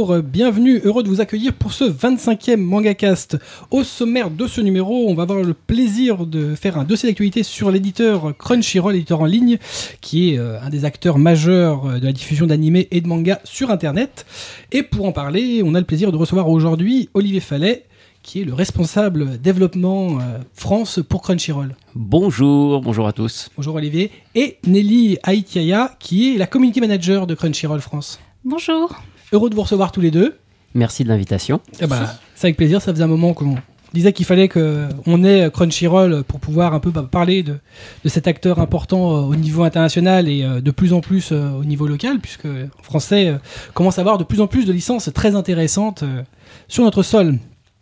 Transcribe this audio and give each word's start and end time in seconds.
Bonjour, 0.00 0.22
bienvenue, 0.22 0.80
heureux 0.82 1.02
de 1.02 1.10
vous 1.10 1.20
accueillir 1.20 1.52
pour 1.52 1.74
ce 1.74 1.84
25e 1.84 2.56
MangaCast. 2.56 3.36
Au 3.70 3.84
sommaire 3.84 4.30
de 4.30 4.46
ce 4.46 4.62
numéro, 4.62 5.10
on 5.10 5.14
va 5.14 5.24
avoir 5.24 5.42
le 5.42 5.52
plaisir 5.52 6.24
de 6.24 6.54
faire 6.54 6.78
un 6.78 6.84
dossier 6.84 7.06
d'actualité 7.06 7.42
sur 7.42 7.70
l'éditeur 7.70 8.34
Crunchyroll, 8.38 8.96
éditeur 8.96 9.20
en 9.20 9.26
ligne, 9.26 9.58
qui 10.00 10.30
est 10.32 10.38
euh, 10.38 10.58
un 10.62 10.70
des 10.70 10.86
acteurs 10.86 11.18
majeurs 11.18 11.84
euh, 11.84 11.98
de 11.98 12.06
la 12.06 12.12
diffusion 12.12 12.46
d'animés 12.46 12.88
et 12.90 13.02
de 13.02 13.08
mangas 13.08 13.40
sur 13.44 13.70
Internet. 13.70 14.24
Et 14.72 14.82
pour 14.82 15.04
en 15.04 15.12
parler, 15.12 15.60
on 15.62 15.74
a 15.74 15.80
le 15.80 15.84
plaisir 15.84 16.12
de 16.12 16.16
recevoir 16.16 16.48
aujourd'hui 16.48 17.10
Olivier 17.12 17.40
Fallet, 17.40 17.84
qui 18.22 18.40
est 18.40 18.44
le 18.44 18.54
responsable 18.54 19.38
développement 19.38 20.18
euh, 20.18 20.38
France 20.54 21.00
pour 21.06 21.20
Crunchyroll. 21.20 21.76
Bonjour, 21.94 22.80
bonjour 22.80 23.06
à 23.06 23.12
tous. 23.12 23.50
Bonjour 23.54 23.74
Olivier. 23.74 24.10
Et 24.34 24.56
Nelly 24.66 25.18
Aitiaya, 25.26 25.94
qui 25.98 26.34
est 26.34 26.38
la 26.38 26.46
community 26.46 26.80
manager 26.80 27.26
de 27.26 27.34
Crunchyroll 27.34 27.82
France. 27.82 28.18
Bonjour. 28.46 28.98
Heureux 29.32 29.50
de 29.50 29.54
vous 29.54 29.62
recevoir 29.62 29.92
tous 29.92 30.00
les 30.00 30.10
deux. 30.10 30.36
Merci 30.74 31.04
de 31.04 31.08
l'invitation. 31.08 31.60
Eh 31.80 31.86
ben, 31.86 32.08
c'est 32.34 32.46
avec 32.48 32.56
plaisir, 32.56 32.80
ça 32.82 32.92
faisait 32.92 33.02
un 33.04 33.08
moment 33.08 33.32
qu'on 33.34 33.56
disait 33.92 34.12
qu'il 34.12 34.26
fallait 34.26 34.48
qu'on 34.48 35.24
ait 35.24 35.50
Crunchyroll 35.50 36.22
pour 36.24 36.38
pouvoir 36.40 36.74
un 36.74 36.80
peu 36.80 36.90
bah, 36.90 37.06
parler 37.10 37.42
de, 37.42 37.56
de 38.04 38.08
cet 38.08 38.28
acteur 38.28 38.60
important 38.60 39.16
euh, 39.16 39.20
au 39.22 39.34
niveau 39.36 39.64
international 39.64 40.28
et 40.28 40.44
euh, 40.44 40.60
de 40.60 40.70
plus 40.70 40.92
en 40.92 41.00
plus 41.00 41.30
euh, 41.32 41.50
au 41.50 41.64
niveau 41.64 41.88
local, 41.88 42.20
puisque 42.20 42.46
en 42.46 42.82
français 42.82 43.28
euh, 43.28 43.38
commence 43.74 43.98
à 43.98 44.02
avoir 44.02 44.18
de 44.18 44.24
plus 44.24 44.40
en 44.40 44.46
plus 44.46 44.64
de 44.64 44.72
licences 44.72 45.10
très 45.12 45.34
intéressantes 45.34 46.04
euh, 46.04 46.22
sur 46.68 46.84
notre 46.84 47.02
sol. 47.02 47.38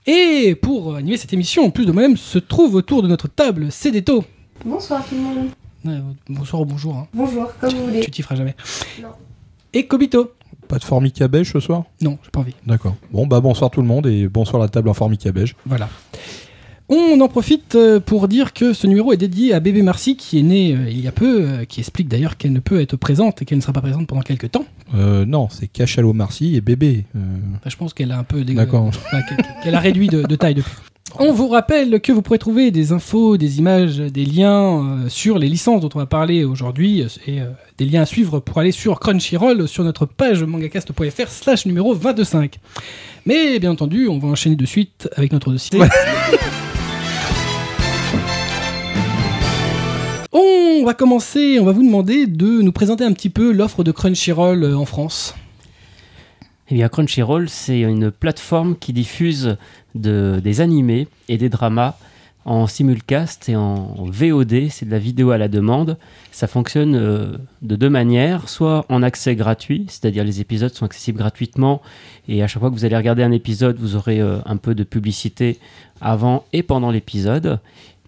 Et 0.06 0.54
pour 0.54 0.96
animer 0.96 1.18
cette 1.18 1.34
émission, 1.34 1.64
en 1.66 1.70
plus 1.70 1.84
de 1.84 1.92
moi-même, 1.92 2.16
se 2.16 2.38
trouve 2.38 2.74
autour 2.74 3.02
de 3.02 3.08
notre 3.08 3.28
table 3.28 3.70
Cédéto. 3.70 4.24
Bonsoir 4.64 5.04
tout 5.06 5.14
le 5.14 5.20
monde. 5.20 5.48
Euh, 5.86 6.00
bonsoir 6.30 6.62
ou 6.62 6.64
bonjour, 6.64 6.96
hein. 6.96 7.06
Bonjour, 7.12 7.46
comme 7.60 7.70
vous 7.74 7.84
voulez. 7.86 8.00
tu 8.00 8.10
t'y 8.10 8.22
feras 8.22 8.34
jamais. 8.34 8.54
Non. 9.02 9.08
Et 9.74 9.86
Kobito. 9.86 10.32
Pas 10.68 10.78
de 10.78 10.84
formica 10.84 11.26
beige 11.28 11.50
ce 11.52 11.60
soir? 11.60 11.84
Non, 12.02 12.18
j'ai 12.22 12.30
pas 12.30 12.40
envie. 12.40 12.54
D'accord. 12.66 12.94
Bon, 13.10 13.26
bah 13.26 13.40
bonsoir 13.40 13.70
tout 13.70 13.80
le 13.80 13.86
monde 13.86 14.06
et 14.06 14.28
bonsoir 14.28 14.60
la 14.60 14.68
table 14.68 14.88
en 14.90 14.94
formica 14.94 15.32
beige. 15.32 15.56
Voilà. 15.66 15.88
On 16.90 17.20
en 17.20 17.28
profite 17.28 17.74
euh, 17.74 18.00
pour 18.00 18.28
dire 18.28 18.54
que 18.54 18.72
ce 18.72 18.86
numéro 18.86 19.12
est 19.12 19.18
dédié 19.18 19.52
à 19.52 19.60
bébé 19.60 19.82
Marcy 19.82 20.16
qui 20.16 20.38
est 20.38 20.42
née 20.42 20.74
euh, 20.74 20.88
il 20.88 21.00
y 21.00 21.06
a 21.06 21.12
peu, 21.12 21.42
euh, 21.42 21.64
qui 21.66 21.80
explique 21.80 22.08
d'ailleurs 22.08 22.38
qu'elle 22.38 22.52
ne 22.54 22.60
peut 22.60 22.80
être 22.80 22.96
présente 22.96 23.42
et 23.42 23.44
qu'elle 23.44 23.58
ne 23.58 23.62
sera 23.62 23.74
pas 23.74 23.82
présente 23.82 24.06
pendant 24.06 24.22
quelques 24.22 24.50
temps. 24.52 24.64
Euh, 24.94 25.26
non, 25.26 25.48
c'est 25.50 25.66
Cachalot 25.68 26.14
Marcy 26.14 26.56
et 26.56 26.62
bébé. 26.62 27.04
Enfin, 27.14 27.68
je 27.68 27.76
pense 27.76 27.92
qu'elle 27.92 28.10
a 28.10 28.18
un 28.18 28.24
peu 28.24 28.42
D'accord. 28.42 28.84
enfin, 28.84 29.20
qu'elle- 29.28 29.44
qu'elle 29.62 29.74
a 29.74 29.80
réduit 29.80 30.08
de, 30.08 30.22
de 30.22 30.36
taille 30.36 30.54
depuis. 30.54 30.72
On 31.16 31.32
vous 31.32 31.48
rappelle 31.48 32.00
que 32.00 32.12
vous 32.12 32.22
pourrez 32.22 32.38
trouver 32.38 32.70
des 32.70 32.92
infos, 32.92 33.36
des 33.36 33.58
images, 33.58 33.96
des 33.98 34.24
liens 34.24 35.04
euh, 35.04 35.08
sur 35.08 35.38
les 35.38 35.48
licences 35.48 35.80
dont 35.80 35.88
on 35.94 35.98
va 35.98 36.06
parler 36.06 36.44
aujourd'hui 36.44 37.02
euh, 37.02 37.06
et 37.26 37.40
euh, 37.40 37.46
des 37.78 37.86
liens 37.86 38.02
à 38.02 38.06
suivre 38.06 38.40
pour 38.40 38.58
aller 38.58 38.72
sur 38.72 39.00
Crunchyroll 39.00 39.66
sur 39.66 39.84
notre 39.84 40.04
page 40.06 40.44
mangacast.fr 40.44 41.28
slash 41.28 41.66
numéro 41.66 41.94
25. 41.94 42.58
Mais 43.24 43.58
bien 43.58 43.70
entendu, 43.70 44.06
on 44.08 44.18
va 44.18 44.28
enchaîner 44.28 44.56
de 44.56 44.66
suite 44.66 45.08
avec 45.16 45.32
notre 45.32 45.50
dossier. 45.50 45.80
On 50.30 50.84
va 50.84 50.94
commencer, 50.94 51.58
on 51.60 51.64
va 51.64 51.72
vous 51.72 51.82
demander 51.82 52.26
de 52.26 52.62
nous 52.62 52.70
présenter 52.70 53.04
un 53.04 53.12
petit 53.12 53.30
peu 53.30 53.50
l'offre 53.50 53.82
de 53.82 53.90
Crunchyroll 53.90 54.64
en 54.74 54.84
France. 54.84 55.34
Eh 56.70 56.86
Crunchyroll, 56.88 57.48
c'est 57.48 57.80
une 57.80 58.10
plateforme 58.10 58.76
qui 58.76 58.92
diffuse 58.92 59.56
de- 59.94 60.40
des 60.42 60.60
animés 60.60 61.08
et 61.28 61.38
des 61.38 61.48
dramas 61.48 61.96
en 62.44 62.66
simulcast 62.66 63.48
et 63.48 63.56
en 63.56 63.94
VOD, 64.06 64.68
c'est 64.70 64.86
de 64.86 64.90
la 64.90 64.98
vidéo 64.98 65.30
à 65.30 65.38
la 65.38 65.48
demande. 65.48 65.98
Ça 66.30 66.46
fonctionne 66.46 66.94
euh, 66.94 67.36
de 67.62 67.76
deux 67.76 67.90
manières, 67.90 68.48
soit 68.48 68.86
en 68.88 69.02
accès 69.02 69.34
gratuit, 69.34 69.86
c'est-à-dire 69.88 70.24
les 70.24 70.40
épisodes 70.40 70.72
sont 70.72 70.84
accessibles 70.86 71.18
gratuitement 71.18 71.82
et 72.26 72.42
à 72.42 72.46
chaque 72.46 72.60
fois 72.60 72.70
que 72.70 72.74
vous 72.74 72.84
allez 72.84 72.96
regarder 72.96 73.22
un 73.22 73.32
épisode, 73.32 73.78
vous 73.78 73.96
aurez 73.96 74.20
euh, 74.20 74.38
un 74.46 74.56
peu 74.56 74.74
de 74.74 74.84
publicité 74.84 75.58
avant 76.00 76.44
et 76.52 76.62
pendant 76.62 76.90
l'épisode. 76.90 77.60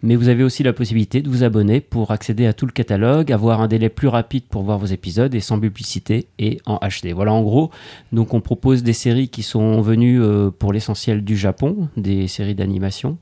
Mais 0.02 0.16
vous 0.16 0.28
avez 0.28 0.42
aussi 0.44 0.62
la 0.62 0.72
possibilité 0.72 1.20
de 1.20 1.28
vous 1.28 1.44
abonner 1.44 1.80
pour 1.80 2.10
accéder 2.10 2.46
à 2.46 2.52
tout 2.54 2.64
le 2.66 2.72
catalogue, 2.72 3.30
avoir 3.32 3.60
un 3.60 3.68
délai 3.68 3.88
plus 3.90 4.08
rapide 4.08 4.44
pour 4.48 4.62
voir 4.62 4.78
vos 4.78 4.86
épisodes 4.86 5.34
et 5.34 5.40
sans 5.40 5.60
publicité 5.60 6.26
et 6.38 6.58
en 6.64 6.76
HD. 6.78 7.12
Voilà 7.14 7.32
en 7.34 7.42
gros. 7.42 7.70
Donc 8.12 8.32
on 8.32 8.40
propose 8.40 8.82
des 8.82 8.94
séries 8.94 9.28
qui 9.28 9.42
sont 9.42 9.80
venues 9.82 10.22
euh, 10.22 10.50
pour 10.50 10.72
l'essentiel 10.72 11.22
du 11.22 11.36
Japon, 11.36 11.88
des 11.96 12.28
séries 12.28 12.54
d'animation. 12.54 13.18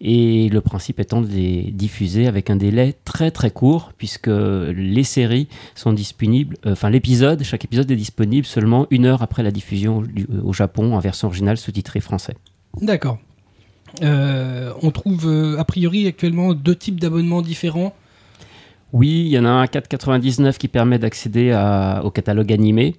Et 0.00 0.48
le 0.48 0.60
principe 0.60 1.00
étant 1.00 1.20
de 1.20 1.26
les 1.26 1.72
diffuser 1.72 2.28
avec 2.28 2.50
un 2.50 2.56
délai 2.56 2.94
très 3.04 3.32
très 3.32 3.50
court, 3.50 3.92
puisque 3.98 4.28
les 4.28 5.02
séries 5.02 5.48
sont 5.74 5.92
disponibles, 5.92 6.56
euh, 6.66 6.72
enfin 6.72 6.88
l'épisode, 6.88 7.42
chaque 7.42 7.64
épisode 7.64 7.90
est 7.90 7.96
disponible 7.96 8.46
seulement 8.46 8.86
une 8.90 9.06
heure 9.06 9.22
après 9.22 9.42
la 9.42 9.50
diffusion 9.50 10.02
du- 10.02 10.26
au 10.44 10.52
Japon 10.52 10.94
en 10.94 11.00
version 11.00 11.26
originale 11.26 11.56
sous-titrée 11.56 11.98
français. 12.00 12.34
D'accord. 12.80 13.18
Euh, 14.02 14.72
on 14.82 14.90
trouve 14.90 15.26
euh, 15.26 15.58
a 15.58 15.64
priori 15.64 16.06
actuellement 16.06 16.54
deux 16.54 16.76
types 16.76 17.00
d'abonnements 17.00 17.42
différents. 17.42 17.94
Oui, 18.92 19.24
il 19.26 19.28
y 19.28 19.38
en 19.38 19.44
a 19.44 19.48
un 19.48 19.62
à 19.62 19.66
4,99 19.66 20.56
qui 20.56 20.68
permet 20.68 20.98
d'accéder 20.98 21.52
au 22.04 22.10
catalogue 22.10 22.52
animé 22.52 22.96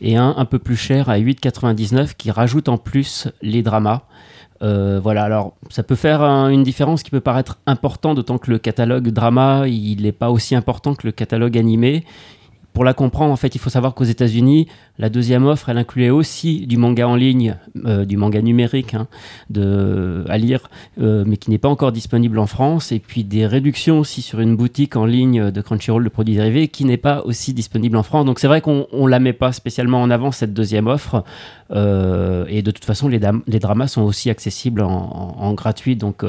et 0.00 0.16
un 0.16 0.34
un 0.36 0.44
peu 0.46 0.58
plus 0.58 0.76
cher 0.76 1.10
à 1.10 1.18
8,99 1.18 2.14
qui 2.16 2.30
rajoute 2.30 2.68
en 2.68 2.78
plus 2.78 3.28
les 3.42 3.62
dramas. 3.62 4.02
Euh, 4.62 4.98
voilà, 5.02 5.24
alors 5.24 5.54
ça 5.68 5.82
peut 5.82 5.94
faire 5.96 6.22
un- 6.22 6.48
une 6.48 6.62
différence 6.62 7.02
qui 7.02 7.10
peut 7.10 7.20
paraître 7.20 7.58
important, 7.66 8.14
d'autant 8.14 8.38
que 8.38 8.50
le 8.50 8.58
catalogue 8.58 9.08
drama, 9.08 9.64
il 9.68 10.02
n'est 10.02 10.12
pas 10.12 10.30
aussi 10.30 10.54
important 10.54 10.94
que 10.94 11.06
le 11.06 11.12
catalogue 11.12 11.58
animé. 11.58 12.04
Pour 12.76 12.84
la 12.84 12.92
comprendre, 12.92 13.32
en 13.32 13.36
fait, 13.36 13.54
il 13.54 13.58
faut 13.58 13.70
savoir 13.70 13.94
qu'aux 13.94 14.04
États-Unis, 14.04 14.66
la 14.98 15.08
deuxième 15.08 15.46
offre, 15.46 15.70
elle 15.70 15.78
incluait 15.78 16.10
aussi 16.10 16.66
du 16.66 16.76
manga 16.76 17.08
en 17.08 17.14
ligne, 17.14 17.56
euh, 17.86 18.04
du 18.04 18.18
manga 18.18 18.42
numérique 18.42 18.92
hein, 18.92 19.06
à 20.28 20.36
lire, 20.36 20.68
euh, 21.00 21.24
mais 21.26 21.38
qui 21.38 21.48
n'est 21.48 21.56
pas 21.56 21.70
encore 21.70 21.90
disponible 21.90 22.38
en 22.38 22.46
France, 22.46 22.92
et 22.92 22.98
puis 22.98 23.24
des 23.24 23.46
réductions 23.46 23.98
aussi 23.98 24.20
sur 24.20 24.40
une 24.40 24.56
boutique 24.56 24.94
en 24.94 25.06
ligne 25.06 25.50
de 25.50 25.60
Crunchyroll 25.62 26.04
de 26.04 26.10
produits 26.10 26.34
dérivés 26.34 26.68
qui 26.68 26.84
n'est 26.84 26.98
pas 26.98 27.22
aussi 27.22 27.54
disponible 27.54 27.96
en 27.96 28.02
France. 28.02 28.26
Donc 28.26 28.38
c'est 28.38 28.46
vrai 28.46 28.60
qu'on 28.60 28.86
ne 28.92 29.08
la 29.08 29.20
met 29.20 29.32
pas 29.32 29.52
spécialement 29.52 30.02
en 30.02 30.10
avant, 30.10 30.30
cette 30.30 30.52
deuxième 30.52 30.86
offre, 30.86 31.24
euh, 31.70 32.44
et 32.50 32.60
de 32.60 32.70
toute 32.70 32.84
façon, 32.84 33.08
les, 33.08 33.18
dramas 33.58 33.88
sont 33.88 34.02
aussi 34.02 34.28
accessibles 34.28 34.82
en, 34.82 35.34
en- 35.38 35.54
gratuit, 35.54 35.96
donc 35.96 36.26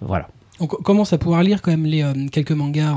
voilà. 0.00 0.26
On 0.60 0.66
co- 0.66 0.76
commence 0.78 1.12
à 1.12 1.18
pouvoir 1.18 1.42
lire 1.42 1.62
quand 1.62 1.70
même 1.72 1.84
les 1.86 2.02
euh, 2.02 2.12
quelques 2.30 2.52
mangas 2.52 2.94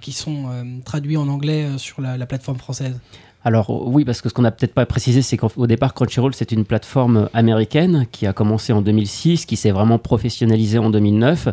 qui 0.00 0.12
sont 0.12 0.44
euh, 0.50 0.62
traduits 0.84 1.16
en 1.16 1.28
anglais 1.28 1.64
euh, 1.64 1.78
sur 1.78 2.00
la, 2.02 2.16
la 2.18 2.26
plateforme 2.26 2.58
française. 2.58 2.98
Alors 3.44 3.70
oui, 3.88 4.04
parce 4.04 4.20
que 4.20 4.28
ce 4.28 4.34
qu'on 4.34 4.42
n'a 4.42 4.50
peut-être 4.50 4.74
pas 4.74 4.86
précisé, 4.86 5.22
c'est 5.22 5.36
qu'au 5.36 5.66
départ, 5.68 5.94
Crunchyroll, 5.94 6.34
c'est 6.34 6.50
une 6.52 6.64
plateforme 6.64 7.28
américaine 7.32 8.06
qui 8.10 8.26
a 8.26 8.32
commencé 8.32 8.72
en 8.72 8.82
2006, 8.82 9.46
qui 9.46 9.56
s'est 9.56 9.70
vraiment 9.70 9.98
professionnalisée 9.98 10.78
en 10.78 10.90
2009 10.90 11.48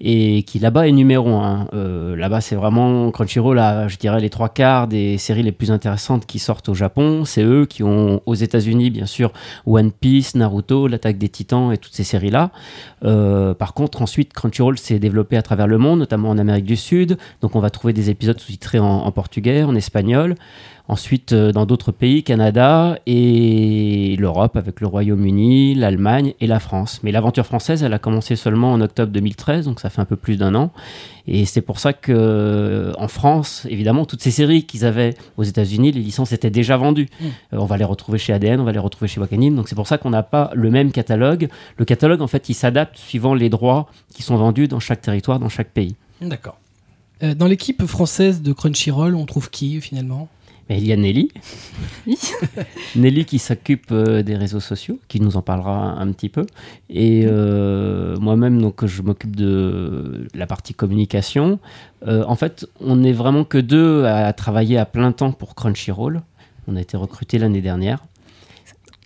et 0.00 0.42
qui 0.42 0.58
là-bas 0.58 0.88
est 0.88 0.92
numéro 0.92 1.30
un. 1.30 1.68
Euh, 1.72 2.16
là-bas, 2.16 2.40
c'est 2.40 2.54
vraiment 2.54 3.10
Crunchyroll 3.10 3.58
a, 3.58 3.88
je 3.88 3.96
dirais, 3.96 4.20
les 4.20 4.30
trois 4.30 4.48
quarts 4.48 4.88
des 4.88 5.16
séries 5.16 5.42
les 5.42 5.52
plus 5.52 5.70
intéressantes 5.70 6.26
qui 6.26 6.38
sortent 6.38 6.68
au 6.68 6.74
Japon. 6.74 7.24
C'est 7.24 7.42
eux 7.42 7.66
qui 7.66 7.82
ont 7.82 8.20
aux 8.26 8.34
États-Unis, 8.34 8.90
bien 8.90 9.06
sûr, 9.06 9.32
One 9.66 9.92
Piece, 9.92 10.34
Naruto, 10.34 10.86
l'Attaque 10.86 11.18
des 11.18 11.28
Titans 11.28 11.72
et 11.72 11.78
toutes 11.78 11.94
ces 11.94 12.04
séries-là. 12.04 12.50
Euh, 13.04 13.54
par 13.54 13.72
contre, 13.72 14.02
ensuite, 14.02 14.32
Crunchyroll 14.32 14.78
s'est 14.78 14.98
développé 14.98 15.36
à 15.36 15.42
travers 15.42 15.66
le 15.66 15.78
monde, 15.78 16.00
notamment 16.00 16.28
en 16.28 16.38
Amérique 16.38 16.66
du 16.66 16.76
Sud. 16.76 17.16
Donc, 17.40 17.56
on 17.56 17.60
va 17.60 17.70
trouver 17.70 17.92
des 17.92 18.10
épisodes 18.10 18.38
sous-titrés 18.38 18.78
en 18.78 19.10
portugais, 19.12 19.62
en 19.62 19.74
espagnol. 19.74 20.34
Ensuite, 20.88 21.32
euh, 21.32 21.50
dans 21.50 21.66
d'autres 21.66 21.90
pays, 21.90 22.22
Canada 22.22 22.98
et 23.06 24.14
l'Europe 24.18 24.56
avec 24.56 24.80
le 24.80 24.86
Royaume-Uni, 24.86 25.74
l'Allemagne 25.74 26.34
et 26.40 26.46
la 26.46 26.60
France. 26.60 27.00
Mais 27.02 27.10
l'aventure 27.10 27.44
française, 27.44 27.82
elle 27.82 27.92
a 27.92 27.98
commencé 27.98 28.36
seulement 28.36 28.72
en 28.72 28.80
octobre 28.80 29.10
2013, 29.10 29.64
donc 29.64 29.80
ça 29.80 29.90
fait 29.90 30.00
un 30.00 30.04
peu 30.04 30.14
plus 30.14 30.36
d'un 30.36 30.54
an. 30.54 30.70
Et 31.26 31.44
c'est 31.44 31.60
pour 31.60 31.80
ça 31.80 31.92
que 31.92 32.12
euh, 32.14 32.92
en 32.98 33.08
France, 33.08 33.66
évidemment, 33.68 34.04
toutes 34.04 34.22
ces 34.22 34.30
séries 34.30 34.64
qu'ils 34.64 34.84
avaient 34.84 35.14
aux 35.36 35.42
États-Unis, 35.42 35.90
les 35.90 36.00
licences 36.00 36.30
étaient 36.30 36.50
déjà 36.50 36.76
vendues. 36.76 37.08
Mm. 37.20 37.24
Euh, 37.24 37.30
on 37.58 37.64
va 37.64 37.76
les 37.76 37.84
retrouver 37.84 38.18
chez 38.18 38.32
ADN, 38.32 38.60
on 38.60 38.64
va 38.64 38.72
les 38.72 38.78
retrouver 38.78 39.08
chez 39.08 39.20
Wakanim. 39.20 39.56
Donc 39.56 39.68
c'est 39.68 39.74
pour 39.74 39.88
ça 39.88 39.98
qu'on 39.98 40.10
n'a 40.10 40.22
pas 40.22 40.50
le 40.54 40.70
même 40.70 40.92
catalogue. 40.92 41.48
Le 41.78 41.84
catalogue, 41.84 42.22
en 42.22 42.28
fait, 42.28 42.48
il 42.48 42.54
s'adapte 42.54 42.96
suivant 42.96 43.34
les 43.34 43.48
droits 43.48 43.88
qui 44.14 44.22
sont 44.22 44.36
vendus 44.36 44.68
dans 44.68 44.80
chaque 44.80 45.00
territoire, 45.00 45.40
dans 45.40 45.48
chaque 45.48 45.70
pays. 45.70 45.96
D'accord. 46.20 46.58
Euh, 47.22 47.34
dans 47.34 47.46
l'équipe 47.46 47.84
française 47.86 48.42
de 48.42 48.52
Crunchyroll, 48.52 49.14
on 49.14 49.26
trouve 49.26 49.50
qui 49.50 49.80
finalement? 49.80 50.28
Mais 50.68 50.78
il 50.78 50.86
y 50.86 50.92
a 50.92 50.96
Nelly. 50.96 51.30
Oui. 52.06 52.18
Nelly 52.96 53.24
qui 53.24 53.38
s'occupe 53.38 53.92
euh, 53.92 54.22
des 54.22 54.34
réseaux 54.34 54.60
sociaux, 54.60 54.98
qui 55.06 55.20
nous 55.20 55.36
en 55.36 55.42
parlera 55.42 55.92
un 55.92 56.10
petit 56.10 56.28
peu. 56.28 56.44
Et 56.90 57.24
euh, 57.26 58.16
moi-même, 58.16 58.60
donc, 58.60 58.84
je 58.84 59.02
m'occupe 59.02 59.36
de 59.36 60.26
la 60.34 60.46
partie 60.46 60.74
communication. 60.74 61.60
Euh, 62.06 62.24
en 62.26 62.34
fait, 62.34 62.66
on 62.80 62.96
n'est 62.96 63.12
vraiment 63.12 63.44
que 63.44 63.58
deux 63.58 64.04
à 64.04 64.32
travailler 64.32 64.76
à 64.76 64.86
plein 64.86 65.12
temps 65.12 65.30
pour 65.30 65.54
Crunchyroll. 65.54 66.22
On 66.66 66.74
a 66.74 66.80
été 66.80 66.96
recrutés 66.96 67.38
l'année 67.38 67.62
dernière. 67.62 68.04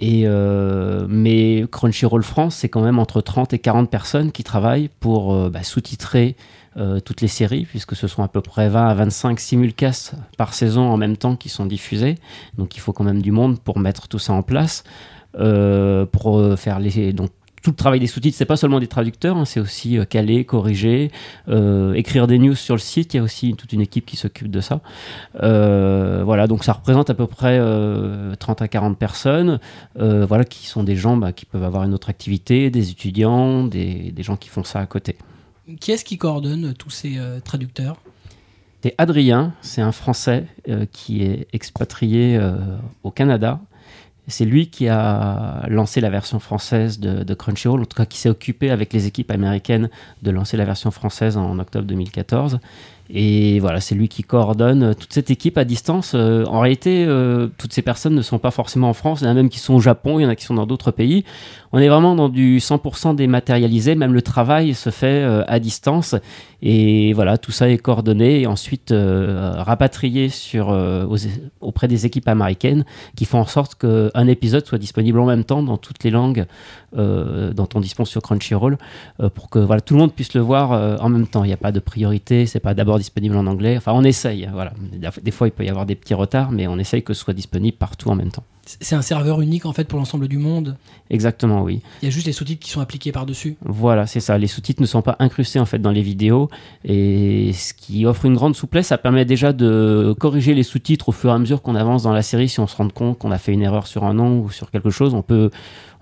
Et 0.02 0.22
euh, 0.24 1.04
mais 1.10 1.66
Crunchyroll 1.70 2.22
France, 2.22 2.56
c'est 2.56 2.70
quand 2.70 2.80
même 2.80 2.98
entre 2.98 3.20
30 3.20 3.52
et 3.52 3.58
40 3.58 3.90
personnes 3.90 4.32
qui 4.32 4.44
travaillent 4.44 4.88
pour 4.98 5.50
bah, 5.50 5.62
sous-titrer 5.62 6.36
euh, 6.76 7.00
toutes 7.00 7.20
les 7.20 7.26
séries, 7.26 7.64
puisque 7.64 7.96
ce 7.96 8.06
sont 8.06 8.22
à 8.22 8.28
peu 8.28 8.40
près 8.40 8.69
20 8.69 8.87
à 8.87 8.94
25 8.94 9.40
simulcasts 9.40 10.14
par 10.38 10.55
saison 10.55 10.82
en 10.82 10.96
même 10.96 11.17
temps 11.17 11.34
qui 11.34 11.49
sont 11.49 11.67
diffusés. 11.67 12.14
Donc 12.58 12.76
il 12.76 12.81
faut 12.81 12.93
quand 12.93 13.02
même 13.02 13.22
du 13.22 13.32
monde 13.32 13.58
pour 13.58 13.81
mettre 13.81 14.06
tout 14.06 14.20
ça 14.20 14.32
en 14.34 14.43
place. 14.43 14.84
Euh, 15.37 16.06
pour 16.06 16.38
euh, 16.38 16.55
faire 16.55 16.78
les 16.78 17.12
donc 17.12 17.31
tout 17.62 17.70
le 17.70 17.76
travail 17.76 17.99
des 18.00 18.06
sous-titres, 18.06 18.37
c'est 18.38 18.46
pas 18.46 18.56
seulement 18.56 18.78
des 18.81 18.87
traducteurs, 18.87 19.37
hein, 19.37 19.44
c'est 19.44 19.61
aussi 19.61 19.99
caler, 20.08 20.44
corriger, 20.44 21.11
écrire 21.94 22.26
des 22.26 22.38
news 22.38 22.55
sur 22.55 22.75
le 22.75 22.81
site. 22.81 23.12
Il 23.12 23.19
y 23.19 23.20
a 23.20 23.22
aussi 23.22 23.52
toute 23.55 23.75
une 23.75 23.82
équipe 23.82 24.06
qui 24.06 24.17
s'occupe 24.17 24.50
de 24.50 24.61
ça. 24.61 24.81
Voilà, 25.34 26.46
donc 26.46 26.64
ça 26.64 26.72
représente 26.72 27.11
à 27.11 27.14
peu 27.14 27.26
près 27.26 27.58
euh, 27.61 28.34
30 28.37 28.62
à 28.62 28.69
40 28.69 28.96
personnes, 28.96 29.58
voilà, 29.94 30.44
qui 30.44 30.67
sont 30.69 30.84
des 30.84 30.96
gens 30.96 31.19
bah, 31.19 31.32
qui 31.32 31.44
peuvent 31.44 31.64
avoir 31.64 31.82
une 31.82 31.93
autre 31.93 32.08
activité, 32.08 32.70
des 32.70 32.93
étudiants, 32.93 33.64
des, 33.64 34.11
des 34.12 34.22
gens 34.22 34.37
qui 34.37 34.49
font 34.49 34.64
ça 34.64 34.78
à 34.78 34.87
côté. 34.87 35.17
Qui 35.78 35.93
est-ce 35.93 36.05
qui 36.05 36.19
coordonne 36.19 36.75
tous 36.75 36.90
ces 36.90 37.19
euh, 37.19 37.40
traducteurs? 37.40 37.96
C'est 38.82 38.94
Adrien, 38.96 39.52
c'est 39.61 39.82
un 39.82 39.93
Français 39.93 40.46
euh, 40.69 40.87
qui 40.90 41.22
est 41.22 41.46
expatrié 41.52 42.37
euh, 42.37 42.56
au 43.02 43.11
Canada. 43.11 43.61
C'est 44.26 44.44
lui 44.44 44.69
qui 44.69 44.88
a 44.88 45.67
lancé 45.69 46.00
la 46.00 46.08
version 46.08 46.38
française 46.38 47.00
de, 47.00 47.34
Crunchyroll, 47.34 47.81
en 47.81 47.84
tout 47.84 47.96
cas 47.96 48.06
qui 48.06 48.17
s'est 48.17 48.28
occupé 48.28 48.70
avec 48.70 48.93
les 48.93 49.06
équipes 49.06 49.32
américaines 49.32 49.90
de 50.22 50.31
lancer 50.31 50.56
la 50.56 50.64
version 50.64 50.93
française 50.93 51.37
en 51.37 51.58
octobre 51.58 51.84
2014. 51.87 52.61
Et 53.12 53.58
voilà, 53.58 53.81
c'est 53.81 53.96
lui 53.96 54.08
qui 54.08 54.22
coordonne 54.22 54.94
toute 54.94 55.12
cette 55.12 55.32
équipe 55.32 55.58
à 55.58 55.64
distance. 55.64 56.14
En 56.14 56.61
réalité, 56.61 57.08
toutes 57.58 57.72
ces 57.72 57.82
personnes 57.82 58.14
ne 58.14 58.22
sont 58.22 58.38
pas 58.38 58.52
forcément 58.52 58.90
en 58.90 58.94
France. 58.94 59.20
Il 59.20 59.25
y 59.25 59.26
en 59.26 59.31
a 59.31 59.34
même 59.34 59.49
qui 59.49 59.58
sont 59.58 59.75
au 59.75 59.81
Japon, 59.81 60.20
il 60.20 60.22
y 60.22 60.26
en 60.26 60.28
a 60.28 60.37
qui 60.37 60.44
sont 60.44 60.55
dans 60.55 60.67
d'autres 60.67 60.93
pays. 60.93 61.25
On 61.72 61.78
est 61.78 61.88
vraiment 61.88 62.17
dans 62.17 62.28
du 62.28 62.58
100% 62.58 63.14
dématérialisé. 63.14 63.94
Même 63.94 64.12
le 64.12 64.22
travail 64.22 64.75
se 64.75 64.90
fait 64.90 65.22
euh, 65.22 65.44
à 65.46 65.61
distance. 65.61 66.17
Et 66.62 67.12
voilà, 67.12 67.38
tout 67.38 67.52
ça 67.52 67.70
est 67.70 67.78
coordonné 67.78 68.40
et 68.40 68.46
ensuite 68.46 68.90
euh, 68.90 69.55
rapatrié 69.58 70.28
euh, 70.56 71.06
auprès 71.61 71.88
des 71.88 72.06
équipes 72.06 72.28
américaines 72.28 72.84
qui 73.17 73.25
font 73.25 73.38
en 73.38 73.46
sorte 73.46 73.76
qu'un 73.76 74.26
épisode 74.26 74.67
soit 74.67 74.78
disponible 74.78 75.20
en 75.20 75.26
même 75.26 75.44
temps 75.44 75.62
dans 75.62 75.78
toutes 75.78 76.05
les 76.05 76.11
langues 76.11 76.44
dont 76.93 77.69
on 77.75 77.81
dispose 77.81 78.08
sur 78.08 78.20
Crunchyroll 78.20 78.76
pour 79.34 79.49
que 79.49 79.81
tout 79.81 79.94
le 79.94 80.00
monde 80.00 80.12
puisse 80.12 80.34
le 80.34 80.40
voir 80.40 81.00
en 81.00 81.08
même 81.08 81.28
temps. 81.28 81.44
Il 81.44 81.46
n'y 81.46 81.52
a 81.52 81.56
pas 81.56 81.72
de 81.72 81.78
priorité, 81.78 82.46
c'est 82.46 82.61
pas 82.61 82.75
d'abord 82.75 82.99
disponible 82.99 83.37
en 83.37 83.46
anglais. 83.46 83.76
Enfin, 83.76 83.93
on 83.94 84.02
essaye. 84.02 84.44
hein. 84.44 84.70
Des 85.22 85.31
fois, 85.31 85.46
il 85.46 85.52
peut 85.52 85.64
y 85.64 85.69
avoir 85.69 85.87
des 85.87 85.94
petits 85.94 86.14
retards, 86.14 86.50
mais 86.50 86.67
on 86.67 86.78
essaye 86.78 87.02
que 87.02 87.14
ce 87.14 87.22
soit 87.22 87.34
disponible 87.34 87.76
partout 87.76 88.11
en 88.11 88.17
même 88.17 88.32
temps. 88.32 88.44
C'est 88.81 88.94
un 88.94 89.02
serveur 89.02 89.40
unique 89.40 89.67
en 89.67 89.72
fait 89.72 89.84
pour 89.84 89.99
l'ensemble 89.99 90.28
du 90.28 90.38
monde. 90.38 90.76
Exactement, 91.11 91.62
oui. 91.62 91.81
Il 92.02 92.06
y 92.06 92.08
a 92.08 92.11
juste 92.11 92.26
les 92.26 92.32
sous-titres 92.32 92.64
qui 92.64 92.70
sont 92.70 92.81
appliqués 92.81 93.12
par-dessus. 93.12 93.56
Voilà, 93.64 94.06
c'est 94.06 94.20
ça. 94.20 94.38
Les 94.38 94.46
sous-titres 94.46 94.81
ne 94.81 94.87
sont 94.87 95.02
pas 95.02 95.17
incrustés 95.19 95.58
en 95.58 95.67
fait 95.67 95.78
dans 95.78 95.90
les 95.90 96.02
vidéos 96.02 96.50
et 96.84 97.52
ce 97.52 97.75
qui 97.75 98.06
offre 98.06 98.25
une 98.26 98.34
grande 98.34 98.55
souplesse, 98.55 98.88
ça 98.88 98.99
permet 98.99 99.25
déjà 99.25 99.52
de 99.52 100.14
corriger 100.19 100.55
les 100.55 100.62
sous-titres 100.62 101.08
au 101.08 101.12
fur 101.12 101.31
et 101.31 101.32
à 101.32 101.38
mesure 101.38 101.62
qu'on 101.62 101.75
avance 101.75 102.05
dans 102.05 102.12
la 102.12 102.22
série. 102.22 102.49
Si 102.49 102.61
on 102.61 102.67
se 102.67 102.76
rend 102.76 102.88
compte 102.88 103.19
qu'on 103.19 103.31
a 103.31 103.38
fait 103.38 103.52
une 103.52 103.62
erreur 103.62 103.87
sur 103.87 104.05
un 104.05 104.14
nom 104.14 104.40
ou 104.40 104.50
sur 104.50 104.70
quelque 104.70 104.90
chose, 104.90 105.14
on 105.14 105.22
peut, 105.22 105.50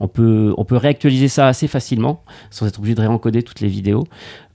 on 0.00 0.09
peut, 0.09 0.55
on 0.56 0.65
peut 0.65 0.77
réactualiser 0.77 1.29
ça 1.29 1.47
assez 1.47 1.69
facilement 1.69 2.23
sans 2.50 2.67
être 2.67 2.79
obligé 2.79 2.95
de 2.95 3.00
réencoder 3.00 3.43
toutes 3.43 3.61
les 3.61 3.69
vidéos. 3.69 4.05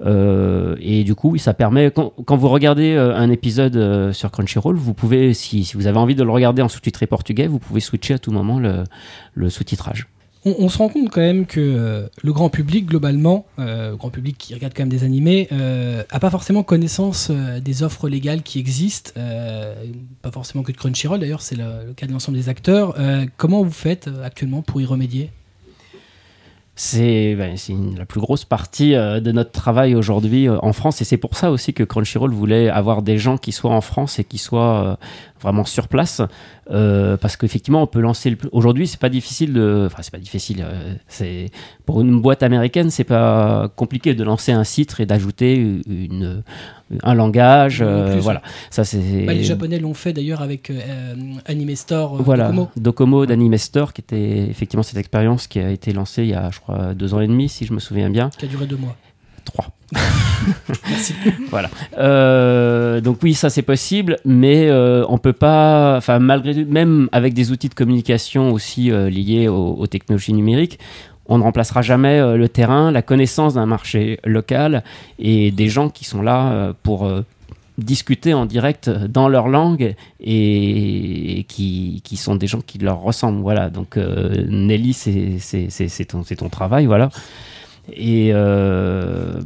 Euh, 0.06 0.75
et 0.80 1.04
du 1.04 1.16
coup, 1.16 1.38
ça 1.38 1.54
permet 1.54 1.92
quand, 1.92 2.36
vous 2.36 2.50
regardez 2.50 2.94
euh, 2.94 3.16
un 3.16 3.30
épisode 3.30 3.75
euh, 3.75 4.13
sur 4.13 4.31
Crunchyroll, 4.31 4.75
vous 4.75 4.94
pouvez, 4.94 5.34
si, 5.34 5.69
vous 5.75 5.88
avez 5.88 5.98
envie 5.98 6.16
de 6.16 6.24
le 6.24 6.31
regarder 6.31 6.62
en 6.62 6.69
sous-titré 6.69 7.07
portugais, 7.07 7.48
vous 7.48 7.60
pouvez 7.60 7.80
switcher 7.80 8.16
à 8.16 8.19
tout 8.19 8.31
moment 8.31 8.60
le 8.60 9.50
sous-titrage. 9.50 10.07
On, 10.45 10.68
se 10.68 10.78
rend 10.78 10.90
compte 10.90 11.10
quand 11.10 11.22
même 11.22 11.45
que 11.45 11.62
euh, 11.62 12.07
le 12.22 12.34
grand 12.34 12.50
public, 12.50 12.86
globalement, 12.86 13.45
euh, 13.60 13.92
le 13.92 13.95
grand 13.95 14.10
public 14.10 14.38
qui 14.38 14.54
regarde 14.54 14.74
quand 14.75 14.81
même 14.81 14.90
des 14.90 15.06
animés, 15.06 15.48
euh, 15.54 16.04
a 16.10 16.19
pas 16.19 16.30
forcément 16.30 16.63
connaissance 16.63 17.30
euh, 17.31 17.62
des 17.62 17.81
offres 17.81 18.10
légales 18.10 18.44
qui 18.44 18.60
existent, 18.60 19.12
euh, 19.16 19.74
pas 20.22 20.31
forcément 20.31 20.63
que 20.63 20.74
de 20.74 20.78
Crunchyroll 20.78 21.19
d'ailleurs, 21.19 21.42
c'est 21.42 21.56
le, 21.56 21.94
cas 21.95 22.07
de 22.07 22.12
l'ensemble 22.12 22.38
des 22.38 22.50
acteurs. 22.50 22.95
Euh, 23.00 23.25
comment 23.38 23.63
vous 23.63 23.72
faites 23.72 24.10
euh, 24.10 24.25
actuellement 24.25 24.62
pour 24.62 24.81
y 24.81 24.86
remédier? 24.86 25.30
C'est 26.75 27.36
ben, 27.36 27.56
la 27.98 28.06
plus 28.06 28.19
grosse 28.19 28.46
partie 28.46 28.96
euh, 28.96 29.19
de 29.19 29.31
notre 29.31 29.51
travail 29.51 29.94
aujourd'hui 29.94 30.50
euh, 30.50 30.57
en 30.63 30.74
France 30.74 31.01
et 31.01 31.06
c'est 31.06 31.18
pour 31.18 31.38
ça 31.38 31.51
aussi 31.51 31.72
que 31.72 31.84
Crunchyroll 31.84 32.31
voulait 32.31 32.68
avoir 32.68 33.04
des 33.04 33.19
gens 33.19 33.38
qui 33.38 33.51
soient 33.51 33.75
en 33.75 33.81
France 33.81 34.18
et 34.18 34.24
qui 34.24 34.39
soient 34.39 34.84
euh, 34.84 34.96
vraiment 35.44 35.66
sur 35.66 35.88
place 35.88 36.22
euh, 36.72 37.18
parce 37.18 37.38
qu'effectivement 37.38 37.84
on 37.84 37.88
peut 37.88 38.00
lancer 38.00 38.30
le... 38.31 38.38
aujourd'hui 38.51 38.88
c'est 38.88 39.00
pas 39.00 39.10
difficile 39.10 39.54
de 39.54 39.84
enfin 39.86 40.01
c'est 40.01 40.12
pas 40.12 40.18
difficile 40.18 40.63
euh, 40.66 40.94
c'est 41.07 41.51
pour 41.86 42.01
une 42.01 42.19
boîte 42.22 42.42
américaine 42.42 42.90
c'est 42.90 43.04
pas 43.04 43.69
compliqué 43.75 44.16
de 44.16 44.24
lancer 44.24 44.51
un 44.51 44.63
site 44.63 44.95
et 45.00 45.06
d'ajouter 45.06 45.56
une 45.88 46.44
un 47.04 47.13
langage 47.16 47.81
euh, 47.81 48.18
voilà 48.22 48.42
ça 48.69 48.84
c'est 48.84 49.25
Bah, 49.25 49.34
Les 49.34 49.44
Japonais 49.44 49.80
l'ont 49.80 49.94
fait 49.94 50.13
d'ailleurs 50.13 50.42
avec 50.42 50.69
euh, 50.69 50.80
euh, 50.88 51.16
Anime 51.46 51.75
Store. 51.75 52.16
euh, 52.16 52.24
voilà, 52.24 52.46
Docomo. 52.50 52.69
Docomo, 52.78 53.25
d'Anime 53.25 53.57
Store, 53.57 53.94
qui 53.94 54.01
était 54.01 54.48
effectivement 54.50 54.84
cette 54.84 54.98
expérience 54.98 55.48
qui 55.48 55.60
a 55.60 55.69
été 55.69 55.92
lancée 55.94 56.24
il 56.24 56.30
y 56.30 56.34
a, 56.34 56.50
je 56.51 56.60
crois, 56.60 56.94
deux 56.94 57.13
ans 57.13 57.19
et 57.22 57.28
demi, 57.28 57.50
si 57.50 57.66
je 57.66 57.74
me 57.74 57.80
souviens 57.80 58.10
bien. 58.10 58.30
qui 58.38 58.46
a 58.46 58.48
duré 58.48 58.66
deux 58.68 58.78
mois. 58.78 58.96
Trois. 59.45 59.68
Merci. 60.90 61.13
Voilà. 61.50 61.69
Euh, 61.98 63.01
donc 63.01 63.19
oui, 63.24 63.34
ça 63.34 63.50
c'est 63.50 63.62
possible, 63.62 64.18
mais 64.25 64.68
euh, 64.68 65.06
on 65.07 65.18
peut 65.18 65.34
pas, 65.34 65.95
enfin 65.98 66.19
malgré 66.19 66.66
même 66.66 67.10
avec 67.12 67.34
des 67.34 67.51
outils 67.51 67.69
de 67.69 67.74
communication 67.74 68.51
aussi 68.51 68.92
euh, 68.92 69.10
liés 69.10 69.48
aux, 69.48 69.86
technologies 69.88 70.34
numériques, 70.34 70.80
on 71.28 71.38
ne 71.38 71.44
remplacera 71.44 71.81
jamais 71.81 72.19
euh, 72.19 72.38
le 72.38 72.50
terrain, 72.50 72.92
la 72.92 73.01
connaissance 73.01 73.54
d'un 73.54 73.66
marché 73.66 74.19
local 74.25 74.84
et 75.19 75.51
des 75.51 75.69
gens 75.69 75.89
qui 75.89 76.06
sont 76.06 76.22
là 76.22 76.74
pour 76.84 77.10
discuter 77.78 78.34
en 78.34 78.46
direct 78.46 78.89
dans 78.89 79.28
leur 79.30 79.48
langue 79.48 79.96
et, 80.19 81.46
qui, 81.48 82.01
qui 82.04 82.18
sont 82.18 82.36
des 82.36 82.48
gens 82.48 82.62
qui 82.62 82.78
leur 82.78 83.01
ressemblent. 83.01 83.42
Voilà. 83.42 83.69
Donc 83.69 83.98
Nelly, 83.98 84.94
c'est 84.94 86.06
ton, 86.06 86.24
ton 86.24 86.50
travail, 86.50 86.86
voilà. 86.86 87.10
Et 87.91 88.30
euh, 88.33 89.39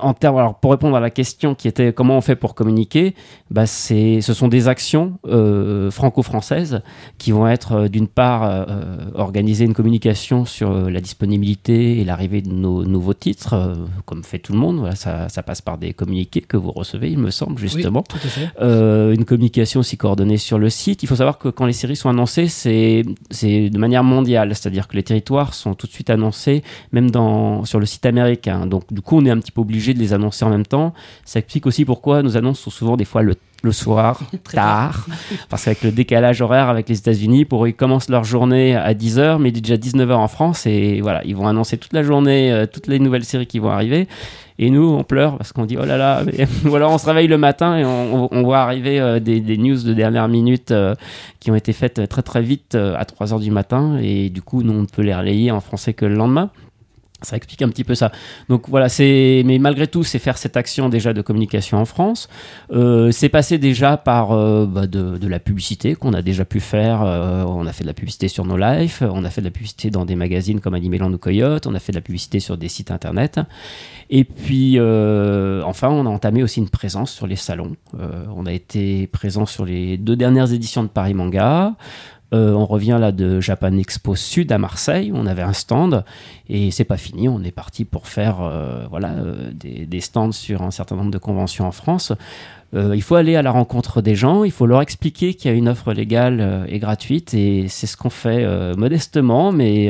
en 0.00 0.14
termes, 0.14 0.36
alors 0.36 0.58
pour 0.58 0.70
répondre 0.72 0.96
à 0.96 1.00
la 1.00 1.10
question 1.10 1.54
qui 1.54 1.68
était 1.68 1.92
comment 1.92 2.16
on 2.16 2.20
fait 2.20 2.36
pour 2.36 2.54
communiquer, 2.54 3.14
bah 3.50 3.66
c'est, 3.66 4.20
ce 4.20 4.34
sont 4.34 4.48
des 4.48 4.68
actions 4.68 5.18
euh, 5.26 5.90
franco-françaises 5.90 6.82
qui 7.18 7.30
vont 7.30 7.46
être 7.46 7.72
euh, 7.72 7.88
d'une 7.88 8.08
part 8.08 8.42
euh, 8.44 8.96
organiser 9.14 9.64
une 9.64 9.74
communication 9.74 10.44
sur 10.44 10.72
la 10.90 11.00
disponibilité 11.00 12.00
et 12.00 12.04
l'arrivée 12.04 12.42
de 12.42 12.50
nos 12.50 12.84
nouveaux 12.84 13.14
titres, 13.14 13.54
euh, 13.54 13.74
comme 14.04 14.24
fait 14.24 14.38
tout 14.38 14.52
le 14.52 14.58
monde. 14.58 14.78
Voilà, 14.78 14.96
ça, 14.96 15.28
ça 15.28 15.42
passe 15.42 15.60
par 15.60 15.78
des 15.78 15.92
communiqués 15.92 16.40
que 16.40 16.56
vous 16.56 16.72
recevez, 16.72 17.10
il 17.10 17.18
me 17.18 17.30
semble 17.30 17.58
justement. 17.58 18.04
Oui, 18.12 18.18
tout 18.20 18.26
à 18.26 18.30
fait. 18.30 19.14
Une 19.14 19.24
communication 19.24 19.80
aussi 19.80 19.96
coordonnée 19.96 20.36
sur 20.38 20.58
le 20.58 20.70
site. 20.70 21.02
Il 21.02 21.06
faut 21.06 21.16
savoir 21.16 21.38
que 21.38 21.48
quand 21.48 21.66
les 21.66 21.72
séries 21.72 21.96
sont 21.96 22.08
annoncées, 22.08 22.48
c'est 22.48 23.04
c'est 23.30 23.70
de 23.70 23.78
manière 23.78 24.04
mondiale, 24.04 24.54
c'est-à-dire 24.54 24.88
que 24.88 24.96
les 24.96 25.02
territoires 25.02 25.54
sont 25.54 25.74
tout 25.74 25.86
de 25.86 25.92
suite 25.92 26.10
annoncés, 26.10 26.62
même 26.92 27.10
dans, 27.10 27.64
sur 27.64 27.80
le 27.80 27.86
site 27.86 28.06
américain. 28.06 28.66
Donc 28.66 28.92
du 28.92 29.00
coup, 29.00 29.18
on 29.18 29.24
est 29.24 29.30
un 29.30 29.38
petit 29.38 29.52
peu 29.52 29.60
obligé 29.60 29.94
de 29.94 29.98
les 29.98 30.12
annoncer 30.12 30.44
en 30.44 30.50
même 30.50 30.66
temps. 30.66 30.92
Ça 31.24 31.38
explique 31.38 31.66
aussi 31.66 31.84
pourquoi 31.84 32.22
nos 32.22 32.36
annonces 32.36 32.60
sont 32.60 32.70
souvent 32.70 32.96
des 32.96 33.04
fois 33.04 33.22
le, 33.22 33.34
le 33.62 33.72
soir, 33.72 34.20
Très 34.44 34.56
tard, 34.56 35.06
parce 35.48 35.64
qu'avec 35.64 35.82
le 35.82 35.92
décalage 35.92 36.40
horaire 36.40 36.68
avec 36.68 36.88
les 36.88 36.98
États-Unis, 36.98 37.44
pour 37.44 37.64
eux, 37.64 37.68
ils 37.68 37.74
commencent 37.74 38.08
leur 38.08 38.24
journée 38.24 38.76
à 38.76 38.92
10h, 38.92 39.38
mais 39.38 39.50
il 39.50 39.58
est 39.58 39.60
déjà 39.60 39.76
19h 39.76 40.12
en 40.12 40.28
France, 40.28 40.66
et 40.66 41.00
voilà, 41.00 41.22
ils 41.24 41.36
vont 41.36 41.46
annoncer 41.46 41.78
toute 41.78 41.92
la 41.92 42.02
journée, 42.02 42.52
euh, 42.52 42.66
toutes 42.66 42.88
les 42.88 42.98
nouvelles 42.98 43.24
séries 43.24 43.46
qui 43.46 43.58
vont 43.58 43.70
arriver. 43.70 44.08
Et 44.62 44.70
nous, 44.70 44.84
on 44.84 45.02
pleure 45.02 45.38
parce 45.38 45.52
qu'on 45.52 45.66
dit 45.66 45.76
oh 45.76 45.84
là 45.84 45.96
là, 45.96 46.22
ou 46.64 46.76
alors 46.76 46.92
on 46.92 46.98
se 46.98 47.06
réveille 47.06 47.26
le 47.26 47.36
matin 47.36 47.76
et 47.78 47.84
on, 47.84 48.42
voit 48.44 48.60
arriver 48.60 49.00
euh, 49.00 49.18
des, 49.18 49.56
news 49.58 49.82
de 49.82 49.92
dernière 49.92 50.28
minute 50.28 50.70
euh, 50.70 50.94
qui 51.40 51.50
ont 51.50 51.56
été 51.56 51.72
faites 51.72 52.08
très 52.08 52.22
très 52.22 52.42
vite 52.42 52.76
euh, 52.76 52.94
à 52.96 53.04
3 53.04 53.32
heures 53.32 53.40
du 53.40 53.50
matin, 53.50 53.98
et 54.00 54.30
du 54.30 54.40
coup, 54.40 54.62
nous, 54.62 54.72
on 54.72 54.82
ne 54.82 54.86
peut 54.86 55.02
les 55.02 55.16
relayer 55.16 55.50
en 55.50 55.58
français 55.58 55.94
que 55.94 56.06
le 56.06 56.14
lendemain. 56.14 56.50
Ça 57.22 57.36
explique 57.36 57.62
un 57.62 57.68
petit 57.68 57.84
peu 57.84 57.94
ça. 57.94 58.12
Donc 58.48 58.68
voilà, 58.68 58.88
c'est 58.88 59.42
mais 59.44 59.58
malgré 59.58 59.86
tout, 59.86 60.04
c'est 60.04 60.18
faire 60.18 60.38
cette 60.38 60.56
action 60.56 60.88
déjà 60.88 61.12
de 61.12 61.22
communication 61.22 61.78
en 61.78 61.84
France. 61.84 62.28
Euh, 62.72 63.10
c'est 63.10 63.28
passé 63.28 63.58
déjà 63.58 63.96
par 63.96 64.32
euh, 64.32 64.66
bah, 64.66 64.86
de, 64.86 65.18
de 65.18 65.28
la 65.28 65.38
publicité 65.38 65.94
qu'on 65.94 66.12
a 66.12 66.22
déjà 66.22 66.44
pu 66.44 66.60
faire. 66.60 67.02
Euh, 67.02 67.44
on 67.44 67.66
a 67.66 67.72
fait 67.72 67.84
de 67.84 67.88
la 67.88 67.94
publicité 67.94 68.28
sur 68.28 68.44
nos 68.44 68.56
lives, 68.56 68.98
on 69.02 69.24
a 69.24 69.30
fait 69.30 69.40
de 69.40 69.46
la 69.46 69.50
publicité 69.50 69.90
dans 69.90 70.04
des 70.04 70.16
magazines 70.16 70.60
comme 70.60 70.74
Animeland 70.74 71.12
ou 71.12 71.18
Coyote, 71.18 71.66
on 71.66 71.74
a 71.74 71.78
fait 71.78 71.92
de 71.92 71.98
la 71.98 72.02
publicité 72.02 72.40
sur 72.40 72.56
des 72.56 72.68
sites 72.68 72.90
internet. 72.90 73.40
Et 74.10 74.24
puis 74.24 74.78
euh, 74.78 75.62
enfin, 75.64 75.88
on 75.88 76.06
a 76.06 76.08
entamé 76.08 76.42
aussi 76.42 76.60
une 76.60 76.68
présence 76.68 77.12
sur 77.12 77.26
les 77.26 77.36
salons. 77.36 77.76
Euh, 77.98 78.24
on 78.34 78.46
a 78.46 78.52
été 78.52 79.06
présent 79.06 79.46
sur 79.46 79.64
les 79.64 79.96
deux 79.96 80.16
dernières 80.16 80.52
éditions 80.52 80.82
de 80.82 80.88
Paris 80.88 81.14
Manga. 81.14 81.74
Euh, 82.32 82.52
on 82.52 82.64
revient 82.64 82.96
là 82.98 83.12
de 83.12 83.40
Japan 83.40 83.76
Expo 83.76 84.14
Sud 84.16 84.52
à 84.52 84.58
Marseille. 84.58 85.12
On 85.14 85.26
avait 85.26 85.42
un 85.42 85.52
stand 85.52 86.04
et 86.48 86.70
c'est 86.70 86.84
pas 86.84 86.96
fini. 86.96 87.28
On 87.28 87.42
est 87.42 87.52
parti 87.52 87.84
pour 87.84 88.08
faire 88.08 88.40
euh, 88.40 88.86
voilà 88.88 89.10
euh, 89.10 89.52
des, 89.52 89.86
des 89.86 90.00
stands 90.00 90.32
sur 90.32 90.62
un 90.62 90.70
certain 90.70 90.96
nombre 90.96 91.10
de 91.10 91.18
conventions 91.18 91.66
en 91.66 91.72
France. 91.72 92.12
Euh, 92.74 92.96
il 92.96 93.02
faut 93.02 93.16
aller 93.16 93.36
à 93.36 93.42
la 93.42 93.50
rencontre 93.50 94.00
des 94.00 94.14
gens, 94.14 94.44
il 94.44 94.50
faut 94.50 94.66
leur 94.66 94.80
expliquer 94.80 95.34
qu'il 95.34 95.50
y 95.50 95.54
a 95.54 95.56
une 95.56 95.68
offre 95.68 95.92
légale 95.92 96.38
euh, 96.40 96.64
et 96.68 96.78
gratuite, 96.78 97.34
et 97.34 97.66
c'est 97.68 97.86
ce 97.86 97.98
qu'on 97.98 98.08
fait 98.08 98.44
euh, 98.44 98.74
modestement, 98.76 99.52
mais 99.52 99.88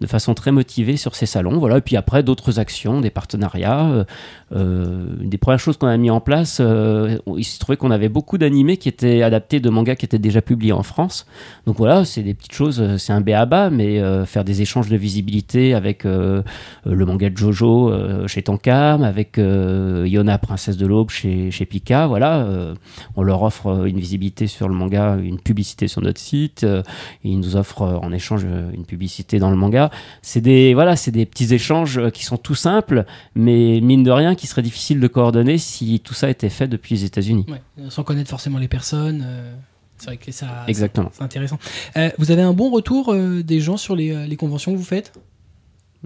de 0.00 0.06
façon 0.06 0.34
très 0.34 0.52
motivée 0.52 0.96
sur 0.96 1.14
ces 1.14 1.26
salons. 1.26 1.58
Voilà. 1.58 1.78
Et 1.78 1.80
puis 1.80 1.96
après, 1.96 2.22
d'autres 2.22 2.58
actions, 2.58 3.00
des 3.00 3.10
partenariats. 3.10 4.04
des 4.50 5.38
premières 5.38 5.58
choses 5.58 5.76
qu'on 5.76 5.86
a 5.86 5.96
mis 5.96 6.10
en 6.10 6.20
place, 6.20 6.60
il 6.60 7.44
se 7.44 7.58
trouvait 7.58 7.76
qu'on 7.76 7.90
avait 7.90 8.08
beaucoup 8.08 8.38
d'animés 8.38 8.76
qui 8.76 8.88
étaient 8.88 9.22
adaptés 9.22 9.60
de 9.60 9.70
mangas 9.70 9.96
qui 9.96 10.04
étaient 10.04 10.18
déjà 10.18 10.42
publiés 10.42 10.72
en 10.72 10.82
France. 10.82 11.26
Donc 11.66 11.76
voilà, 11.76 12.04
c'est 12.04 12.22
des 12.22 12.34
petites 12.34 12.54
choses, 12.54 12.96
c'est 12.96 13.12
un 13.12 13.20
béaba, 13.20 13.70
mais 13.70 14.00
faire 14.26 14.44
des 14.44 14.62
échanges 14.62 14.88
de 14.88 14.96
visibilité 14.96 15.74
avec 15.74 16.04
le 16.04 16.44
manga 16.84 17.30
de 17.30 17.36
Jojo 17.36 17.92
chez 18.26 18.42
Tonkam, 18.42 19.02
avec 19.02 19.36
Yona, 19.38 20.38
Princesse 20.38 20.76
de 20.76 20.86
l'Aube 20.86 21.10
chez, 21.10 21.50
chez 21.50 21.66
voilà, 22.06 22.38
euh, 22.44 22.74
on 23.16 23.22
leur 23.22 23.42
offre 23.42 23.66
euh, 23.68 23.84
une 23.84 23.98
visibilité 23.98 24.46
sur 24.46 24.68
le 24.68 24.74
manga, 24.74 25.16
une 25.16 25.38
publicité 25.38 25.88
sur 25.88 26.00
notre 26.02 26.20
site, 26.20 26.64
euh, 26.64 26.82
et 27.24 27.30
ils 27.30 27.38
nous 27.38 27.56
offrent 27.56 27.82
en 27.82 28.12
échange 28.12 28.44
une 28.44 28.84
publicité 28.84 29.38
dans 29.38 29.50
le 29.50 29.56
manga. 29.56 29.90
C'est 30.22 30.40
des, 30.40 30.74
voilà, 30.74 30.96
c'est 30.96 31.10
des 31.10 31.26
petits 31.26 31.52
échanges 31.54 32.10
qui 32.10 32.24
sont 32.24 32.36
tout 32.36 32.54
simples, 32.54 33.04
mais 33.34 33.80
mine 33.82 34.02
de 34.02 34.10
rien, 34.10 34.34
qui 34.34 34.46
serait 34.46 34.62
difficile 34.62 35.00
de 35.00 35.06
coordonner 35.08 35.58
si 35.58 36.00
tout 36.00 36.14
ça 36.14 36.28
était 36.30 36.48
fait 36.50 36.68
depuis 36.68 36.94
les 36.96 37.04
États-Unis. 37.04 37.46
Ouais, 37.48 37.62
sans 37.88 38.02
connaître 38.04 38.30
forcément 38.30 38.58
les 38.58 38.68
personnes. 38.68 39.24
euh, 39.26 39.54
c'est 39.98 40.06
vrai 40.06 40.16
que 40.16 40.32
ça, 40.32 40.46
Exactement. 40.66 41.10
c'est 41.12 41.22
intéressant. 41.22 41.58
Euh, 41.96 42.10
vous 42.18 42.30
avez 42.32 42.42
un 42.42 42.52
bon 42.54 42.70
retour 42.70 43.12
euh, 43.12 43.42
des 43.42 43.60
gens 43.60 43.76
sur 43.76 43.94
les, 43.94 44.10
euh, 44.10 44.26
les 44.26 44.36
conventions 44.36 44.72
que 44.72 44.76
vous 44.76 44.82
faites? 44.84 45.12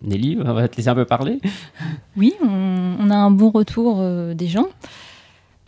Nelly, 0.02 0.36
on 0.44 0.52
va 0.52 0.68
te 0.68 0.76
laisser 0.76 0.90
un 0.90 0.94
peu 0.94 1.06
parler. 1.06 1.40
Oui, 2.18 2.34
on, 2.42 2.96
on 3.00 3.08
a 3.08 3.16
un 3.16 3.30
bon 3.30 3.48
retour 3.50 3.96
euh, 4.00 4.34
des 4.34 4.48
gens. 4.48 4.66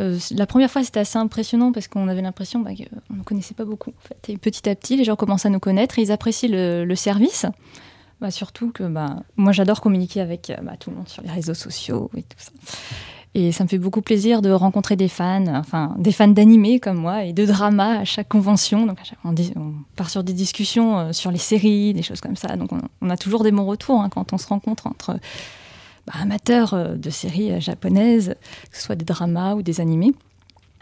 Euh, 0.01 0.19
la 0.31 0.47
première 0.47 0.71
fois, 0.71 0.85
c'était 0.85 1.01
assez 1.01 1.19
impressionnant 1.19 1.73
parce 1.73 1.89
qu'on 1.89 2.09
avait 2.09 2.23
l'impression 2.23 2.61
bah, 2.61 2.71
qu'on 3.09 3.15
ne 3.15 3.23
connaissait 3.23 3.55
pas 3.55 3.65
beaucoup. 3.65 3.91
En 3.91 4.09
fait. 4.09 4.33
Et 4.33 4.39
petit 4.39 4.69
à 4.69 4.75
petit, 4.75 4.97
les 4.97 5.05
gens 5.05 5.17
commencent 5.17 5.47
à 5.47 5.51
nous 5.51 5.61
connaître 5.61 5.99
et 5.99 6.03
ils 6.03 6.13
apprécient 6.13 6.51
le, 6.51 6.95
service. 6.95 7.47
Bah, 8.21 8.31
surtout 8.31 8.71
que 8.71 8.85
bah, 8.85 9.17
moi, 9.37 9.53
j'adore 9.53 9.81
communiquer 9.81 10.21
avec 10.21 10.51
euh, 10.51 10.57
tout 10.79 10.91
le 10.91 10.97
monde 10.97 11.09
sur 11.09 11.23
les 11.23 11.31
réseaux 11.31 11.55
sociaux 11.55 12.11
et 12.17 12.23
tout 12.23 12.39
ça. 12.39 12.53
Et 13.35 13.53
ça 13.53 13.63
me 13.63 13.69
fait 13.69 13.79
beaucoup 13.79 14.01
plaisir 14.01 14.41
de 14.41 14.51
rencontrer 14.51 14.97
des 14.97 15.07
fans, 15.07 15.47
enfin 15.49 15.95
des 15.99 16.13
fans 16.13 16.29
d'animé 16.29 16.81
comme 16.81 16.97
moi 16.97 17.25
et 17.25 17.33
de 17.33 17.45
drama 17.45 18.01
à 18.01 18.05
chaque 18.05 18.29
convention. 18.29 18.87
Donc 18.87 18.99
on, 19.25 19.35
part 19.97 20.09
sur 20.09 20.25
des 20.25 20.33
discussions 20.33 20.99
euh, 20.99 21.13
sur 21.13 21.31
les 21.31 21.39
séries, 21.39 21.93
des 21.93 22.03
choses 22.03 22.21
comme 22.21 22.37
ça. 22.37 22.57
Donc 22.57 22.73
on, 22.73 22.81
on 23.03 23.11
a 23.11 23.17
toujours 23.17 23.45
des 23.45 23.53
bons 23.53 23.67
retours 23.67 24.01
hein, 24.01 24.09
quand 24.09 24.33
on 24.33 24.39
se 24.39 24.47
rencontre 24.47 24.87
entre 24.87 25.19
bah, 26.09 26.21
amateurs 26.21 26.75
euh, 26.75 26.95
de 26.97 27.11
séries 27.11 27.53
euh, 27.53 27.61
japonaises, 27.61 28.35
que 28.71 28.77
ce 28.77 28.83
soit 28.83 28.97
des 28.97 29.05
dramas 29.05 29.55
ou 29.55 29.63
des 29.63 29.81
animés. 29.81 30.13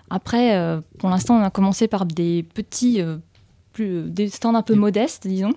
Après, 0.09 0.57
euh, 0.57 0.81
pour 0.99 1.11
l'instant, 1.11 1.37
on 1.37 1.43
a 1.43 1.51
commencé 1.51 1.89
par 1.89 2.07
des 2.07 2.45
petits, 2.55 3.03
des 3.79 4.29
stands 4.29 4.55
un 4.55 4.63
peu 4.63 4.75
modestes, 4.77 5.27
disons, 5.27 5.53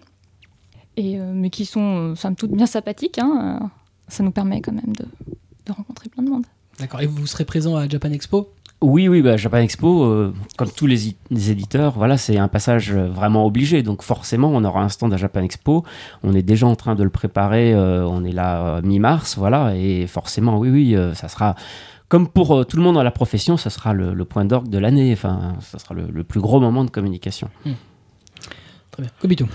et, 0.97 1.17
mais 1.17 1.51
qui 1.51 1.65
sont, 1.65 2.15
somme 2.15 2.35
toute, 2.35 2.51
bien 2.51 2.65
sympathiques. 2.65 3.19
hein. 3.19 3.69
Ça 4.07 4.23
nous 4.23 4.31
permet 4.31 4.59
quand 4.61 4.71
même 4.73 4.95
de, 4.95 5.05
de 5.67 5.71
rencontrer 5.71 6.09
plein 6.09 6.23
de 6.23 6.29
monde. 6.29 6.45
D'accord. 6.79 7.01
Et 7.01 7.05
vous 7.05 7.27
serez 7.27 7.45
présent 7.45 7.75
à 7.75 7.87
Japan 7.87 8.09
Expo? 8.11 8.51
Oui, 8.81 9.09
oui, 9.09 9.21
bah, 9.21 9.35
Japan 9.35 9.57
Expo, 9.57 10.03
euh, 10.05 10.33
comme 10.57 10.71
tous 10.71 10.87
les, 10.87 11.09
éditeurs, 11.31 11.93
voilà, 11.97 12.17
c'est 12.17 12.37
un 12.37 12.47
passage 12.47 12.93
euh, 12.93 13.09
vraiment 13.09 13.45
obligé. 13.45 13.83
Donc 13.83 14.03
forcément, 14.03 14.49
on 14.53 14.63
aura 14.63 14.81
un 14.81 14.87
stand 14.87 15.13
à 15.13 15.17
Japan 15.17 15.41
Expo. 15.41 15.83
On 16.23 16.33
est 16.33 16.43
déjà 16.43 16.65
en 16.65 16.75
train 16.77 16.95
de 16.95 17.03
le 17.03 17.09
préparer. 17.09 17.73
euh, 17.73 18.07
on 18.07 18.23
est 18.23 18.31
là 18.31 18.77
euh, 18.77 18.81
mi-mars, 18.81 19.37
voilà, 19.37 19.75
et 19.75 20.07
forcément, 20.07 20.57
oui, 20.59 20.69
oui, 20.69 20.95
euh, 20.95 21.13
ça 21.13 21.27
sera. 21.27 21.55
Comme 22.07 22.29
pour 22.29 22.55
euh, 22.55 22.63
tout 22.63 22.77
le 22.77 22.83
monde 22.83 22.95
dans 22.95 23.03
la 23.03 23.11
profession, 23.11 23.57
ça 23.57 23.69
sera 23.69 23.93
le, 23.93 24.13
le 24.13 24.25
point 24.25 24.45
d'orgue 24.45 24.69
de 24.69 24.77
l'année. 24.77 25.11
Enfin, 25.11 25.55
ça 25.59 25.77
sera 25.77 25.93
le, 25.93 26.07
le 26.09 26.23
plus 26.23 26.39
gros 26.39 26.61
moment 26.61 26.85
de 26.85 26.89
communication. 26.89 27.49
Très 28.91 29.03
bien. 29.03 29.11
Kobito. 29.21 29.45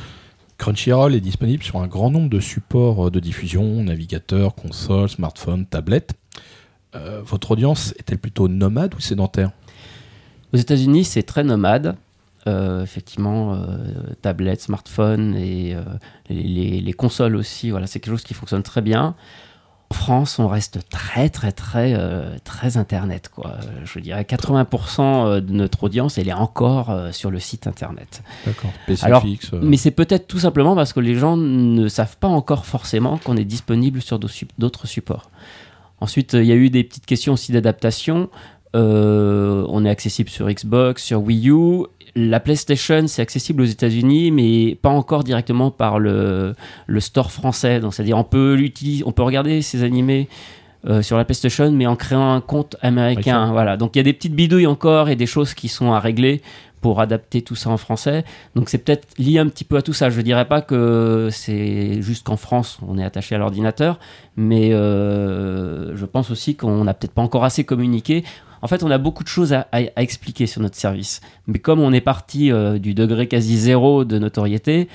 Crunchyroll 0.59 1.14
est 1.14 1.21
disponible 1.21 1.62
sur 1.64 1.81
un 1.81 1.88
grand 1.88 2.11
nombre 2.11 2.28
de 2.28 2.40
supports 2.40 3.11
de 3.11 3.19
diffusion, 3.21 3.83
navigateurs, 3.83 4.54
consoles, 4.54 5.09
smartphones, 5.09 5.66
tablettes. 5.66 6.12
Euh, 6.95 7.21
votre 7.25 7.51
audience 7.53 7.93
est-elle 7.99 8.19
plutôt 8.19 8.49
nomade 8.49 8.95
ou 8.95 9.01
sédentaire? 9.01 9.51
Aux 10.53 10.57
États-Unis, 10.57 11.05
c'est 11.05 11.23
très 11.25 11.45
nomade. 11.45 11.97
Euh, 12.47 12.83
effectivement, 12.83 13.55
euh, 13.55 13.79
tablettes, 14.21 14.61
smartphones 14.61 15.35
et 15.35 15.75
les, 16.29 16.43
les- 16.43 16.81
les 16.81 16.93
consoles 16.93 17.37
aussi. 17.37 17.71
Voilà, 17.71 17.87
c'est 17.87 18.01
quelque 18.01 18.13
chose 18.13 18.23
qui 18.25 18.35
fonctionne 18.35 18.63
très 18.63 18.83
bien. 18.83 19.15
En 19.91 19.95
France, 19.95 20.39
on 20.39 20.49
reste 20.49 20.81
très, 20.91 21.29
très, 21.31 21.53
très, 21.53 21.95
très 22.43 22.77
internet. 22.77 23.31
Quoi. 23.35 23.57
Je 23.85 23.99
dirais 24.01 24.25
80% 24.25 25.41
de 25.41 25.53
notre 25.53 25.85
audience, 25.85 26.19
elle 26.19 26.29
est 26.29 26.33
encore 26.33 26.93
sur 27.13 27.31
le 27.31 27.39
site 27.39 27.67
internet. 27.67 28.23
D'accord. 28.45 28.71
Mais 29.63 29.77
c'est 29.77 29.91
peut-être 29.93 30.27
tout 30.27 30.39
simplement 30.41 30.75
parce 30.75 30.93
que 30.93 31.01
les 31.01 31.15
gens 31.15 31.37
ne 31.37 31.87
savent 31.89 32.17
pas 32.19 32.29
encore 32.29 32.67
forcément 32.67 33.19
qu'on 33.19 33.37
est 33.37 33.45
disponible 33.45 34.03
sur 34.03 34.19
d'autres 34.19 34.87
supports. 34.87 35.31
Ensuite, 36.01 36.35
euh, 36.35 36.43
il 36.43 36.49
y 36.49 36.53
a 36.53 36.57
eu 36.57 36.71
des 36.71 36.85
petites 36.85 37.07
questions 37.07 37.35
aussi 37.35 37.53
d'adaptation. 37.53 38.29
Euh, 38.75 39.65
on 39.69 39.85
est 39.85 39.91
accessible 39.91 40.29
sur 40.29 40.49
Xbox, 40.49 41.03
sur 41.03 41.23
Wii 41.23 41.51
U. 41.51 41.85
La 42.17 42.41
PlayStation, 42.41 43.07
c'est 43.07 43.23
accessible 43.23 43.63
aux 43.63 43.67
États-Unis, 43.67 44.31
mais 44.31 44.77
pas 44.81 44.91
encore 44.91 45.25
directement 45.25 45.71
par 45.71 45.99
le, 45.99 46.55
le 46.87 47.01
store 47.01 47.33
français. 47.33 47.81
Donc, 47.81 47.95
c'est-à-dire, 47.95 48.19
on 48.19 48.25
peut 48.25 48.55
l'utiliser, 48.55 49.05
on 49.07 49.13
peut 49.13 49.23
regarder 49.23 49.63
ces 49.63 49.83
animés 49.83 50.29
euh, 50.87 51.03
sur 51.03 51.17
la 51.17 51.25
PlayStation, 51.25 51.71
mais 51.73 51.87
en 51.87 51.97
créant 51.97 52.33
un 52.33 52.41
compte 52.41 52.77
américain. 52.83 53.37
Américain. 53.37 53.53
Voilà. 53.53 53.77
Donc, 53.77 53.97
il 53.97 53.99
y 53.99 54.01
a 54.01 54.05
des 54.05 54.13
petites 54.13 54.35
bidouilles 54.35 54.67
encore 54.67 55.09
et 55.09 55.17
des 55.17 55.27
choses 55.27 55.55
qui 55.55 55.69
sont 55.69 55.93
à 55.93 56.01
régler 56.01 56.43
pour 56.85 57.00
adapter 57.00 57.41
tout 57.41 57.55
ça 57.55 57.71
en 57.71 57.79
français. 57.79 58.25
Donc 58.57 58.69
c'est 58.69 58.76
peut-être 58.76 59.09
lié 59.17 59.38
un 59.38 59.49
petit 59.49 59.64
peu 59.64 59.79
à 59.79 59.81
tout 59.81 59.95
ça. 59.95 60.11
Je 60.11 60.19
ne 60.19 60.23
dirais 60.23 60.45
pas 60.45 60.61
que 60.61 61.31
c'est 61.33 62.03
juste 62.03 62.26
qu'en 62.26 62.37
France 62.37 62.79
on 62.87 62.99
est 62.99 63.05
attaché 63.05 63.35
à 63.35 63.38
l'ordinateur, 63.38 63.99
mais 64.37 64.75
euh, 64.75 65.97
je 65.97 66.05
pense 66.05 66.31
aussi 66.31 66.57
qu'on 66.57 66.85
n'a 66.85 66.93
peut-être 66.93 67.14
pas 67.14 67.23
encore 67.23 67.43
assez 67.43 67.64
communiqué. 67.64 68.23
En 68.61 68.67
fait, 68.67 68.83
on 68.83 68.91
a 68.91 68.99
beaucoup 68.99 69.25
de 69.25 69.29
choses 69.29 69.55
à, 69.55 69.67
expliquer 69.97 70.47
sur 70.47 70.61
notre 70.61 70.76
service. 70.76 71.23
Mais 71.47 71.59
comme 71.59 71.81
on 71.81 71.91
est 71.91 72.03
parti 72.03 72.53
euh, 72.53 72.79
du 72.79 72.93
degré 72.93 73.29
quasi 73.29 73.57
zéro 73.57 74.05
de 74.05 74.19
notoriété, 74.19 74.88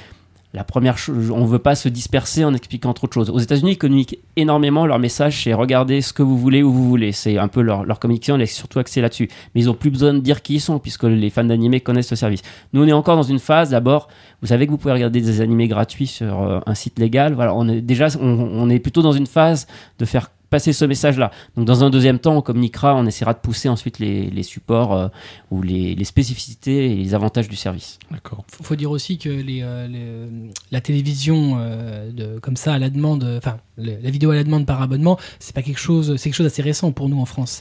la 0.53 0.63
première 0.63 0.98
chose, 0.98 1.29
on 1.29 1.41
ne 1.41 1.48
veut 1.48 1.60
pas 1.60 1.75
se 1.75 1.89
disperser 1.89 2.44
en 2.44 2.56
expliquant 2.56 2.91
trop 2.94 3.06
de 3.06 3.13
choses. 3.13 3.29
Aux 3.29 3.38
États-Unis, 3.38 3.74
ils 3.74 3.77
communiquent 3.77 4.18
énormément. 4.36 4.88
Leur 4.88 4.98
message, 4.98 5.44
c'est 5.44 5.53
regardez 5.53 6.01
ce 6.01 6.12
que 6.12 6.24
vous 6.24 6.38
voulez 6.38 6.63
où 6.63 6.72
vous 6.72 6.89
voulez. 6.89 7.12
C'est 7.12 7.38
un 7.38 7.48
peu 7.48 7.62
leur, 7.62 7.86
leur 7.86 8.00
communication, 8.00 8.36
elle 8.36 8.41
est 8.41 8.48
surtout 8.48 8.79
axée 8.79 9.00
là-dessus. 9.00 9.29
Mais 9.53 9.62
ils 9.62 9.68
n'ont 9.68 9.75
plus 9.75 9.91
besoin 9.91 10.13
de 10.13 10.20
dire 10.20 10.41
qui 10.41 10.56
ils 10.56 10.60
sont, 10.60 10.79
puisque 10.79 11.03
les 11.03 11.29
fans 11.29 11.44
d'animé 11.44 11.82
connaissent 11.82 12.10
le 12.10 12.18
service. 12.18 12.41
Nous, 12.74 12.84
on 12.84 12.88
est 12.88 12.94
encore 12.94 13.15
dans 13.15 13.24
une 13.24 13.38
phase, 13.38 13.70
d'abord, 13.70 14.08
vous 14.41 14.48
savez 14.48 14.65
que 14.65 14.72
vous 14.72 14.77
pouvez 14.77 14.94
regarder 14.94 15.22
des 15.22 15.41
animés 15.41 15.68
gratuits 15.68 16.08
sur 16.08 16.41
euh, 16.41 16.60
un 16.65 16.74
site 16.74 16.98
légal. 16.98 17.34
Voilà, 17.34 17.53
on 17.53 17.68
est 17.68 17.82
déjà, 17.82 18.08
on 18.20 18.70
est 18.72 18.79
plutôt 18.79 19.03
dans 19.03 19.12
une 19.12 19.27
phase 19.27 19.68
de 20.00 20.06
faire 20.06 20.32
passer 20.50 20.74
ce 20.74 20.86
message-là. 20.86 21.32
Donc, 21.56 21.65
dans 21.65 21.84
un 21.84 21.89
deuxième 21.89 22.20
temps, 22.20 22.36
on 22.38 22.41
communiquera, 22.41 22.96
on 22.96 23.06
essaiera 23.06 23.34
de 23.34 23.39
pousser 23.39 23.70
ensuite 23.70 24.00
les, 24.00 24.29
les 24.29 24.44
supports 24.44 24.94
euh, 24.94 25.08
ou 25.51 25.62
les, 25.62 25.96
les 25.96 26.06
spécificités 26.06 26.91
et 26.91 26.96
les 26.96 27.13
avantages 27.13 27.48
du 27.50 27.56
service. 27.56 28.00
D'accord. 28.12 28.44
Faut, 28.51 28.63
faut 28.63 28.75
dire 28.75 28.91
aussi 28.91 29.18
que 29.18 29.29
les, 29.29 29.62
euh, 29.62 29.88
les- 29.88 30.50
la 30.72 30.82
télévision 30.82 31.58
euh, 31.60 32.12
de, 32.12 32.39
comme 32.39 32.56
ça 32.56 32.74
à 32.74 32.79
la 32.79 32.89
demande, 32.89 33.24
euh, 33.24 33.38
enfin 33.38 33.58
la 33.82 34.10
vidéo 34.10 34.32
à 34.32 34.36
la 34.36 34.44
demande 34.44 34.65
par 34.65 34.82
abonnement, 34.82 35.18
c'est 35.39 35.56
pas 35.56 35.62
quelque 35.62 35.79
chose, 35.79 36.18
c'est 36.18 36.29
quelque 36.29 36.36
chose 36.36 36.46
d'assez 36.46 36.62
récent 36.62 36.91
pour 36.91 37.08
nous 37.08 37.20
en 37.20 37.25
France. 37.25 37.51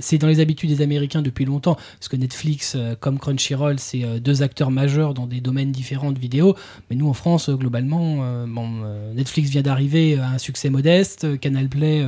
C'est- 0.00 0.14
euh, 0.14 0.18
dans 0.18 0.26
les 0.28 0.40
habitudes 0.40 0.70
des 0.70 0.80
Américains 0.82 1.20
depuis 1.20 1.44
longtemps, 1.44 1.74
parce 1.98 2.08
que 2.08 2.16
Netflix 2.16 2.72
euh, 2.76 2.94
comme 2.98 3.18
Crunchyroll, 3.18 3.78
c'est 3.78 4.02
euh, 4.04 4.18
deux 4.18 4.42
acteurs 4.42 4.70
majeurs 4.70 5.12
dans 5.12 5.26
des 5.26 5.42
domaines 5.42 5.72
différents 5.72 6.12
de 6.12 6.18
vidéo. 6.18 6.54
Mais 6.88 6.96
nous 6.96 7.08
en 7.08 7.12
France, 7.12 7.50
euh, 7.50 7.56
globalement, 7.56 8.20
euh, 8.22 8.46
bon, 8.48 8.70
euh, 8.84 9.12
Netflix 9.12 9.50
vient 9.50 9.60
d'arriver 9.62 10.18
à 10.18 10.30
un 10.30 10.38
succès 10.38 10.70
modeste, 10.70 11.24
euh, 11.24 11.36
Canal 11.36 11.68
Play, 11.68 12.06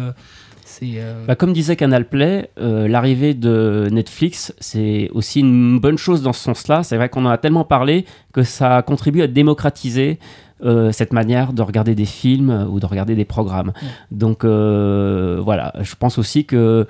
euh, 0.82 1.24
Bah, 1.26 1.34
comme 1.34 1.52
disait 1.52 1.76
Canal 1.76 2.08
Play, 2.08 2.50
euh, 2.58 2.88
l'arrivée 2.88 3.34
de 3.34 3.88
Netflix, 3.90 4.54
c'est 4.58 5.08
aussi 5.12 5.40
une 5.40 5.78
bonne 5.78 5.98
chose 5.98 6.22
dans 6.22 6.32
ce 6.32 6.42
sens-là. 6.42 6.82
C'est 6.82 6.96
vrai 6.96 7.08
qu'on 7.08 7.24
en 7.26 7.30
a 7.30 7.38
tellement 7.38 7.64
parlé 7.64 8.04
que 8.32 8.42
ça 8.42 8.82
contribue 8.82 9.22
à 9.22 9.26
démocratiser 9.26 10.18
euh, 10.64 10.92
cette 10.92 11.12
manière 11.12 11.52
de 11.52 11.62
regarder 11.62 11.94
des 11.94 12.04
films 12.04 12.66
ou 12.70 12.80
de 12.80 12.86
regarder 12.86 13.14
des 13.14 13.24
programmes. 13.24 13.72
Donc 14.10 14.44
voilà, 14.44 15.72
je 15.80 15.94
pense 15.94 16.18
aussi 16.18 16.44
que 16.44 16.86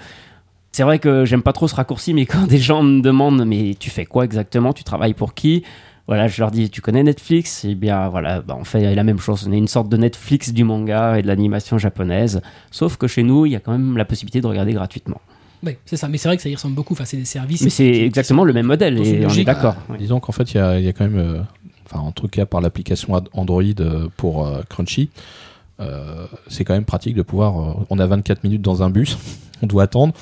c'est 0.73 0.83
vrai 0.83 0.99
que 0.99 1.25
j'aime 1.25 1.43
pas 1.43 1.53
trop 1.53 1.69
ce 1.69 1.75
raccourci, 1.75 2.15
mais 2.15 2.27
quand 2.27 2.47
des 2.49 2.59
gens 2.59 2.83
me 2.83 3.01
demandent 3.01 3.45
mais 3.45 3.75
tu 3.79 3.91
fais 3.91 4.07
quoi 4.07 4.25
exactement, 4.25 4.73
tu 4.73 4.85
travailles 4.85 5.15
pour 5.15 5.35
qui? 5.35 5.65
Voilà, 6.09 6.27
je 6.27 6.41
leur 6.41 6.51
dis, 6.51 6.71
tu 6.71 6.81
connais 6.81 7.03
Netflix? 7.03 7.67
Eh 7.69 7.75
bien, 7.75 8.09
voilà, 8.09 8.41
bah, 8.41 8.57
on 8.59 8.65
fait 8.65 8.95
la 8.95 9.05
même 9.05 9.19
chose. 9.19 9.47
On 9.47 9.53
est 9.53 9.59
une 9.59 9.69
sorte 9.69 9.91
de 9.91 9.97
Netflix 9.99 10.55
du 10.55 10.65
manga 10.65 11.19
et 11.19 11.23
de 11.23 11.27
l'animation 11.27 11.77
japonaise. 11.77 12.41
Sauf 12.71 12.97
que 12.97 13.07
chez 13.07 13.23
nous, 13.23 13.45
il 13.45 13.53
y 13.53 13.57
a 13.57 13.61
quand 13.61 13.73
même 13.73 13.99
la 13.99 14.07
possibilité 14.07 14.41
de 14.41 14.47
regarder 14.47 14.73
gratuitement. 14.73 15.21
ouais, 15.63 15.79
c'est 15.85 15.99
ça. 15.99 16.09
Mais 16.09 16.17
c'est 16.17 16.29
vrai 16.29 16.39
que 16.39 16.43
ça 16.43 16.49
y 16.49 16.55
ressemble 16.55 16.75
beaucoup. 16.75 16.95
Enfin, 16.95 17.05
c'est 17.05 17.19
des 17.19 17.27
services. 17.27 17.61
Mais 17.61 17.69
c'est 17.69 17.91
exactement 18.07 18.45
le 18.45 18.55
même 18.55 18.65
modèle 18.65 18.97
et 19.07 19.27
on 19.27 19.29
est 19.29 19.45
d'accord. 19.45 19.77
ouais. 19.91 19.99
Disons 19.99 20.19
qu'en 20.19 20.33
fait, 20.33 20.51
il 20.55 20.57
y 20.57 20.61
a, 20.61 20.79
il 20.79 20.85
y 20.87 20.89
a 20.89 20.95
quand 20.95 21.05
même, 21.05 21.19
euh, 21.19 21.43
enfin, 21.85 22.01
en 22.01 22.13
tout 22.13 22.27
cas 22.27 22.47
par 22.47 22.63
l'application 22.63 23.21
Android 23.35 23.63
euh, 23.81 24.09
pour 24.17 24.47
euh, 24.47 24.63
Crunchy, 24.71 25.11
euh, 25.79 26.27
c'est 26.49 26.65
quand 26.65 26.73
même 26.75 26.87
pratique 26.87 27.17
de 27.17 27.23
pouvoir. 27.23 27.85
on 27.91 27.99
a 27.99 28.07
24 28.07 28.45
minutes 28.45 28.63
dans 28.63 28.83
un 28.83 28.89
bus, 28.89 29.19
on 29.63 29.67
doit 29.67 29.83
attendre. 29.83 30.15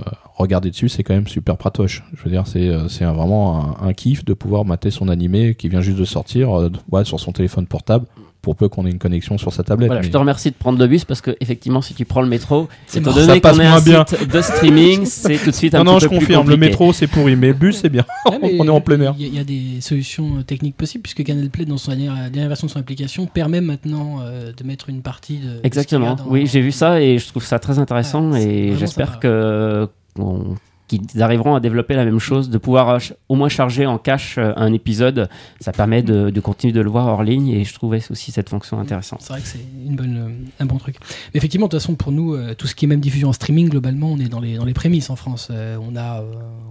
Euh, 0.00 0.10
regarder 0.36 0.70
dessus, 0.70 0.88
c'est 0.88 1.02
quand 1.02 1.14
même 1.14 1.26
super 1.26 1.56
pratoche. 1.56 2.02
Je 2.14 2.22
veux 2.22 2.30
dire, 2.30 2.46
c'est 2.46 2.68
euh, 2.68 3.12
vraiment 3.12 3.78
un, 3.80 3.88
un 3.88 3.92
kiff 3.92 4.24
de 4.24 4.34
pouvoir 4.34 4.64
mater 4.64 4.90
son 4.90 5.08
animé 5.08 5.54
qui 5.54 5.68
vient 5.68 5.80
juste 5.80 5.98
de 5.98 6.04
sortir 6.04 6.58
euh, 6.58 6.70
ouais, 6.90 7.04
sur 7.04 7.20
son 7.20 7.32
téléphone 7.32 7.66
portable, 7.66 8.06
pour 8.42 8.56
peu 8.56 8.68
qu'on 8.68 8.86
ait 8.86 8.90
une 8.90 8.98
connexion 8.98 9.36
sur 9.38 9.52
sa 9.52 9.62
tablette. 9.62 9.88
Voilà, 9.88 10.02
je 10.02 10.08
te 10.08 10.16
remercie 10.16 10.50
de 10.50 10.54
prendre 10.54 10.78
le 10.78 10.86
bus 10.86 11.04
parce 11.04 11.20
que 11.20 11.36
effectivement, 11.40 11.82
si 11.82 11.92
tu 11.94 12.04
prends 12.06 12.22
le 12.22 12.28
métro, 12.28 12.68
C'est 12.86 13.00
étant 13.00 13.12
donné 13.12 13.40
qu'on 13.40 13.58
est 13.60 13.66
un 13.66 13.80
bien. 13.80 14.04
site 14.06 14.30
de 14.30 14.40
streaming, 14.40 15.04
c'est 15.04 15.36
tout 15.36 15.50
de 15.50 15.54
suite 15.54 15.74
un 15.74 15.78
non, 15.84 15.92
non, 15.92 15.98
petit 15.98 16.04
je 16.04 16.08
peu 16.08 16.16
plus 16.16 16.26
confirme, 16.26 16.48
le 16.48 16.56
métro 16.56 16.92
c'est 16.92 17.06
pourri, 17.06 17.36
mais 17.36 17.48
le 17.48 17.52
bus 17.54 17.76
c'est 17.82 17.88
bien. 17.90 18.04
Ouais, 18.30 18.56
On 18.58 18.64
est 18.66 18.70
en 18.70 18.80
plein 18.80 19.00
air. 19.00 19.14
Il 19.18 19.22
y, 19.22 19.24
a- 19.26 19.28
il 19.28 19.34
y 19.34 19.38
a 19.38 19.44
des 19.44 19.80
solutions 19.80 20.38
euh, 20.38 20.42
techniques 20.42 20.76
possibles 20.76 21.02
puisque 21.02 21.22
Canal 21.22 21.50
Play, 21.50 21.64
dans 21.66 21.76
son 21.76 21.90
dernière, 21.90 22.14
la 22.14 22.30
dernière 22.30 22.48
version 22.48 22.66
de 22.66 22.72
son 22.72 22.78
application, 22.80 23.26
permet 23.26 23.60
maintenant 23.60 24.20
euh, 24.22 24.52
de 24.56 24.64
mettre 24.64 24.88
une 24.88 25.02
partie 25.02 25.36
de. 25.38 25.46
de 25.48 25.54
ce 25.56 25.66
Exactement. 25.66 26.14
qu'il 26.16 26.18
y 26.18 26.22
a 26.22 26.24
dans- 26.24 26.30
Oui, 26.30 26.46
j'ai 26.46 26.60
vu 26.62 26.72
ça 26.72 27.00
et 27.02 27.18
je 27.18 27.26
trouve 27.28 27.44
ça 27.44 27.58
très 27.58 27.78
intéressant 27.78 28.30
Ouais, 28.30 28.40
c'est 28.40 28.48
et 28.48 28.76
j'espère 28.76 29.20
que 29.20 29.86
qu'on- 30.16 30.56
qu'ils 30.98 31.22
arriveront 31.22 31.54
à 31.54 31.60
développer 31.60 31.94
la 31.94 32.04
même 32.04 32.18
chose, 32.18 32.50
de 32.50 32.58
pouvoir 32.58 32.88
euh, 32.88 32.98
au 33.28 33.36
moins 33.36 33.48
charger 33.48 33.86
en 33.86 33.98
cache 33.98 34.38
euh, 34.38 34.52
un 34.56 34.72
épisode. 34.72 35.28
Ça 35.60 35.72
permet 35.72 36.02
de, 36.02 36.30
de 36.30 36.40
continuer 36.40 36.72
de 36.72 36.80
le 36.80 36.90
voir 36.90 37.06
hors 37.06 37.22
ligne 37.22 37.48
et 37.48 37.64
je 37.64 37.74
trouvais 37.74 38.00
aussi 38.10 38.32
cette 38.32 38.48
fonction 38.48 38.80
intéressante. 38.80 39.20
C'est 39.22 39.32
vrai 39.32 39.40
que 39.40 39.46
c'est 39.46 39.64
une 39.86 39.94
bonne, 39.94 40.16
euh, 40.16 40.62
un 40.62 40.66
bon 40.66 40.78
truc. 40.78 40.96
Mais 41.32 41.38
effectivement, 41.38 41.66
de 41.66 41.70
toute 41.70 41.80
façon, 41.80 41.94
pour 41.94 42.12
nous, 42.12 42.36
tout 42.54 42.66
ce 42.66 42.74
qui 42.74 42.86
est 42.86 42.88
même 42.88 43.00
diffusion 43.00 43.28
en 43.28 43.32
streaming, 43.32 43.68
globalement, 43.68 44.10
on 44.12 44.18
est 44.18 44.28
dans 44.28 44.40
les, 44.40 44.56
dans 44.56 44.64
les 44.64 44.74
prémices 44.74 45.10
en 45.10 45.16
France. 45.16 45.50
On 45.50 45.96
a 45.96 46.24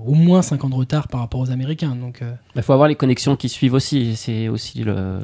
au 0.06 0.14
moins 0.14 0.42
5 0.42 0.64
ans 0.64 0.70
de 0.70 0.76
retard 0.76 1.08
par 1.08 1.22
rapport 1.22 1.40
aux 1.40 1.52
Américains. 1.52 1.96
Donc, 1.96 2.22
Il 2.56 2.62
faut 2.62 2.74
avoir 2.74 2.88
les 2.88 2.96
connexions 2.96 3.36
qui 3.36 3.50
suivent 3.50 3.74
aussi. 3.74 4.16
C'est 4.16 4.48
aussi 4.48 4.84
le, 4.84 5.20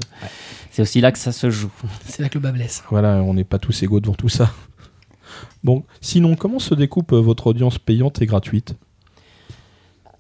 c'est 0.71 0.81
aussi 0.81 1.01
là 1.01 1.11
que 1.11 1.17
ça 1.17 1.31
se 1.31 1.49
joue. 1.49 1.71
c'est 2.05 2.21
là 2.21 2.29
que 2.29 2.35
le 2.35 2.41
bas 2.41 2.51
blesse. 2.51 2.83
Voilà, 2.89 3.21
on 3.23 3.33
n'est 3.33 3.43
pas 3.43 3.59
tous 3.59 3.83
égaux 3.83 3.99
devant 3.99 4.13
tout 4.13 4.29
ça. 4.29 4.51
Bon, 5.63 5.83
sinon, 5.99 6.35
comment 6.35 6.59
se 6.59 6.75
découpe 6.75 7.11
votre 7.11 7.47
audience 7.47 7.79
payante 7.79 8.21
et 8.21 8.25
gratuite? 8.25 8.75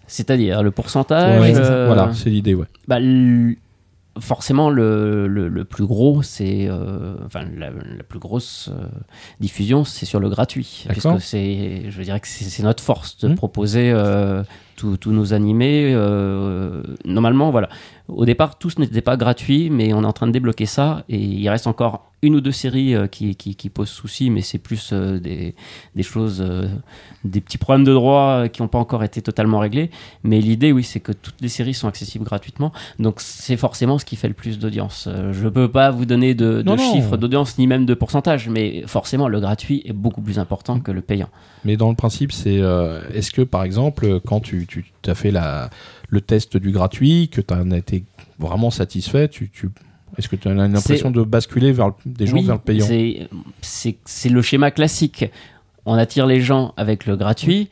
C'est-à-dire 0.07 0.61
le 0.63 0.71
pourcentage. 0.71 1.41
Ouais, 1.41 1.53
euh, 1.55 1.87
Voilà, 1.87 2.13
c'est 2.13 2.29
l'idée, 2.29 2.53
ouais. 2.53 2.65
bah, 2.87 2.99
forcément, 4.19 4.69
le, 4.69 5.27
le, 5.27 5.47
le 5.49 5.65
plus 5.65 5.85
gros, 5.85 6.21
c'est. 6.21 6.67
euh, 6.69 7.15
enfin, 7.25 7.43
la, 7.57 7.69
la 7.71 8.03
plus 8.07 8.19
grosse 8.19 8.69
euh, 8.71 8.85
diffusion, 9.41 9.83
c'est 9.83 10.05
sur 10.05 10.19
le 10.21 10.29
gratuit. 10.29 10.85
Puisque 10.89 11.19
c'est. 11.19 11.89
Je 11.89 12.01
dirais 12.01 12.19
que 12.19 12.27
c'est 12.27 12.63
notre 12.63 12.81
force 12.83 13.17
de 13.19 13.29
Mhm. 13.29 13.35
proposer 13.35 13.93
tous 14.77 14.99
nos 15.11 15.33
animés. 15.33 15.93
normalement, 17.05 17.51
voilà. 17.51 17.69
Au 18.07 18.25
départ, 18.25 18.57
tous 18.59 18.77
n'étaient 18.77 19.01
pas 19.01 19.17
gratuits, 19.17 19.69
mais 19.69 19.93
on 19.93 20.03
est 20.03 20.05
en 20.05 20.13
train 20.13 20.27
de 20.27 20.31
débloquer 20.31 20.65
ça. 20.65 21.03
Et 21.09 21.17
il 21.17 21.49
reste 21.49 21.67
encore 21.67 22.11
une 22.21 22.35
ou 22.35 22.41
deux 22.41 22.51
séries 22.51 22.95
euh, 22.95 23.07
qui, 23.07 23.35
qui, 23.35 23.55
qui 23.55 23.69
posent 23.69 23.89
souci, 23.89 24.29
mais 24.29 24.41
c'est 24.41 24.57
plus 24.57 24.91
euh, 24.93 25.19
des, 25.19 25.53
des 25.95 26.03
choses, 26.03 26.41
euh, 26.41 26.67
des 27.23 27.41
petits 27.41 27.57
problèmes 27.57 27.83
de 27.83 27.93
droit 27.93 28.47
qui 28.47 28.61
n'ont 28.61 28.67
pas 28.67 28.79
encore 28.79 29.03
été 29.03 29.21
totalement 29.21 29.59
réglés. 29.59 29.91
Mais 30.23 30.39
l'idée, 30.39 30.71
oui, 30.71 30.83
c'est 30.83 30.99
que 30.99 31.11
toutes 31.11 31.41
les 31.41 31.49
séries 31.49 31.73
sont 31.73 31.87
accessibles 31.87 32.25
gratuitement. 32.25 32.71
Donc 32.99 33.15
c'est 33.19 33.57
forcément 33.57 33.97
ce 33.97 34.05
qui 34.05 34.15
fait 34.15 34.27
le 34.27 34.33
plus 34.33 34.59
d'audience. 34.59 35.07
Je 35.31 35.43
ne 35.43 35.49
peux 35.49 35.69
pas 35.69 35.91
vous 35.91 36.05
donner 36.05 36.33
de, 36.33 36.63
chiffres 36.77 37.17
d'audience 37.17 37.57
ni 37.57 37.67
même 37.67 37.85
de 37.85 37.93
pourcentage, 37.93 38.49
mais 38.49 38.83
forcément 38.87 39.27
le 39.27 39.39
gratuit 39.39 39.81
est 39.85 39.93
beaucoup 39.93 40.21
plus 40.21 40.39
important 40.39 40.79
que 40.79 40.91
le 40.91 41.01
payant. 41.01 41.29
Mais 41.65 41.77
dans 41.77 41.89
le 41.89 41.95
principe, 41.95 42.31
c'est 42.31 42.59
euh, 42.59 43.01
est-ce 43.13 43.31
que 43.31 43.41
par 43.41 43.63
exemple, 43.63 44.19
quand 44.25 44.39
tu, 44.39 44.67
tu 44.67 44.85
as 45.09 45.15
fait 45.15 45.31
la, 45.31 45.69
le 46.09 46.21
test 46.21 46.57
du 46.57 46.71
gratuit, 46.71 47.29
que 47.29 47.41
tu 47.41 47.53
en 47.53 47.71
as 47.71 47.77
été 47.77 48.03
vraiment 48.39 48.69
satisfait, 48.71 49.27
tu, 49.29 49.49
tu, 49.49 49.69
est-ce 50.17 50.27
que 50.29 50.35
tu 50.35 50.47
as 50.47 50.53
l'impression 50.53 51.11
de 51.11 51.23
basculer 51.23 51.71
vers 51.71 51.87
le- 51.87 51.93
des 52.05 52.27
gens 52.27 52.35
Oui, 52.37 52.43
vers 52.45 52.55
le 52.55 52.61
payant 52.61 52.85
c'est- 53.61 54.29
le 54.29 54.41
schéma 54.41 54.71
classique. 54.71 55.25
On 55.85 55.93
attire 55.95 56.25
les 56.25 56.41
gens 56.41 56.73
avec 56.77 57.05
le 57.05 57.15
gratuit. 57.15 57.69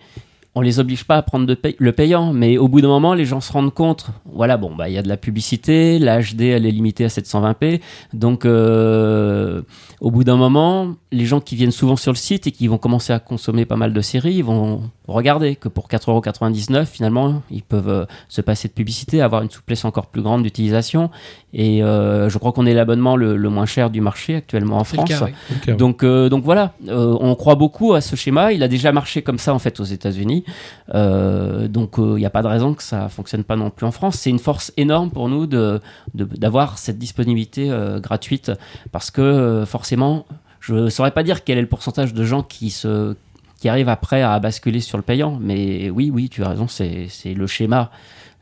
On 0.55 0.61
les 0.61 0.79
oblige 0.79 1.03
pas 1.05 1.17
à 1.17 1.23
prendre 1.23 1.47
de 1.47 1.57
le 1.79 1.91
payant, 1.93 2.31
mais 2.31 2.59
au 2.59 2.67
bout 2.67 2.79
d'un 2.79 2.87
moment, 2.87 3.15
les 3.15 3.25
gens 3.25 3.41
se 3.41 3.51
rendent 3.51 3.73
compte. 3.73 4.11
Voilà, 4.31 4.55
bon, 4.55 4.75
bah 4.75 4.87
il 4.87 4.93
y 4.93 4.99
a 4.99 5.01
de 5.01 5.07
la 5.07 5.17
publicité, 5.17 5.97
la 5.97 6.21
HD 6.21 6.41
elle 6.41 6.67
est 6.67 6.71
limitée 6.71 7.05
à 7.05 7.09
720p, 7.09 7.81
donc 8.13 8.45
euh, 8.45 9.63
au 9.99 10.11
bout 10.11 10.23
d'un 10.23 10.35
moment, 10.37 10.93
les 11.11 11.25
gens 11.25 11.39
qui 11.39 11.55
viennent 11.55 11.71
souvent 11.71 11.95
sur 11.95 12.11
le 12.11 12.17
site 12.17 12.45
et 12.45 12.51
qui 12.51 12.67
vont 12.67 12.77
commencer 12.77 13.13
à 13.13 13.17
consommer 13.19 13.65
pas 13.65 13.77
mal 13.77 13.93
de 13.93 14.01
séries, 14.01 14.35
ils 14.35 14.43
vont 14.43 14.83
regarder 15.07 15.55
que 15.55 15.67
pour 15.67 15.89
4,99€, 15.89 16.85
finalement, 16.85 17.41
ils 17.51 17.61
peuvent 17.61 17.89
euh, 17.89 18.05
se 18.29 18.41
passer 18.41 18.67
de 18.69 18.73
publicité, 18.73 19.21
avoir 19.21 19.41
une 19.41 19.49
souplesse 19.49 19.83
encore 19.83 20.07
plus 20.07 20.21
grande 20.21 20.43
d'utilisation. 20.43 21.09
Et 21.53 21.83
euh, 21.83 22.29
je 22.29 22.37
crois 22.37 22.53
qu'on 22.53 22.65
est 22.65 22.73
l'abonnement 22.73 23.17
le, 23.17 23.35
le 23.35 23.49
moins 23.49 23.65
cher 23.65 23.89
du 23.89 23.99
marché 23.99 24.35
actuellement 24.35 24.77
en 24.77 24.83
France. 24.85 25.09
cas, 25.09 25.25
oui. 25.25 25.75
Donc, 25.75 26.03
euh, 26.03 26.29
donc 26.29 26.43
voilà, 26.43 26.73
on 26.87 27.35
croit 27.35 27.55
beaucoup 27.55 27.93
à 27.93 28.01
ce 28.01 28.15
schéma. 28.15 28.53
Il 28.53 28.63
a 28.63 28.67
déjà 28.67 28.91
marché 28.91 29.21
comme 29.21 29.37
ça 29.37 29.53
en 29.53 29.59
fait 29.59 29.79
aux 29.79 29.83
États-Unis. 29.83 30.45
Donc 30.93 31.95
il 31.97 32.15
n'y 32.15 32.25
a 32.25 32.29
pas 32.29 32.41
de 32.41 32.47
raison 32.47 32.73
que 32.73 32.83
ça 32.83 33.09
fonctionne 33.09 33.43
pas 33.43 33.55
non 33.55 33.69
plus 33.69 33.85
en 33.85 33.91
France. 33.91 34.15
C'est 34.15 34.29
une 34.29 34.39
force 34.39 34.71
énorme 34.77 35.11
pour 35.11 35.29
nous 35.29 35.47
de 35.47 35.81
d'avoir 36.13 36.77
cette 36.77 36.97
disponibilité 36.97 37.71
gratuite 38.01 38.51
parce 38.91 39.11
que 39.11 39.63
forcément, 39.67 40.25
je 40.59 40.75
ne 40.75 40.89
saurais 40.89 41.11
pas 41.11 41.23
dire 41.23 41.43
quel 41.43 41.57
est 41.57 41.61
le 41.61 41.67
pourcentage 41.67 42.13
de 42.13 42.23
gens 42.23 42.41
qui 42.41 42.69
se 42.69 43.15
qui 43.63 43.69
arrivent 43.69 43.87
après 43.87 44.21
à 44.21 44.37
basculer 44.39 44.81
sur 44.81 44.97
le 44.97 45.03
payant. 45.05 45.37
Mais 45.39 45.89
oui, 45.89 46.11
oui, 46.13 46.27
tu 46.27 46.43
as 46.43 46.49
raison, 46.49 46.67
c'est 46.67 47.07
c'est 47.07 47.33
le 47.33 47.47
schéma 47.47 47.91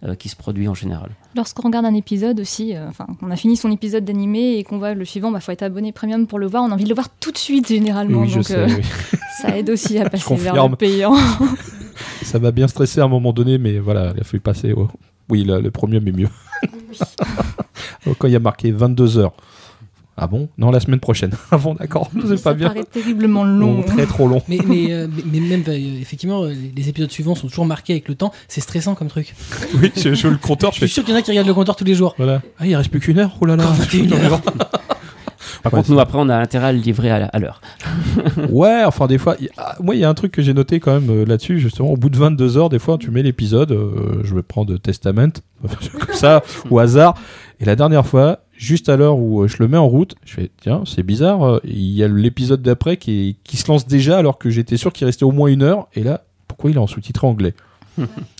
euh, 0.03 0.15
qui 0.15 0.29
se 0.29 0.35
produit 0.35 0.67
en 0.67 0.73
général. 0.73 1.11
Lorsqu'on 1.35 1.61
regarde 1.61 1.85
un 1.85 1.93
épisode 1.93 2.39
aussi, 2.39 2.75
euh, 2.75 2.87
enfin, 2.89 3.05
on 3.21 3.29
a 3.29 3.35
fini 3.35 3.55
son 3.55 3.69
épisode 3.69 4.03
d'animé 4.03 4.55
et 4.57 4.63
qu'on 4.63 4.79
voit 4.79 4.95
le 4.95 5.05
suivant, 5.05 5.29
bah 5.29 5.39
faut 5.39 5.51
être 5.51 5.61
abonné 5.61 5.91
premium 5.91 6.25
pour 6.25 6.39
le 6.39 6.47
voir. 6.47 6.63
On 6.63 6.71
a 6.71 6.73
envie 6.73 6.85
de 6.85 6.89
le 6.89 6.95
voir 6.95 7.09
tout 7.19 7.31
de 7.31 7.37
suite 7.37 7.67
généralement, 7.67 8.21
oui, 8.21 8.29
je 8.29 8.37
donc 8.37 8.45
sais, 8.45 8.55
euh, 8.55 8.67
oui. 8.67 8.83
ça 9.43 9.55
aide 9.55 9.69
aussi 9.69 9.99
à 9.99 10.09
passer 10.09 10.35
vers 10.37 10.67
le 10.67 10.75
payant. 10.75 11.13
Ça 12.23 12.39
m'a 12.39 12.49
bien 12.49 12.67
stressé 12.67 12.99
à 12.99 13.03
un 13.03 13.07
moment 13.07 13.31
donné, 13.31 13.59
mais 13.59 13.77
voilà, 13.77 14.13
il 14.15 14.21
a 14.21 14.23
fallu 14.23 14.39
passer. 14.39 14.73
Oui, 15.29 15.43
le, 15.43 15.61
le 15.61 15.69
premier, 15.69 15.99
mais 15.99 16.13
mieux. 16.13 16.29
Quand 18.17 18.27
il 18.27 18.33
y 18.33 18.35
a 18.35 18.39
marqué 18.39 18.71
22 18.71 19.19
heures. 19.19 19.33
Ah 20.17 20.27
bon? 20.27 20.49
Non, 20.57 20.71
la 20.71 20.79
semaine 20.79 20.99
prochaine. 20.99 21.31
Ah 21.51 21.57
bon, 21.57 21.73
d'accord, 21.73 22.11
c'est 22.27 22.37
ça 22.37 22.51
pas 22.51 22.53
bien. 22.53 22.67
paraît 22.67 22.83
terriblement 22.83 23.43
long. 23.43 23.77
Long, 23.77 23.83
très 23.83 24.05
trop 24.05 24.27
long. 24.27 24.41
Mais, 24.47 24.59
mais, 24.67 24.91
euh, 24.91 25.07
mais- 25.31 25.39
même, 25.39 25.63
euh, 25.67 25.99
effectivement, 26.01 26.43
euh, 26.43 26.53
les 26.75 26.89
épisodes 26.89 27.09
suivants 27.11 27.33
sont 27.35 27.47
toujours 27.47 27.65
marqués 27.65 27.93
avec 27.93 28.07
le 28.07 28.15
temps. 28.15 28.31
C'est 28.47 28.61
stressant 28.61 28.93
comme 28.95 29.07
truc. 29.07 29.33
Oui, 29.81 29.91
je, 29.95 30.13
je 30.13 30.27
veux 30.27 30.33
le 30.33 30.37
compteur, 30.39 30.71
Je 30.71 30.75
je 30.81 30.85
suis 30.85 30.87
fais. 30.87 30.93
sûr 30.93 31.03
qu'il 31.05 31.13
y 31.13 31.17
en 31.17 31.19
a 31.19 31.23
qui 31.23 31.31
regardent 31.31 31.47
le 31.47 31.53
compteur 31.53 31.75
tous 31.75 31.85
les 31.85 31.95
jours. 31.95 32.13
Voilà. 32.17 32.41
Ah, 32.59 32.67
il 32.67 32.75
reste 32.75 32.89
plus 32.91 32.99
qu'une 32.99 33.19
heure. 33.19 33.35
Oh 33.41 33.45
là 33.45 33.55
là. 33.55 33.63
Encore 33.63 33.75
21 33.77 34.11
heures. 34.31 34.41
Par 35.63 35.73
Ouais, 35.73 35.79
contre, 35.79 35.91
nous 35.91 35.99
après, 35.99 36.17
on 36.19 36.27
a 36.29 36.35
intérêt 36.37 36.67
à 36.67 36.71
le 36.71 36.79
livrer 36.79 37.11
à, 37.11 37.37
l'heure. 37.39 37.61
Ouais, 38.49 38.83
enfin 38.85 39.05
des 39.07 39.17
fois, 39.19 39.35
ah, 39.57 39.75
moi 39.79 39.93
il 39.95 40.01
y 40.01 40.03
a 40.03 40.09
un 40.09 40.13
truc 40.15 40.31
que 40.31 40.41
j'ai 40.41 40.53
noté 40.55 40.79
quand 40.79 40.93
même 40.99 41.09
euh, 41.11 41.25
là-dessus, 41.25 41.59
justement, 41.59 41.89
au 41.89 41.97
bout 41.97 42.09
de 42.09 42.17
22 42.17 42.57
heures, 42.57 42.69
des 42.69 42.79
fois 42.79 42.97
tu 42.97 43.11
mets 43.11 43.21
l'épisode, 43.21 43.71
euh, 43.71 44.21
je 44.23 44.33
vais 44.33 44.41
prendre 44.41 44.75
Testament, 44.77 45.29
comme 45.61 46.15
ça, 46.15 46.41
au 46.71 46.79
hasard, 46.79 47.13
et 47.61 47.65
la 47.65 47.75
dernière 47.75 48.05
fois, 48.05 48.39
juste 48.53 48.89
à 48.89 48.97
l'heure 48.97 49.17
où 49.17 49.43
euh, 49.43 49.47
je 49.47 49.57
le 49.59 49.67
mets 49.67 49.77
en 49.77 49.87
route, 49.87 50.15
je 50.25 50.33
fais, 50.33 50.51
tiens, 50.61 50.83
c'est 50.85 51.03
bizarre, 51.03 51.43
euh, 51.43 51.59
il 51.63 51.91
y 51.91 52.03
a 52.03 52.07
l'épisode 52.07 52.61
d'après 52.61 52.97
qui, 52.97 53.37
qui 53.43 53.55
se 53.57 53.67
lance 53.71 53.87
déjà 53.87 54.17
alors 54.17 54.37
que 54.37 54.49
j'étais 54.49 54.77
sûr 54.77 54.91
qu'il 54.91 55.05
restait 55.05 55.23
au 55.25 55.31
moins 55.31 55.47
une 55.47 55.61
heure, 55.63 55.87
et 55.93 56.03
là, 56.03 56.21
pourquoi 56.47 56.71
il 56.71 56.75
est 56.75 56.79
en 56.79 56.87
sous-titré 56.87 57.25
anglais 57.27 57.53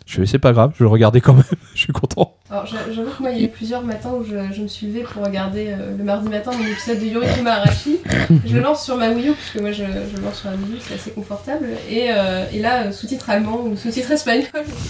Je 0.08 0.16
fais, 0.18 0.26
c'est 0.26 0.40
pas 0.40 0.52
grave, 0.52 0.72
je 0.74 0.80
vais 0.80 0.86
le 0.86 0.90
regarder 0.92 1.22
quand 1.22 1.34
même, 1.34 1.44
je 1.74 1.80
suis 1.80 1.94
content. 1.94 2.36
Alors 2.50 2.66
j'a- 2.66 2.92
j'avoue 2.94 3.12
que 3.12 3.22
moi, 3.22 3.32
il 3.32 3.38
y 3.40 3.42
a 3.44 3.46
eu 3.46 3.50
plusieurs 3.50 3.82
matins 3.84 4.12
où 4.12 4.24
je, 4.26 4.36
je 4.54 4.62
me 4.64 4.68
suis 4.68 4.88
levée 4.88 5.04
pour 5.04 5.24
regarder 5.24 5.68
euh, 5.70 5.96
le 5.98 6.04
mardi 6.04 6.28
matin 6.28 6.52
mon 6.52 6.66
épisode 6.66 7.00
de 7.00 7.06
Yorikuma 7.06 7.52
Arashi. 7.52 8.00
je 8.46 8.56
le 8.56 8.62
lance 8.62 8.84
sur 8.84 8.98
ma 8.98 9.10
Wii 9.12 9.30
U, 9.30 9.34
puisque 9.34 9.62
moi 9.62 9.72
je, 9.72 9.84
je 9.84 10.18
le 10.18 10.24
lance 10.24 10.40
sur 10.42 10.50
la 10.50 10.56
Wii 10.58 10.74
U, 10.76 10.80
c'est 10.82 10.96
assez 10.96 11.12
confortable. 11.12 11.68
Et, 11.90 12.08
euh, 12.10 12.46
et 12.52 12.60
là, 12.60 12.92
sous-titre 12.92 13.30
allemand 13.30 13.62
ou 13.64 13.78
sous-titre 13.78 14.12
espagnol. 14.12 14.48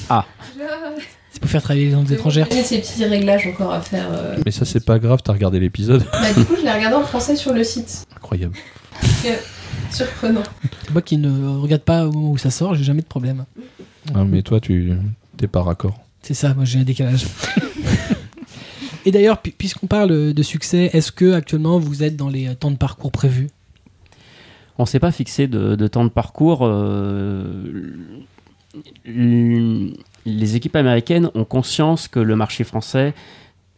Ah. 0.09 0.25
Je- 0.57 0.63
C'est 1.31 1.39
pour 1.39 1.49
faire 1.49 1.61
travailler 1.63 1.85
les 1.85 1.91
langues 1.91 2.11
étrangères. 2.11 2.47
Il 2.51 2.57
y 2.57 2.59
a 2.59 2.63
ces 2.63 2.79
petits 2.79 3.05
réglages 3.05 3.47
encore 3.47 3.71
à 3.73 3.81
faire. 3.81 4.07
euh. 4.11 4.35
Mais 4.45 4.51
ça, 4.51 4.65
c'est 4.65 4.83
pas 4.85 4.99
grave, 4.99 5.21
t'as 5.23 5.31
regardé 5.33 5.59
l'épisode, 5.59 6.03
Bah, 6.11 6.33
du 6.35 6.43
coup, 6.45 6.55
je 6.57 6.61
l'ai 6.65 6.71
regardé 6.71 6.95
en 6.97 7.03
français 7.03 7.35
sur 7.37 7.53
le 7.53 7.63
site. 7.63 8.05
incroyable. 8.15 8.53
Surprenant. 9.89 10.43
Moi 10.91 11.01
qui 11.01 11.17
ne 11.17 11.57
regarde 11.57 11.81
pas 11.83 12.05
au 12.07 12.11
moment 12.11 12.31
où 12.31 12.37
ça 12.37 12.49
sort, 12.51 12.75
j'ai 12.75 12.83
jamais 12.83 13.01
de 13.01 13.07
problème. 13.07 13.45
Ah, 14.13 14.23
mais 14.25 14.41
toi, 14.41 14.59
tu 14.59 14.91
t'es 15.37 15.47
pas 15.47 15.61
raccord. 15.61 15.99
C'est 16.21 16.33
ça, 16.33 16.53
moi 16.53 16.65
j'ai 16.65 16.79
un 16.79 16.83
décalage. 16.83 17.25
Et 19.05 19.11
d'ailleurs, 19.11 19.41
pu- 19.41 19.51
puisqu'on 19.51 19.87
parle 19.87 20.33
de 20.33 20.43
succès, 20.43 20.89
est-ce 20.93 21.11
que 21.11 21.33
actuellement 21.33 21.79
vous 21.79 22.03
êtes 22.03 22.15
dans 22.15 22.29
les 22.29 22.49
euh, 22.49 22.53
temps 22.53 22.69
de 22.71 22.77
parcours 22.77 23.11
prévus? 23.11 23.49
On 24.77 24.83
ne 24.83 24.87
s'est 24.87 24.99
pas 24.99 25.11
fixé 25.11 25.47
de, 25.47 25.75
de 25.75 25.87
temps 25.87 26.03
de 26.03 26.09
parcours. 26.09 26.59
euh, 26.63 27.63
l- 29.05 29.93
les 30.25 30.55
équipes 30.55 30.75
américaines 30.75 31.29
ont 31.35 31.45
conscience 31.45 32.07
que 32.07 32.19
le 32.19 32.35
marché 32.35 32.63
français 32.63 33.13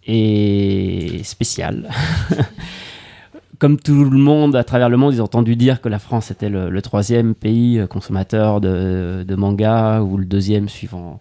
est 0.05 1.23
spécial. 1.23 1.89
Comme 3.59 3.79
tout 3.79 4.03
le 4.03 4.17
monde 4.17 4.55
à 4.55 4.63
travers 4.63 4.89
le 4.89 4.97
monde, 4.97 5.13
ils 5.13 5.21
ont 5.21 5.25
entendu 5.25 5.55
dire 5.55 5.79
que 5.79 5.87
la 5.87 5.99
France 5.99 6.31
était 6.31 6.49
le, 6.49 6.81
troisième 6.81 7.33
pays 7.33 7.79
euh, 7.79 7.87
consommateur 7.87 8.59
de, 8.59 9.23
de 9.25 9.35
manga 9.35 10.01
ou 10.01 10.17
le 10.17 10.25
deuxième 10.25 10.67
suivant 10.67 11.19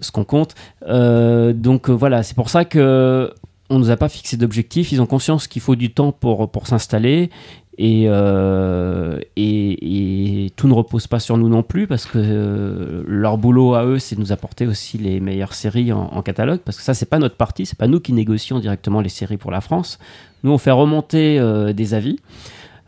ce 0.00 0.12
qu'on 0.12 0.24
compte. 0.24 0.54
Euh, 0.86 1.52
donc 1.52 1.88
euh, 1.88 1.92
voilà, 1.92 2.22
c'est 2.22 2.34
pour 2.34 2.50
ça 2.50 2.64
que 2.64 3.32
on 3.70 3.78
nous 3.78 3.90
a 3.90 3.96
pas 3.96 4.08
fixé 4.08 4.36
d'objectif. 4.36 4.92
Ils 4.92 5.00
ont 5.00 5.06
conscience 5.06 5.46
qu'il 5.46 5.62
faut 5.62 5.76
du 5.76 5.92
temps 5.92 6.12
pour 6.12 6.66
s'installer 6.66 7.30
Et, 7.82 8.04
euh, 8.08 9.18
et, 9.36 10.52
tout 10.54 10.68
ne 10.68 10.74
repose 10.74 11.06
pas 11.06 11.18
sur 11.18 11.38
nous 11.38 11.48
non 11.48 11.62
plus 11.62 11.86
parce 11.86 12.04
que 12.04 12.18
euh, 12.18 13.02
leur 13.06 13.38
boulot 13.38 13.74
à 13.74 13.86
eux, 13.86 13.98
c'est 13.98 14.16
de 14.16 14.20
nous 14.20 14.32
apporter 14.32 14.66
aussi 14.66 14.98
les 14.98 15.18
meilleures 15.18 15.54
séries 15.54 15.90
en, 15.90 16.02
en 16.02 16.20
catalogue 16.20 16.60
parce 16.62 16.76
que 16.76 16.82
ça, 16.82 16.92
c'est 16.92 17.08
pas 17.08 17.18
notre 17.18 17.36
partie, 17.36 17.64
c'est 17.64 17.78
pas 17.78 17.86
nous 17.86 17.98
qui 17.98 18.12
négocions 18.12 18.58
directement 18.58 19.00
les 19.00 19.08
séries 19.08 19.38
pour 19.38 19.50
la 19.50 19.62
France. 19.62 19.98
Nous, 20.44 20.52
on 20.52 20.58
fait 20.58 20.70
remonter 20.70 21.38
euh, 21.38 21.72
des 21.72 21.94
avis. 21.94 22.20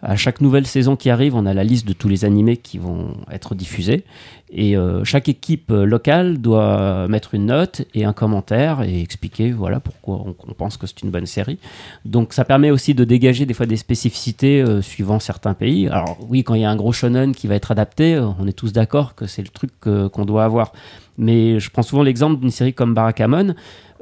À 0.05 0.17
chaque 0.17 0.41
nouvelle 0.41 0.67
saison 0.67 0.97
qui 0.97 1.11
arrive, 1.11 1.37
on 1.37 1.47
a 1.47 1.55
la 1.55 1.63
liste 1.63 1.87
de 1.87 1.93
tous 1.93 2.09
les 2.09 2.25
animés 2.25 2.57
qui 2.57 2.77
vont 2.77 3.15
être 3.31 3.55
diffusés. 3.55 4.05
Et 4.51 4.77
euh, 4.77 5.05
chaque 5.05 5.29
équipe 5.29 5.71
euh, 5.71 5.85
locale 5.85 6.39
doit 6.39 7.07
mettre 7.07 7.35
une 7.35 7.47
note 7.47 7.83
et 7.95 8.05
un 8.05 8.13
commentaire 8.13 8.83
et 8.83 9.01
expliquer 9.01 9.53
voilà 9.53 9.81
pourquoi 9.81 10.25
on, 10.27 10.53
pense 10.53 10.77
que 10.77 10.89
c'est 10.89 11.03
une 11.03 11.11
bonne 11.11 11.27
série. 11.27 11.59
Donc 12.05 12.33
ça 12.33 12.45
permet 12.45 12.73
aussi 12.73 12.95
de 12.95 13.05
dégager 13.05 13.47
des 13.47 13.55
fois 13.55 13.65
des 13.65 13.77
spécificités 13.77 14.61
euh, 14.61 14.83
suivant 14.83 15.21
certains 15.21 15.55
pays. 15.55 15.87
Alors 15.87 16.19
oui, 16.29 16.43
quand 16.43 16.55
il 16.55 16.63
y 16.63 16.65
a 16.65 16.71
un 16.71 16.77
gros 16.77 16.93
shonen 16.93 17.33
qui 17.33 17.47
va 17.47 17.55
être 17.55 17.71
adapté, 17.71 18.19
on 18.19 18.47
est 18.49 18.53
tous 18.53 18.73
d'accord 18.73 19.15
que 19.15 19.27
c'est 19.27 19.43
le 19.43 19.49
truc 19.49 19.71
qu'on 19.81 20.25
doit 20.25 20.45
avoir. 20.45 20.73
Mais 21.17 21.61
je 21.61 21.71
prends 21.71 21.83
souvent 21.83 22.03
l'exemple 22.03 22.41
d'une 22.41 22.51
série 22.51 22.75
comme 22.75 22.93
Barakamon. 22.93 23.55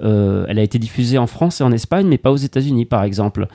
Euh, 0.03 0.45
elle 0.49 0.59
a 0.59 0.63
été 0.63 0.79
diffusée 0.79 1.19
en 1.19 1.27
France 1.27 1.61
et 1.61 1.65
en 1.65 1.73
Espagne, 1.73 2.07
mais 2.07 2.19
pas 2.19 2.31
aux 2.31 2.37
États-Unis, 2.37 2.85
par 2.85 3.05
exemple. 3.05 3.47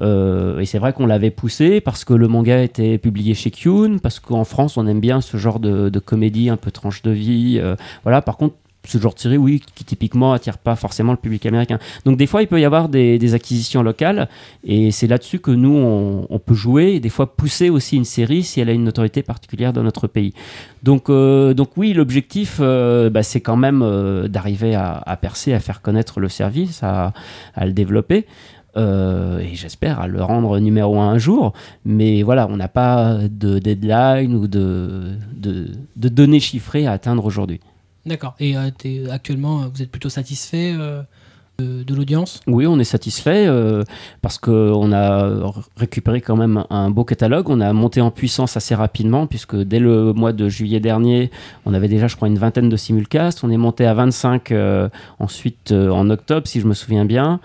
Euh, 0.00 0.58
et 0.58 0.66
c'est 0.66 0.78
vrai 0.78 0.92
qu'on 0.92 1.06
l'avait 1.06 1.30
poussé 1.30 1.80
parce 1.80 2.04
que 2.04 2.14
le 2.14 2.26
manga 2.28 2.62
était 2.62 2.98
publié 2.98 3.34
chez 3.34 3.50
Kyun, 3.50 3.98
parce 3.98 4.20
qu'en 4.20 4.44
France, 4.44 4.76
on 4.76 4.86
aime 4.86 5.00
bien 5.00 5.20
ce 5.20 5.36
genre 5.36 5.60
de, 5.60 5.88
de 5.88 5.98
comédie 5.98 6.48
un 6.50 6.56
peu 6.56 6.70
tranche 6.70 7.02
de 7.02 7.10
vie. 7.10 7.58
euh, 7.60 7.76
voilà, 8.02 8.22
par 8.22 8.36
contre, 8.36 8.54
ce 8.86 8.98
genre 8.98 9.14
de 9.14 9.18
série, 9.18 9.36
oui, 9.36 9.62
qui 9.74 9.84
typiquement 9.84 10.32
attire 10.32 10.58
pas 10.58 10.76
forcément 10.76 11.12
le 11.12 11.18
public 11.18 11.46
américain. 11.46 11.78
Donc 12.04 12.16
des 12.16 12.26
fois, 12.26 12.42
il 12.42 12.48
peut 12.48 12.60
y 12.60 12.64
avoir 12.64 12.88
des, 12.88 13.18
des 13.18 13.34
acquisitions 13.34 13.82
locales, 13.82 14.28
et 14.62 14.90
c'est 14.90 15.06
là-dessus 15.06 15.38
que 15.38 15.50
nous, 15.50 15.74
on, 15.74 16.26
on 16.28 16.38
peut 16.38 16.54
jouer, 16.54 16.94
et 16.94 17.00
des 17.00 17.08
fois 17.08 17.34
pousser 17.36 17.70
aussi 17.70 17.96
une 17.96 18.04
série 18.04 18.42
si 18.42 18.60
elle 18.60 18.68
a 18.68 18.72
une 18.72 18.84
notoriété 18.84 19.22
particulière 19.22 19.72
dans 19.72 19.82
notre 19.82 20.06
pays. 20.06 20.32
Donc, 20.82 21.08
euh, 21.08 21.54
donc 21.54 21.70
oui, 21.76 21.92
l'objectif, 21.92 22.58
euh, 22.60 23.10
bah, 23.10 23.22
c'est 23.22 23.40
quand 23.40 23.56
même 23.56 23.82
euh, 23.82 24.28
d'arriver 24.28 24.74
à, 24.74 25.02
à 25.04 25.16
percer, 25.16 25.52
à 25.52 25.60
faire 25.60 25.80
connaître 25.80 26.20
le 26.20 26.28
service, 26.28 26.82
à, 26.82 27.12
à 27.54 27.66
le 27.66 27.72
développer. 27.72 28.26
Euh, 28.76 29.38
et 29.38 29.54
j'espère 29.54 30.00
à 30.00 30.08
le 30.08 30.20
rendre 30.20 30.58
numéro 30.58 30.98
un 30.98 31.10
un 31.10 31.18
jour. 31.18 31.52
Mais 31.84 32.24
voilà, 32.24 32.48
on 32.50 32.56
n'a 32.56 32.66
pas 32.66 33.18
de 33.30 33.60
deadline 33.60 34.34
ou 34.34 34.48
de, 34.48 35.12
de, 35.36 35.68
de 35.94 36.08
données 36.08 36.40
chiffrées 36.40 36.84
à 36.86 36.92
atteindre 36.92 37.24
aujourd'hui. 37.24 37.60
D'accord. 38.06 38.34
Et 38.38 38.56
euh, 38.56 38.70
actuellement, 39.10 39.68
vous 39.68 39.82
êtes 39.82 39.90
plutôt 39.90 40.10
satisfait 40.10 40.74
euh, 41.60 41.84
de, 41.84 41.94
l'audience? 41.94 42.40
Oui, 42.46 42.66
on 42.66 42.78
est 42.78 42.84
satisfait 42.84 43.46
euh, 43.46 43.84
parce 44.20 44.38
qu'on 44.38 44.92
a 44.92 45.52
récupéré 45.76 46.20
quand 46.20 46.36
même 46.36 46.64
un 46.68 46.90
beau 46.90 47.04
catalogue. 47.04 47.48
On 47.48 47.60
a 47.60 47.72
monté 47.72 48.00
en 48.00 48.10
puissance 48.10 48.56
assez 48.56 48.74
rapidement 48.74 49.26
puisque 49.26 49.56
dès 49.56 49.78
le 49.78 50.12
mois 50.12 50.32
de 50.32 50.48
juillet 50.48 50.80
dernier, 50.80 51.30
on 51.64 51.72
avait 51.72 51.88
déjà, 51.88 52.08
je 52.08 52.16
crois, 52.16 52.28
une 52.28 52.38
vingtaine 52.38 52.68
de 52.68 52.76
simulcasts. 52.76 53.44
On 53.44 53.50
est 53.50 53.56
monté 53.56 53.86
à 53.86 53.94
25 53.94 54.50
euh, 54.50 54.88
ensuite 55.18 55.72
en 55.72 56.10
octobre, 56.10 56.46
si 56.46 56.60
je 56.60 56.66
me 56.66 56.74
souviens 56.74 57.04
bien. 57.04 57.40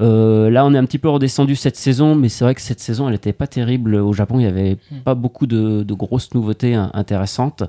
Euh, 0.00 0.50
là, 0.50 0.64
on 0.66 0.74
est 0.74 0.78
un 0.78 0.84
petit 0.84 0.98
peu 0.98 1.08
redescendu 1.08 1.56
cette 1.56 1.76
saison, 1.76 2.14
mais 2.14 2.28
c'est 2.28 2.44
vrai 2.44 2.54
que 2.54 2.60
cette 2.60 2.80
saison, 2.80 3.06
elle 3.06 3.12
n'était 3.14 3.32
pas 3.32 3.46
terrible. 3.46 3.94
Au 3.96 4.12
Japon, 4.12 4.34
il 4.38 4.42
n'y 4.42 4.48
avait 4.48 4.76
Hmm. 4.90 4.98
pas 5.04 5.14
beaucoup 5.14 5.46
de, 5.46 5.82
de 5.82 5.94
grosses 5.94 6.34
nouveautés 6.34 6.74
hein, 6.74 6.90
intéressantes. 6.94 7.62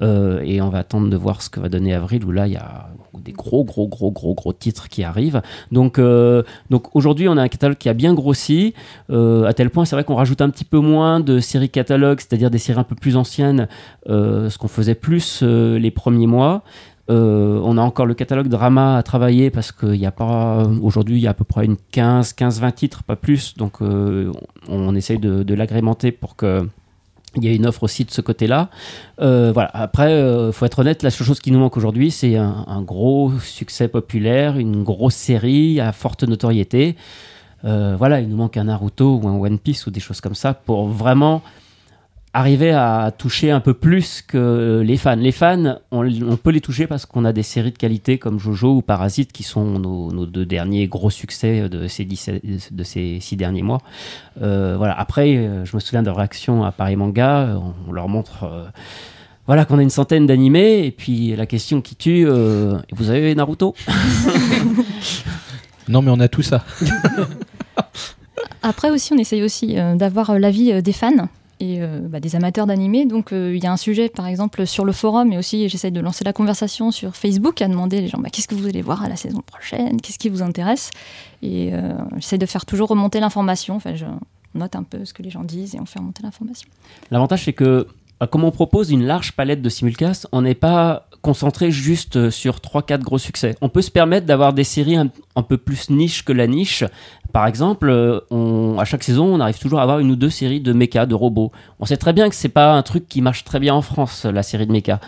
Euh, 0.00 0.40
et 0.44 0.60
on 0.60 0.68
va 0.68 0.78
attendre 0.78 1.08
de 1.10 1.16
voir 1.16 1.42
ce 1.42 1.50
que 1.50 1.58
va 1.58 1.68
donner 1.68 1.92
avril, 1.92 2.24
où 2.24 2.30
là, 2.30 2.46
il 2.46 2.52
y 2.52 2.56
a 2.56 2.88
des 3.18 3.32
gros, 3.32 3.64
gros, 3.64 3.88
gros, 3.88 4.12
gros, 4.12 4.32
gros 4.34 4.52
titres 4.52 4.88
qui 4.88 5.02
arrivent. 5.02 5.42
Donc, 5.72 5.98
euh, 5.98 6.44
donc 6.70 6.94
aujourd'hui, 6.94 7.28
on 7.28 7.36
a 7.36 7.42
un 7.42 7.48
catalogue 7.48 7.78
qui 7.78 7.88
a 7.88 7.94
bien 7.94 8.14
grossi, 8.14 8.74
euh, 9.10 9.44
à 9.44 9.54
tel 9.54 9.70
point, 9.70 9.84
c'est 9.84 9.96
vrai 9.96 10.04
qu'on 10.04 10.14
rajoute 10.14 10.40
un 10.40 10.50
petit 10.50 10.64
peu 10.64 10.78
moins 10.78 11.18
de 11.18 11.40
séries 11.40 11.68
catalogues, 11.68 12.20
c'est-à-dire 12.20 12.50
des 12.50 12.58
séries 12.58 12.78
un 12.78 12.84
peu 12.84 12.94
plus 12.94 13.16
anciennes, 13.16 13.66
ce 14.06 14.56
qu'on 14.56 14.68
faisait 14.68 14.94
plus 14.94 15.42
les 15.42 15.90
premiers 15.90 16.28
mois. 16.28 16.62
Euh, 17.10 17.58
on 17.64 17.78
a 17.78 17.80
encore 17.80 18.04
le 18.04 18.12
catalogue 18.12 18.48
drama 18.48 18.98
à 18.98 19.02
travailler 19.02 19.50
parce 19.50 19.72
qu'il 19.72 20.04
a 20.04 20.10
pas 20.10 20.64
aujourd'hui 20.82 21.16
il 21.16 21.22
y 21.22 21.26
a 21.26 21.30
à 21.30 21.34
peu 21.34 21.44
près 21.44 21.64
une 21.64 21.76
15 21.90 22.34
15 22.34 22.60
20 22.60 22.70
titres 22.72 23.02
pas 23.02 23.16
plus 23.16 23.54
donc 23.56 23.80
euh, 23.80 24.30
on, 24.68 24.88
on 24.88 24.94
essaye 24.94 25.18
de, 25.18 25.54
l'agrémenter 25.54 26.12
pour 26.12 26.36
que 26.36 26.68
il 27.36 27.44
y 27.44 27.48
ait 27.48 27.56
une 27.56 27.66
offre 27.66 27.82
aussi 27.82 28.04
de 28.04 28.10
ce 28.10 28.22
côté-là. 28.22 28.70
Euh, 29.20 29.52
voilà. 29.52 29.70
Après, 29.74 30.12
euh, 30.12 30.50
faut 30.50 30.64
être 30.64 30.78
honnête, 30.78 31.02
la 31.02 31.10
seule 31.10 31.26
chose 31.26 31.40
qui 31.40 31.52
nous 31.52 31.58
manque 31.58 31.76
aujourd'hui, 31.76 32.10
c'est 32.10 32.36
un, 32.36 32.82
gros 32.82 33.30
succès 33.38 33.86
populaire, 33.86 34.56
une 34.56 34.82
grosse 34.82 35.14
série 35.14 35.78
à 35.78 35.92
forte 35.92 36.24
notoriété. 36.24 36.96
Voilà, 37.62 38.20
il 38.20 38.28
nous 38.28 38.36
manque 38.36 38.56
un 38.56 38.64
Naruto 38.64 39.20
ou 39.22 39.28
un 39.28 39.38
One 39.38 39.58
Piece 39.58 39.86
ou 39.86 39.90
des 39.90 40.00
choses 40.00 40.22
comme 40.22 40.34
ça 40.34 40.54
pour 40.54 40.88
vraiment 40.88 41.42
arriver 42.34 42.72
à 42.72 43.12
toucher 43.16 43.50
un 43.50 43.60
peu 43.60 43.74
plus 43.74 44.22
que 44.22 44.82
les 44.84 44.96
fans. 44.96 45.16
Les 45.16 45.32
fans, 45.32 45.78
on, 45.90 46.06
on 46.06 46.36
peut 46.36 46.50
les 46.50 46.60
toucher 46.60 46.86
parce 46.86 47.06
qu'on 47.06 47.24
a 47.24 47.32
des 47.32 47.42
séries 47.42 47.72
de 47.72 47.78
qualité 47.78 48.18
comme 48.18 48.38
Jojo 48.38 48.76
ou 48.76 48.82
Parasite 48.82 49.32
qui 49.32 49.42
sont 49.42 49.78
nos, 49.78 50.12
nos 50.12 50.26
deux 50.26 50.46
derniers 50.46 50.86
gros 50.86 51.10
succès 51.10 51.68
de 51.68 51.88
ces, 51.88 52.04
dix, 52.04 52.30
de 52.70 52.84
ces 52.84 53.18
six 53.20 53.36
derniers 53.36 53.62
mois. 53.62 53.80
Euh, 54.42 54.76
voilà. 54.76 54.98
Après, 54.98 55.36
euh, 55.36 55.64
je 55.64 55.74
me 55.74 55.80
souviens 55.80 56.02
de 56.02 56.10
réactions 56.10 56.64
à 56.64 56.72
Paris 56.72 56.96
Manga, 56.96 57.58
on, 57.60 57.74
on 57.88 57.92
leur 57.92 58.08
montre... 58.08 58.44
euh, 58.44 58.64
voilà 59.46 59.64
qu'on 59.64 59.78
a 59.78 59.82
une 59.82 59.88
centaine 59.88 60.26
d'animés 60.26 60.84
et 60.84 60.90
puis 60.90 61.34
la 61.34 61.46
question 61.46 61.80
qui 61.80 61.96
tue, 61.96 62.26
euh, 62.28 62.76
vous 62.92 63.08
avez 63.08 63.34
Naruto? 63.34 63.74
Non, 65.88 66.02
mais 66.02 66.10
on 66.10 66.20
a 66.20 66.28
tout 66.28 66.42
ça. 66.42 66.62
Après 68.62 68.90
aussi, 68.90 69.14
on 69.14 69.16
essaye 69.16 69.42
aussi 69.42 69.78
euh, 69.78 69.94
d'avoir 69.94 70.30
euh, 70.30 70.38
l'avis 70.38 70.72
euh, 70.72 70.82
des 70.82 70.92
fans 70.92 71.28
et 71.60 71.82
euh, 71.82 72.00
bah, 72.02 72.20
des 72.20 72.36
amateurs 72.36 72.66
d'animé. 72.66 73.06
Donc 73.06 73.32
euh, 73.32 73.54
il 73.54 73.62
y 73.62 73.66
a 73.66 73.72
un 73.72 73.76
sujet, 73.76 74.08
par 74.08 74.26
exemple, 74.26 74.66
sur 74.66 74.84
le 74.84 74.92
forum, 74.92 75.28
mais 75.28 75.38
aussi 75.38 75.68
j'essaye 75.68 75.92
de 75.92 76.00
lancer 76.00 76.24
la 76.24 76.32
conversation 76.32 76.90
sur 76.90 77.16
Facebook, 77.16 77.60
à 77.62 77.68
demander 77.68 78.00
les 78.00 78.08
gens 78.08 78.18
bah, 78.18 78.30
qu'est-ce 78.30 78.48
que 78.48 78.54
vous 78.54 78.66
allez 78.66 78.82
voir 78.82 79.02
à 79.02 79.08
la 79.08 79.16
saison 79.16 79.40
prochaine, 79.40 80.00
qu'est-ce 80.00 80.18
qui 80.18 80.28
vous 80.28 80.42
intéresse? 80.42 80.90
Et 81.42 81.70
euh, 81.72 81.92
j'essaie 82.16 82.38
de 82.38 82.46
faire 82.46 82.66
toujours 82.66 82.88
remonter 82.88 83.20
l'information. 83.20 83.76
Enfin, 83.76 83.94
je 83.94 84.06
note 84.54 84.76
un 84.76 84.82
peu 84.82 85.04
ce 85.04 85.12
que 85.12 85.22
les 85.22 85.30
gens 85.30 85.44
disent 85.44 85.74
et 85.74 85.80
on 85.80 85.86
fait 85.86 85.98
remonter 85.98 86.22
l'information. 86.22 86.68
L'avantage, 87.10 87.44
c'est 87.44 87.52
que, 87.52 87.86
euh, 88.22 88.26
comme 88.26 88.44
on 88.44 88.50
propose 88.50 88.90
une 88.90 89.04
large 89.04 89.32
palette 89.32 89.62
de 89.62 89.68
simulcasts, 89.68 90.26
on 90.32 90.42
n'est 90.42 90.54
pas 90.54 91.07
concentré 91.22 91.70
juste 91.70 92.16
euh, 92.16 92.30
sur 92.30 92.56
3-4 92.58 93.00
gros 93.00 93.18
succès. 93.18 93.54
On 93.60 93.68
peut 93.68 93.82
se 93.82 93.90
permettre 93.90 94.26
d'avoir 94.26 94.52
des 94.52 94.64
séries 94.64 94.96
un, 94.96 95.08
un 95.36 95.42
peu 95.42 95.56
plus 95.56 95.90
niche 95.90 96.24
que 96.24 96.32
la 96.32 96.46
niche. 96.46 96.84
Par 97.32 97.46
exemple, 97.46 97.88
euh, 97.90 98.20
on, 98.30 98.76
à 98.78 98.84
chaque 98.84 99.02
saison, 99.04 99.26
on 99.26 99.40
arrive 99.40 99.58
toujours 99.58 99.80
à 99.80 99.82
avoir 99.82 99.98
une 99.98 100.10
ou 100.10 100.16
deux 100.16 100.30
séries 100.30 100.60
de 100.60 100.72
méca, 100.72 101.06
de 101.06 101.14
robots. 101.14 101.52
On 101.80 101.84
sait 101.86 101.96
très 101.96 102.12
bien 102.12 102.28
que 102.28 102.34
c'est 102.34 102.48
pas 102.48 102.72
un 102.74 102.82
truc 102.82 103.08
qui 103.08 103.20
marche 103.20 103.44
très 103.44 103.60
bien 103.60 103.74
en 103.74 103.82
France, 103.82 104.24
la 104.24 104.42
série 104.42 104.66
de 104.66 104.72
méca. 104.72 105.00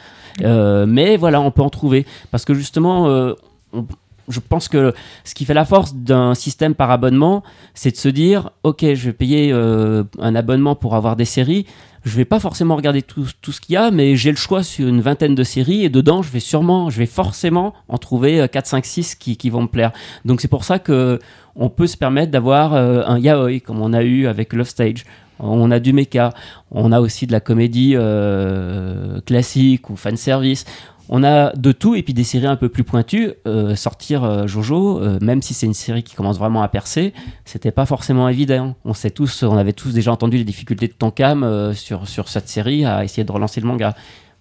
Euh, 0.42 0.86
mais 0.86 1.16
voilà, 1.16 1.40
on 1.40 1.50
peut 1.50 1.62
en 1.62 1.70
trouver. 1.70 2.06
Parce 2.30 2.44
que 2.44 2.54
justement, 2.54 3.08
euh, 3.08 3.34
on- 3.72 3.86
je 4.28 4.38
pense 4.38 4.68
que 4.68 4.94
ce 5.24 5.34
qui 5.34 5.44
fait 5.44 5.54
la 5.54 5.64
force 5.64 5.92
d'un 5.94 6.34
système 6.36 6.76
par 6.76 6.92
abonnement, 6.92 7.42
c'est 7.74 7.90
de 7.90 7.96
se 7.96 8.08
dire, 8.08 8.50
ok, 8.62 8.82
je 8.94 9.06
vais 9.06 9.12
payer 9.12 9.50
euh, 9.52 10.04
un 10.20 10.36
abonnement 10.36 10.76
pour 10.76 10.94
avoir 10.94 11.16
des 11.16 11.24
séries. 11.24 11.66
Je 12.04 12.16
vais 12.16 12.24
pas 12.24 12.40
forcément 12.40 12.76
regarder 12.76 13.02
tout, 13.02 13.26
tout 13.42 13.52
ce 13.52 13.60
qu'il 13.60 13.74
y 13.74 13.76
a, 13.76 13.90
mais 13.90 14.16
j'ai 14.16 14.30
le 14.30 14.36
choix 14.36 14.62
sur 14.62 14.88
une 14.88 15.00
vingtaine 15.02 15.34
de 15.34 15.44
séries 15.44 15.84
et 15.84 15.90
dedans, 15.90 16.22
je 16.22 16.30
vais 16.30 16.40
sûrement, 16.40 16.88
je 16.88 16.98
vais 16.98 17.06
forcément 17.06 17.74
en 17.88 17.98
trouver 17.98 18.40
euh, 18.40 18.46
4, 18.46 18.66
5, 18.66 18.84
6 18.84 19.14
qui, 19.16 19.36
qui 19.36 19.50
vont 19.50 19.62
me 19.62 19.68
plaire. 19.68 19.92
Donc 20.24 20.40
c'est 20.40 20.48
pour 20.48 20.64
ça 20.64 20.78
que 20.78 21.18
on 21.56 21.68
peut 21.68 21.86
se 21.86 21.96
permettre 21.96 22.30
d'avoir 22.30 22.74
euh, 22.74 23.02
un 23.06 23.18
yaoi 23.18 23.60
comme 23.60 23.82
on 23.82 23.92
a 23.92 24.02
eu 24.02 24.26
avec 24.26 24.52
Love 24.54 24.68
Stage. 24.68 25.04
On 25.42 25.70
a 25.70 25.80
du 25.80 25.92
mecha, 25.92 26.30
on 26.70 26.92
a 26.92 27.00
aussi 27.00 27.26
de 27.26 27.32
la 27.32 27.40
comédie 27.40 27.94
euh, 27.96 29.20
classique 29.22 29.88
ou 29.88 29.96
fan 29.96 30.16
service. 30.16 30.64
On 31.12 31.24
a 31.24 31.52
de 31.56 31.72
tout 31.72 31.96
et 31.96 32.04
puis 32.04 32.14
des 32.14 32.22
séries 32.22 32.46
un 32.46 32.54
peu 32.54 32.68
plus 32.68 32.84
pointues. 32.84 33.32
Euh, 33.44 33.74
sortir 33.74 34.22
euh, 34.22 34.46
Jojo, 34.46 35.00
euh, 35.00 35.18
même 35.20 35.42
si 35.42 35.54
c'est 35.54 35.66
une 35.66 35.74
série 35.74 36.04
qui 36.04 36.14
commence 36.14 36.38
vraiment 36.38 36.62
à 36.62 36.68
percer, 36.68 37.12
c'était 37.44 37.72
pas 37.72 37.84
forcément 37.84 38.28
évident. 38.28 38.76
On 38.84 38.94
sait 38.94 39.10
tous, 39.10 39.42
on 39.42 39.56
avait 39.56 39.72
tous 39.72 39.92
déjà 39.92 40.12
entendu 40.12 40.36
les 40.36 40.44
difficultés 40.44 40.86
de 40.86 40.92
Tonkam 40.92 41.74
sur 41.74 42.06
sur 42.06 42.28
cette 42.28 42.48
série 42.48 42.84
à 42.84 43.02
essayer 43.02 43.24
de 43.24 43.32
relancer 43.32 43.60
le 43.60 43.66
manga. 43.66 43.96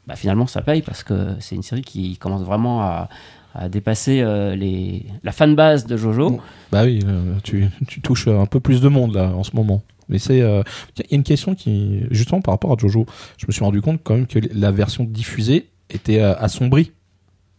Bah, 0.06 0.16
finalement, 0.16 0.46
ça 0.46 0.62
paye 0.62 0.84
parce 0.84 1.04
que 1.04 1.30
c'est 1.40 1.56
une 1.56 1.64
série 1.64 1.82
qui 1.82 2.18
commence 2.18 2.44
vraiment 2.44 2.84
à, 2.84 3.10
à 3.56 3.68
dépasser 3.68 4.24
les 4.56 5.08
la 5.24 5.32
fanbase 5.32 5.88
de 5.88 5.98
Jojo. 5.98 6.40
Bah 6.72 6.84
oui, 6.84 7.04
tu, 7.44 7.68
tu 7.88 8.00
touches 8.02 8.28
un 8.28 8.46
peu 8.46 8.60
plus 8.60 8.80
de 8.80 8.90
monde 8.90 9.16
là 9.16 9.32
en 9.36 9.44
ce 9.44 9.56
moment. 9.56 9.82
Mais 10.08 10.20
c'est, 10.20 10.38
il 10.38 10.42
y 10.42 10.44
a 10.44 10.64
une 11.10 11.24
question 11.24 11.56
qui, 11.56 12.02
justement 12.12 12.42
par 12.42 12.54
rapport 12.54 12.72
à 12.72 12.76
Jojo, 12.78 13.08
je 13.38 13.48
me 13.48 13.52
suis 13.52 13.64
rendu 13.64 13.82
compte 13.82 14.02
quand 14.04 14.14
même 14.14 14.28
que 14.28 14.40
la 14.54 14.70
version 14.70 15.04
diffusée 15.04 15.68
était 15.90 16.22
euh, 16.22 16.36
assombrie. 16.38 16.92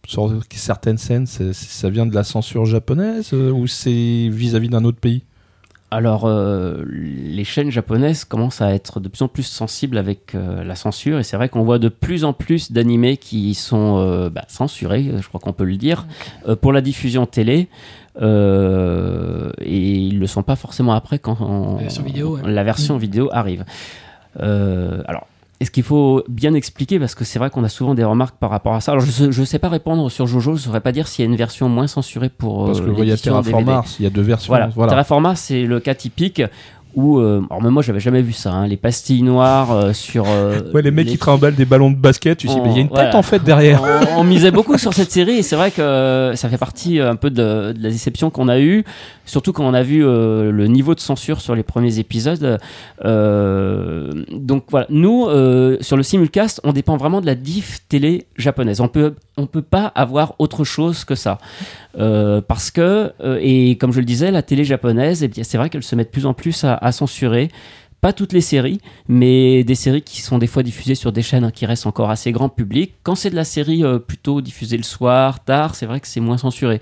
Sur 0.07 0.33
certaines 0.49 0.97
scènes, 0.97 1.27
ça 1.27 1.89
vient 1.89 2.05
de 2.07 2.15
la 2.15 2.23
censure 2.23 2.65
japonaise 2.65 3.29
euh, 3.33 3.51
ou 3.51 3.67
c'est 3.67 4.29
vis-à-vis 4.29 4.67
d'un 4.69 4.83
autre 4.83 4.99
pays? 4.99 5.23
Alors, 5.93 6.23
euh, 6.25 6.85
les 6.89 7.43
chaînes 7.43 7.69
japonaises 7.69 8.23
commencent 8.23 8.61
à 8.61 8.73
être 8.73 9.01
de 9.01 9.09
plus 9.09 9.21
en 9.23 9.27
plus 9.27 9.43
sensibles 9.43 9.97
avec 9.97 10.35
euh, 10.35 10.63
la 10.63 10.75
censure, 10.75 11.19
et 11.19 11.23
c'est 11.23 11.35
vrai 11.35 11.49
qu'on 11.49 11.63
voit 11.63 11.79
de 11.79 11.89
plus 11.89 12.23
en 12.23 12.31
plus 12.31 12.71
d'animés 12.71 13.17
qui 13.17 13.53
sont 13.53 13.97
euh, 13.97 14.29
bah, 14.29 14.45
censurés, 14.47 15.11
je 15.19 15.27
crois 15.27 15.41
qu'on 15.41 15.51
peut 15.51 15.65
le 15.65 15.75
dire, 15.75 16.07
euh, 16.47 16.55
pour 16.55 16.71
la 16.71 16.79
diffusion 16.81 17.25
télé. 17.25 17.67
Euh, 18.21 19.51
et 19.59 19.77
ils 19.77 20.19
le 20.19 20.27
sont 20.27 20.43
pas 20.43 20.55
forcément 20.55 20.93
après 20.93 21.19
quand 21.19 21.37
on- 21.41 21.75
La 21.77 21.81
version 21.83 22.03
vidéo, 22.03 22.37
ouais. 22.37 22.41
la 22.45 22.63
version 22.63 22.97
vidéo 22.97 23.29
arrive. 23.31 23.65
Euh, 24.39 25.03
alors, 25.61 25.61
est-ce 25.61 25.71
qu'il 25.71 25.83
faut 25.83 26.23
bien 26.27 26.53
expliquer 26.53 26.99
parce 26.99 27.15
que 27.15 27.23
c'est 27.23 27.39
vrai 27.39 27.49
qu'on 27.49 27.63
a 27.63 27.69
souvent 27.69 27.93
des 27.93 28.03
remarques 28.03 28.37
par 28.37 28.49
rapport 28.49 28.73
à 28.73 28.81
ça. 28.81 28.91
Alors, 28.93 29.05
je 29.05 29.39
ne 29.39 29.45
sais 29.45 29.59
pas 29.59 29.69
répondre 29.69 30.09
sur 30.09 30.27
Jojo, 30.27 30.51
je 30.51 30.61
ne 30.61 30.65
saurais 30.65 30.81
pas 30.81 30.91
dire 30.91 31.07
s'il 31.07 31.23
y 31.23 31.27
a 31.27 31.31
une 31.31 31.37
version 31.37 31.69
moins 31.69 31.87
censurée 31.87 32.29
pour 32.29 32.65
Parce 32.65 32.79
euh, 32.79 32.93
que 32.93 33.01
il 33.01 33.07
y 33.07 33.11
a 33.11 33.17
Terraform. 33.17 33.65
Mars, 33.65 33.97
il 33.99 34.03
y 34.03 34.07
a 34.07 34.09
deux 34.09 34.21
versions. 34.21 34.51
Voilà, 34.51 34.69
c'est 35.35 35.63
le 35.63 35.79
cas 35.79 35.95
typique 35.95 36.41
où, 36.95 37.19
euh, 37.19 37.41
alors 37.49 37.61
même 37.61 37.71
moi 37.73 37.81
j'avais 37.81 37.99
jamais 37.99 38.21
vu 38.21 38.33
ça, 38.33 38.51
hein, 38.51 38.67
les 38.67 38.77
pastilles 38.77 39.21
noires 39.23 39.71
euh, 39.71 39.93
sur. 39.93 40.25
euh, 40.27 40.59
Ouais, 40.73 40.81
les 40.81 40.91
mecs 40.91 41.07
qui 41.07 41.17
trimballent 41.17 41.55
des 41.55 41.65
ballons 41.65 41.91
de 41.91 41.95
basket, 41.95 42.37
tu 42.37 42.47
sais, 42.47 42.53
Oh, 42.57 42.61
mais 42.63 42.71
il 42.71 42.75
y 42.75 42.77
a 42.79 42.81
une 42.81 42.87
tête 42.89 42.95
voilà. 42.97 43.15
en 43.17 43.21
fait 43.21 43.43
derrière. 43.43 43.81
on, 44.15 44.21
on 44.21 44.23
misait 44.23 44.51
beaucoup 44.51 44.77
sur 44.77 44.93
cette 44.93 45.11
série 45.11 45.37
et 45.37 45.41
c'est 45.43 45.55
vrai 45.55 45.71
que 45.71 46.31
ça 46.35 46.49
fait 46.49 46.57
partie 46.57 46.99
euh, 46.99 47.09
un 47.11 47.15
peu 47.15 47.29
de, 47.29 47.73
de 47.73 47.79
la 47.83 47.89
déception 47.89 48.29
qu'on 48.29 48.47
a 48.47 48.59
eue, 48.59 48.83
surtout 49.25 49.53
quand 49.53 49.65
on 49.65 49.73
a 49.73 49.83
vu 49.83 50.05
euh, 50.05 50.51
le 50.51 50.67
niveau 50.67 50.95
de 50.95 50.99
censure 50.99 51.41
sur 51.41 51.55
les 51.55 51.63
premiers 51.63 51.99
épisodes. 51.99 52.57
Euh, 53.05 54.11
donc 54.31 54.65
voilà, 54.69 54.85
nous 54.89 55.25
euh, 55.27 55.77
sur 55.81 55.97
le 55.97 56.03
simulcast, 56.03 56.61
on 56.63 56.73
dépend 56.73 56.97
vraiment 56.97 57.21
de 57.21 57.25
la 57.25 57.35
diff 57.35 57.79
télé 57.89 58.25
japonaise. 58.37 58.81
On 58.81 58.87
peut 58.87 59.15
on 59.37 59.45
peut 59.47 59.61
pas 59.61 59.85
avoir 59.95 60.35
autre 60.39 60.63
chose 60.63 61.03
que 61.05 61.15
ça 61.15 61.37
Euh, 61.97 62.41
parce 62.41 62.71
que 62.71 63.13
euh, 63.21 63.39
et 63.41 63.77
comme 63.77 63.91
je 63.91 63.99
le 63.99 64.05
disais, 64.05 64.31
la 64.31 64.41
télé 64.41 64.63
japonaise, 64.63 65.23
eh 65.23 65.43
c'est 65.43 65.57
vrai 65.57 65.69
qu'elle 65.69 65.83
se 65.83 65.95
met 65.95 66.03
de 66.03 66.09
plus 66.09 66.25
en 66.25 66.33
plus 66.33 66.63
à, 66.63 66.91
censurer. 66.91 67.49
Pas 67.99 68.13
toutes 68.13 68.33
les 68.33 68.41
séries, 68.41 68.81
mais 69.07 69.63
des 69.63 69.75
séries 69.75 70.01
qui 70.01 70.21
sont 70.21 70.39
des 70.39 70.47
fois 70.47 70.63
diffusées 70.63 70.95
sur 70.95 71.11
des 71.11 71.21
chaînes 71.21 71.51
qui 71.51 71.67
restent 71.67 71.85
encore 71.85 72.09
assez 72.09 72.31
grand 72.31 72.49
public. 72.49 72.95
Quand 73.03 73.13
c'est 73.13 73.29
de 73.29 73.35
la 73.35 73.43
série 73.43 73.83
euh, 73.83 73.99
plutôt 73.99 74.41
diffusée 74.41 74.77
le 74.77 74.83
soir, 74.83 75.43
tard, 75.43 75.75
c'est 75.75 75.85
vrai 75.85 75.99
que 75.99 76.07
c'est 76.07 76.19
moins 76.19 76.37
censuré. 76.37 76.81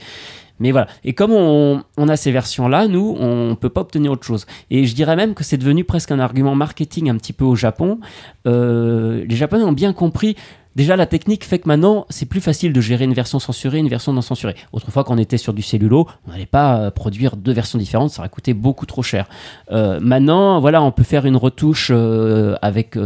Mais 0.61 0.71
voilà. 0.71 0.87
Et 1.03 1.13
comme 1.13 1.31
on, 1.31 2.07
a 2.07 2.15
ces 2.17 2.31
versions-là, 2.31 2.87
nous, 2.87 3.15
on 3.17 3.55
peut 3.55 3.69
pas 3.69 3.81
obtenir 3.81 4.11
autre 4.11 4.25
chose. 4.25 4.45
Et 4.69 4.85
je 4.85 4.93
dirais 4.93 5.15
même 5.15 5.33
que 5.33 5.43
c'est 5.45 5.57
devenu 5.57 5.85
presque 5.85 6.11
un 6.11 6.19
argument 6.19 6.53
marketing 6.53 7.09
un 7.09 7.15
petit 7.15 7.31
peu 7.31 7.45
au 7.45 7.55
Japon. 7.55 7.99
Les 8.43 9.35
Japonais 9.35 9.63
ont 9.63 9.71
bien 9.71 9.93
compris. 9.93 10.35
Déjà, 10.79 10.95
la 10.95 11.07
technique 11.07 11.43
fait 11.43 11.59
que 11.59 11.67
maintenant, 11.67 12.05
c'est 12.09 12.25
plus 12.25 12.39
facile 12.39 12.71
de 12.71 12.79
gérer 12.79 13.03
une 13.03 13.13
version 13.13 13.37
censurée 13.37 13.79
une 13.79 13.89
version 13.89 14.13
non 14.13 14.21
censurée. 14.21 14.55
Autrefois, 14.71 15.03
quand 15.03 15.13
on 15.13 15.17
était 15.17 15.35
sur 15.35 15.51
du 15.51 15.61
cellulo, 15.61 16.07
on 16.25 16.31
n'allait 16.31 16.45
pas 16.45 16.77
euh, 16.77 16.89
produire 16.89 17.35
deux 17.35 17.51
versions 17.51 17.77
différentes, 17.77 18.11
ça 18.11 18.21
aurait 18.21 18.29
coûté 18.29 18.53
beaucoup 18.53 18.85
trop 18.85 19.03
cher. 19.03 19.27
Euh, 19.73 19.99
maintenant, 20.01 20.63
on 20.63 20.91
peut 20.93 21.03
faire 21.03 21.25
une 21.25 21.35
retouche 21.35 21.91
euh, 21.93 22.55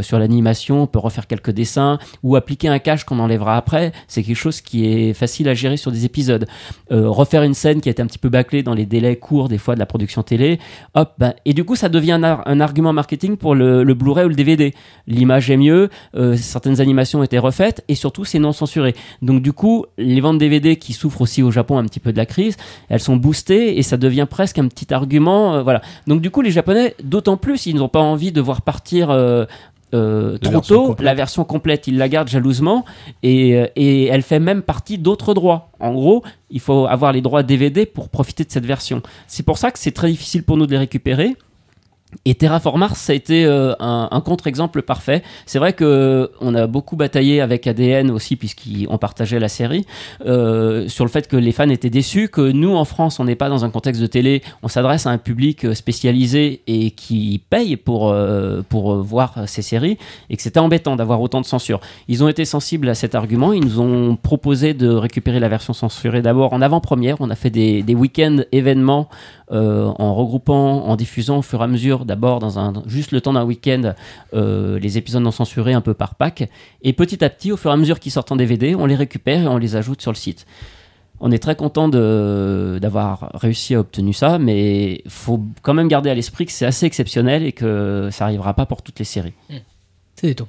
sur 0.04 0.20
l'animation, 0.20 0.84
on 0.84 0.86
peut 0.86 1.00
refaire 1.00 1.26
quelques 1.26 1.50
dessins 1.50 1.98
ou 2.22 2.36
appliquer 2.36 2.68
un 2.68 2.78
cache 2.78 3.06
qu'on 3.06 3.18
enlèvera 3.18 3.58
après. 3.58 3.92
C'est 4.08 4.22
quelque 4.22 4.36
chose 4.36 4.62
qui 4.62 4.86
est 4.86 5.14
facile 5.14 5.50
à 5.50 5.56
gérer 5.56 5.78
sur 5.78 5.92
des 5.92 6.06
épisodes. 6.06 6.46
Refaire 6.92 7.42
une 7.42 7.56
scène 7.56 7.82
qui 7.82 7.90
a 7.90 7.92
été 7.92 8.04
un 8.04 8.06
petit 8.06 8.20
peu 8.20 8.30
bâclée 8.30 8.62
dans 8.62 8.76
les 8.76 8.86
délais 8.86 9.16
courts 9.16 9.50
des 9.50 9.58
fois 9.58 9.74
de 9.74 9.80
la 9.80 9.88
production 9.88 10.22
télé. 10.22 10.60
Hop, 10.94 11.14
ben, 11.18 11.34
et 11.46 11.56
du 11.56 11.64
coup, 11.64 11.76
ça 11.76 11.90
devient 11.90 12.12
un, 12.12 12.24
ar- 12.24 12.48
un 12.48 12.60
argument 12.60 12.94
marketing 12.94 13.36
pour 13.36 13.56
le, 13.56 13.84
Blu-ray 13.96 14.26
ou 14.26 14.30
le 14.30 14.36
DVD. 14.36 14.76
L'image 15.08 15.50
est 15.50 15.58
mieux, 15.58 15.90
certaines 16.36 16.80
animations 16.80 17.22
ont 17.22 17.24
été 17.24 17.40
et 17.88 17.96
surtout 17.96 18.26
c'est 18.26 18.40
non 18.40 18.52
censuré. 18.52 18.96
Donc 19.22 19.42
du 19.42 19.54
coup, 19.54 19.86
les 19.98 20.22
ventes 20.22 20.38
DVD 20.38 20.76
qui 20.76 20.94
souffrent 20.94 21.22
aussi 21.22 21.42
au 21.44 21.52
Japon 21.52 21.78
un 21.78 21.84
petit 21.86 22.00
peu 22.00 22.12
de 22.12 22.18
la 22.18 22.26
crise, 22.26 22.58
elles 22.90 23.00
sont 23.00 23.16
boostées 23.16 23.78
et 23.78 23.84
ça 23.84 23.98
devient 23.98 24.28
presque 24.30 24.58
un 24.60 24.68
petit 24.68 24.94
argument. 24.94 25.56
euh, 25.56 25.64
voilà. 25.64 25.82
Donc 26.08 26.22
du 26.22 26.30
coup, 26.32 26.42
les 26.42 26.52
Japonais, 26.52 26.96
d'autant 27.04 27.38
plus, 27.38 27.66
ils 27.66 27.76
n'ont 27.76 27.90
pas 27.90 28.02
envie 28.02 28.32
de 28.32 28.42
voir 28.42 28.62
partir. 28.62 29.10
euh, 29.10 29.46
euh, 29.94 30.40
trop 30.40 30.60
tôt, 30.60 30.88
complète. 30.88 31.06
la 31.06 31.14
version 31.14 31.44
complète, 31.44 31.86
ils 31.86 31.98
la 31.98 32.10
gardent 32.10 32.28
jalousement 32.28 32.84
et, 33.22 33.62
et 33.76 34.06
elle 34.08 34.24
fait 34.24 34.40
même 34.40 34.64
partie 34.64 34.98
d'autres 34.98 35.36
droits. 35.36 35.70
En 35.80 35.94
gros, 35.94 36.24
il 36.50 36.60
faut 36.60 36.88
avoir 36.88 37.12
les 37.12 37.22
droits 37.22 37.44
DVD 37.44 37.86
pour 37.86 38.10
profiter 38.10 38.44
de 38.44 38.50
cette 38.52 38.66
version. 38.66 39.04
C'est 39.28 39.44
pour 39.44 39.60
ça 39.60 39.70
que 39.70 39.78
c'est 39.78 39.92
très 39.92 40.10
difficile 40.10 40.42
pour 40.44 40.58
nous 40.58 40.66
de 40.66 40.72
les 40.72 40.80
récupérer. 40.80 41.36
Et 42.26 42.36
Terraform 42.36 42.80
Mars, 42.80 43.00
ça 43.00 43.14
a 43.14 43.16
été 43.16 43.46
euh, 43.46 43.74
un, 43.80 44.10
un 44.12 44.22
contre-exemple 44.22 44.82
parfait. 44.82 45.24
C'est 45.46 45.60
vrai 45.60 45.74
que 45.74 45.84
euh, 45.84 46.28
on 46.42 46.56
a 46.56 46.68
beaucoup 46.68 46.96
bataillé 46.96 47.42
avec 47.42 47.68
ADN 47.68 48.12
aussi, 48.12 48.36
puisqu'on 48.36 48.98
partageait 48.98 49.40
la 49.40 49.50
série, 49.50 49.86
euh, 50.26 50.88
sur 50.88 51.06
le 51.06 51.10
fait 51.10 51.28
que 51.28 51.38
les 51.38 51.52
fans 51.52 51.70
étaient 51.70 51.90
déçus, 51.90 52.30
que 52.30 52.52
nous, 52.52 52.76
en 52.76 52.86
France, 52.86 53.20
on 53.20 53.26
n'est 53.26 53.36
pas 53.36 53.50
dans 53.50 53.66
un 53.66 53.70
contexte 53.70 54.02
de 54.02 54.08
télé, 54.08 54.42
on 54.62 54.68
s'adresse 54.68 55.06
à 55.06 55.10
un 55.10 55.18
public 55.18 55.66
euh, 55.66 55.74
spécialisé 55.74 56.62
et 56.68 56.92
qui 56.92 57.42
paye 57.50 57.78
pour, 57.78 58.10
euh, 58.10 58.62
pour 58.68 58.94
euh, 58.94 59.02
voir 59.02 59.48
ces 59.48 59.62
séries, 59.62 59.98
et 60.30 60.38
que 60.38 60.42
c'était 60.42 60.60
embêtant 60.60 60.96
d'avoir 60.96 61.22
autant 61.22 61.42
de 61.42 61.46
censure. 61.46 61.80
Ils 62.08 62.24
ont 62.24 62.28
été 62.28 62.46
sensibles 62.46 62.90
à 62.90 62.96
cet 62.96 63.16
argument, 63.16 63.54
ils 63.54 63.64
nous 63.64 63.80
ont 63.80 64.16
proposé 64.16 64.74
de 64.74 64.90
récupérer 64.90 65.40
la 65.40 65.50
version 65.50 65.74
censurée 65.74 66.22
d'abord 66.22 66.54
en 66.54 66.62
avant-première, 66.62 67.18
on 67.20 67.30
a 67.30 67.36
fait 67.36 67.50
des, 67.50 67.84
des 67.84 67.96
week-ends 67.96 68.40
événements 68.52 69.10
euh, 69.54 69.92
en 70.00 70.16
regroupant, 70.16 70.86
en 70.86 70.96
diffusant 70.96 71.38
au 71.38 71.42
fur 71.42 71.62
et 71.62 71.64
à 71.64 71.68
mesure, 71.68 72.06
d'abord 72.06 72.40
dans 72.40 72.60
un 72.60 72.74
juste 72.88 73.12
le 73.12 73.22
temps 73.22 73.34
d'un 73.34 73.44
week-end, 73.44 73.94
euh, 74.34 74.80
les 74.80 74.98
épisodes 74.98 75.22
non 75.22 75.32
censurés 75.32 75.74
un 75.74 75.82
peu 75.82 75.94
par 75.94 76.16
pack, 76.16 76.50
et 76.82 76.94
petit 76.94 77.24
à 77.24 77.30
petit, 77.30 77.52
au 77.52 77.58
fur 77.58 77.70
et 77.70 77.74
à 77.74 77.78
mesure 77.78 78.00
qu'ils 78.00 78.12
sortent 78.12 78.32
en 78.32 78.36
DVD, 78.36 78.76
on 78.76 78.86
les 78.86 78.96
récupère 78.96 79.44
et 79.44 79.48
on 79.48 79.58
les 79.58 79.76
ajoute 79.76 80.02
sur 80.02 80.12
le 80.12 80.18
site. 80.18 80.46
On 81.20 81.32
est 81.32 81.40
très 81.40 81.56
content 81.56 81.88
d'avoir 81.88 83.30
réussi 83.36 83.76
à 83.76 83.80
obtenir 83.80 84.16
ça, 84.16 84.40
mais 84.40 85.04
faut 85.08 85.42
quand 85.62 85.74
même 85.74 85.88
garder 85.88 86.10
à 86.10 86.16
l'esprit 86.16 86.46
que 86.46 86.52
c'est 86.52 86.66
assez 86.66 86.86
exceptionnel 86.86 87.44
et 87.44 87.52
que 87.52 88.10
ça 88.12 88.26
arrivera 88.26 88.54
pas 88.54 88.66
pour 88.66 88.82
toutes 88.82 89.00
les 89.00 89.06
séries. 89.06 89.34
C'est 90.16 90.28
des 90.28 90.36
taux. 90.36 90.48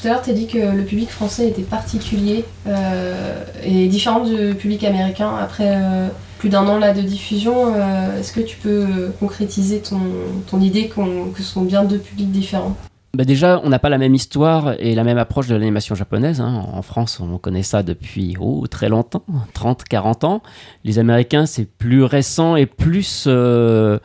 Tout 0.00 0.08
à 0.08 0.10
l'heure, 0.10 0.22
tu 0.22 0.30
as 0.30 0.34
dit 0.34 0.46
que 0.46 0.58
le 0.58 0.84
public 0.84 1.08
français 1.08 1.48
était 1.48 1.62
particulier 1.62 2.44
euh, 2.66 3.44
et 3.62 3.86
différent 3.88 4.24
du 4.24 4.54
public 4.54 4.82
américain. 4.84 5.34
Après 5.36 5.76
euh, 5.76 6.08
plus 6.44 6.50
d'un 6.50 6.66
an 6.66 6.78
là 6.78 6.92
de 6.92 7.00
diffusion, 7.00 7.74
euh, 7.74 8.20
est-ce 8.20 8.30
que 8.30 8.42
tu 8.42 8.58
peux 8.58 9.10
concrétiser 9.18 9.80
ton, 9.80 10.60
idée 10.60 10.88
que 10.88 11.38
ce 11.38 11.42
sont 11.42 11.62
bien 11.62 11.84
deux 11.84 11.96
publics 11.96 12.30
différents? 12.30 12.76
Bah 13.14 13.24
déjà, 13.24 13.62
on 13.64 13.70
n'a 13.70 13.78
pas 13.78 13.88
la 13.88 13.96
même 13.96 14.14
histoire 14.14 14.74
et 14.78 14.94
la 14.94 15.04
même 15.04 15.16
approche 15.16 15.46
de 15.46 15.54
l'animation 15.54 15.94
japonaise. 15.94 16.42
hein. 16.42 16.66
En 16.70 16.82
France, 16.82 17.18
on 17.18 17.38
connaît 17.38 17.62
ça 17.62 17.82
depuis 17.82 18.36
oh, 18.38 18.66
très 18.66 18.90
longtemps, 18.90 19.24
30, 19.54 19.84
40 19.84 20.24
ans. 20.24 20.42
Les 20.84 20.98
Américains, 20.98 21.46
c'est 21.46 21.64
plus 21.64 22.04
récent 22.04 22.56
et 22.56 22.66
plus, 22.66 23.24
euh, 23.26 23.98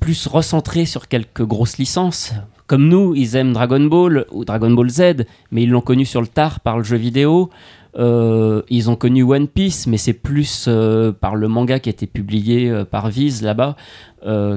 plus 0.00 0.26
recentré 0.26 0.86
sur 0.86 1.08
quelques 1.08 1.44
grosses 1.44 1.76
licences. 1.76 2.32
Comme 2.66 2.88
nous, 2.88 3.14
ils 3.14 3.36
aiment 3.36 3.52
Dragon 3.52 3.84
Ball 3.84 4.24
ou 4.30 4.46
Dragon 4.46 4.70
Ball 4.70 4.88
Z, 4.88 5.26
mais 5.50 5.64
ils 5.64 5.68
l'ont 5.68 5.82
connu 5.82 6.06
sur 6.06 6.22
le 6.22 6.26
tard 6.26 6.60
par 6.60 6.78
le 6.78 6.84
jeu 6.84 6.96
vidéo. 6.96 7.50
Euh, 7.98 8.62
ils 8.70 8.88
ont 8.88 8.96
connu 8.96 9.22
One 9.22 9.48
Piece, 9.48 9.86
mais 9.86 9.98
c'est 9.98 10.14
plus 10.14 10.64
euh, 10.66 11.12
par 11.12 11.36
le 11.36 11.46
manga 11.46 11.78
qui 11.78 11.90
a 11.90 11.92
été 11.92 12.06
publié 12.06 12.70
euh, 12.70 12.84
par 12.84 13.08
Viz 13.10 13.42
là-bas 13.42 13.76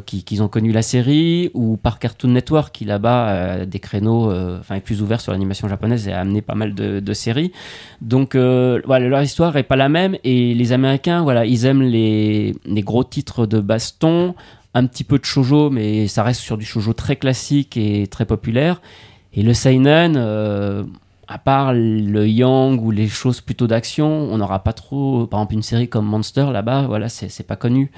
qui- 0.05 0.23
qu'ils 0.23 0.43
ont 0.43 0.47
connu 0.47 0.71
la 0.71 0.83
série, 0.83 1.49
ou 1.55 1.75
par 1.75 1.97
Cartoon 1.97 2.29
Network 2.29 2.71
qui 2.71 2.85
là-bas 2.85 3.25
a 3.61 3.65
des 3.65 3.79
créneaux, 3.79 4.31
enfin 4.59 4.75
est 4.75 4.79
plus 4.79 5.01
ouvert 5.01 5.19
sur 5.19 5.31
l'animation 5.31 5.67
japonaise 5.67 6.07
et 6.07 6.13
a 6.13 6.19
amené 6.19 6.43
pas 6.43 6.53
mal 6.53 6.75
de, 6.75 7.13
séries. 7.13 7.51
Donc 7.99 8.35
voilà, 8.35 9.07
leur 9.07 9.23
histoire 9.23 9.57
est 9.57 9.63
pas 9.63 9.75
la 9.75 9.89
même 9.89 10.17
et 10.23 10.53
les 10.53 10.71
Américains, 10.71 11.23
voilà, 11.23 11.47
ils 11.47 11.65
aiment 11.65 11.81
les, 11.81 12.53
les 12.63 12.81
gros 12.83 13.03
titres 13.03 13.47
de 13.47 13.59
baston, 13.59 14.35
un 14.75 14.85
petit 14.85 15.03
peu 15.03 15.17
de 15.17 15.25
shojo, 15.25 15.71
mais 15.71 16.05
ça 16.07 16.21
reste 16.21 16.41
sur 16.41 16.59
du 16.59 16.65
shojo 16.65 16.93
très 16.93 17.15
classique 17.15 17.75
et 17.75 18.05
très 18.05 18.25
populaire. 18.25 18.83
Et 19.33 19.41
le 19.41 19.55
seinen, 19.55 20.15
à 21.27 21.38
part 21.38 21.73
le 21.73 22.27
yang 22.27 22.81
ou 22.81 22.91
les 22.91 23.07
choses 23.07 23.41
plutôt 23.41 23.67
d'action, 23.67 24.07
on 24.07 24.38
n'aura 24.38 24.63
pas 24.63 24.73
trop, 24.73 25.27
par 25.27 25.39
exemple 25.39 25.55
une 25.55 25.63
série 25.63 25.89
comme 25.89 26.05
Monster 26.05 26.47
là-bas, 26.51 26.83
voilà, 26.88 27.09
c'est 27.09 27.47
pas 27.47 27.55
connu. 27.55 27.91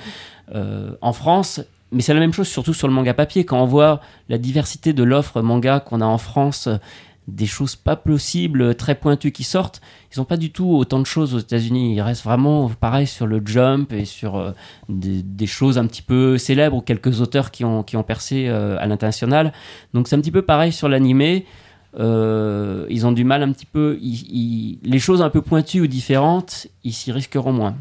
Euh, 0.55 0.91
en 1.01 1.13
France, 1.13 1.61
mais 1.91 2.01
c'est 2.01 2.13
la 2.13 2.19
même 2.19 2.33
chose 2.33 2.47
surtout 2.47 2.73
sur 2.73 2.87
le 2.87 2.93
manga 2.93 3.13
papier. 3.13 3.45
Quand 3.45 3.61
on 3.61 3.65
voit 3.65 4.01
la 4.29 4.37
diversité 4.37 4.93
de 4.93 5.03
l'offre 5.03 5.41
manga 5.41 5.79
qu'on 5.79 6.01
a 6.01 6.05
en 6.05 6.17
France, 6.17 6.69
des 7.27 7.45
choses 7.45 7.75
pas 7.75 7.97
possibles, 7.97 8.75
très 8.75 8.95
pointues 8.95 9.31
qui 9.31 9.43
sortent, 9.43 9.81
ils 10.13 10.19
n'ont 10.19 10.25
pas 10.25 10.37
du 10.37 10.51
tout 10.51 10.69
autant 10.69 10.99
de 10.99 11.05
choses 11.05 11.35
aux 11.35 11.39
États-Unis. 11.39 11.95
Ils 11.95 12.01
restent 12.01 12.23
vraiment 12.23 12.69
pareil 12.69 13.07
sur 13.07 13.27
le 13.27 13.41
jump 13.45 13.91
et 13.91 14.05
sur 14.05 14.37
euh, 14.37 14.51
des, 14.87 15.21
des 15.23 15.47
choses 15.47 15.77
un 15.77 15.85
petit 15.85 16.01
peu 16.01 16.37
célèbres 16.37 16.77
ou 16.77 16.81
quelques 16.81 17.19
auteurs 17.19 17.51
qui 17.51 17.65
ont, 17.65 17.83
qui 17.83 17.97
ont 17.97 18.03
percé 18.03 18.47
euh, 18.47 18.77
à 18.79 18.87
l'international. 18.87 19.51
Donc 19.93 20.07
c'est 20.07 20.15
un 20.15 20.21
petit 20.21 20.31
peu 20.31 20.41
pareil 20.41 20.71
sur 20.71 20.87
l'animé. 20.87 21.45
Euh, 21.99 22.85
ils 22.89 23.05
ont 23.07 23.11
du 23.11 23.23
mal 23.23 23.41
un 23.43 23.51
petit 23.51 23.65
peu. 23.65 23.97
ils- 24.01 24.27
ils- 24.31 24.79
les 24.83 24.99
choses 24.99 25.21
un 25.21 25.29
peu 25.29 25.41
pointues 25.41 25.81
ou 25.81 25.87
différentes, 25.87 26.67
ils 26.83 26.93
s'y 26.93 27.11
risqueront 27.11 27.53
moins. 27.53 27.75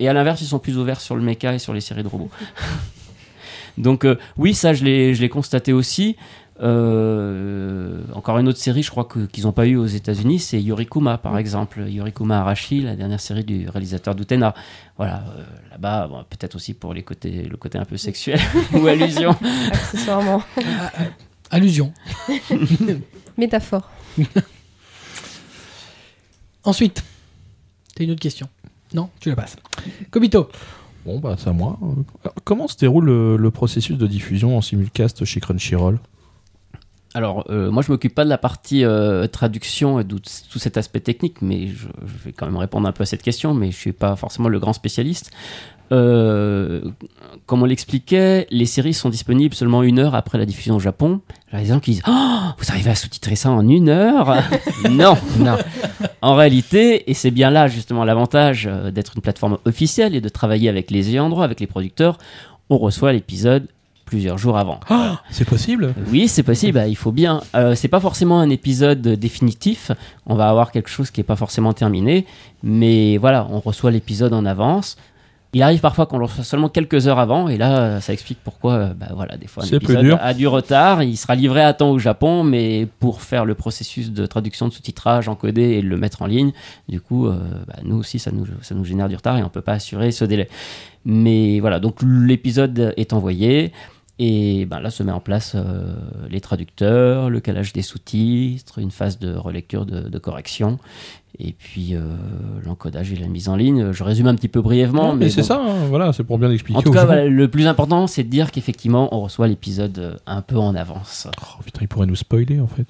Et 0.00 0.08
à 0.08 0.12
l'inverse, 0.12 0.40
ils 0.40 0.46
sont 0.46 0.58
plus 0.58 0.76
ouverts 0.76 1.00
sur 1.00 1.14
le 1.14 1.22
mecha 1.22 1.54
et 1.54 1.58
sur 1.60 1.72
les 1.72 1.80
séries 1.80 2.02
de 2.02 2.08
robots. 2.08 2.30
Donc 3.78 4.04
euh, 4.04 4.16
oui, 4.36 4.54
ça 4.54 4.72
je 4.72 4.84
l'ai 4.84 5.14
je 5.14 5.20
l'ai 5.20 5.28
constaté 5.28 5.72
aussi. 5.72 6.16
Euh, 6.62 8.00
encore 8.12 8.38
une 8.38 8.46
autre 8.48 8.58
série, 8.60 8.82
je 8.84 8.90
crois 8.90 9.04
que- 9.04 9.26
qu'ils 9.26 9.44
n'ont 9.44 9.52
pas 9.52 9.66
eu 9.66 9.74
aux 9.76 9.86
États-Unis, 9.86 10.38
c'est 10.38 10.60
Yorikuma, 10.62 11.18
par 11.18 11.36
exemple. 11.38 11.84
Yorikuma 11.88 12.40
Arashi, 12.40 12.80
la 12.80 12.94
dernière 12.94 13.20
série 13.20 13.42
du 13.44 13.68
réalisateur 13.68 14.14
d'Utena. 14.14 14.54
Voilà, 14.96 15.24
euh, 15.36 15.42
là-bas, 15.72 16.06
bon, 16.08 16.24
peut-être 16.30 16.54
aussi 16.54 16.72
pour 16.74 16.94
les 16.94 17.02
côtés, 17.02 17.42
le 17.42 17.56
côté 17.56 17.78
un 17.78 17.84
peu 17.84 17.96
sexuel 17.96 18.38
ou 18.72 18.86
allusion. 18.86 19.34
Accessoirement. 19.72 20.42
Allusion. 21.54 21.92
Métaphore. 23.38 23.88
Ensuite, 26.64 27.04
t'as 27.94 28.02
une 28.02 28.10
autre 28.10 28.20
question 28.20 28.48
Non, 28.92 29.08
tu 29.20 29.28
la 29.28 29.36
passes. 29.36 29.54
Kobito. 30.10 30.48
Bon, 31.06 31.20
bah, 31.20 31.36
c'est 31.38 31.50
à 31.50 31.52
moi. 31.52 31.78
Comment 32.42 32.66
se 32.66 32.76
déroule 32.76 33.04
le, 33.04 33.36
le 33.36 33.50
processus 33.52 33.96
de 33.96 34.06
diffusion 34.08 34.56
en 34.56 34.62
simulcast 34.62 35.24
chez 35.24 35.38
Crunchyroll? 35.38 36.00
Alors, 37.16 37.44
euh, 37.48 37.70
moi, 37.70 37.84
je 37.84 37.92
m'occupe 37.92 38.16
pas 38.16 38.24
de 38.24 38.30
la 38.30 38.38
partie 38.38 38.84
euh, 38.84 39.28
traduction 39.28 40.00
et 40.00 40.04
de 40.04 40.18
tout 40.18 40.58
cet 40.58 40.76
aspect 40.76 40.98
technique, 40.98 41.40
mais 41.40 41.68
je, 41.68 41.86
je 42.04 42.24
vais 42.24 42.32
quand 42.32 42.46
même 42.46 42.56
répondre 42.56 42.88
un 42.88 42.92
peu 42.92 43.04
à 43.04 43.06
cette 43.06 43.22
question, 43.22 43.54
mais 43.54 43.70
je 43.70 43.76
suis 43.76 43.92
pas 43.92 44.16
forcément 44.16 44.48
le 44.48 44.58
grand 44.58 44.72
spécialiste. 44.72 45.30
Euh, 45.92 46.80
comme 47.46 47.62
on 47.62 47.66
l'expliquait, 47.66 48.46
les 48.50 48.66
séries 48.66 48.94
sont 48.94 49.10
disponibles 49.10 49.54
seulement 49.54 49.82
une 49.82 49.98
heure 49.98 50.14
après 50.14 50.38
la 50.38 50.46
diffusion 50.46 50.76
au 50.76 50.80
Japon. 50.80 51.20
Il 51.52 51.56
y 51.56 51.58
a 51.58 51.62
des 51.62 51.68
gens 51.68 51.80
qui 51.80 51.92
disent 51.92 52.02
oh, 52.08 52.38
Vous 52.58 52.70
arrivez 52.70 52.90
à 52.90 52.94
sous-titrer 52.94 53.36
ça 53.36 53.50
en 53.50 53.68
une 53.68 53.88
heure? 53.88 54.34
Non, 54.90 55.16
non. 55.38 55.56
En 56.22 56.34
réalité, 56.34 57.10
et 57.10 57.14
c'est 57.14 57.30
bien 57.30 57.50
là 57.50 57.68
justement 57.68 58.04
l'avantage 58.04 58.66
euh, 58.70 58.90
d'être 58.90 59.12
une 59.16 59.22
plateforme 59.22 59.58
officielle 59.64 60.14
et 60.14 60.20
de 60.20 60.28
travailler 60.28 60.68
avec 60.68 60.90
les 60.90 61.10
ayants 61.10 61.28
droit, 61.28 61.44
avec 61.44 61.60
les 61.60 61.66
producteurs, 61.66 62.18
on 62.70 62.78
reçoit 62.78 63.12
l'épisode 63.12 63.66
plusieurs 64.04 64.36
jours 64.38 64.58
avant. 64.58 64.80
C'est 65.30 65.46
possible 65.48 65.94
Oui, 66.10 66.28
c'est 66.28 66.42
possible. 66.42 66.74
bah, 66.74 66.86
il 66.86 66.96
faut 66.96 67.12
bien. 67.12 67.40
Euh, 67.56 67.74
c'est 67.74 67.88
pas 67.88 68.00
forcément 68.00 68.38
un 68.40 68.50
épisode 68.50 69.00
définitif. 69.02 69.90
On 70.26 70.34
va 70.34 70.48
avoir 70.48 70.72
quelque 70.72 70.90
chose 70.90 71.10
qui 71.10 71.20
est 71.20 71.24
pas 71.24 71.36
forcément 71.36 71.72
terminé, 71.72 72.26
mais 72.62 73.16
voilà, 73.16 73.46
on 73.50 73.60
reçoit 73.60 73.90
l'épisode 73.90 74.32
en 74.34 74.44
avance. 74.44 74.96
Il 75.54 75.62
arrive 75.62 75.80
parfois 75.80 76.06
qu'on 76.06 76.18
le 76.18 76.24
reçoit 76.24 76.42
seulement 76.42 76.68
quelques 76.68 77.06
heures 77.06 77.20
avant, 77.20 77.48
et 77.48 77.56
là, 77.56 78.00
ça 78.00 78.12
explique 78.12 78.38
pourquoi, 78.42 78.72
euh, 78.74 78.94
bah, 78.94 79.06
voilà, 79.14 79.36
des 79.36 79.46
fois, 79.46 79.62
un 79.62 79.66
épisode 79.66 80.04
dur. 80.04 80.18
a 80.20 80.34
du 80.34 80.48
retard. 80.48 81.02
Il 81.04 81.16
sera 81.16 81.36
livré 81.36 81.62
à 81.62 81.72
temps 81.72 81.90
au 81.90 81.98
Japon, 81.98 82.42
mais 82.42 82.88
pour 82.98 83.22
faire 83.22 83.44
le 83.44 83.54
processus 83.54 84.10
de 84.10 84.26
traduction, 84.26 84.66
de 84.66 84.72
sous-titrage, 84.72 85.28
encoder 85.28 85.62
et 85.62 85.82
le 85.82 85.96
mettre 85.96 86.22
en 86.22 86.26
ligne, 86.26 86.52
du 86.88 87.00
coup, 87.00 87.26
euh, 87.28 87.38
bah, 87.68 87.76
nous 87.84 87.96
aussi, 87.96 88.18
ça 88.18 88.32
nous, 88.32 88.46
ça 88.62 88.74
nous 88.74 88.84
génère 88.84 89.08
du 89.08 89.16
retard 89.16 89.38
et 89.38 89.42
on 89.44 89.48
peut 89.48 89.62
pas 89.62 89.74
assurer 89.74 90.10
ce 90.10 90.24
délai. 90.24 90.48
Mais 91.04 91.60
voilà, 91.60 91.78
donc 91.78 91.98
l'épisode 92.02 92.92
est 92.96 93.12
envoyé. 93.12 93.72
Et 94.20 94.64
ben 94.66 94.78
là 94.78 94.90
se 94.90 95.02
met 95.02 95.10
en 95.10 95.18
place 95.18 95.54
euh, 95.56 95.92
les 96.30 96.40
traducteurs, 96.40 97.30
le 97.30 97.40
calage 97.40 97.72
des 97.72 97.82
sous-titres, 97.82 98.78
une 98.78 98.92
phase 98.92 99.18
de 99.18 99.34
relecture 99.34 99.86
de, 99.86 100.08
de 100.08 100.18
correction, 100.20 100.78
et 101.38 101.52
puis 101.52 101.94
euh, 101.94 102.00
l'encodage 102.64 103.12
et 103.12 103.16
la 103.16 103.26
mise 103.26 103.48
en 103.48 103.56
ligne. 103.56 103.92
Je 103.92 104.04
résume 104.04 104.26
un 104.26 104.34
petit 104.34 104.48
peu 104.48 104.60
brièvement, 104.62 105.08
Non, 105.08 105.12
mais, 105.14 105.26
mais 105.26 105.30
c'est 105.30 105.40
bon. 105.40 105.46
ça, 105.46 105.60
hein, 105.60 105.86
voilà, 105.88 106.12
c'est 106.12 106.24
pour 106.24 106.38
bien 106.38 106.50
expliquer 106.50 106.78
En 106.78 106.82
tout 106.82 106.92
cas, 106.92 107.04
voilà, 107.04 107.26
le 107.26 107.48
plus 107.48 107.66
important, 107.66 108.06
c'est 108.06 108.22
de 108.22 108.28
dire 108.28 108.50
qu'effectivement, 108.50 109.14
on 109.14 109.22
reçoit 109.22 109.48
l'épisode 109.48 109.98
euh, 109.98 110.16
un 110.26 110.42
peu 110.42 110.56
en 110.56 110.74
avance. 110.74 111.26
Oh, 111.42 111.62
putain, 111.64 111.80
il 111.82 111.88
pourrait 111.88 112.06
nous 112.06 112.16
spoiler 112.16 112.60
en 112.60 112.68
fait. 112.68 112.86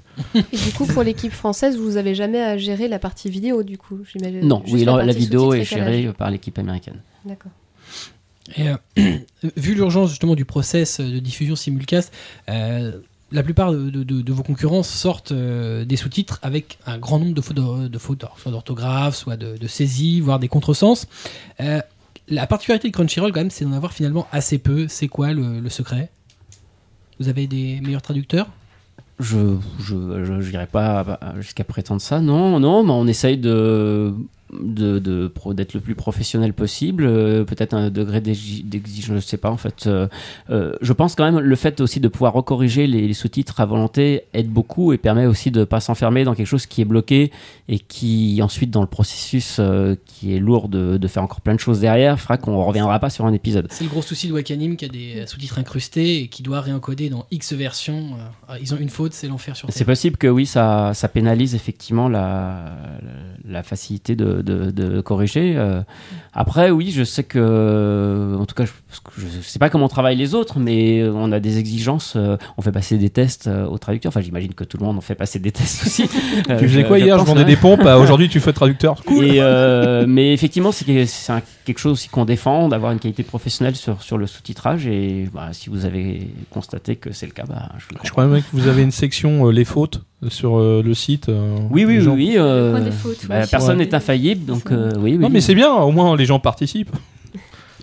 Et 0.52 0.56
du 0.56 0.72
coup, 0.72 0.86
pour 0.86 1.02
l'équipe 1.02 1.32
française, 1.32 1.78
vous 1.78 1.96
avez 1.96 2.14
jamais 2.14 2.42
à 2.42 2.58
gérer 2.58 2.88
la 2.88 2.98
partie 2.98 3.30
vidéo, 3.30 3.62
du 3.62 3.78
coup, 3.78 4.00
j'imagine? 4.12 4.46
non, 4.46 4.62
oui, 4.70 4.84
la, 4.84 5.12
vidéo 5.12 5.54
est 5.54 5.64
gérée 5.64 6.10
par 6.16 6.30
l'équipe 6.30 6.58
américaine. 6.58 7.00
D'accord. 7.24 7.52
Et, 8.56 8.68
euh, 8.68 8.76
vu 9.56 9.74
l'urgence 9.74 10.10
justement 10.10 10.34
du 10.34 10.44
process 10.44 11.00
de 11.00 11.18
diffusion 11.18 11.56
simulcast, 11.56 12.12
euh, 12.48 12.92
la 13.34 13.42
plupart 13.42 13.72
de, 13.72 14.32
vos 14.32 14.42
concurrents 14.44 14.84
sortent 14.84 15.32
euh, 15.32 15.84
des 15.84 15.96
sous-titres 15.96 16.38
avec 16.42 16.78
un 16.86 16.98
grand 16.98 17.18
nombre 17.18 17.34
de 17.34 17.98
fautes, 17.98 18.24
soit 18.36 18.52
d'orthographe, 18.52 19.16
soit 19.16 19.36
de, 19.36 19.56
de 19.56 19.66
saisie, 19.66 20.20
voire 20.20 20.38
des 20.38 20.46
contresens. 20.46 21.08
Euh, 21.60 21.80
la 22.28 22.46
particularité 22.46 22.88
de 22.88 22.92
Crunchyroll, 22.94 23.32
quand 23.32 23.40
même, 23.40 23.50
c'est 23.50 23.64
d'en 23.64 23.72
avoir 23.72 23.92
finalement 23.92 24.28
assez 24.30 24.58
peu. 24.58 24.86
C'est 24.88 25.08
quoi 25.08 25.32
le, 25.32 25.68
secret? 25.68 26.10
Vous 27.18 27.28
avez 27.28 27.48
des 27.48 27.80
meilleurs 27.82 28.02
traducteurs? 28.02 28.46
Je 29.18 29.56
je, 29.80 30.40
j'irai 30.40 30.66
pas 30.66 31.18
jusqu'à 31.40 31.64
prétendre 31.64 32.00
ça. 32.00 32.20
Non, 32.20 32.60
non, 32.60 32.84
mais 32.84 32.92
on 32.92 33.06
essaye 33.06 33.36
de 33.36 34.14
de, 34.52 34.98
d'être 35.52 35.74
le 35.74 35.80
plus 35.80 35.94
professionnel 35.94 36.52
possible. 36.52 37.04
euh, 37.04 37.44
peut-être 37.44 37.74
un 37.74 37.90
degré 37.90 38.20
d'exi- 38.20 38.62
d'exigence, 38.62 39.08
je 39.08 39.14
ne 39.14 39.20
sais 39.20 39.36
pas 39.36 39.50
en 39.50 39.56
fait. 39.56 39.86
Euh, 39.86 40.06
euh, 40.50 40.74
je 40.80 40.92
pense 40.92 41.14
quand 41.14 41.24
même 41.24 41.38
le 41.40 41.56
fait 41.56 41.80
aussi 41.80 42.00
de 42.00 42.08
pouvoir 42.08 42.32
recorriger 42.34 42.86
les, 42.86 43.06
les 43.08 43.14
sous-titres 43.14 43.60
à 43.60 43.66
volonté 43.66 44.22
aide 44.32 44.48
beaucoup 44.48 44.92
et 44.92 44.98
permet 44.98 45.26
aussi 45.26 45.50
de 45.50 45.64
pas 45.64 45.80
s'enfermer 45.80 46.24
dans 46.24 46.34
quelque 46.34 46.46
chose 46.46 46.66
qui 46.66 46.80
est 46.82 46.84
bloqué 46.84 47.32
et 47.68 47.78
qui 47.78 48.40
ensuite 48.42 48.70
dans 48.70 48.82
le 48.82 48.86
processus 48.86 49.60
qui 50.06 50.34
est 50.34 50.38
lourd 50.38 50.68
de, 50.68 50.96
de 50.98 51.08
faire 51.08 51.22
encore 51.22 51.40
plein 51.40 51.54
de 51.54 51.60
choses 51.60 51.80
derrière 51.80 52.20
fera 52.20 52.36
qu'on 52.36 52.62
reviendra 52.64 52.98
pas 52.98 53.10
sur 53.10 53.24
un 53.26 53.32
épisode. 53.32 53.66
C'est 53.70 53.84
le 53.84 53.90
gros 53.90 54.02
souci 54.02 54.28
de 54.28 54.32
Wakanim 54.32 54.76
qui 54.76 54.84
a 54.84 54.88
des 54.88 55.24
sous-titres 55.26 55.58
incrustés 55.58 56.20
et 56.20 56.28
qui 56.28 56.42
doit 56.42 56.60
réencoder 56.60 57.08
dans 57.08 57.26
X 57.30 57.52
versions. 57.54 58.10
Euh, 58.50 58.56
Ils 58.60 58.74
ont 58.74 58.78
une 58.78 58.88
faute, 58.90 59.12
c'est 59.14 59.28
l'enfer 59.28 59.56
sur 59.56 59.68
C'est 59.72 59.84
possible 59.84 60.16
que 60.16 60.26
oui, 60.26 60.46
ça, 60.46 60.92
ça 60.94 61.08
pénalise 61.08 61.54
effectivement 61.54 62.08
la, 62.08 62.76
la, 63.02 63.52
la 63.52 63.62
facilité 63.62 64.14
de, 64.16 64.33
de, 64.42 64.70
de 64.70 65.00
corriger. 65.00 65.54
euh. 65.56 65.82
Après, 66.36 66.70
oui, 66.72 66.90
je 66.90 67.04
sais 67.04 67.22
que, 67.22 68.36
en 68.40 68.44
tout 68.44 68.56
cas, 68.56 68.64
je, 68.64 68.72
je 69.18 69.40
sais 69.40 69.60
pas 69.60 69.70
comment 69.70 69.86
travaillent 69.86 70.16
les 70.16 70.34
autres, 70.34 70.58
mais 70.58 71.04
on 71.04 71.30
a 71.30 71.38
des 71.38 71.58
exigences. 71.58 72.14
euh, 72.16 72.36
On 72.58 72.62
fait 72.62 72.72
passer 72.72 72.98
des 72.98 73.08
tests 73.10 73.46
euh, 73.46 73.66
aux 73.66 73.78
traducteurs. 73.78 74.10
Enfin, 74.10 74.20
j'imagine 74.20 74.52
que 74.52 74.64
tout 74.64 74.76
le 74.78 74.84
monde 74.84 74.98
en 74.98 75.00
fait 75.00 75.14
passer 75.14 75.38
des 75.38 75.52
tests 75.52 75.86
aussi. 75.86 76.08
Tu 76.58 76.68
faisais 76.68 76.84
quoi 76.84 76.98
hier 76.98 77.16
Je 77.18 77.24
vendais 77.24 77.42
hein. 77.42 77.44
des 77.44 77.56
pompes, 77.56 77.82
ah, 77.84 77.98
aujourd'hui 77.98 78.28
tu 78.28 78.40
fais 78.40 78.52
traducteur. 78.52 79.02
Cool 79.04 79.24
Et, 79.26 79.36
euh, 79.38 80.06
mais 80.08 80.32
effectivement, 80.32 80.72
c'est 80.72 80.84
quelque 80.84 81.78
chose 81.78 81.92
aussi 81.92 82.08
qu'on 82.08 82.24
défend, 82.24 82.68
d'avoir 82.68 82.90
une 82.90 82.98
qualité 82.98 83.22
professionnelle 83.22 83.76
sur, 83.76 84.02
sur 84.02 84.18
le 84.18 84.26
sous-titrage. 84.26 84.88
Et 84.88 85.28
bah, 85.32 85.50
si 85.52 85.70
vous 85.70 85.84
avez 85.84 86.28
constaté 86.50 86.96
que 86.96 87.12
c'est 87.12 87.26
le 87.26 87.32
cas, 87.32 87.44
bah, 87.48 87.68
je, 87.78 87.94
Je 88.02 88.10
crois 88.10 88.26
même 88.26 88.42
que 88.42 88.46
vous 88.52 88.66
avez 88.66 88.82
une 88.82 88.90
section 88.90 89.46
euh, 89.46 89.52
les 89.52 89.64
fautes 89.64 90.02
sur 90.28 90.56
euh, 90.58 90.82
le 90.84 90.94
site. 90.94 91.28
euh, 91.28 91.56
Oui, 91.70 91.84
oui, 91.84 91.96
oui. 91.98 92.00
gens- 92.04 92.14
oui, 92.14 92.34
euh, 92.36 92.90
fautes, 92.90 93.26
bah, 93.26 93.46
personne 93.46 93.78
n'est 93.78 93.94
infaillible, 93.94 94.44
donc 94.44 94.70
euh, 94.70 94.92
oui, 94.96 95.12
oui. 95.12 95.18
Non 95.18 95.28
mais 95.30 95.40
c'est 95.40 95.54
bien, 95.54 95.72
au 95.72 95.90
moins 95.92 96.16
les 96.16 96.26
gens 96.26 96.38
participent. 96.40 96.94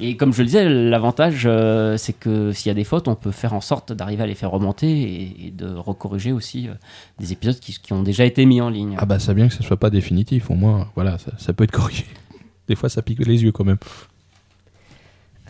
Et 0.04 0.16
comme 0.18 0.34
je 0.34 0.40
le 0.40 0.46
disais, 0.46 0.68
l'avantage, 0.68 1.44
euh, 1.46 1.96
c'est 1.96 2.14
que 2.14 2.52
s'il 2.54 2.70
y 2.70 2.72
a 2.72 2.74
des 2.74 2.84
fautes, 2.86 3.08
on 3.08 3.14
peut 3.14 3.30
faire 3.30 3.54
en 3.54 3.62
sorte 3.62 3.92
d'arriver 3.94 4.24
à 4.24 4.26
les 4.26 4.34
faire 4.34 4.50
remonter 4.50 4.90
et, 4.90 5.48
et 5.48 5.52
de 5.52 5.68
recorriger 5.76 6.32
aussi 6.32 6.68
euh, 6.70 6.74
des 7.20 7.34
épisodes 7.34 7.60
qui, 7.60 7.74
qui 7.80 7.94
ont 7.94 8.02
déjà 8.02 8.26
été 8.26 8.46
mis 8.48 8.62
en 8.62 8.70
ligne. 8.70 8.96
Ah 8.98 9.06
bah 9.06 9.20
c'est 9.20 9.34
bien 9.36 9.48
que 9.48 9.54
ce 9.54 9.62
soit 9.62 9.78
pas 9.78 9.92
définitif, 9.92 10.50
au 10.50 10.56
moins 10.56 10.88
voilà, 10.96 11.20
ça, 11.20 11.32
ça 11.38 11.54
peut 11.54 11.66
être 11.66 11.72
corrigé. 11.72 12.06
Des 12.68 12.76
fois 12.76 12.90
ça 12.90 13.04
pique 13.04 13.20
les 13.28 13.44
yeux 13.44 13.52
quand 13.52 13.66
même. 13.66 13.78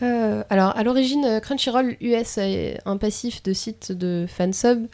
Euh, 0.02 0.42
alors, 0.50 0.76
à 0.76 0.82
l'origine, 0.82 1.38
Crunchyroll 1.40 1.96
US 2.00 2.36
est 2.38 2.80
un 2.86 2.96
passif 2.96 3.42
de 3.44 3.52
site 3.52 3.92
de 3.92 4.26
fansub. 4.28 4.86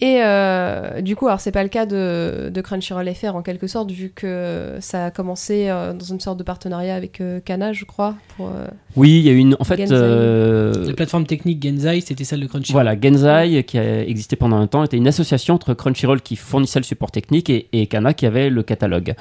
Et 0.00 0.18
euh, 0.22 1.00
du 1.00 1.16
coup, 1.16 1.26
alors 1.26 1.40
c'est 1.40 1.52
pas 1.52 1.62
le 1.62 1.70
cas 1.70 1.86
de, 1.86 2.50
de 2.52 2.60
Crunchyroll 2.60 3.08
FR 3.14 3.34
en 3.34 3.42
quelque 3.42 3.66
sorte, 3.66 3.90
vu 3.90 4.12
que 4.14 4.76
ça 4.80 5.06
a 5.06 5.10
commencé 5.10 5.68
euh, 5.70 5.94
dans 5.94 6.04
une 6.04 6.20
sorte 6.20 6.38
de 6.38 6.42
partenariat 6.42 6.94
avec 6.94 7.22
euh, 7.22 7.40
Kana, 7.40 7.72
je 7.72 7.86
crois. 7.86 8.14
Pour, 8.36 8.48
euh, 8.48 8.66
Oui, 8.94 9.20
il 9.20 9.22
y 9.22 9.30
a 9.30 9.32
eu 9.32 9.38
une. 9.38 9.56
En 9.58 9.64
fait, 9.64 9.90
euh, 9.90 10.86
La 10.86 10.92
plateforme 10.92 11.24
technique 11.24 11.62
Genzai, 11.62 12.02
c'était 12.02 12.24
celle 12.24 12.40
de 12.40 12.46
Crunchyroll. 12.46 12.82
Voilà, 12.82 13.00
Genzai, 13.00 13.64
qui 13.64 13.78
a 13.78 14.02
existé 14.02 14.36
pendant 14.36 14.58
un 14.58 14.66
temps, 14.66 14.84
était 14.84 14.98
une 14.98 15.08
association 15.08 15.54
entre 15.54 15.72
Crunchyroll 15.72 16.20
qui 16.20 16.36
fournissait 16.36 16.78
le 16.78 16.84
support 16.84 17.10
technique 17.10 17.48
et, 17.48 17.68
et 17.72 17.86
Kana 17.86 18.12
qui 18.12 18.26
avait 18.26 18.50
le 18.50 18.62
catalogue. 18.62 19.14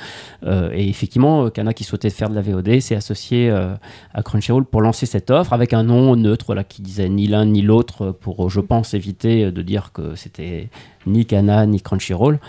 Euh, 0.45 0.71
et 0.73 0.89
effectivement, 0.89 1.49
Kana 1.51 1.73
qui 1.73 1.85
souhaitait 1.85 2.09
faire 2.09 2.29
de 2.29 2.35
la 2.35 2.41
VOD 2.41 2.81
s'est 2.81 2.95
associé 2.95 3.49
euh, 3.49 3.75
à 4.13 4.23
Crunchyroll 4.23 4.65
pour 4.65 4.81
lancer 4.81 5.05
cette 5.05 5.31
offre 5.31 5.53
avec 5.53 5.71
un 5.71 5.83
nom 5.83 6.17
neutre 6.17 6.53
là, 6.53 6.65
qui 6.65 6.81
disait 6.81 7.07
ni 7.07 7.27
l'un 7.27 7.45
ni 7.45 7.61
l'autre 7.61 8.11
pour, 8.11 8.49
je 8.49 8.59
pense, 8.59 8.93
éviter 8.93 9.51
de 9.51 9.61
dire 9.61 9.91
que 9.93 10.15
c'était 10.15 10.64
ni 11.05 11.25
Kana 11.25 11.65
ni 11.65 11.81
Crunchyroll. 11.81 12.39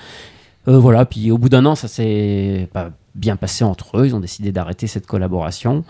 Euh, 0.69 0.79
voilà, 0.79 1.05
puis 1.05 1.31
au 1.31 1.39
bout 1.39 1.49
d'un 1.49 1.65
an, 1.65 1.75
ça 1.75 1.89
s'est 1.89 2.69
pas 2.73 2.91
bien 3.15 3.37
passé 3.37 3.65
entre 3.65 3.99
eux. 3.99 4.07
Ils 4.07 4.15
ont 4.15 4.21
décidé 4.21 4.53
d'arrêter 4.53 4.87
cette 4.87 5.07
collaboration. 5.07 5.85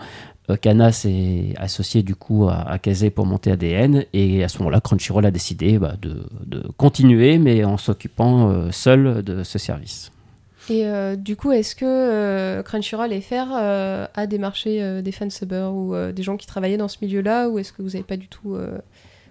Euh, 0.49 0.55
Kana 0.55 0.91
s'est 0.91 1.53
associé 1.57 2.03
du 2.03 2.15
coup 2.15 2.47
à, 2.47 2.69
à 2.69 2.79
Kazé 2.79 3.09
pour 3.09 3.25
monter 3.25 3.51
ADN 3.51 4.05
et 4.13 4.43
à 4.43 4.47
ce 4.47 4.59
moment-là, 4.59 4.79
Crunchyroll 4.79 5.25
a 5.25 5.31
décidé 5.31 5.77
bah, 5.77 5.95
de, 6.01 6.23
continuer, 6.77 7.37
mais 7.37 7.63
en 7.63 7.77
s'occupant 7.77 8.49
euh, 8.49 8.71
seul 8.71 9.23
de 9.23 9.43
ce 9.43 9.57
service. 9.59 10.11
Et 10.69 10.85
euh, 10.85 11.15
du 11.15 11.35
coup, 11.35 11.51
est-ce 11.51 11.75
que 11.75 12.61
Crunchyroll 12.61 13.09
FR 13.21 13.53
a 13.53 14.27
démarché 14.27 15.01
des 15.01 15.11
fansubbers 15.13 15.73
ou 15.73 15.95
des 16.11 16.23
gens 16.23 16.35
qui 16.35 16.45
travaillaient 16.45 16.77
dans 16.77 16.89
ce 16.89 16.97
milieu-là, 17.01 17.47
ou 17.47 17.57
est-ce 17.57 17.71
que 17.71 17.81
vous 17.81 17.91
n'avez 17.91 18.03
pas 18.03 18.17
du 18.17 18.27
tout, 18.27 18.57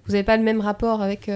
vous 0.06 0.12
n'avez 0.12 0.22
pas 0.22 0.38
le 0.38 0.42
même 0.42 0.62
rapport 0.62 1.02
avec 1.02 1.30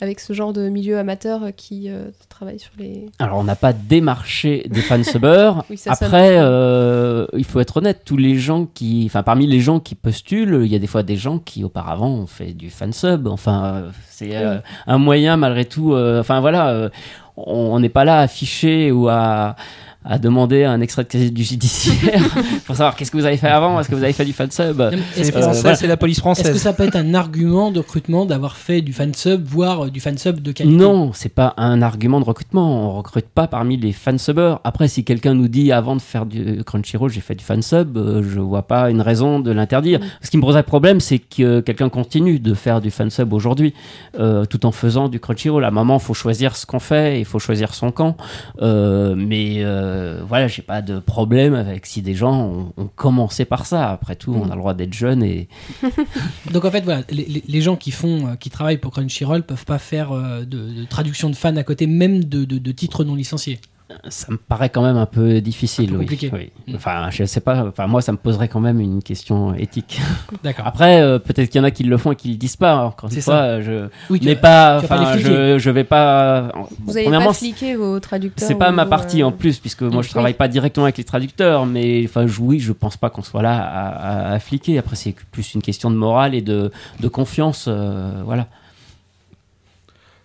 avec 0.00 0.20
ce 0.20 0.32
genre 0.32 0.52
de 0.52 0.68
milieu 0.68 0.98
amateur 0.98 1.40
qui 1.56 1.88
euh, 1.88 2.10
travaille 2.28 2.58
sur 2.58 2.72
les. 2.78 3.06
Alors, 3.18 3.38
on 3.38 3.44
n'a 3.44 3.56
pas 3.56 3.72
démarché 3.72 4.66
des 4.68 4.80
fansubbers. 4.80 5.64
Oui, 5.70 5.80
Après, 5.86 6.36
euh, 6.38 7.26
il 7.36 7.44
faut 7.44 7.60
être 7.60 7.78
honnête, 7.78 8.02
tous 8.04 8.16
les 8.16 8.36
gens 8.36 8.66
qui, 8.66 9.04
enfin, 9.06 9.22
parmi 9.22 9.46
les 9.46 9.60
gens 9.60 9.80
qui 9.80 9.94
postulent, 9.94 10.60
il 10.64 10.70
y 10.70 10.76
a 10.76 10.78
des 10.78 10.86
fois 10.86 11.02
des 11.02 11.16
gens 11.16 11.38
qui 11.38 11.64
auparavant 11.64 12.08
ont 12.08 12.26
fait 12.26 12.52
du 12.52 12.70
fansub. 12.70 13.26
Enfin, 13.26 13.64
euh, 13.64 13.90
c'est 14.08 14.36
euh, 14.36 14.58
un 14.86 14.98
moyen 14.98 15.36
malgré 15.36 15.64
tout. 15.64 15.94
enfin 15.94 16.40
voilà, 16.40 16.90
on 17.36 17.68
on 17.74 17.80
n'est 17.80 17.88
pas 17.88 18.04
là 18.04 18.20
à 18.20 18.22
afficher 18.22 18.92
ou 18.92 19.08
à 19.08 19.56
à 20.04 20.18
demander 20.18 20.64
un 20.64 20.80
extrait 20.80 21.02
de 21.02 21.08
casier 21.08 21.30
du 21.30 21.42
judiciaire 21.42 22.22
pour 22.66 22.76
savoir 22.76 22.94
qu'est-ce 22.96 23.10
que 23.10 23.16
vous 23.16 23.24
avez 23.26 23.36
fait 23.36 23.48
avant, 23.48 23.78
est-ce 23.80 23.88
que 23.88 23.94
vous 23.94 24.02
avez 24.04 24.12
fait 24.12 24.24
du 24.24 24.32
fansub. 24.32 24.80
Est-ce 25.16 25.32
que, 25.32 25.36
Euh, 25.38 25.52
voilà. 25.52 25.74
c'est 25.74 25.86
la 25.86 25.96
police 25.96 26.18
est-ce 26.18 26.22
que 26.22 26.34
française. 26.42 26.56
ça 26.56 26.72
peut 26.72 26.84
être 26.84 26.96
un 26.96 27.14
argument 27.14 27.70
de 27.72 27.78
recrutement 27.80 28.24
d'avoir 28.24 28.56
fait 28.56 28.80
du 28.80 28.92
fansub, 28.92 29.44
voire 29.44 29.86
euh, 29.86 29.90
du 29.90 30.00
fansub 30.00 30.40
de 30.40 30.52
qualité? 30.52 30.76
Non, 30.76 31.10
c'est 31.12 31.28
pas 31.34 31.52
un 31.56 31.82
argument 31.82 32.20
de 32.20 32.24
recrutement. 32.24 32.88
On 32.90 32.96
recrute 32.96 33.26
pas 33.28 33.48
parmi 33.48 33.76
les 33.76 33.92
fansubbers. 33.92 34.60
Après, 34.64 34.88
si 34.88 35.04
quelqu'un 35.04 35.34
nous 35.34 35.48
dit 35.48 35.72
avant 35.72 35.96
de 35.96 36.00
faire 36.00 36.26
du 36.26 36.62
Crunchyroll, 36.64 37.10
j'ai 37.10 37.20
fait 37.20 37.34
du 37.34 37.44
fansub, 37.44 37.96
euh, 37.98 38.22
je 38.22 38.40
vois 38.40 38.62
pas 38.62 38.90
une 38.90 39.00
raison 39.02 39.40
de 39.40 39.50
l'interdire. 39.50 40.00
Ce 40.22 40.30
qui 40.30 40.36
me 40.36 40.42
poserait 40.42 40.62
problème, 40.62 41.00
c'est 41.00 41.18
que 41.18 41.60
quelqu'un 41.60 41.88
continue 41.88 42.38
de 42.38 42.54
faire 42.54 42.80
du 42.80 42.90
fansub 42.90 43.32
aujourd'hui, 43.32 43.74
euh, 44.18 44.44
tout 44.44 44.64
en 44.64 44.72
faisant 44.72 45.08
du 45.08 45.18
Crunchyroll. 45.20 45.64
À 45.64 45.68
un 45.68 45.72
moment, 45.72 45.98
faut 45.98 46.14
choisir 46.14 46.56
ce 46.56 46.66
qu'on 46.66 46.78
fait, 46.80 47.18
il 47.20 47.24
faut 47.24 47.40
choisir 47.40 47.74
son 47.74 47.90
camp. 47.90 48.16
Euh, 48.62 49.14
mais 49.16 49.56
euh, 49.98 50.22
voilà, 50.26 50.48
j'ai 50.48 50.62
pas 50.62 50.80
de 50.82 50.98
problème 50.98 51.54
avec 51.54 51.84
si 51.86 52.00
des 52.02 52.14
gens 52.14 52.40
ont, 52.40 52.72
ont 52.76 52.88
commencé 52.94 53.44
par 53.44 53.66
ça. 53.66 53.90
Après 53.90 54.16
tout, 54.16 54.32
on 54.34 54.48
a 54.50 54.54
le 54.54 54.60
droit 54.60 54.74
d'être 54.74 54.94
jeune 54.94 55.22
et 55.22 55.48
Donc 56.52 56.64
en 56.64 56.70
fait, 56.70 56.82
voilà, 56.82 57.02
les, 57.10 57.60
gens 57.60 57.76
qui 57.76 57.90
font, 57.90 58.28
euh, 58.28 58.34
qui 58.36 58.50
travaillent 58.50 58.78
pour 58.78 58.92
Crunchyroll 58.92 59.42
peuvent 59.42 59.64
pas 59.64 59.78
faire 59.78 60.12
euh, 60.12 60.40
de, 60.40 60.72
de 60.72 60.84
traduction 60.84 61.28
de 61.30 61.36
fans 61.36 61.56
à 61.56 61.62
côté, 61.62 61.86
même 61.86 62.24
de, 62.24 62.44
de- 62.44 62.58
de 62.58 62.72
titres 62.72 63.04
non 63.04 63.14
licenciés. 63.14 63.60
Ça 64.08 64.26
me 64.30 64.36
paraît 64.36 64.68
quand 64.68 64.82
même 64.82 64.96
un 64.98 65.06
peu 65.06 65.40
difficile. 65.40 65.90
Un 65.90 65.92
peu 65.92 65.98
oui, 66.00 66.04
compliqué. 66.04 66.30
oui. 66.32 66.50
Mm. 66.66 66.76
Enfin, 66.76 67.08
je 67.10 67.24
sais 67.24 67.40
pas. 67.40 67.64
Enfin, 67.66 67.86
moi, 67.86 68.02
ça 68.02 68.12
me 68.12 68.18
poserait 68.18 68.48
quand 68.48 68.60
même 68.60 68.80
une 68.80 69.02
question 69.02 69.54
éthique. 69.54 70.00
D'accord. 70.44 70.66
Après, 70.66 71.00
euh, 71.00 71.18
peut-être 71.18 71.48
qu'il 71.50 71.58
y 71.58 71.62
en 71.62 71.64
a 71.64 71.70
qui 71.70 71.84
le 71.84 71.96
font 71.96 72.12
et 72.12 72.16
qui 72.16 72.28
le 72.30 72.36
disent 72.36 72.56
pas. 72.56 72.76
Encore 72.84 73.08
C'est 73.10 73.16
une 73.16 73.22
ça. 73.22 73.32
fois, 73.32 73.40
euh, 73.42 73.62
je 73.62 74.12
Oui, 74.12 74.20
n'ai 74.22 74.36
pas. 74.36 74.78
Enfin, 74.78 75.16
je, 75.16 75.58
je 75.58 75.70
vais 75.70 75.84
pas. 75.84 76.52
bon, 76.54 76.68
Vous 76.86 76.96
avez 76.96 77.04
premièrement, 77.04 77.28
pas 77.28 77.32
fliqué 77.34 77.76
vos 77.76 77.98
traducteurs 77.98 78.46
c'est 78.46 78.54
pas 78.56 78.70
ma 78.70 78.82
niveau, 78.84 78.90
partie 78.90 79.22
euh, 79.22 79.26
en 79.26 79.32
plus, 79.32 79.58
puisque 79.58 79.82
moi 79.82 80.02
je 80.02 80.10
travaille 80.10 80.34
pas 80.34 80.48
directement 80.48 80.84
avec 80.84 80.98
les 80.98 81.04
traducteurs, 81.04 81.64
mais 81.64 82.02
enfin, 82.04 82.26
je- 82.26 82.40
oui, 82.40 82.60
je 82.60 82.72
pense 82.72 82.96
pas 82.98 83.08
qu'on 83.10 83.22
soit 83.22 83.42
là 83.42 83.56
à, 83.58 83.88
à- 83.88 84.32
à 84.34 84.38
fliquer. 84.38 84.78
Après, 84.78 84.96
c'est 84.96 85.14
plus 85.32 85.54
une 85.54 85.62
question 85.62 85.90
de 85.90 85.96
morale 85.96 86.34
et 86.34 86.42
de, 86.42 86.70
de 87.00 87.08
confiance. 87.08 87.64
euh, 87.68 88.20
voilà. 88.24 88.46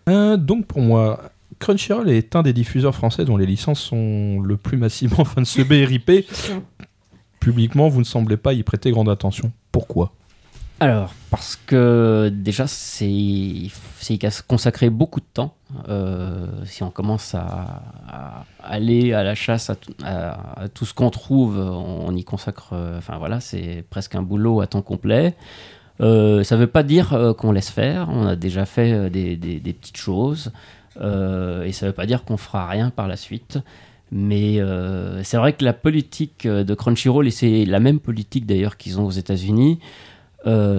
Euh, 0.09 0.35
donc 0.35 0.65
pour 0.65 0.81
moi, 0.81 1.21
Crunchyroll 1.63 2.09
est 2.09 2.35
un 2.35 2.41
des 2.43 2.51
diffuseurs 2.51 2.93
français 2.93 3.23
dont 3.23 3.37
les 3.37 3.45
licences 3.45 3.79
sont 3.79 4.41
le 4.41 4.57
plus 4.57 4.75
massivement 4.77 5.23
fansubées 5.23 5.79
et 5.79 5.85
ripées. 5.85 6.25
Publiquement, 7.39 7.87
vous 7.89 7.99
ne 7.99 8.05
semblez 8.05 8.37
pas 8.37 8.53
y 8.53 8.63
prêter 8.63 8.91
grande 8.91 9.09
attention. 9.09 9.51
Pourquoi? 9.71 10.11
Alors, 10.79 11.13
parce 11.29 11.55
que 11.65 12.29
déjà, 12.33 12.67
c'est 12.67 13.67
c'est 13.99 14.17
qu'à 14.17 14.31
se 14.31 14.41
consacrer 14.43 14.89
beaucoup 14.89 15.21
de 15.21 15.25
temps. 15.33 15.55
Euh, 15.87 16.47
si 16.65 16.83
on 16.83 16.89
commence 16.89 17.33
à, 17.35 17.81
à 18.09 18.45
aller 18.63 19.13
à 19.13 19.23
la 19.23 19.35
chasse 19.35 19.69
à, 19.69 19.75
tout- 19.75 19.93
à- 20.03 20.63
à 20.63 20.67
tout 20.67 20.83
ce 20.85 20.93
qu'on 20.93 21.09
trouve, 21.09 21.57
on 21.59 22.13
y 22.15 22.23
consacre. 22.25 22.71
euh, 22.73 22.97
Enfin 22.97 23.17
voilà, 23.17 23.39
c'est 23.39 23.85
presque 23.89 24.15
un 24.15 24.21
boulot 24.21 24.59
à 24.61 24.67
temps 24.67 24.81
complet. 24.81 25.35
Euh, 26.01 26.43
ça 26.43 26.55
ne 26.55 26.61
veut 26.61 26.67
pas 26.67 26.83
dire 26.83 27.13
euh, 27.13 27.33
qu'on 27.33 27.51
laisse 27.53 27.69
faire. 27.69 28.07
On 28.09 28.25
a 28.25 28.35
déjà 28.35 28.65
fait 28.65 28.91
euh, 28.91 29.09
des, 29.09 29.37
des- 29.37 29.59
des 29.61 29.73
petites 29.73 29.97
choses. 29.97 30.51
Euh, 31.01 31.63
et 31.63 31.71
ça 31.71 31.85
ne 31.85 31.91
veut 31.91 31.95
pas 31.95 32.05
dire 32.05 32.23
qu'on 32.23 32.37
fera 32.37 32.67
rien 32.67 32.89
par 32.89 33.07
la 33.07 33.15
suite. 33.15 33.59
Mais 34.11 34.59
euh, 34.59 35.23
c'est 35.23 35.37
vrai 35.37 35.53
que 35.53 35.65
la 35.65 35.73
politique 35.73 36.45
euh, 36.45 36.63
de 36.63 36.73
Crunchyroll, 36.73 37.27
et 37.27 37.31
c'est 37.31 37.65
la 37.65 37.79
même 37.79 37.99
politique 37.99 38.45
d'ailleurs 38.45 38.77
qu'ils 38.77 38.99
ont 38.99 39.05
aux 39.05 39.11
États-Unis, 39.11 39.79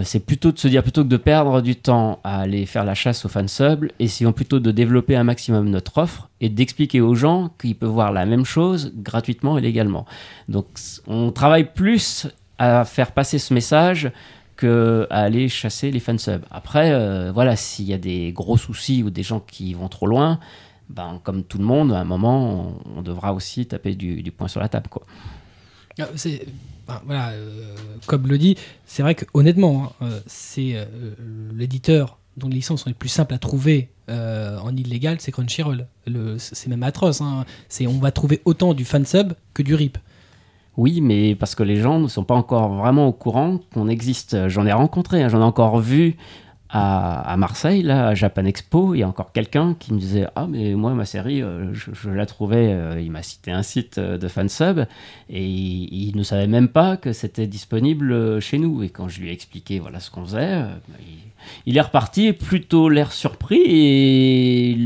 c'est 0.03 0.21
plutôt 0.21 0.53
de 0.53 0.59
se 0.59 0.69
dire, 0.69 0.83
plutôt 0.83 1.05
que 1.05 1.09
de 1.09 1.17
perdre 1.17 1.63
du 1.63 1.75
temps 1.75 2.21
à 2.23 2.41
aller 2.41 2.67
faire 2.67 2.85
la 2.85 2.93
chasse 2.93 3.25
aux 3.25 3.31
fansub, 3.31 3.87
essayons 3.99 4.35
plutôt 4.35 4.61
de 4.61 4.71
développer 4.71 5.17
un 5.17 5.25
maximum 5.25 5.71
notre 5.71 5.97
offre 5.97 6.29
et 6.43 6.51
d'expliquer 6.51 7.01
aux 7.01 7.15
gens 7.15 7.51
qu'ils 7.59 7.75
peuvent 7.75 7.89
voir 7.89 8.13
la 8.13 8.27
même 8.27 8.45
chose 8.45 8.93
gratuitement 8.95 9.57
et 9.57 9.63
légalement. 9.63 10.05
Donc 10.51 10.67
on 11.07 11.33
travaille 11.33 11.73
plus 11.73 12.27
à 12.59 12.85
faire 12.85 13.13
passer 13.13 13.39
ce 13.39 13.55
message 13.55 14.13
que 14.57 15.07
à 15.11 15.21
aller 15.21 15.49
chasser 15.49 15.91
les 15.91 16.01
fansubs. 16.01 16.45
Après, 16.51 16.93
euh, 16.93 17.33
voilà, 17.33 17.57
s'il 17.57 17.87
y 17.87 17.93
a 17.93 17.99
des 17.99 18.33
gros 18.33 18.57
soucis 18.57 19.03
ou 19.03 19.11
des 19.11 19.23
gens 19.23 19.41
qui 19.41 19.75
vont 19.75 19.89
trop 19.89 20.07
loin, 20.07 20.39
ben, 20.89 21.21
comme 21.23 21.45
tout 21.45 21.59
le 21.59 21.65
monde, 21.65 21.93
à 21.93 22.01
un 22.01 22.05
moment, 22.05 22.77
on, 22.97 23.03
devra 23.03 23.33
aussi 23.33 23.67
taper 23.67 23.95
du, 23.95 24.31
poing 24.31 24.49
sur 24.49 24.61
la 24.61 24.69
table. 24.69 24.89
Quoi. 24.89 25.03
Ah, 25.99 26.09
c'est- 26.17 26.47
voilà, 27.07 27.31
euh, 27.31 27.75
comme 28.07 28.27
le 28.27 28.37
dit, 28.37 28.57
c'est 28.85 29.03
vrai 29.03 29.15
que 29.15 29.25
honnêtement, 29.33 29.93
hein, 30.01 30.07
euh, 30.07 30.21
c'est 30.27 30.87
l'éditeur 31.55 32.19
dont 32.37 32.49
les 32.49 32.57
licences 32.57 32.83
sont 32.83 32.91
les 32.91 32.95
plus 32.95 33.09
simples 33.09 33.35
à 33.35 33.39
trouver 33.39 33.89
en 34.09 34.77
illégal, 34.77 35.17
c'est 35.21 35.33
Crunchyroll. 35.33 35.87
C'est 36.39 36.69
même 36.69 36.83
atroce. 36.83 37.23
hein. 37.23 37.47
C'est 37.71 37.87
on 37.87 37.99
va 37.99 38.11
trouver 38.11 38.43
autant 38.45 38.75
du 38.75 38.85
fansub 38.85 39.33
que 39.55 39.63
du 39.63 39.75
rip. 39.75 39.97
Oui, 40.77 41.01
mais 41.01 41.35
parce 41.35 41.55
que 41.55 41.63
les 41.63 41.77
gens 41.77 42.01
ne 42.01 42.09
sont 42.09 42.25
pas 42.25 42.35
encore 42.35 42.69
vraiment 42.75 43.07
au 43.07 43.13
courant 43.13 43.61
qu'on 43.73 43.89
existe. 43.89 44.49
J'en 44.49 44.67
ai 44.67 44.73
rencontré, 44.73 45.23
hein, 45.23 45.29
j'en 45.29 45.41
ai 45.41 45.45
encore 45.45 45.79
vu 45.79 46.17
à, 46.77 47.37
Marseille, 47.37 47.83
là, 47.83 48.09
à 48.09 48.15
Japan 48.15 48.45
Expo. 48.45 48.95
Il 48.95 48.99
y 48.99 49.03
a 49.05 49.09
encore 49.09 49.31
quelqu'un 49.31 49.75
qui 49.79 49.95
me 49.95 49.99
disait 50.01 50.27
Ah, 50.35 50.47
mais 50.49 50.75
moi, 50.75 50.93
ma 50.95 51.05
série, 51.05 51.41
euh, 51.41 51.73
je, 51.73 52.11
la 52.11 52.27
trouvais. 52.27 52.73
euh, 52.73 53.01
il 53.01 53.13
m'a 53.13 53.23
cité 53.23 53.53
un 53.53 53.63
site 53.63 53.99
euh, 53.99 54.19
de 54.19 54.27
fansub 54.27 54.85
et 55.31 55.45
il, 55.45 56.17
ne 56.17 56.25
savait 56.25 56.49
même 56.49 56.69
pas 56.69 56.97
que 56.97 57.13
c'était 57.13 57.47
disponible 57.47 58.41
chez 58.41 58.59
nous. 58.59 58.83
Et 58.83 58.89
quand 58.89 59.09
je 59.09 59.21
lui 59.21 59.29
ai 59.29 59.33
expliqué 59.33 59.79
voilà 59.79 60.01
ce 60.01 60.11
qu'on 60.11 60.25
faisait, 60.25 60.63
il, 61.01 61.19
il 61.67 61.77
est 61.77 61.81
reparti 61.81 62.33
plutôt 62.33 62.89
l'air 62.89 63.13
surpris 63.13 63.63
et 63.65 64.77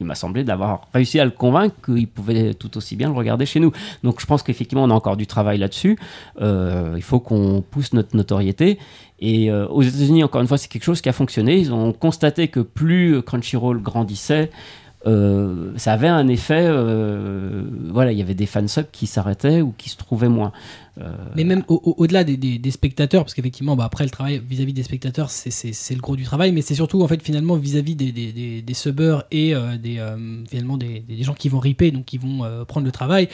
il 0.00 0.06
m'a 0.06 0.14
semblé 0.14 0.44
d'avoir 0.44 0.88
réussi 0.94 1.20
à 1.20 1.24
le 1.24 1.30
convaincre 1.30 1.74
qu'il 1.84 2.08
pouvait 2.08 2.54
tout 2.54 2.76
aussi 2.76 2.96
bien 2.96 3.08
le 3.08 3.14
regarder 3.14 3.46
chez 3.46 3.60
nous. 3.60 3.72
Donc 4.02 4.20
je 4.20 4.26
pense 4.26 4.42
qu'effectivement 4.42 4.84
on 4.84 4.90
a 4.90 4.94
encore 4.94 5.16
du 5.16 5.26
travail 5.26 5.58
là-dessus. 5.58 5.98
Euh, 6.40 6.94
il 6.96 7.02
faut 7.02 7.20
qu'on 7.20 7.62
pousse 7.62 7.92
notre 7.92 8.16
notoriété. 8.16 8.78
Et 9.20 9.50
euh, 9.50 9.66
aux 9.68 9.82
États-Unis, 9.82 10.24
encore 10.24 10.40
une 10.40 10.48
fois, 10.48 10.56
c'est 10.56 10.68
quelque 10.68 10.84
chose 10.84 11.02
qui 11.02 11.10
a 11.10 11.12
fonctionné. 11.12 11.58
Ils 11.58 11.74
ont 11.74 11.92
constaté 11.92 12.48
que 12.48 12.60
plus 12.60 13.22
Crunchyroll 13.22 13.82
grandissait, 13.82 14.50
euh, 15.06 15.72
ça 15.76 15.92
avait 15.94 16.08
un 16.08 16.28
effet. 16.28 16.64
euh, 16.66 17.64
voilà, 17.90 18.12
il 18.12 18.18
y 18.18 18.22
avait 18.22 18.34
des 18.34 18.46
fansubs 18.46 18.86
qui 18.92 19.06
s'arrêtaient 19.06 19.60
ou 19.62 19.72
qui 19.76 19.88
se 19.88 19.96
trouvaient 19.96 20.28
moins. 20.28 20.52
Euh, 21.00 21.12
Mais 21.36 21.44
même 21.44 21.62
au- 21.68 21.80
au- 21.84 21.94
au-delà 22.02 22.24
des, 22.24 22.36
spectateurs, 22.70 23.24
parce 23.24 23.32
qu'effectivement, 23.34 23.76
bah, 23.76 23.84
après 23.84 24.04
le 24.04 24.10
travail 24.10 24.42
vis-à-vis 24.46 24.72
des 24.74 24.82
spectateurs, 24.82 25.30
c'est- 25.30 25.94
le 25.94 26.00
gros 26.00 26.16
du 26.16 26.24
travail, 26.24 26.52
mais 26.52 26.60
c'est 26.62 26.74
surtout 26.74 27.02
en 27.02 27.08
fait 27.08 27.22
finalement 27.22 27.56
vis-à-vis 27.56 27.94
des, 27.94 28.12
des, 28.12 28.32
des, 28.32 28.62
et 29.30 29.54
des 29.78 30.00
finalement 30.48 30.76
des, 30.76 31.02
gens 31.22 31.34
qui 31.34 31.48
vont 31.48 31.60
ripper, 31.60 31.90
donc 31.90 32.04
qui 32.04 32.18
vont 32.18 32.44
prendre 32.66 32.84
le 32.84 32.92
travail. 32.92 33.28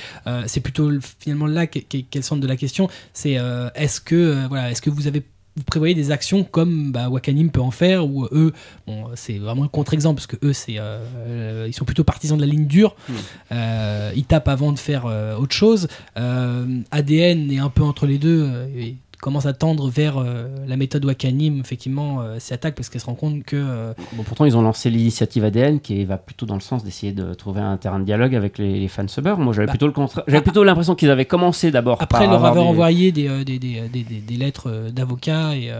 C'est 0.46 0.60
plutôt 0.60 0.90
le- 0.90 1.00
finalement 1.18 1.46
là 1.46 1.66
qu'est 1.66 1.82
qu'est 1.82 2.18
le 2.18 2.22
centre 2.22 2.40
de 2.42 2.46
la 2.46 2.56
question. 2.56 2.88
C'est 3.12 3.38
est-ce 3.74 4.00
que 4.00 4.46
voilà, 4.48 4.70
est-ce 4.70 4.82
que 4.82 4.90
vous 4.90 5.06
avez 5.08 5.22
vous 5.56 5.62
prévoyez 5.64 5.94
des 5.94 6.10
actions 6.10 6.44
comme 6.44 6.92
bah, 6.92 7.08
Wakanim 7.08 7.50
peut 7.50 7.60
en 7.60 7.70
faire 7.70 8.06
ou 8.06 8.26
eux 8.32 8.52
bon 8.86 9.06
c'est 9.14 9.38
vraiment 9.38 9.64
un 9.64 9.68
contre-exemple 9.68 10.16
parce 10.16 10.26
que 10.26 10.36
eux 10.44 10.52
c'est 10.52 10.78
euh, 10.78 10.98
euh, 11.26 11.64
ils 11.68 11.72
sont 11.72 11.84
plutôt 11.84 12.04
partisans 12.04 12.36
de 12.36 12.42
la 12.44 12.50
ligne 12.50 12.66
dure 12.66 12.94
Hmm. 13.08 13.12
Euh, 13.52 14.12
ils 14.16 14.24
tapent 14.24 14.48
avant 14.48 14.72
de 14.72 14.78
faire 14.78 15.06
euh, 15.06 15.36
autre 15.36 15.54
chose 15.54 15.88
Euh, 16.18 16.80
ADN 16.90 17.50
est 17.50 17.58
un 17.58 17.68
peu 17.70 17.82
entre 17.82 18.06
les 18.06 18.18
deux 18.18 18.42
euh, 18.44 18.66
et 18.76 18.96
commence 19.26 19.46
à 19.46 19.52
tendre 19.52 19.88
vers 19.88 20.18
euh, 20.18 20.46
la 20.68 20.76
méthode 20.76 21.04
Wakanim 21.04 21.58
effectivement 21.58 22.20
euh, 22.20 22.38
s'y 22.38 22.54
attaque 22.54 22.76
parce 22.76 22.88
qu'elle 22.88 23.00
se 23.00 23.06
rend 23.06 23.16
compte 23.16 23.42
que 23.42 23.56
euh, 23.56 23.92
Bon, 24.12 24.22
pourtant, 24.22 24.44
ils 24.44 24.56
ont 24.56 24.62
lancé 24.62 24.88
l'initiative 24.88 25.42
ADN 25.42 25.80
qui 25.80 26.04
va 26.04 26.16
plutôt 26.16 26.46
dans 26.46 26.54
le 26.54 26.60
sens 26.60 26.84
d'essayer 26.84 27.12
de 27.12 27.34
trouver 27.34 27.60
un 27.60 27.76
terrain 27.76 27.98
de 27.98 28.04
dialogue 28.04 28.36
avec 28.36 28.56
les, 28.58 28.78
les 28.78 28.86
fansubbers. 28.86 29.36
Moi, 29.38 29.52
j'avais 29.52 29.66
Bah, 29.66 29.72
plutôt 29.72 29.88
le 29.88 29.92
contraire. 29.92 30.22
J'avais 30.28 30.42
plutôt 30.42 30.62
l'impression 30.62 30.94
qu'ils 30.94 31.10
avaient 31.10 31.24
commencé 31.24 31.72
d'abord 31.72 32.00
après 32.00 32.20
par 32.24 32.30
leur 32.30 32.44
avoir 32.44 32.64
des- 32.64 32.70
envoyé 32.70 33.10
des, 33.10 33.44
des, 33.44 33.58
des, 33.58 33.88
des, 33.88 34.02
des- 34.04 34.20
des 34.20 34.36
lettres 34.36 34.90
d'avocats 34.92 35.56
et 35.56 35.72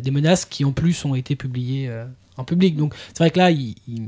des 0.00 0.10
menaces 0.12 0.44
qui 0.44 0.64
en 0.64 0.70
plus 0.70 1.04
ont 1.04 1.16
été 1.16 1.34
publiées 1.34 1.90
en 2.36 2.44
public 2.44 2.76
donc 2.76 2.94
c'est 3.08 3.18
vrai 3.18 3.30
que 3.30 3.38
là 3.38 3.50
il, 3.50 3.74
il 3.88 4.02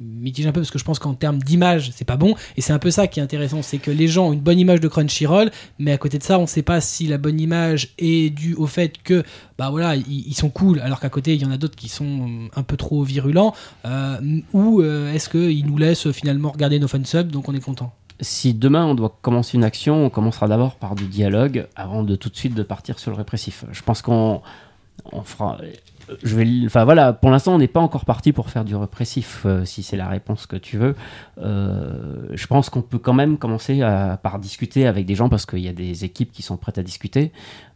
mitige 0.00 0.46
un 0.46 0.52
peu 0.52 0.60
parce 0.60 0.70
que 0.70 0.78
je 0.78 0.84
pense 0.84 0.98
qu'en 0.98 1.14
termes 1.14 1.38
d'image 1.38 1.90
c'est 1.94 2.04
pas 2.04 2.16
bon 2.16 2.34
et 2.56 2.60
c'est 2.60 2.72
un 2.72 2.78
peu 2.78 2.90
ça 2.90 3.06
qui 3.06 3.20
est 3.20 3.22
intéressant 3.22 3.62
c'est 3.62 3.78
que 3.78 3.90
les 3.90 4.08
gens 4.08 4.28
ont 4.28 4.32
une 4.32 4.40
bonne 4.40 4.58
image 4.58 4.80
de 4.80 4.88
Crunchyroll 4.88 5.50
mais 5.78 5.92
à 5.92 5.98
côté 5.98 6.18
de 6.18 6.22
ça 6.22 6.38
on 6.38 6.46
sait 6.46 6.62
pas 6.62 6.80
si 6.80 7.06
la 7.06 7.18
bonne 7.18 7.40
image 7.40 7.90
est 7.98 8.30
due 8.30 8.54
au 8.54 8.66
fait 8.66 8.94
que 9.02 9.22
bah 9.58 9.70
voilà 9.70 9.96
ils, 9.96 10.34
sont 10.34 10.48
cool 10.48 10.80
alors 10.80 11.00
qu'à 11.00 11.10
côté 11.10 11.34
il 11.34 11.42
y 11.42 11.44
en 11.44 11.50
a 11.50 11.58
d'autres 11.58 11.76
qui 11.76 11.88
sont 11.88 12.28
euh, 12.28 12.48
un 12.56 12.62
peu 12.62 12.76
trop 12.76 13.02
virulents 13.02 13.54
euh, 13.84 14.40
ou 14.52 14.80
euh, 14.80 15.12
est-ce 15.12 15.28
qu'ils 15.28 15.66
nous 15.66 15.76
laissent 15.76 16.10
finalement 16.12 16.50
regarder 16.50 16.78
nos 16.78 16.88
fansubs 16.88 17.30
donc 17.30 17.48
on 17.48 17.54
est 17.54 17.60
content? 17.60 17.92
Si 18.22 18.52
demain 18.52 18.84
on 18.84 18.94
doit 18.94 19.16
commencer 19.22 19.56
une 19.56 19.64
action, 19.64 20.04
on 20.04 20.10
commencera 20.10 20.46
d'abord 20.46 20.76
par 20.76 20.94
du 20.94 21.06
dialogue 21.06 21.66
avant 21.74 22.02
de 22.02 22.16
tout 22.16 22.28
de 22.28 22.36
suite 22.36 22.54
de 22.54 22.62
partir 22.62 22.98
sur 22.98 23.10
le 23.10 23.16
répressif. 23.16 23.64
Je 23.72 23.82
pense 23.82 24.02
qu'on 24.02 24.42
on 25.10 25.22
fera. 25.22 25.58
Enfin 26.66 26.84
voilà, 26.84 27.12
pour 27.12 27.30
l'instant, 27.30 27.54
on 27.54 27.58
n'est 27.58 27.68
pas 27.68 27.80
encore 27.80 28.04
parti 28.04 28.32
pour 28.32 28.50
faire 28.50 28.64
du 28.64 28.74
répressif, 28.74 29.42
euh, 29.46 29.64
si 29.64 29.82
c'est 29.82 29.96
la 29.96 30.08
réponse 30.08 30.46
que 30.46 30.56
tu 30.56 30.76
veux. 30.76 30.94
Euh, 31.38 32.26
je 32.32 32.46
pense 32.46 32.70
qu'on 32.70 32.82
peut 32.82 32.98
quand 32.98 33.12
même 33.12 33.38
commencer 33.38 33.82
à, 33.82 34.18
par 34.22 34.38
discuter 34.38 34.86
avec 34.86 35.06
des 35.06 35.14
gens 35.14 35.28
parce 35.28 35.46
qu'il 35.46 35.60
y 35.60 35.68
a 35.68 35.72
des 35.72 36.04
équipes 36.04 36.32
qui 36.32 36.42
sont 36.42 36.56
prêtes 36.56 36.78
à 36.78 36.82
discuter. 36.82 37.32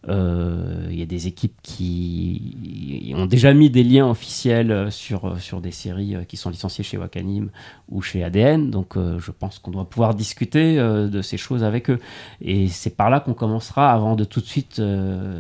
Euh, 0.09 0.87
Il 0.91 0.99
y 0.99 1.03
a 1.03 1.07
des 1.07 1.27
équipes 1.27 1.57
qui 1.63 3.13
ont 3.17 3.27
déjà 3.27 3.55
mis 3.55 3.71
des 3.71 3.83
liens 3.83 4.07
officiels 4.07 4.91
sur, 4.91 5.41
sur 5.41 5.61
des 5.61 5.71
séries 5.71 6.17
qui 6.29 6.37
sont 6.37 6.51
licenciées 6.51 6.85
chez 6.85 6.99
Wakanim 6.99 7.49
ou 7.89 8.03
chez 8.03 8.23
ADN. 8.23 8.71
Donc 8.71 8.97
je 8.97 9.31
pense 9.31 9.59
qu'on 9.59 9.71
doit 9.71 9.89
pouvoir 9.89 10.15
discuter 10.15 10.77
de 10.77 11.23
ces 11.23 11.39
choses 11.39 11.65
avec 11.65 11.89
eux. 11.89 12.01
Et 12.43 12.69
c'est 12.69 12.97
par 12.97 13.09
là 13.09 13.21
qu'on 13.21 13.35
commencera 13.35 13.93
avant 13.93 14.15
de 14.15 14.25
tout 14.25 14.41
de 14.41 14.47
suite 14.47 14.83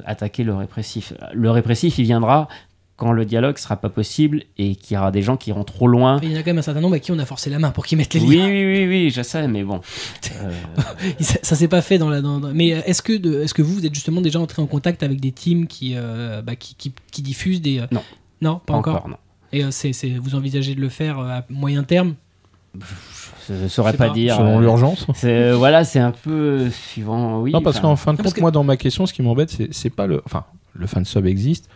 attaquer 0.06 0.44
le 0.44 0.54
répressif. 0.54 1.12
Le 1.34 1.50
répressif, 1.50 1.98
il 1.98 2.04
viendra 2.04 2.48
quand 2.96 3.10
le 3.12 3.24
dialogue 3.24 3.58
sera 3.58 3.76
pas 3.76 3.88
possible 3.88 4.44
et 4.56 4.76
qu'il 4.76 4.94
y 4.94 4.98
aura 4.98 5.10
des 5.10 5.20
gens 5.22 5.36
qui 5.36 5.50
iront 5.50 5.64
trop 5.64 5.88
loin. 5.88 6.20
Il 6.22 6.30
y 6.30 6.36
en 6.36 6.38
a 6.38 6.42
quand 6.42 6.50
même 6.50 6.58
un 6.58 6.62
certain 6.62 6.80
nombre 6.80 6.94
à 6.94 7.00
qui 7.00 7.10
on 7.10 7.18
a 7.18 7.26
forcé 7.26 7.50
la 7.50 7.58
main 7.58 7.70
pour 7.70 7.84
qu'ils 7.86 7.98
mettent 7.98 8.14
les 8.14 8.20
Oui, 8.20 8.36
liens. 8.36 8.46
oui, 8.46 8.64
oui, 8.64 8.86
oui, 8.86 9.10
je 9.10 9.20
sais, 9.22 9.48
mais 9.48 9.64
bon. 9.64 9.80
Euh, 10.42 10.50
ça, 11.20 11.38
ça 11.42 11.56
s'est 11.56 11.68
pas 11.68 11.82
fait 11.82 11.98
dans 11.98 12.08
la. 12.08 12.20
dans- 12.20 12.38
dans- 12.40 12.52
Mais 12.54 12.72
euh, 12.74 12.80
est-ce 12.86 13.02
que, 13.02 13.12
de- 13.16 13.42
est-ce 13.42 13.54
que 13.54 13.62
vous, 13.62 13.74
vous 13.74 13.86
êtes 13.86 13.94
justement 13.94 14.20
déjà 14.20 14.38
entré 14.40 14.62
en 14.62 14.66
contact 14.66 15.02
avec 15.02 15.20
des 15.20 15.32
teams 15.32 15.66
qui, 15.66 15.94
euh, 15.96 16.40
bah, 16.42 16.54
qui, 16.56 16.74
qui, 16.76 16.92
qui 17.10 17.22
diffusent 17.22 17.60
des. 17.62 17.80
euh, 17.80 17.86
Non. 17.92 18.02
Non, 18.40 18.54
pas, 18.56 18.72
pas 18.74 18.78
encore. 18.78 18.94
encore, 18.96 19.08
non. 19.08 19.16
Et 19.52 19.64
euh, 19.64 19.70
c'est, 19.70 19.92
c'est- 19.92 20.10
vous 20.18 20.34
envisagez 20.34 20.74
de 20.74 20.80
le 20.80 20.88
faire 20.88 21.18
euh, 21.18 21.28
à 21.28 21.44
moyen 21.50 21.82
terme? 21.84 22.14
Je 23.48 23.54
ne 23.54 23.68
saurais 23.68 23.92
pas, 23.92 24.08
pas. 24.08 24.14
dire. 24.14 24.36
Selon 24.36 24.58
euh, 24.58 24.60
l'urgence. 24.60 25.06
voilà, 25.56 25.84
c'est 25.84 26.00
un 26.00 26.10
peu 26.10 26.68
suivant. 26.70 27.40
Oui, 27.40 27.52
non, 27.52 27.60
parce 27.62 27.78
qu'en 27.80 27.96
fin 27.96 28.14
de 28.14 28.22
compte, 28.22 28.34
que- 28.34 28.40
moi, 28.40 28.50
dans 28.50 28.64
ma 28.64 28.76
question, 28.76 29.06
ce 29.06 29.12
qui 29.12 29.22
m'embête, 29.22 29.50
c'est- 29.50 29.72
c'est 29.72 29.90
pas 29.90 30.06
le. 30.06 30.22
Enfin, 30.24 30.44
le 30.74 30.86
fan 30.86 31.04
sub 31.04 31.26
existe. 31.26 31.68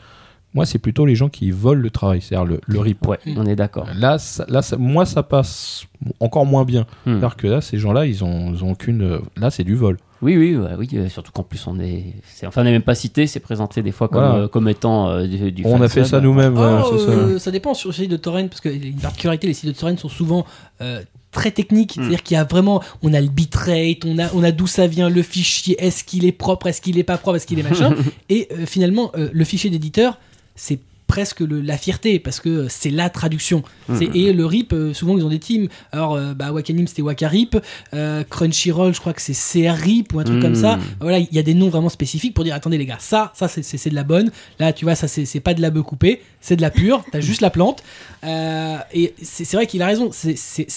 Moi, 0.55 0.65
c'est 0.67 0.79
plutôt 0.79 1.05
les 1.05 1.15
gens 1.15 1.29
qui 1.29 1.51
volent 1.51 1.83
le 1.83 1.91
travail, 1.91 2.21
c'est-à-dire 2.23 2.47
le, 2.47 2.61
le 2.67 2.81
rip. 2.81 3.07
Ouais, 3.07 3.19
on 3.37 3.45
est 3.45 3.55
d'accord. 3.55 3.87
Là, 3.95 4.19
ça- 4.19 4.47
là 4.49 4.63
ça- 4.63 4.77
moi, 4.79 5.05
ça 5.05 5.23
passe 5.23 5.85
encore 6.21 6.47
moins 6.47 6.65
bien. 6.65 6.83
Hmm. 7.05 7.13
C'est-à-dire 7.19 7.37
que 7.37 7.47
là, 7.47 7.61
ces 7.61 7.79
gens-là, 7.79 8.07
ils 8.07 8.25
ont, 8.25 8.53
ils 8.55 8.65
ont 8.65 8.71
aucune. 8.73 9.03
euh, 9.03 9.19
Là, 9.37 9.51
c'est 9.51 9.63
du 9.65 9.75
vol. 9.77 9.99
Oui, 10.23 10.37
oui, 10.37 10.57
ouais, 10.57 10.71
oui, 10.77 10.89
euh, 10.95 11.09
surtout 11.09 11.31
qu'en 11.31 11.45
plus 11.45 11.65
on 11.69 11.79
est, 11.79 12.07
c'est- 12.25 12.45
enfin 12.45 12.63
on 12.63 12.65
n'est 12.65 12.73
même 12.73 12.83
pas 12.83 12.97
cité, 12.97 13.29
c'est 13.29 13.39
présenté 13.39 13.83
des 13.83 13.93
fois 13.93 14.09
comme, 14.09 14.25
Voilà. 14.25 14.35
euh, 14.45 14.49
comme 14.49 14.69
étant 14.69 15.09
euh, 15.11 15.27
du, 15.29 15.53
du 15.53 15.63
On 15.65 15.77
a 15.77 15.87
fansub. 15.87 15.91
fait 15.91 16.05
ça 16.05 16.21
nous-mêmes. 16.21 16.57
Oh, 16.59 16.97
c'est 16.99 17.05
ça. 17.05 17.11
euh, 17.13 17.39
ça 17.39 17.51
dépend 17.53 17.73
sur 17.73 17.91
les 17.91 17.95
sites 17.95 18.11
de 18.11 18.17
torrent 18.17 18.49
parce 18.49 18.61
que 18.61 18.69
une 18.69 18.97
particularité 18.97 19.47
les 19.47 19.53
sites 19.55 19.69
de 19.69 19.79
torrent 19.79 19.97
sont 19.97 20.09
souvent 20.09 20.45
euh, 20.81 21.03
très 21.31 21.53
techniques 21.53 21.97
Mm. 21.97 22.01
c'est-à-dire 22.01 22.23
qu'il 22.25 22.35
y 22.35 22.39
a 22.41 22.43
vraiment 22.43 22.83
on 23.05 23.15
a 23.15 23.21
le 23.21 23.29
bitrate 23.29 24.05
on 24.07 24.19
a 24.19 24.27
on 24.35 24.43
a 24.43 24.51
d'où 24.51 24.67
ça 24.67 24.89
vient 24.89 25.09
le 25.09 25.23
fichier 25.23 25.77
est-ce 25.79 26.03
qu'il 26.03 26.25
est 26.27 26.33
propre 26.33 26.67
est-ce 26.67 26.81
qu'il 26.83 26.99
est 26.99 27.05
pas 27.05 27.17
propre 27.19 27.37
est-ce 27.37 27.47
qu'il 27.47 27.61
est 27.61 27.63
machin 27.63 27.95
et 28.29 28.49
euh, 28.51 28.67
finalement 28.67 29.13
euh, 29.17 29.29
le 29.33 29.45
fichier 29.45 29.71
d'éditeur 29.71 30.19
c'est 30.59 30.81
presque 31.07 31.41
le- 31.41 31.63
la 31.63 31.79
fierté 31.79 32.19
parce 32.19 32.39
que 32.39 32.67
c'est 32.69 32.91
la 32.91 33.09
traduction. 33.09 33.63
Mhm. 33.89 34.11
et 34.15 34.33
le 34.35 34.45
RIP 34.45 34.75
euh, 34.75 34.93
souvent 34.93 35.17
ils 35.17 35.25
ont 35.25 35.31
des 35.31 35.39
teams. 35.39 35.69
Alors 35.93 36.17
euh, 36.17 36.35
bah, 36.35 36.53
Wakanim 36.53 36.87
c'était 36.87 37.01
Wakarip 37.01 37.57
euh, 37.95 38.23
Crunchyroll 38.29 38.93
je 38.93 39.01
crois 39.01 39.15
que 39.15 39.23
c'est 39.23 39.33
CRRIP 39.33 40.13
ou 40.13 40.21
un 40.21 40.25
truc 40.25 40.43
comme 40.43 40.55
ça. 40.55 40.79
Voilà 41.01 41.19
il 41.21 41.33
y 41.33 41.39
a 41.39 41.43
des 41.43 41.55
noms 41.55 41.71
vraiment 41.71 41.89
spécifiques 41.89 42.35
pour 42.35 42.45
dire 42.45 42.55
attendez 42.55 42.77
les 42.77 42.85
gars 42.85 42.99
ça 43.01 43.33
ça 43.35 43.49
c'est- 43.49 43.89
de 43.89 43.95
la 43.95 44.05
bonne. 44.05 44.31
Là 44.59 44.75
tu 44.75 44.85
vois 44.85 44.95
ça 44.95 45.09
c'est 45.09 45.41
pas 45.41 45.55
de 45.55 45.63
la 45.63 45.71
bœuf 45.71 45.85
coupée 45.85 46.21
c'est 46.43 46.57
de 46.57 46.61
la 46.61 46.71
pure. 46.71 47.03
T'as 47.11 47.21
juste 47.21 47.41
la 47.41 47.49
plante. 47.49 47.83
Euh, 48.25 48.77
et 48.93 49.15
c'est 49.23 49.51
vrai 49.55 49.67
qu'il 49.67 49.81
a 49.81 49.87
raison. 49.87 50.11
C'est 50.13 50.35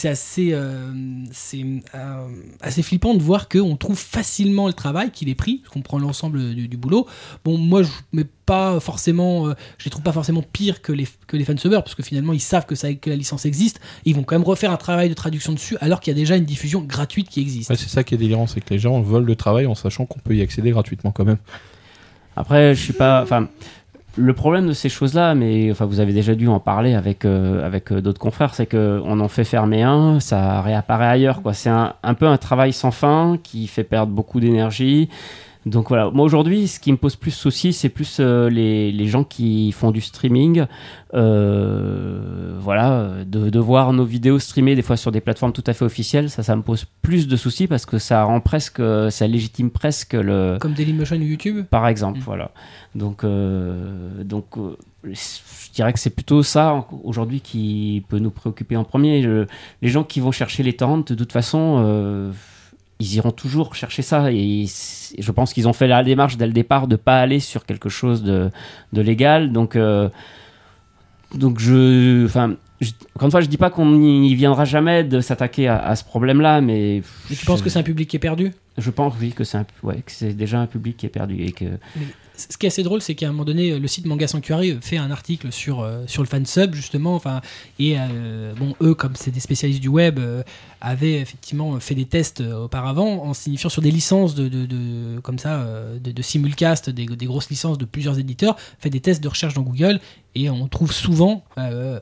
assez 0.07 0.55
c'est 1.33 1.65
assez 2.61 2.83
flippant 2.83 3.13
de 3.15 3.21
voir 3.21 3.49
qu'on 3.49 3.75
trouve 3.75 3.97
facilement 3.97 4.67
le 4.67 4.73
travail 4.73 5.11
qu'il 5.11 5.27
est 5.27 5.35
pris 5.35 5.61
qu'on 5.73 5.81
prend 5.81 5.99
l'ensemble 5.99 6.55
du, 6.55 6.69
du 6.69 6.77
boulot. 6.77 7.07
Bon 7.43 7.57
moi 7.57 7.83
je 7.83 7.89
pas 8.51 8.79
forcément 8.79 9.47
euh, 9.47 9.53
je 9.77 9.85
les 9.85 9.91
trouve 9.91 10.03
pas 10.03 10.11
forcément 10.11 10.43
pire 10.43 10.81
que 10.81 10.91
les 10.91 11.07
que 11.27 11.37
les 11.37 11.45
fansubbers 11.45 11.83
parce 11.83 11.95
que 11.95 12.03
finalement 12.03 12.33
ils 12.33 12.41
savent 12.41 12.65
que 12.65 12.75
ça 12.75 12.93
que 12.93 13.09
la 13.09 13.15
licence 13.15 13.45
existe 13.45 13.79
ils 14.03 14.15
vont 14.15 14.23
quand 14.23 14.35
même 14.35 14.47
refaire 14.53 14.71
un 14.71 14.81
travail 14.87 15.07
de 15.09 15.13
traduction 15.13 15.53
dessus 15.53 15.77
alors 15.79 15.99
qu'il 16.01 16.11
y 16.13 16.15
a 16.15 16.19
déjà 16.19 16.35
une 16.35 16.45
diffusion 16.45 16.81
gratuite 16.81 17.29
qui 17.29 17.39
existe 17.39 17.69
Ouais, 17.69 17.77
c'est 17.77 17.89
ça 17.89 18.03
qui 18.03 18.15
est 18.15 18.17
délirant, 18.17 18.47
c'est 18.47 18.61
que 18.61 18.73
les 18.73 18.79
gens 18.79 18.99
volent 19.01 19.25
le 19.25 19.35
travail 19.35 19.65
en 19.65 19.75
sachant 19.75 20.05
qu'on 20.05 20.19
peut 20.19 20.35
y 20.35 20.41
accéder 20.41 20.71
gratuitement 20.71 21.11
quand 21.11 21.25
même. 21.25 21.37
Après, 22.35 22.75
je 22.75 22.81
suis 22.81 22.93
pas, 22.93 23.21
enfin, 23.21 23.47
le 24.15 24.33
problème 24.33 24.67
de 24.67 24.73
ces 24.73 24.89
choses-là, 24.89 25.35
mais 25.35 25.71
enfin, 25.71 25.85
vous 25.85 25.99
avez 25.99 26.13
déjà 26.13 26.35
dû 26.35 26.47
en 26.47 26.59
parler 26.59 26.93
avec 26.93 27.25
euh, 27.25 27.65
avec 27.65 27.91
euh, 27.91 28.01
d'autres 28.01 28.19
confrères, 28.19 28.55
c'est 28.55 28.65
que 28.65 29.01
on 29.05 29.19
en 29.19 29.27
fait 29.27 29.43
fermer 29.43 29.83
un, 29.83 30.19
ça 30.19 30.61
réapparaît 30.61 31.07
ailleurs, 31.07 31.41
quoi. 31.41 31.53
C'est 31.53 31.69
un, 31.69 31.93
un 32.03 32.13
peu 32.13 32.27
un 32.27 32.37
travail 32.37 32.73
sans 32.73 32.91
fin 32.91 33.37
qui 33.41 33.67
fait 33.67 33.83
perdre 33.83 34.11
beaucoup 34.11 34.39
d'énergie. 34.39 35.09
Donc 35.67 35.89
voilà, 35.89 36.09
moi 36.09 36.25
aujourd'hui, 36.25 36.67
ce 36.67 36.79
qui 36.79 36.91
me 36.91 36.97
pose 36.97 37.15
plus 37.15 37.29
souci, 37.31 37.71
c'est 37.71 37.89
plus 37.89 38.17
euh, 38.19 38.49
les, 38.49 38.91
les 38.91 39.05
gens 39.07 39.23
qui 39.23 39.71
font 39.71 39.91
du 39.91 40.01
streaming. 40.01 40.65
Euh, 41.13 42.55
voilà, 42.59 43.23
de, 43.25 43.49
de 43.49 43.59
voir 43.59 43.93
nos 43.93 44.05
vidéos 44.05 44.39
streamées 44.39 44.75
des 44.75 44.81
fois 44.81 44.97
sur 44.97 45.11
des 45.11 45.21
plateformes 45.21 45.51
tout 45.53 45.63
à 45.67 45.73
fait 45.73 45.85
officielles, 45.85 46.29
ça, 46.29 46.41
ça 46.43 46.55
me 46.55 46.61
pose 46.61 46.85
plus 47.01 47.27
de 47.27 47.35
soucis 47.35 47.67
parce 47.67 47.85
que 47.85 47.97
ça 47.99 48.23
rend 48.23 48.39
presque, 48.39 48.81
ça 49.09 49.27
légitime 49.27 49.69
presque 49.69 50.13
le, 50.13 50.57
comme 50.59 50.73
Dailymotion 50.73 51.17
ou 51.17 51.21
YouTube 51.23 51.65
par 51.69 51.87
exemple, 51.87 52.19
Mm. 52.19 52.23
voilà. 52.23 52.51
Donc, 52.95 53.23
euh, 53.23 54.23
donc 54.23 54.45
je 55.03 55.71
dirais 55.73 55.93
que 55.93 55.99
c'est 55.99 56.09
plutôt 56.15 56.43
ça 56.43 56.85
aujourd'hui 57.03 57.39
qui 57.41 58.03
peut 58.09 58.19
nous 58.19 58.31
préoccuper 58.31 58.75
en 58.77 58.83
premier. 58.83 59.21
Je- 59.21 59.45
les 59.81 59.89
gens 59.89 60.03
qui 60.03 60.19
vont 60.19 60.31
chercher 60.31 60.63
les 60.63 60.73
torrents, 60.73 60.97
de 60.99 61.15
toute 61.15 61.31
façon, 61.31 62.31
ils 63.01 63.15
iront 63.15 63.31
toujours 63.31 63.75
chercher 63.75 64.01
ça. 64.01 64.31
Et 64.31 64.65
je 65.19 65.31
pense 65.31 65.53
qu'ils 65.53 65.67
ont 65.67 65.73
fait 65.73 65.87
la 65.87 66.03
démarche 66.03 66.37
dès 66.37 66.47
le 66.47 66.53
départ 66.53 66.87
de 66.87 66.95
pas 66.95 67.19
aller 67.19 67.39
sur 67.39 67.65
quelque 67.65 67.89
chose 67.89 68.23
de, 68.23 68.49
de 68.93 69.01
légal. 69.01 69.51
Donc, 69.51 69.75
euh, 69.75 70.09
donc 71.35 71.59
je, 71.59 72.25
enfin. 72.25 72.55
je- 72.81 72.91
Encore 73.15 73.27
une 73.27 73.31
fois, 73.31 73.41
je 73.41 73.47
dis 73.47 73.57
pas 73.57 73.69
qu'on 73.69 73.85
n'y 73.85 74.35
viendra 74.35 74.65
jamais 74.65 75.03
de 75.03 75.19
s'attaquer 75.21 75.67
à, 75.67 75.77
à 75.79 75.95
ce 75.95 76.03
problème-là, 76.03 76.61
mais 76.61 77.01
tu 77.29 77.45
penses 77.45 77.61
que 77.61 77.69
c'est 77.69 77.79
un 77.79 77.83
public 77.83 78.09
qui 78.09 78.15
est 78.17 78.19
perdu? 78.19 78.51
Je 78.77 78.89
pense 78.89 79.13
oui 79.19 79.31
que 79.31 79.43
c'est 79.43 79.57
un- 79.57 79.65
ouais, 79.83 79.97
que 80.05 80.11
c'est 80.11 80.33
déjà 80.33 80.59
un 80.59 80.65
public 80.67 80.95
qui 80.97 81.05
est 81.05 81.09
perdu 81.09 81.41
et 81.43 81.51
que 81.51 81.65
Ce 82.49 82.57
qui 82.57 82.65
est 82.65 82.69
assez 82.69 82.83
drôle, 82.83 83.01
c'est 83.01 83.15
qu'à 83.15 83.27
un 83.27 83.31
moment 83.31 83.45
donné, 83.45 83.77
le 83.77 83.87
site 83.87 84.05
Manga 84.05 84.27
Sanctuary 84.27 84.77
fait 84.81 84.97
un 84.97 85.11
article 85.11 85.51
sur, 85.51 85.81
euh, 85.81 86.03
sur 86.07 86.23
le 86.23 86.27
fansub, 86.27 86.73
justement. 86.73 87.15
Enfin, 87.15 87.41
et 87.79 87.95
euh, 87.97 88.53
bon, 88.55 88.75
eux, 88.81 88.93
comme 88.93 89.15
c'est 89.15 89.31
des 89.31 89.39
spécialistes 89.39 89.81
du 89.81 89.87
web, 89.87 90.19
euh, 90.19 90.43
avaient 90.79 91.19
effectivement 91.19 91.79
fait 91.79 91.95
des 91.95 92.05
tests 92.05 92.41
auparavant 92.41 93.23
en 93.23 93.33
signifiant 93.33 93.69
sur 93.69 93.81
des 93.81 93.91
licences 93.91 94.33
de, 94.35 94.47
de, 94.47 96.21
simulcast, 96.21 96.89
des, 96.89 97.05
grosses 97.05 97.49
licences 97.49 97.77
de 97.77 97.85
plusieurs 97.85 98.17
éditeurs, 98.17 98.57
fait 98.79 98.89
des 98.89 98.99
tests 98.99 99.23
de 99.23 99.27
recherche 99.27 99.53
dans 99.53 99.61
Google 99.61 99.99
et 100.33 100.49
on 100.49 100.67
trouve 100.67 100.91
souvent 100.91 101.43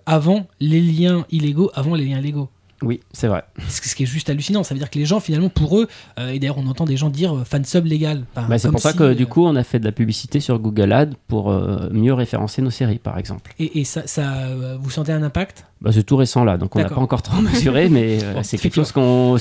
avant 0.06 0.48
les 0.62 0.80
liens 0.80 1.26
illégaux, 1.30 1.72
avant 1.74 1.94
les 1.96 2.06
liens 2.06 2.22
légaux. 2.22 2.50
Oui, 2.82 3.02
c'est 3.12 3.28
vrai. 3.28 3.44
Ce 3.68 3.96
qui 3.96 4.04
est 4.04 4.06
juste 4.06 4.30
hallucinant, 4.30 4.64
ça 4.64 4.74
veut 4.74 4.80
dire 4.80 4.90
que 4.90 4.98
les 4.98 5.06
gens, 5.06 5.20
finalement, 5.20 5.50
pour 5.50 5.78
eux, 5.80 5.88
euh, 6.18 6.30
et 6.30 6.40
d'ailleurs, 6.40 6.58
on 6.58 6.68
entend 6.68 6.86
des 6.86 6.98
gens 6.98 7.10
dire 7.10 7.36
euh, 7.38 7.44
fansub 7.44 7.86
légal. 7.86 8.24
Enfin, 8.36 8.48
Bah, 8.48 8.58
c'est 8.58 8.72
pour 8.72 8.80
ça 8.80 8.94
que 8.94 9.04
euh, 9.04 9.16
du 9.16 9.26
coup 9.26 9.46
on 9.46 9.56
a 9.56 9.64
fait 9.64 9.80
de 9.80 9.86
la 9.86 9.92
publicité 9.92 10.40
sur 10.40 10.60
Google 10.60 10.92
Ads 10.94 11.12
pour 11.28 11.52
euh, 11.52 11.90
mieux 11.92 12.14
référencer 12.14 12.62
nos 12.62 12.70
séries 12.70 13.00
par 13.00 13.18
exemple. 13.18 13.54
Et, 13.60 13.80
et 13.80 13.84
ça, 13.84 14.08
ça 14.08 14.48
vous 14.80 14.90
sentez 14.90 15.12
un 15.12 15.24
impact? 15.24 15.66
Bah, 15.82 15.92
c'est 15.94 16.04
tout 16.04 16.18
récent 16.18 16.44
là, 16.44 16.58
donc 16.58 16.76
on 16.76 16.80
n'a 16.80 16.90
pas 16.90 16.98
encore 17.00 17.22
trop 17.22 17.42
mesuré, 17.42 17.88
mais 17.90 18.20
euh, 18.24 18.34
Bon, 18.34 18.44
c'est 18.44 18.58
quelque 18.58 18.76
chose 18.76 18.88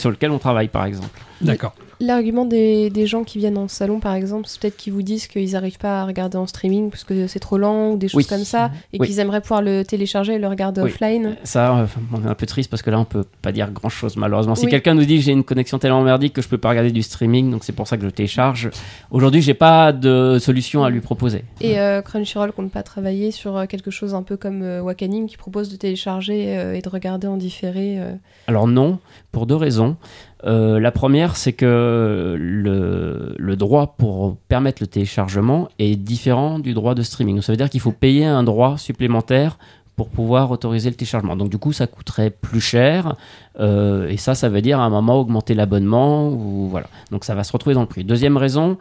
sur 0.00 0.10
lequel 0.10 0.30
on 0.30 0.38
travaille 0.38 0.68
par 0.68 0.84
exemple. 0.84 1.20
D'accord. 1.40 1.74
L'argument 2.00 2.44
des, 2.44 2.90
des 2.90 3.08
gens 3.08 3.24
qui 3.24 3.38
viennent 3.38 3.58
en 3.58 3.66
salon, 3.66 3.98
par 3.98 4.14
exemple, 4.14 4.44
c'est 4.46 4.60
peut-être 4.60 4.76
qu'ils 4.76 4.92
vous 4.92 5.02
disent 5.02 5.26
qu'ils 5.26 5.50
n'arrivent 5.52 5.78
pas 5.78 6.02
à 6.02 6.04
regarder 6.04 6.36
en 6.38 6.46
streaming 6.46 6.90
parce 6.90 7.02
que 7.02 7.26
c'est 7.26 7.40
trop 7.40 7.58
lent 7.58 7.90
ou 7.90 7.96
des 7.96 8.06
choses 8.06 8.18
Oui. 8.18 8.24
comme 8.24 8.44
ça, 8.44 8.70
et 8.92 8.98
Oui. 9.00 9.08
qu'ils 9.08 9.18
aimeraient 9.18 9.40
pouvoir 9.40 9.62
le 9.62 9.82
télécharger 9.82 10.34
et 10.34 10.38
le 10.38 10.46
regarder 10.46 10.80
Oui. 10.80 10.90
offline. 10.90 11.34
Ça, 11.42 11.76
euh, 11.76 11.86
on 12.12 12.24
est 12.24 12.28
un 12.30 12.34
peu 12.36 12.46
triste 12.46 12.70
parce 12.70 12.82
que 12.82 12.90
là 12.90 13.00
on 13.00 13.04
peut 13.04 13.24
pas 13.42 13.50
dire 13.50 13.68
grand 13.72 13.88
chose 13.88 14.16
malheureusement. 14.16 14.54
Si 14.54 14.66
Oui. 14.66 14.70
quelqu'un 14.70 14.94
nous 14.94 15.04
dit 15.04 15.16
que 15.16 15.22
j'ai 15.24 15.32
une 15.32 15.42
connexion 15.42 15.80
tellement 15.80 16.02
merdique 16.04 16.34
que 16.34 16.42
je 16.42 16.46
peux 16.48 16.58
pas 16.58 16.68
regarder 16.68 16.92
du 16.92 17.02
streaming, 17.02 17.50
donc 17.50 17.64
c'est 17.64 17.72
pour 17.72 17.88
ça 17.88 17.96
que 17.96 18.04
je 18.04 18.10
télécharge. 18.10 18.70
Aujourd'hui, 19.10 19.42
j'ai 19.42 19.54
pas 19.54 19.90
de 19.92 20.38
solution 20.40 20.84
à 20.84 20.90
lui 20.90 21.00
proposer. 21.00 21.42
Et 21.60 21.80
euh, 21.80 22.00
Crunchyroll 22.00 22.52
compte 22.52 22.70
pas 22.70 22.84
travailler 22.84 23.32
sur 23.32 23.56
euh, 23.56 23.66
quelque 23.66 23.90
chose 23.90 24.14
un 24.14 24.22
peu 24.22 24.36
comme 24.36 24.62
euh, 24.62 24.80
Wakanim 24.82 25.26
qui 25.26 25.36
propose 25.36 25.68
de 25.68 25.74
télécharger 25.76 26.27
euh, 26.30 26.74
et 26.74 26.82
de 26.82 26.88
regarder 26.88 27.26
en 27.26 27.36
différé. 27.36 27.98
euh. 27.98 28.14
Alors 28.46 28.66
non, 28.66 28.98
pour 29.32 29.46
deux 29.46 29.56
raisons. 29.56 29.96
Euh, 30.44 30.78
la 30.78 30.92
première, 30.92 31.36
c'est 31.36 31.52
que 31.52 32.36
le, 32.38 33.56
droit 33.56 33.94
pour 33.98 34.36
permettre 34.48 34.82
le 34.82 34.86
téléchargement 34.86 35.68
est 35.78 35.96
différent 35.96 36.58
du 36.58 36.74
droit 36.74 36.94
de 36.94 37.02
streaming. 37.02 37.36
Donc, 37.36 37.44
ça 37.44 37.52
veut 37.52 37.56
dire 37.56 37.70
qu'il 37.70 37.80
faut 37.80 37.92
payer 37.92 38.24
un 38.24 38.44
droit 38.44 38.78
supplémentaire 38.78 39.58
pour 39.96 40.10
pouvoir 40.10 40.52
autoriser 40.52 40.90
le 40.90 40.94
téléchargement. 40.94 41.34
Donc 41.34 41.50
du 41.50 41.58
coup, 41.58 41.72
ça 41.72 41.88
coûterait 41.88 42.30
plus 42.30 42.60
cher. 42.60 43.16
et 43.58 44.16
ça, 44.16 44.36
ça 44.36 44.48
veut 44.48 44.62
dire 44.62 44.78
à 44.78 44.84
un 44.84 44.90
moment 44.90 45.18
augmenter 45.18 45.54
l'abonnement. 45.54 46.30
voilà. 46.30 46.86
Donc 47.10 47.24
ça 47.24 47.34
va 47.34 47.42
se 47.42 47.50
retrouver 47.50 47.74
dans 47.74 47.80
le 47.80 47.88
prix. 47.88 48.04
Deuxième 48.04 48.36
raison, 48.36 48.78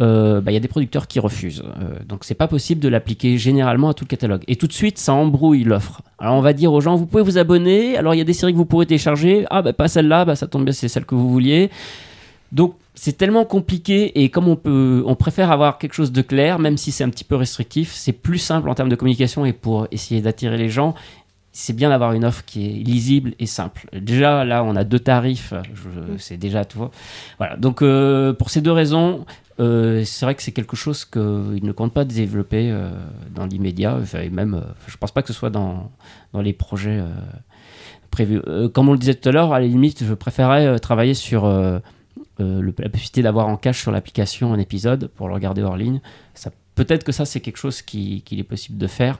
euh, 0.00 0.40
bah, 0.40 0.50
il 0.50 0.54
y 0.54 0.56
a 0.56 0.60
des 0.60 0.68
producteurs 0.68 1.06
qui 1.06 1.20
refusent. 1.20 1.62
Euh, 1.62 1.98
donc 2.06 2.24
c'est 2.24 2.34
pas 2.34 2.48
possible 2.48 2.80
de 2.80 2.88
l'appliquer 2.88 3.36
généralement 3.36 3.90
à 3.90 3.94
tout 3.94 4.04
le 4.04 4.08
catalogue. 4.08 4.42
Et 4.48 4.56
tout 4.56 4.66
de 4.66 4.72
suite, 4.72 4.98
ça 4.98 5.12
embrouille 5.12 5.64
l'offre. 5.64 6.02
Alors 6.18 6.36
on 6.36 6.40
va 6.40 6.52
dire 6.52 6.72
aux 6.72 6.80
gens, 6.80 6.96
vous 6.96 7.06
pouvez 7.06 7.22
vous 7.22 7.38
abonner. 7.38 7.96
Alors 7.96 8.14
il 8.14 8.18
y 8.18 8.22
a 8.22 8.24
des 8.24 8.32
séries 8.32 8.52
que 8.52 8.58
vous 8.58 8.64
pourrez 8.64 8.86
télécharger. 8.86 9.46
Ah 9.50 9.62
bah 9.62 9.72
pas 9.72 9.88
celle-là, 9.88 10.24
bah 10.24 10.36
ça 10.36 10.46
tombe 10.46 10.64
bien, 10.64 10.72
c'est 10.72 10.88
celle 10.88 11.04
que 11.04 11.14
vous 11.14 11.28
vouliez. 11.28 11.70
Donc 12.52 12.74
c'est 12.94 13.16
tellement 13.16 13.44
compliqué 13.44 14.22
et 14.22 14.28
comme 14.28 14.48
on 14.48 14.56
peut, 14.56 15.02
on 15.06 15.14
préfère 15.14 15.50
avoir 15.50 15.78
quelque 15.78 15.94
chose 15.94 16.12
de 16.12 16.22
clair, 16.22 16.58
même 16.58 16.76
si 16.76 16.92
c'est 16.92 17.04
un 17.04 17.08
petit 17.08 17.24
peu 17.24 17.36
restrictif, 17.36 17.92
c'est 17.94 18.12
plus 18.12 18.38
simple 18.38 18.68
en 18.68 18.74
termes 18.74 18.88
de 18.88 18.96
communication 18.96 19.46
et 19.46 19.52
pour 19.52 19.86
essayer 19.90 20.20
d'attirer 20.20 20.58
les 20.58 20.68
gens. 20.68 20.94
C'est 21.52 21.74
bien 21.74 21.88
d'avoir 21.88 22.12
une 22.12 22.24
offre 22.24 22.44
qui 22.44 22.66
est 22.66 22.84
lisible 22.84 23.34
et 23.38 23.46
simple. 23.46 23.88
Déjà, 23.92 24.44
là, 24.44 24.62
on 24.62 24.76
a 24.76 24.84
deux 24.84 25.00
tarifs, 25.00 25.52
c'est 26.18 26.36
déjà 26.36 26.64
tout. 26.64 26.88
Voilà. 27.38 27.56
Donc, 27.56 27.82
euh, 27.82 28.32
pour 28.32 28.50
ces 28.50 28.60
deux 28.60 28.70
raisons, 28.70 29.24
euh, 29.60 30.04
c'est 30.04 30.24
vrai 30.24 30.34
que 30.34 30.42
c'est 30.42 30.52
quelque 30.52 30.76
chose 30.76 31.04
qu'ils 31.04 31.64
ne 31.64 31.72
comptent 31.72 31.92
pas 31.92 32.04
développer 32.04 32.70
euh, 32.70 32.90
dans 33.34 33.46
l'immédiat. 33.46 33.98
Même, 34.32 34.54
euh, 34.54 34.72
je 34.86 34.96
pense 34.96 35.12
pas 35.12 35.22
que 35.22 35.28
ce 35.28 35.34
soit 35.34 35.50
dans, 35.50 35.90
les 36.34 36.52
projets 36.52 36.98
euh, 36.98 37.08
prévus. 38.10 38.40
Comme 38.72 38.88
on 38.88 38.92
le 38.92 38.98
disait 38.98 39.14
tout 39.14 39.28
à 39.28 39.32
l'heure, 39.32 39.52
à 39.52 39.60
la 39.60 39.66
limite, 39.66 40.04
je 40.04 40.14
préférais 40.14 40.78
travailler 40.78 41.14
sur 41.14 41.46
la 42.38 42.88
possibilité 42.88 43.22
d'avoir 43.22 43.48
en 43.48 43.56
cache 43.56 43.82
sur 43.82 43.92
l'application 43.92 44.52
un 44.52 44.58
épisode 44.58 45.08
pour 45.08 45.28
le 45.28 45.34
regarder 45.34 45.62
hors 45.62 45.76
ligne. 45.76 46.00
Peut-être 46.74 47.04
que 47.04 47.12
ça, 47.12 47.26
c'est 47.26 47.40
quelque 47.40 47.58
chose 47.58 47.82
qui- 47.82 48.22
qu'il 48.22 48.38
est 48.38 48.44
possible 48.44 48.78
de 48.78 48.86
faire. 48.86 49.18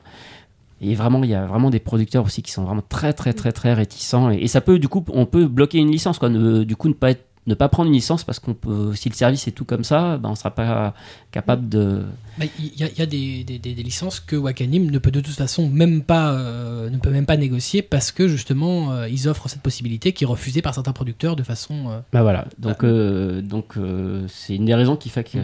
Et 0.80 0.95
vraiment, 0.95 1.22
il 1.22 1.28
y 1.28 1.34
a 1.34 1.45
vraiment 1.45 1.68
des 1.68 1.78
producteurs 1.78 2.24
aussi 2.24 2.43
qui 2.43 2.53
sont 2.53 2.64
vraiment 2.64 2.82
très, 2.88 3.12
très, 3.12 3.34
très, 3.34 3.53
très 3.53 3.74
réticents. 3.74 4.30
Et, 4.30 4.47
ça 4.47 4.62
peut, 4.62 4.78
du 4.78 4.88
coup, 4.88 5.05
on 5.09 5.26
peut 5.26 5.47
bloquer 5.47 5.78
une 5.78 5.91
licence, 5.91 6.18
du 6.20 6.76
coup, 6.76 6.88
ne 6.88 6.95
pas 6.95 7.11
être 7.11 7.26
ne 7.47 7.55
pas 7.55 7.68
prendre 7.70 7.88
une 7.88 7.95
licence 7.95 8.22
parce 8.22 8.38
qu'on 8.38 8.53
peut 8.55 8.95
si 8.95 9.09
le 9.09 9.14
service 9.14 9.49
est 9.49 9.53
tout 9.53 9.64
comme 9.64 9.82
ça 9.82 10.18
ben 10.18 10.28
on 10.28 10.34
sera 10.34 10.51
pas 10.55 10.95
capable 11.32 11.68
de 11.70 12.03
Bah, 12.38 12.45
Il 12.59 12.78
y 12.78 12.84
a, 12.84 12.88
il 12.91 12.99
y 12.99 13.03
a 13.03 13.07
des, 13.07 13.45
des- 13.45 13.59
des- 13.59 13.74
des 13.74 13.82
licences 13.82 14.20
que 14.20 14.36
Wakanim 14.36 14.91
ne 14.91 14.99
peut 14.99 15.11
de 15.11 15.20
toute 15.20 15.34
façon 15.34 15.68
même 15.68 16.03
pas, 16.03 16.32
euh, 16.32 16.91
ne 16.91 16.99
peut 16.99 17.11
même 17.11 17.24
pas 17.26 17.38
négocier 17.38 17.80
parce 17.82 18.12
que 18.12 18.28
justement 18.28 18.93
euh, 18.93 19.09
ils 19.09 19.26
offrent 19.26 19.49
cette 19.49 19.62
possibilité 19.62 20.12
qui 20.12 20.24
est 20.24 20.26
refusée 20.26 20.61
par 20.61 20.74
certains 20.74 20.93
producteurs 20.93 21.34
de 21.34 21.43
façon. 21.43 21.91
euh, 21.91 22.01
ben 22.12 22.22
voilà 22.22 22.47
donc 22.59 22.84
euh, 22.84 23.41
donc 23.41 23.76
euh, 23.78 24.26
c'est 24.28 24.55
une 24.57 24.66
des 24.66 24.74
raisons 24.74 24.97
qui 24.97 25.09
fait 25.09 25.24
que 25.24 25.38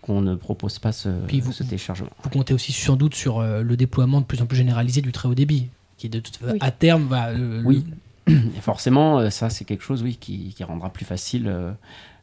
qu'on 0.00 0.20
ne 0.22 0.34
propose 0.34 0.78
pas 0.80 0.92
ce, 0.92 1.10
Puis 1.28 1.40
vous- 1.40 1.52
ce 1.52 1.62
téléchargement 1.62 2.10
vous 2.24 2.30
comptez 2.30 2.54
aussi 2.54 2.72
sans 2.72 2.96
doute 2.96 3.14
sur 3.14 3.38
euh, 3.38 3.62
le 3.62 3.76
déploiement 3.76 4.20
de 4.20 4.26
plus 4.26 4.40
en 4.40 4.46
plus 4.46 4.56
généralisé 4.56 5.00
du 5.02 5.12
très 5.12 5.28
haut 5.28 5.34
débit 5.34 5.68
qui 5.98 6.08
de 6.08 6.18
toute 6.20 6.38
Oui. 6.42 6.58
à 6.60 6.70
terme 6.72 7.06
va. 7.06 7.32
le- 7.32 7.62
Oui. 7.64 7.84
Et 8.28 8.60
forcément, 8.60 9.18
euh, 9.18 9.30
ça, 9.30 9.50
c'est 9.50 9.64
quelque 9.64 9.82
chose, 9.82 10.02
oui, 10.02 10.16
qui, 10.20 10.54
qui 10.56 10.62
rendra 10.64 10.90
plus 10.90 11.04
facile 11.04 11.48
euh, 11.48 11.72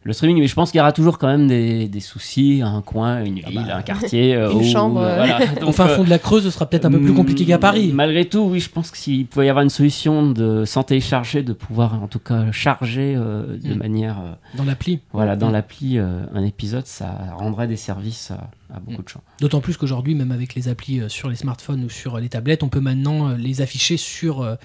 le 0.03 0.13
streaming. 0.13 0.39
Mais 0.39 0.47
je 0.47 0.55
pense 0.55 0.71
qu'il 0.71 0.77
y 0.77 0.81
aura 0.81 0.93
toujours 0.93 1.17
quand 1.17 1.27
même 1.27 1.47
des, 1.49 1.89
des 1.89 1.99
soucis, 1.99 2.61
un 2.63 2.81
coin, 2.81 3.21
une 3.25 3.39
ville, 3.41 3.69
un 3.69 3.81
quartier. 3.81 4.33
euh, 4.33 4.49
Une 4.53 4.59
où- 4.59 4.63
chambre, 4.63 5.01
euh. 5.03 5.15
voilà. 5.17 5.39
Au 5.57 5.59
Donc, 5.59 5.73
fin 5.73 5.89
fond 5.89 6.05
de 6.05 6.09
la 6.09 6.17
Creuse, 6.17 6.45
ce 6.45 6.51
sera 6.51 6.67
peut-être 6.69 6.85
un 6.85 6.91
peu 6.91 7.01
plus 7.01 7.13
compliqué 7.13 7.45
qu'à 7.45 7.57
Paris. 7.57 7.91
Malgré 7.93 8.23
tout, 8.23 8.39
oui, 8.43 8.61
je 8.61 8.69
pense 8.69 8.91
que 8.91 8.97
s'il 8.97 9.25
pouvait 9.27 9.47
y 9.47 9.49
avoir 9.49 9.61
une 9.63 9.69
solution 9.69 10.31
de 10.31 10.63
sans 10.63 10.83
télécharger, 10.83 11.43
de 11.43 11.51
pouvoir 11.51 12.01
en 12.01 12.07
tout 12.07 12.19
cas 12.19 12.49
charger 12.53 13.15
euh, 13.17 13.57
de 13.57 13.73
Mm. 13.73 13.77
manière, 13.77 14.19
euh, 14.21 14.31
Dans 14.57 14.63
l'appli. 14.63 15.01
voilà, 15.11 15.35
dans 15.35 15.49
Mm. 15.49 15.53
l'appli, 15.53 15.97
euh, 15.97 16.21
un 16.33 16.43
épisode, 16.45 16.85
ça 16.87 17.13
rendrait 17.35 17.67
des 17.67 17.75
services 17.75 18.31
à, 18.31 18.49
à 18.73 18.79
beaucoup 18.79 19.03
de 19.03 19.09
gens. 19.09 19.21
D'autant 19.41 19.59
plus 19.59 19.75
qu'aujourd'hui, 19.75 20.15
même 20.15 20.31
avec 20.31 20.55
les 20.55 20.69
applis 20.69 21.01
sur 21.09 21.27
les 21.29 21.35
smartphones 21.35 21.83
ou 21.83 21.89
sur 21.89 22.17
les 22.19 22.29
tablettes, 22.29 22.63
on 22.63 22.69
peut 22.69 22.79
maintenant 22.79 23.33
les 23.37 23.61
afficher 23.61 23.97
sur, 23.97 24.41
euh, 24.43 24.55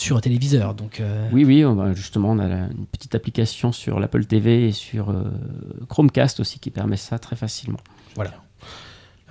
sur 0.00 0.16
un 0.16 0.20
téléviseur. 0.20 0.74
Donc, 0.74 1.00
euh, 1.00 1.28
Oui, 1.32 1.44
oui, 1.44 1.64
justement, 1.94 2.30
on 2.30 2.38
a 2.38 2.48
la- 2.48 2.66
une 2.66 2.86
petite 2.90 3.14
application 3.14 3.72
sur 3.72 4.00
l'Apple 4.00 4.24
TV 4.24 4.68
et 4.68 4.72
sur 4.72 5.10
euh, 5.10 5.24
Chromecast 5.88 6.40
aussi 6.40 6.58
qui 6.58 6.70
permet 6.70 6.96
ça 6.96 7.18
très 7.18 7.36
facilement. 7.36 7.78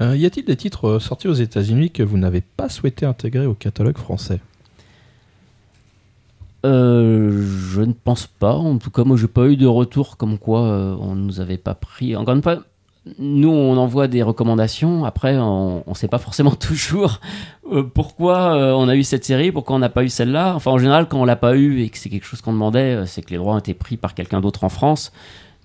Euh, 0.01 0.15
y 0.15 0.25
a-t-il 0.25 0.45
des 0.45 0.55
titres 0.55 0.99
sortis 0.99 1.27
aux 1.27 1.33
États-Unis 1.33 1.91
que 1.91 2.03
vous 2.03 2.17
n'avez 2.17 2.41
pas 2.41 2.69
souhaité 2.69 3.05
intégrer 3.05 3.45
au 3.45 3.53
catalogue 3.53 3.97
français? 3.97 4.39
Euh, 6.65 7.45
je 7.71 7.81
ne 7.81 7.93
pense 7.93 8.27
pas. 8.27 8.53
En 8.53 8.77
tout 8.77 8.91
cas, 8.91 9.03
moi, 9.03 9.17
j'ai 9.17 9.27
pas 9.27 9.47
eu 9.47 9.55
de 9.57 9.65
retour 9.67 10.17
comme 10.17 10.37
quoi 10.37 10.61
euh, 10.67 10.95
on 10.99 11.15
nous 11.15 11.39
avait 11.39 11.57
pas 11.57 11.73
pris. 11.73 12.15
Encore 12.15 12.35
une 12.35 12.41
fois, 12.41 12.63
nous, 13.17 13.49
on 13.49 13.77
envoie 13.77 14.07
des 14.07 14.21
recommandations. 14.21 15.05
Après, 15.05 15.37
on 15.37 15.83
ne 15.87 15.93
sait 15.95 16.07
pas 16.07 16.17
forcément 16.19 16.51
toujours 16.55 17.19
euh, 17.71 17.83
pourquoi 17.83 18.55
euh, 18.55 18.71
on 18.73 18.87
a 18.87 18.95
eu 18.95 19.03
cette 19.03 19.25
série, 19.25 19.51
pourquoi 19.51 19.75
on 19.75 19.79
n'a 19.79 19.89
pas 19.89 20.03
eu 20.03 20.09
celle-là. 20.09 20.55
Enfin, 20.55 20.71
en 20.71 20.77
général, 20.77 21.07
quand 21.07 21.19
on 21.19 21.25
l'a 21.25 21.35
pas 21.35 21.55
eu 21.55 21.81
et 21.81 21.89
que 21.89 21.97
c'est 21.97 22.09
quelque 22.09 22.25
chose 22.25 22.41
qu'on 22.41 22.53
demandait, 22.53 22.95
euh, 22.95 23.05
c'est 23.05 23.21
que 23.21 23.31
les 23.31 23.37
droits 23.37 23.55
ont 23.55 23.59
été 23.59 23.73
pris 23.73 23.97
par 23.97 24.13
quelqu'un 24.13 24.41
d'autre 24.41 24.63
en 24.63 24.69
France. 24.69 25.11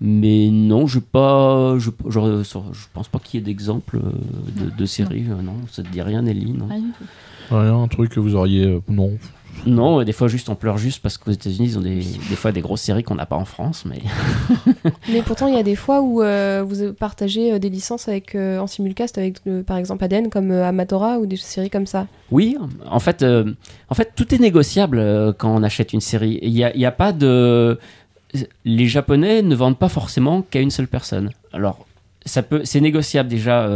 Mais 0.01 0.49
non, 0.51 0.87
je 0.87 0.99
pas, 0.99 1.77
je, 1.79 1.89
je, 2.09 2.43
je 2.43 2.85
pense 2.93 3.07
pas 3.07 3.19
qu'il 3.19 3.39
y 3.39 3.43
ait 3.43 3.45
d'exemple 3.45 3.97
euh, 3.97 4.69
de, 4.77 4.83
euh, 4.83 5.41
non, 5.41 5.53
ça 5.71 5.83
te 5.83 5.89
dit 5.89 6.01
rien, 6.01 6.23
Nelly, 6.23 6.51
non? 6.51 6.67
Un 7.51 7.87
truc 7.87 8.11
que 8.11 8.19
vous 8.19 8.35
auriez. 8.35 8.65
euh, 8.65 8.81
non. 8.89 9.11
Non, 9.65 10.03
des 10.03 10.11
fois 10.11 10.27
juste 10.27 10.49
on 10.49 10.55
pleure 10.55 10.77
juste 10.77 11.01
parce 11.01 11.17
qu'aux 11.17 11.31
États-Unis 11.31 11.69
ils 11.69 11.77
ont 11.77 11.81
des, 11.81 11.95
des 11.95 12.35
fois 12.35 12.51
des 12.51 12.61
grosses 12.61 12.81
séries 12.81 13.03
qu'on 13.03 13.15
n'a 13.15 13.25
pas 13.25 13.35
en 13.35 13.45
France, 13.45 13.83
mais 13.85 14.01
Mais 15.11 15.21
pourtant, 15.21 15.47
il 15.47 15.55
y 15.55 15.57
a 15.57 15.63
des 15.63 15.75
fois 15.75 16.01
où 16.01 16.21
euh, 16.21 16.63
vous 16.67 16.93
partagez 16.93 17.53
euh, 17.53 17.59
des 17.59 17.69
licences 17.69 18.07
avec, 18.07 18.35
euh, 18.35 18.59
en 18.59 18.67
simulcast 18.67 19.17
avec, 19.17 19.37
euh, 19.47 19.63
par 19.63 19.77
exemple, 19.77 20.03
ADN, 20.03 20.29
comme 20.29 20.51
Amatora 20.51 21.19
ou 21.19 21.25
des 21.25 21.37
séries 21.37 21.69
comme 21.69 21.85
ça. 21.85 22.07
oui, 22.31 22.57
en 22.85 22.99
fait, 22.99 23.23
en 23.23 23.93
fait 23.95 24.11
tout 24.15 24.33
est 24.33 24.39
négociable 24.39 25.33
quand 25.37 25.55
on 25.55 25.63
achète 25.63 25.93
une 25.93 26.01
série. 26.01 26.39
Il 26.41 26.51
n'y 26.51 26.63
a, 26.63 26.87
a 26.87 26.91
pas 26.91 27.11
de, 27.11 27.79
les 28.63 28.87
Japonais 28.87 29.41
ne 29.41 29.55
vendent 29.55 29.79
pas 29.79 29.89
forcément 29.89 30.41
qu'à 30.41 30.59
une 30.59 30.71
seule 30.71 30.87
personne. 30.87 31.31
Alors 31.53 31.85
ça 32.25 32.43
peut, 32.43 32.61
c'est 32.63 32.81
négociable 32.81 33.29
déjà. 33.29 33.69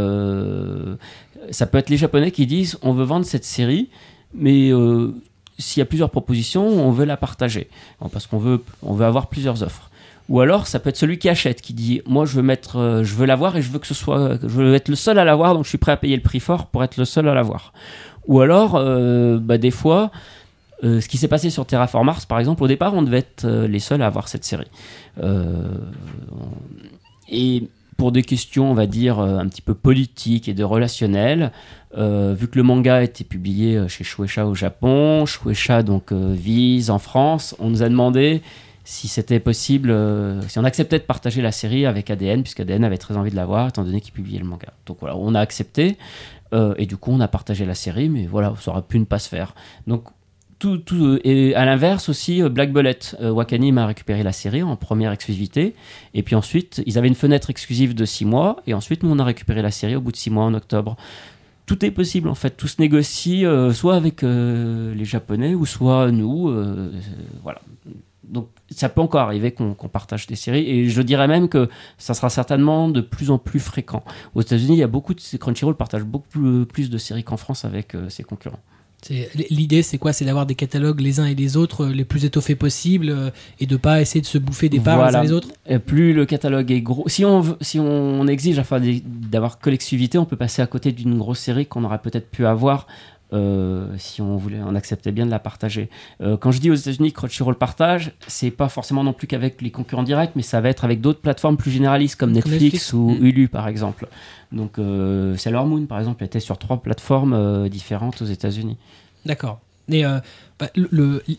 ça 1.50 1.66
peut 1.66 1.78
être 1.78 1.90
les 1.90 1.96
Japonais 1.96 2.30
qui 2.30 2.46
disent 2.46 2.78
on 2.82 2.92
veut 2.92 3.04
vendre 3.04 3.24
cette 3.24 3.44
série, 3.44 3.88
mais 4.34 4.70
euh, 4.72 5.14
s'il 5.60 5.80
y 5.80 5.82
a 5.82 5.86
plusieurs 5.86 6.10
propositions, 6.10 6.66
on 6.66 6.90
veut 6.90 7.04
la 7.04 7.16
partager 7.16 7.68
parce 8.12 8.26
qu'on 8.26 8.38
veut, 8.38 8.62
on 8.82 8.94
veut 8.94 9.06
avoir 9.06 9.28
plusieurs 9.28 9.62
offres. 9.62 9.90
Ou 10.30 10.38
alors, 10.40 10.68
ça 10.68 10.78
peut 10.78 10.90
être 10.90 10.96
celui 10.96 11.18
qui 11.18 11.28
achète, 11.28 11.60
qui 11.60 11.74
dit 11.74 12.02
Moi, 12.06 12.24
je 12.24 12.36
veux, 12.36 12.42
mettre, 12.42 12.78
euh, 12.78 13.02
je 13.02 13.16
veux 13.16 13.26
l'avoir 13.26 13.56
et 13.56 13.62
je 13.62 13.70
veux 13.70 13.80
que 13.80 13.86
ce 13.86 13.94
soit. 13.94 14.38
Je 14.40 14.48
veux 14.48 14.74
être 14.74 14.88
le 14.88 14.94
seul 14.94 15.18
à 15.18 15.24
l'avoir, 15.24 15.54
donc 15.54 15.64
je 15.64 15.68
suis 15.68 15.78
prêt 15.78 15.90
à 15.90 15.96
payer 15.96 16.14
le 16.14 16.22
prix 16.22 16.38
fort 16.38 16.66
pour 16.66 16.84
être 16.84 16.96
le 16.96 17.04
seul 17.04 17.28
à 17.28 17.34
l'avoir. 17.34 17.72
Ou 18.28 18.40
alors, 18.40 18.76
euh, 18.76 19.38
bah, 19.40 19.58
des 19.58 19.72
fois, 19.72 20.12
euh, 20.84 21.00
ce 21.00 21.08
qui 21.08 21.18
s'est 21.18 21.26
passé 21.26 21.50
sur 21.50 21.66
Terraform 21.66 22.06
Mars, 22.06 22.26
par 22.26 22.38
exemple, 22.38 22.62
au 22.62 22.68
départ, 22.68 22.94
on 22.94 23.02
devait 23.02 23.18
être 23.18 23.44
les 23.44 23.80
seuls 23.80 24.02
à 24.02 24.06
avoir 24.06 24.28
cette 24.28 24.44
série. 24.44 24.68
Et 27.28 27.64
pour 28.00 28.12
des 28.12 28.22
questions, 28.22 28.70
on 28.70 28.72
va 28.72 28.86
dire, 28.86 29.18
euh, 29.18 29.36
un 29.36 29.46
petit 29.46 29.60
peu 29.60 29.74
politiques 29.74 30.48
et 30.48 30.54
de 30.54 30.64
relationnel, 30.64 31.52
euh, 31.98 32.34
vu 32.34 32.48
que 32.48 32.56
le 32.56 32.62
manga 32.62 32.96
a 32.96 33.02
été 33.02 33.24
publié 33.24 33.76
euh, 33.76 33.88
chez 33.88 34.04
Shueisha 34.04 34.46
au 34.46 34.54
Japon, 34.54 35.26
Shueisha 35.26 35.82
donc 35.82 36.10
vise 36.10 36.88
en 36.88 36.98
France, 36.98 37.54
on 37.58 37.68
nous 37.68 37.82
a 37.82 37.90
demandé 37.90 38.40
si 38.84 39.06
c'était 39.06 39.38
possible, 39.38 39.94
si 40.48 40.58
on 40.58 40.64
acceptait 40.64 40.98
de 40.98 41.04
partager 41.04 41.42
la 41.42 41.52
série 41.52 41.84
avec 41.84 42.08
ADN, 42.08 42.42
puisque 42.42 42.60
ADN 42.60 42.84
avait 42.84 42.96
très 42.96 43.18
envie 43.18 43.30
de 43.30 43.36
l'avoir, 43.36 43.68
étant 43.68 43.84
donné 43.84 44.00
qu'il 44.00 44.14
publiait 44.14 44.38
le 44.38 44.46
manga. 44.46 44.68
Donc 44.86 44.96
voilà, 45.00 45.18
on 45.18 45.34
a 45.34 45.40
accepté, 45.40 45.98
et 46.78 46.86
du 46.86 46.96
coup 46.96 47.12
on 47.12 47.20
a 47.20 47.28
partagé 47.28 47.66
la 47.66 47.74
série, 47.74 48.08
mais 48.08 48.24
voilà, 48.24 48.54
ça 48.58 48.70
aurait 48.70 48.80
pu 48.80 48.98
ne 48.98 49.04
pas 49.04 49.18
se 49.18 49.28
faire. 49.28 49.54
Donc 49.86 50.04
tout, 50.60 51.18
et 51.24 51.54
à 51.54 51.64
l'inverse 51.64 52.08
aussi, 52.08 52.42
euh, 52.42 52.48
Black 52.48 52.72
Bullet, 52.72 52.98
euh, 53.20 53.30
Wakanim 53.30 53.78
a 53.78 53.86
récupéré 53.86 54.22
la 54.22 54.32
série 54.32 54.62
en 54.62 54.76
première 54.76 55.10
exclusivité, 55.12 55.74
et 56.14 56.22
puis 56.22 56.34
ensuite, 56.36 56.82
ils 56.86 56.98
avaient 56.98 57.08
une 57.08 57.14
fenêtre 57.14 57.50
exclusive 57.50 57.94
de 57.94 58.04
6 58.04 58.24
mois, 58.24 58.56
et 58.66 58.74
ensuite, 58.74 59.02
nous, 59.02 59.10
on 59.10 59.18
a 59.18 59.24
récupéré 59.24 59.62
la 59.62 59.70
série 59.70 59.96
au 59.96 60.00
bout 60.00 60.12
de 60.12 60.16
6 60.16 60.30
mois 60.30 60.44
en 60.44 60.54
octobre. 60.54 60.96
Tout 61.66 61.84
est 61.84 61.90
possible, 61.90 62.28
en 62.28 62.34
fait. 62.34 62.50
Tout 62.56 62.66
se 62.66 62.80
négocie, 62.80 63.46
euh, 63.46 63.72
soit 63.72 63.94
avec 63.94 64.22
euh, 64.22 64.94
les 64.94 65.04
Japonais, 65.04 65.54
ou 65.54 65.66
soit 65.66 66.10
nous. 66.10 66.48
euh, 66.48 66.92
voilà. 67.42 67.60
Donc, 68.30 68.48
ça 68.70 68.88
peut 68.88 69.00
encore 69.00 69.22
arriver 69.22 69.50
qu'on 69.50 69.74
partage 69.74 70.26
des 70.28 70.36
séries, 70.36 70.68
et 70.68 70.88
je 70.88 71.02
dirais 71.02 71.26
même 71.26 71.48
que 71.48 71.68
ça 71.98 72.14
sera 72.14 72.30
certainement 72.30 72.88
de 72.88 73.00
plus 73.00 73.30
en 73.30 73.38
plus 73.38 73.58
fréquent. 73.58 74.04
Aux 74.34 74.40
États-Unis, 74.40 74.74
il 74.74 74.78
y 74.78 74.84
a 74.84 74.88
beaucoup 74.88 75.14
de. 75.14 75.20
Crunchyroll 75.38 75.74
partage 75.76 76.04
beaucoup 76.04 76.28
plus, 76.66 76.90
de 76.90 76.98
séries 76.98 77.24
qu'en 77.24 77.36
France 77.36 77.64
avec 77.64 77.94
euh, 77.94 78.08
ses 78.08 78.22
concurrents. 78.22 78.60
L'idée, 79.50 79.82
c'est 79.82 79.98
quoi? 79.98 80.12
C'est 80.12 80.24
d'avoir 80.24 80.46
des 80.46 80.54
catalogues 80.54 81.00
les 81.00 81.20
uns 81.20 81.26
et 81.26 81.34
les 81.34 81.56
autres 81.56 81.86
euh, 81.86 81.92
les 81.92 82.04
plus 82.04 82.24
étoffés 82.24 82.54
possibles 82.54 83.10
euh, 83.10 83.30
et 83.58 83.66
de 83.66 83.76
pas 83.76 84.00
essayer 84.00 84.20
de 84.20 84.26
se 84.26 84.38
bouffer 84.38 84.68
des 84.68 84.80
parts 84.80 85.08
les 85.08 85.16
uns 85.16 85.22
les 85.22 85.32
autres? 85.32 85.48
Et 85.66 85.78
plus 85.78 86.12
le 86.12 86.26
catalogue 86.26 86.70
est 86.70 86.80
gros, 86.80 87.08
si 87.08 87.24
on, 87.24 87.56
si 87.60 87.78
on 87.78 88.26
exige 88.26 88.58
enfin, 88.58 88.80
d'avoir 89.04 89.58
collectivité, 89.58 90.18
on 90.18 90.24
peut 90.24 90.36
passer 90.36 90.62
à 90.62 90.66
côté 90.66 90.92
d'une 90.92 91.18
grosse 91.18 91.40
série 91.40 91.66
qu'on 91.66 91.84
aurait 91.84 92.00
peut-être 92.00 92.30
pu 92.30 92.46
avoir 92.46 92.86
euh, 93.32 93.86
si 93.96 94.20
on 94.20 94.36
voulait, 94.36 94.58
on 94.64 94.74
acceptait 94.74 95.12
bien 95.12 95.24
de 95.24 95.30
la 95.30 95.38
partager. 95.38 95.88
Euh, 96.20 96.36
quand 96.36 96.50
je 96.50 96.60
dis 96.60 96.70
aux 96.70 96.74
États-Unis 96.74 97.12
Crunchyroll 97.12 97.54
partage, 97.54 98.12
c'est 98.26 98.50
pas 98.50 98.68
forcément 98.68 99.04
non 99.04 99.12
plus 99.12 99.26
qu'avec 99.26 99.62
les 99.62 99.70
concurrents 99.70 100.02
directs, 100.02 100.32
mais 100.34 100.42
ça 100.42 100.60
va 100.60 100.68
être 100.68 100.84
avec 100.84 101.00
d'autres 101.00 101.20
plateformes 101.20 101.56
plus 101.56 101.70
généralistes 101.70 102.16
comme 102.16 102.30
Comme 102.30 102.34
Netflix, 102.34 102.62
Netflix. 102.62 102.92
ou 102.92 103.10
Mm. 103.10 103.24
Hulu 103.24 103.48
par 103.48 103.68
exemple. 103.68 104.08
Donc 104.52 104.78
euh, 104.78 105.36
Sailor 105.36 105.66
Moon 105.66 105.86
par 105.86 105.98
exemple 105.98 106.24
était 106.24 106.40
sur 106.40 106.58
trois 106.58 106.78
plateformes 106.82 107.32
euh, 107.34 107.68
différentes 107.68 108.20
aux 108.22 108.26
États-Unis. 108.26 108.76
D'accord. 109.24 109.60
Et 109.88 110.04
euh, 110.04 110.18
bah, 110.58 110.68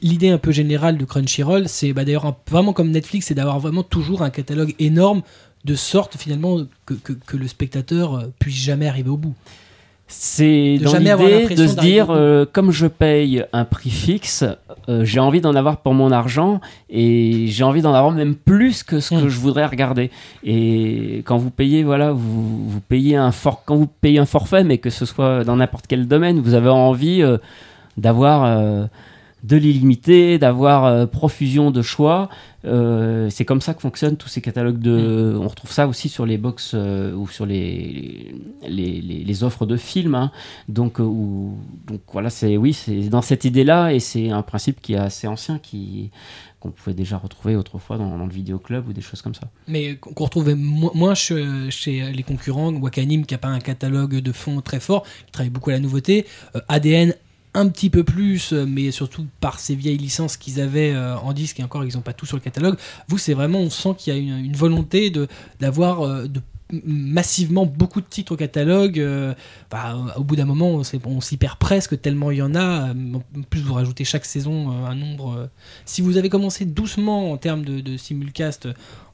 l'idée 0.01 0.29
un 0.29 0.37
peu 0.37 0.51
générale 0.51 0.97
de 0.97 1.05
Crunchyroll, 1.05 1.67
c'est 1.69 1.93
bah, 1.93 2.03
d'ailleurs 2.05 2.35
vraiment 2.49 2.73
comme 2.73 2.91
Netflix, 2.91 3.27
c'est 3.27 3.33
d'avoir 3.33 3.59
vraiment 3.59 3.83
toujours 3.83 4.21
un 4.23 4.29
catalogue 4.29 4.75
énorme 4.79 5.21
de 5.63 5.75
sorte 5.75 6.17
finalement 6.17 6.57
que, 6.85 6.93
que- 6.95 7.37
le 7.37 7.47
spectateur 7.47 8.27
puisse 8.39 8.55
jamais 8.55 8.87
arriver 8.87 9.09
au 9.09 9.17
bout. 9.17 9.35
C'est 10.13 10.77
De 10.77 10.83
dans 10.83 10.97
l'idée 10.97 11.55
se 11.55 11.79
dire, 11.79 12.07
euh, 12.09 12.45
comme 12.51 12.71
je 12.71 12.85
paye 12.85 13.45
un 13.53 13.63
prix 13.63 13.89
fixe, 13.89 14.43
euh, 14.89 15.05
j'ai 15.05 15.21
envie 15.21 15.39
d'en 15.39 15.55
avoir 15.55 15.77
pour 15.77 15.93
mon 15.93 16.11
argent 16.11 16.59
et 16.89 17.45
j'ai 17.47 17.63
envie 17.63 17.81
d'en 17.81 17.93
avoir 17.93 18.11
même 18.11 18.35
plus 18.35 18.83
que 18.83 18.99
ce 18.99 19.11
que 19.11 19.25
Mm. 19.25 19.29
je 19.29 19.39
voudrais 19.39 19.65
regarder. 19.65 20.11
Et 20.43 21.23
quand 21.25 21.37
vous 21.37 21.49
payez, 21.49 21.83
voilà, 21.83 22.11
vous, 22.11 22.67
vous 22.69 22.81
payez 22.81 23.15
un 23.15 23.31
for 23.31 23.63
quand 23.65 23.77
vous 23.77 23.87
payez 23.87 24.19
un 24.19 24.25
forfait, 24.25 24.65
mais 24.65 24.79
que 24.79 24.89
ce 24.89 25.05
soit 25.05 25.45
dans 25.45 25.55
n'importe 25.55 25.85
quel 25.87 26.07
domaine, 26.09 26.41
vous 26.41 26.55
avez 26.55 26.69
envie 26.69 27.21
euh, 27.21 27.37
d'avoir 27.97 28.87
de 29.43 29.57
l'illimité, 29.57 30.37
d'avoir 30.37 31.07
profusion 31.07 31.71
de 31.71 31.81
choix. 31.81 32.29
Euh, 32.65 33.29
c'est 33.31 33.43
comme 33.45 33.61
ça 33.61 33.73
que 33.73 33.81
fonctionnent 33.81 34.17
tous 34.17 34.27
ces 34.27 34.41
catalogues 34.41 34.79
de. 34.79 35.35
On 35.39 35.47
retrouve 35.47 35.71
ça 35.71 35.87
aussi 35.87 36.09
sur 36.09 36.25
les 36.25 36.37
box 36.37 36.71
euh, 36.75 37.13
ou 37.13 37.27
sur 37.27 37.45
les, 37.47 38.35
les, 38.67 39.01
les- 39.01 39.23
les 39.23 39.43
offres 39.43 39.65
de 39.65 39.77
films. 39.77 40.15
hein. 40.15 40.31
Donc, 40.69 40.99
euh, 40.99 41.03
où- 41.03 41.57
donc 41.87 42.01
voilà, 42.13 42.29
c'est 42.29 42.57
oui, 42.57 42.73
c'est 42.73 43.09
dans 43.09 43.21
cette 43.23 43.45
idée-là 43.45 43.93
et 43.93 43.99
c'est 43.99 44.29
un 44.29 44.43
principe 44.43 44.79
qui 44.81 44.93
est 44.93 44.97
assez 44.97 45.27
ancien, 45.27 45.57
qui 45.59 46.11
qu'on 46.59 46.69
pouvait 46.69 46.93
déjà 46.93 47.17
retrouver 47.17 47.55
autrefois 47.55 47.97
dans, 47.97 48.15
dans 48.19 48.25
le 48.27 48.31
vidéoclub 48.31 48.87
ou 48.87 48.93
des 48.93 49.01
choses 49.01 49.23
comme 49.23 49.33
ça. 49.33 49.47
Mais 49.67 49.95
qu'on 49.95 50.25
retrouvait 50.25 50.53
mo- 50.53 50.91
moins 50.93 51.15
chez, 51.15 51.43
chez 51.71 52.11
les 52.11 52.21
concurrents, 52.21 52.71
Wakanim 52.71 53.25
qui 53.25 53.33
n'a 53.33 53.39
pas 53.39 53.47
un 53.47 53.59
catalogue 53.59 54.17
de 54.19 54.31
fond 54.31 54.61
très 54.61 54.79
fort, 54.79 55.01
qui 55.25 55.31
travaille 55.31 55.49
beaucoup 55.49 55.71
à 55.71 55.73
la 55.73 55.79
nouveauté, 55.79 56.27
ADN 56.67 57.15
un 57.53 57.67
petit 57.67 57.89
peu 57.89 58.03
plus, 58.03 58.53
euh, 58.53 58.65
mais 58.65 58.91
surtout 58.91 59.25
par 59.39 59.59
ces 59.59 59.75
vieilles 59.75 59.97
licences 59.97 60.37
qu'ils 60.37 60.61
avaient 60.61 60.93
euh, 60.93 61.17
en 61.17 61.33
disque 61.33 61.59
et 61.59 61.63
encore 61.63 61.83
ils 61.83 61.95
n'ont 61.95 62.01
pas 62.01 62.13
tout 62.13 62.25
sur 62.25 62.37
le 62.37 62.41
catalogue. 62.41 62.77
Vous, 63.07 63.17
c'est 63.17 63.33
vraiment, 63.33 63.59
on 63.59 63.69
sent 63.69 63.95
qu'il 63.97 64.13
y 64.13 64.15
a 64.15 64.19
une, 64.19 64.45
une 64.45 64.55
volonté 64.55 65.09
de 65.09 65.27
d'avoir 65.59 66.01
euh, 66.01 66.27
de 66.27 66.41
massivement 66.85 67.65
beaucoup 67.65 67.99
de 67.99 68.05
titres 68.05 68.31
au 68.31 68.37
catalogue. 68.37 69.05
bah, 69.69 69.97
au 70.15 70.23
bout 70.23 70.37
d'un 70.37 70.45
moment, 70.45 70.81
on, 71.03 71.19
s'y 71.19 71.35
perd 71.35 71.57
presque 71.57 72.01
tellement 72.01 72.31
il 72.31 72.37
y 72.37 72.41
en 72.41 72.55
a. 72.55 72.93
En 72.93 73.41
plus, 73.49 73.59
vous 73.59 73.73
rajoutez 73.73 74.05
chaque 74.05 74.23
saison 74.23 74.71
un 74.85 74.95
nombre. 74.95 75.49
si 75.83 76.01
vous 76.01 76.15
avez 76.15 76.29
commencé 76.29 76.63
doucement 76.63 77.33
en 77.33 77.35
termes 77.35 77.65
de, 77.65 77.81
de 77.81 77.97
simulcast 77.97 78.69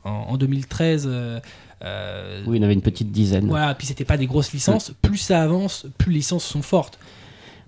en, 0.07 0.25
en 0.29 0.37
2013. 0.37 1.05
euh, 1.07 1.39
euh, 1.83 2.43
Oui, 2.47 2.57
il 2.57 2.59
y 2.59 2.61
en 2.61 2.65
avait 2.65 2.73
une 2.73 2.81
petite 2.81 3.11
dizaine. 3.11 3.47
Voilà, 3.47 3.75
puis 3.75 3.87
c'était 3.87 4.05
pas 4.05 4.17
des 4.17 4.27
grosses 4.27 4.51
licences. 4.53 4.93
Plus 5.01 5.17
ça 5.17 5.41
avance, 5.41 5.85
plus 5.97 6.11
les 6.11 6.17
licences 6.19 6.45
sont 6.45 6.61
fortes. 6.61 6.97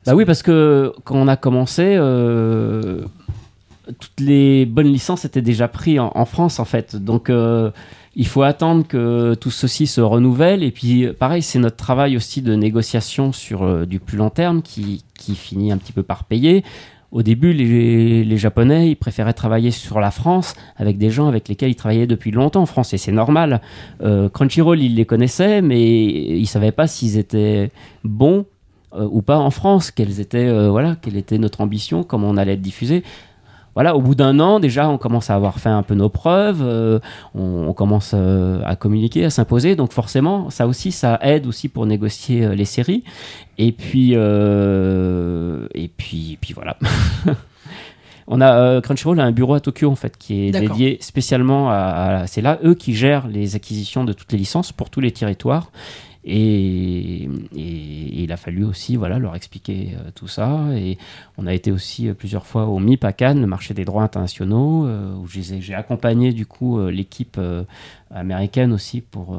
Bah 0.06 0.16
oui, 0.16 0.26
parce 0.26 0.44
que 0.44 0.94
quand 1.04 1.16
on 1.16 1.28
a 1.28 1.36
commencé, 1.36 1.84
euh, 1.98 3.02
toutes 4.00 4.20
les 4.20 4.66
bonnes 4.66 4.88
licences 4.88 5.26
étaient 5.26 5.42
déjà 5.42 5.68
prises 5.68 6.00
en, 6.00 6.26
France, 6.26 6.60
en 6.60 6.66
fait. 6.66 6.96
Donc, 6.96 7.30
euh, 7.30 7.72
il 8.16 8.28
faut 8.28 8.44
attendre 8.44 8.88
que 8.88 9.36
tout 9.36 9.52
ceci 9.52 9.88
se 9.88 10.02
renouvelle. 10.02 10.64
Et 10.64 10.72
puis, 10.72 11.08
pareil, 11.08 11.42
c'est 11.42 11.60
notre 11.60 11.76
travail 11.76 12.16
aussi 12.16 12.42
de 12.42 12.56
négociation 12.56 13.32
sur 13.34 13.64
euh, 13.64 13.86
du 13.86 14.00
plus 14.00 14.18
long 14.18 14.30
terme 14.30 14.62
qui, 14.62 15.04
qui 15.18 15.36
finit 15.36 15.72
un 15.72 15.78
petit 15.78 15.94
peu 15.94 16.04
par 16.04 16.24
payer. 16.24 16.64
Au 17.12 17.24
début, 17.24 17.54
les, 17.54 18.24
les 18.24 18.38
Japonais, 18.38 18.92
ils 18.92 18.96
préféraient 18.96 19.34
travailler 19.34 19.72
sur 19.72 20.00
la 20.00 20.12
France 20.12 20.54
avec 20.78 21.00
des 21.00 21.10
gens 21.10 21.28
avec 21.28 21.50
lesquels 21.50 21.72
ils 21.72 21.76
travaillaient 21.76 22.08
depuis 22.08 22.30
longtemps 22.30 22.62
en 22.62 22.68
France, 22.68 22.94
et 22.94 23.00
c'est 23.00 23.12
normal. 23.12 23.62
Crunchyroll, 24.00 24.80
ils 24.80 24.94
les 24.94 25.06
connaissaient, 25.06 25.64
mais 25.64 25.82
ils 25.82 26.46
savaient 26.46 26.72
pas 26.72 26.86
s'ils 26.86 27.18
étaient 27.18 27.72
bons 28.04 28.46
euh, 28.94 29.08
ou 29.12 29.22
pas 29.22 29.38
en 29.38 29.52
France, 29.52 29.92
quelles 29.92 30.20
étaient, 30.20 30.48
euh, 30.48 30.70
voilà, 30.70 30.96
quelle 31.02 31.18
était 31.18 31.38
notre 31.38 31.62
ambition, 31.62 32.04
comment 32.04 32.28
on 32.30 32.38
allait 32.38 32.54
être 32.54 32.62
diffusé. 32.62 33.04
Voilà, 33.76 33.96
au 33.96 34.02
bout 34.02 34.16
d'un 34.16 34.40
an, 34.40 34.60
déjà, 34.60 34.90
on 34.90 34.98
commence 34.98 35.30
à 35.30 35.36
avoir 35.36 35.60
fait 35.60 35.70
un 35.70 35.84
peu 35.84 35.94
nos 35.94 36.10
preuves, 36.10 36.62
euh, 36.62 37.00
on, 37.36 37.68
on 37.70 37.74
commence 37.74 38.12
euh, 38.14 38.62
à 38.66 38.76
communiquer, 38.76 39.24
à 39.26 39.30
s'imposer. 39.30 39.76
Donc 39.76 39.94
forcément, 39.94 40.50
ça 40.50 40.68
aussi, 40.68 40.92
ça 40.92 41.18
aide 41.22 41.46
aussi 41.48 41.70
pour 41.70 41.86
négocier 41.86 42.56
les 42.56 42.66
séries. 42.66 43.04
Et 43.58 43.72
puis, 43.72 44.14
et 44.14 45.88
puis, 45.88 46.34
et 46.34 46.38
puis 46.42 46.54
voilà. 46.54 46.78
On 48.32 48.42
a 48.42 48.54
euh, 48.54 48.82
Crunchyroll 48.82 49.20
a 49.20 49.24
un 49.24 49.32
bureau 49.32 49.56
à 49.56 49.60
Tokyo 49.60 49.90
en 49.90 49.96
fait 49.96 50.16
qui 50.16 50.48
est 50.48 50.52
dédié 50.68 50.98
spécialement 51.02 51.72
à, 51.72 51.76
à- 52.22 52.28
c'est 52.28 52.42
là 52.42 52.60
eux 52.64 52.76
qui 52.76 52.94
gèrent 52.94 53.28
les 53.28 53.56
acquisitions 53.56 54.04
de 54.04 54.14
toutes 54.14 54.32
les 54.32 54.38
licences 54.38 54.72
pour 54.72 54.92
tous 54.92 55.00
les 55.00 55.10
territoires 55.12 55.72
et, 56.30 57.30
il 57.56 58.32
a 58.32 58.38
fallu 58.38 58.64
aussi 58.64 58.96
voilà 58.96 59.18
leur 59.18 59.36
expliquer 59.36 59.96
euh, 59.96 60.12
tout 60.14 60.28
ça 60.28 60.68
et 60.76 60.98
on 61.38 61.48
a 61.48 61.54
été 61.54 61.72
aussi 61.72 62.08
euh, 62.08 62.14
plusieurs 62.14 62.46
fois 62.46 62.66
au 62.66 62.80
MIP 62.80 63.04
à 63.04 63.14
Cannes, 63.14 63.42
le 63.42 63.48
marché 63.48 63.74
des 63.74 63.86
droits 63.86 64.04
internationaux 64.04 64.86
euh, 64.86 65.16
où 65.16 65.28
j'ai 65.28 65.74
accompagné 65.74 66.32
du 66.32 66.46
coup 66.46 66.80
l'équipe 66.88 67.40
américaine 68.12 68.72
aussi 68.72 69.02
pour 69.02 69.38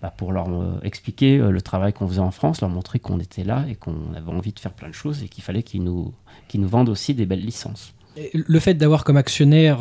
bah, 0.00 0.12
pour 0.16 0.32
leur 0.32 0.48
expliquer 0.82 1.38
le 1.38 1.62
travail 1.62 1.92
qu'on 1.92 2.08
faisait 2.08 2.20
en 2.20 2.30
France, 2.30 2.60
leur 2.60 2.70
montrer 2.70 2.98
qu'on 2.98 3.18
était 3.18 3.44
là 3.44 3.64
et 3.68 3.74
qu'on 3.74 4.14
avait 4.16 4.30
envie 4.30 4.52
de 4.52 4.58
faire 4.58 4.72
plein 4.72 4.88
de 4.88 4.94
choses 4.94 5.22
et 5.22 5.28
qu'il 5.28 5.42
fallait 5.42 5.62
qu'ils 5.62 5.82
nous 5.82 6.12
qu'ils 6.48 6.60
nous 6.60 6.68
vendent 6.68 6.88
aussi 6.88 7.14
des 7.14 7.26
belles 7.26 7.44
licences. 7.44 7.94
Le 8.32 8.58
fait 8.60 8.74
d'avoir 8.74 9.04
comme 9.04 9.16
actionnaire 9.16 9.78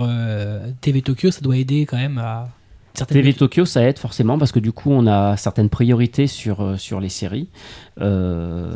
TV 0.81 1.01
Tokyo, 1.01 1.31
ça 1.31 1.41
doit 1.41 1.57
aider 1.57 1.85
quand 1.85 1.97
même 1.97 2.17
à 2.17 2.49
TV 2.93 3.33
Tokyo, 3.33 3.65
ça 3.65 3.83
aide 3.83 3.97
forcément 3.99 4.37
parce 4.37 4.51
que 4.51 4.59
du 4.59 4.71
coup, 4.71 4.91
on 4.91 5.07
a 5.07 5.37
certaines 5.37 5.69
priorités 5.69 6.27
sur, 6.27 6.61
euh, 6.61 6.77
sur 6.77 6.99
les 6.99 7.09
séries. 7.09 7.49
Euh, 7.99 8.73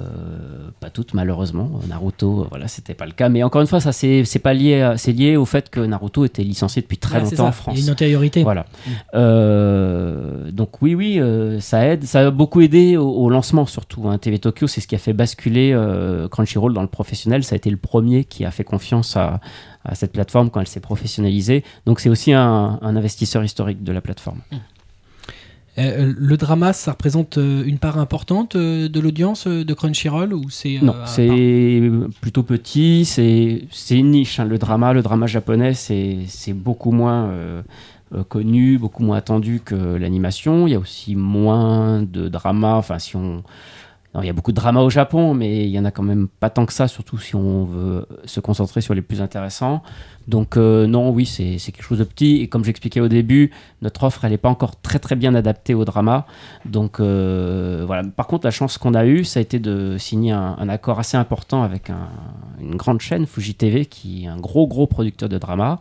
pas 0.79 0.89
toutes, 0.89 1.13
malheureusement. 1.13 1.71
Naruto, 1.87 2.41
euh, 2.41 2.47
voilà, 2.49 2.67
c'était 2.67 2.93
pas 2.93 3.05
le 3.05 3.11
cas. 3.11 3.29
Mais 3.29 3.43
encore 3.43 3.61
une 3.61 3.67
fois, 3.67 3.79
ça, 3.79 3.91
c'est 3.91 4.23
pas 4.41 4.53
lié, 4.53 4.93
c'est 4.97 5.11
lié 5.13 5.35
au 5.37 5.45
fait 5.45 5.69
que 5.69 5.79
Naruto 5.79 6.25
était 6.25 6.43
licencié 6.43 6.81
depuis 6.81 6.97
très 6.97 7.17
Ah, 7.17 7.21
longtemps 7.21 7.47
en 7.47 7.51
France. 7.51 7.75
Il 7.77 7.79
y 7.79 7.83
a 7.83 7.85
une 7.87 7.91
antériorité. 7.93 8.43
Voilà. 8.43 8.65
Euh, 9.13 10.51
donc 10.51 10.81
oui, 10.81 10.95
oui, 10.95 11.19
euh, 11.19 11.59
ça 11.59 11.85
aide. 11.87 12.03
Ça 12.03 12.27
a 12.27 12.31
beaucoup 12.31 12.61
aidé 12.61 12.97
au, 12.97 13.09
au 13.09 13.29
lancement 13.29 13.65
surtout. 13.65 14.07
hein. 14.07 14.17
TV 14.17 14.39
Tokyo, 14.39 14.67
c'est 14.67 14.81
ce 14.81 14.87
qui 14.87 14.95
a 14.95 14.99
fait 14.99 15.13
basculer 15.13 15.75
Crunchyroll 16.31 16.73
dans 16.73 16.81
le 16.81 16.87
professionnel. 16.87 17.43
Ça 17.43 17.55
a 17.55 17.57
été 17.57 17.69
le 17.69 17.77
premier 17.77 18.23
qui 18.25 18.45
a 18.45 18.51
fait 18.51 18.63
confiance 18.63 19.15
à 19.17 19.39
cette 19.93 20.13
plateforme 20.13 20.49
quand 20.49 20.61
elle 20.61 20.67
s'est 20.67 20.79
professionnalisée. 20.79 21.63
Donc 21.85 21.99
c'est 21.99 22.09
aussi 22.09 22.33
un, 22.33 22.79
un 22.81 22.95
investisseur 22.95 23.43
historique 23.43 23.83
de 23.83 23.91
la 23.91 24.01
plateforme. 24.01 24.39
Euh, 25.77 26.13
le 26.17 26.37
drama, 26.37 26.71
ça 26.71 26.91
représente 26.91 27.37
euh, 27.37 27.63
une 27.65 27.79
part 27.79 27.99
importante 27.99 28.55
euh, 28.55 28.87
de 28.87 28.99
l'audience 29.01 29.45
euh, 29.45 29.65
de 29.65 29.73
Crunchyroll 29.73 30.33
ou 30.33 30.49
c'est 30.49 30.77
euh, 30.77 30.81
Non, 30.85 30.95
c'est 31.05 31.81
plutôt 32.21 32.43
petit, 32.43 33.03
c'est 33.03 33.65
c'est 33.71 33.97
une 33.97 34.11
niche. 34.11 34.39
hein. 34.39 34.45
Le 34.45 34.57
drama, 34.57 34.93
le 34.93 35.01
drama 35.01 35.27
japonais, 35.27 35.73
c'est 35.73 36.19
c'est 36.27 36.53
beaucoup 36.53 36.91
moins 36.91 37.25
euh, 37.25 37.61
euh, 38.15 38.23
connu, 38.23 38.77
beaucoup 38.77 39.03
moins 39.03 39.17
attendu 39.17 39.59
que 39.65 39.75
l'animation. 39.75 40.65
Il 40.65 40.71
y 40.71 40.75
a 40.75 40.79
aussi 40.79 41.13
moins 41.17 42.01
de 42.03 42.29
drama. 42.29 42.75
Enfin, 42.75 42.97
si 42.97 43.17
on 43.17 43.43
il 44.21 44.27
y 44.27 44.29
a 44.29 44.33
beaucoup 44.33 44.51
de 44.51 44.55
drama 44.55 44.81
au 44.81 44.89
Japon, 44.89 45.33
mais 45.33 45.65
il 45.65 45.69
y 45.71 45.79
en 45.79 45.85
a 45.85 45.91
quand 45.91 46.03
même 46.03 46.27
pas 46.39 46.49
tant 46.49 46.65
que 46.65 46.73
ça, 46.73 46.87
surtout 46.87 47.17
si 47.17 47.35
on 47.35 47.65
veut 47.65 48.05
se 48.25 48.39
concentrer 48.39 48.81
sur 48.81 48.93
les 48.93 49.01
plus 49.01 49.21
intéressants. 49.21 49.81
Donc 50.27 50.57
euh, 50.57 50.87
non, 50.87 51.11
oui, 51.11 51.25
c'est 51.25 51.57
quelque 51.71 51.83
chose 51.83 51.99
de 51.99 52.03
petit. 52.03 52.37
Et 52.37 52.47
comme 52.47 52.63
j'expliquais 52.63 52.99
au 52.99 53.07
début, 53.07 53.51
notre 53.81 54.03
offre, 54.03 54.25
elle 54.25 54.31
n'est 54.31 54.37
pas 54.37 54.49
encore 54.49 54.79
très 54.81 54.99
très 54.99 55.15
bien 55.15 55.35
adaptée 55.35 55.73
au 55.73 55.85
drama. 55.85 56.25
Donc 56.65 56.99
euh, 56.99 57.83
voilà. 57.85 58.03
Par 58.03 58.27
contre, 58.27 58.45
la 58.45 58.51
chance 58.51 58.77
qu'on 58.77 58.93
a 58.93 59.05
eue, 59.05 59.23
ça 59.23 59.39
a 59.39 59.41
été 59.41 59.59
de 59.59 59.97
signer 59.97 60.31
un, 60.31 60.69
accord 60.69 60.97
assez 60.99 61.17
important 61.17 61.61
avec 61.63 61.89
un- 61.89 62.09
une 62.59 62.75
grande 62.75 63.01
chaîne, 63.01 63.25
Fuji 63.25 63.53
TV, 63.53 63.85
qui 63.85 64.23
est 64.25 64.27
un 64.27 64.37
gros 64.37 64.67
gros 64.67 64.87
producteur 64.87 65.29
de 65.29 65.37
drama. 65.37 65.79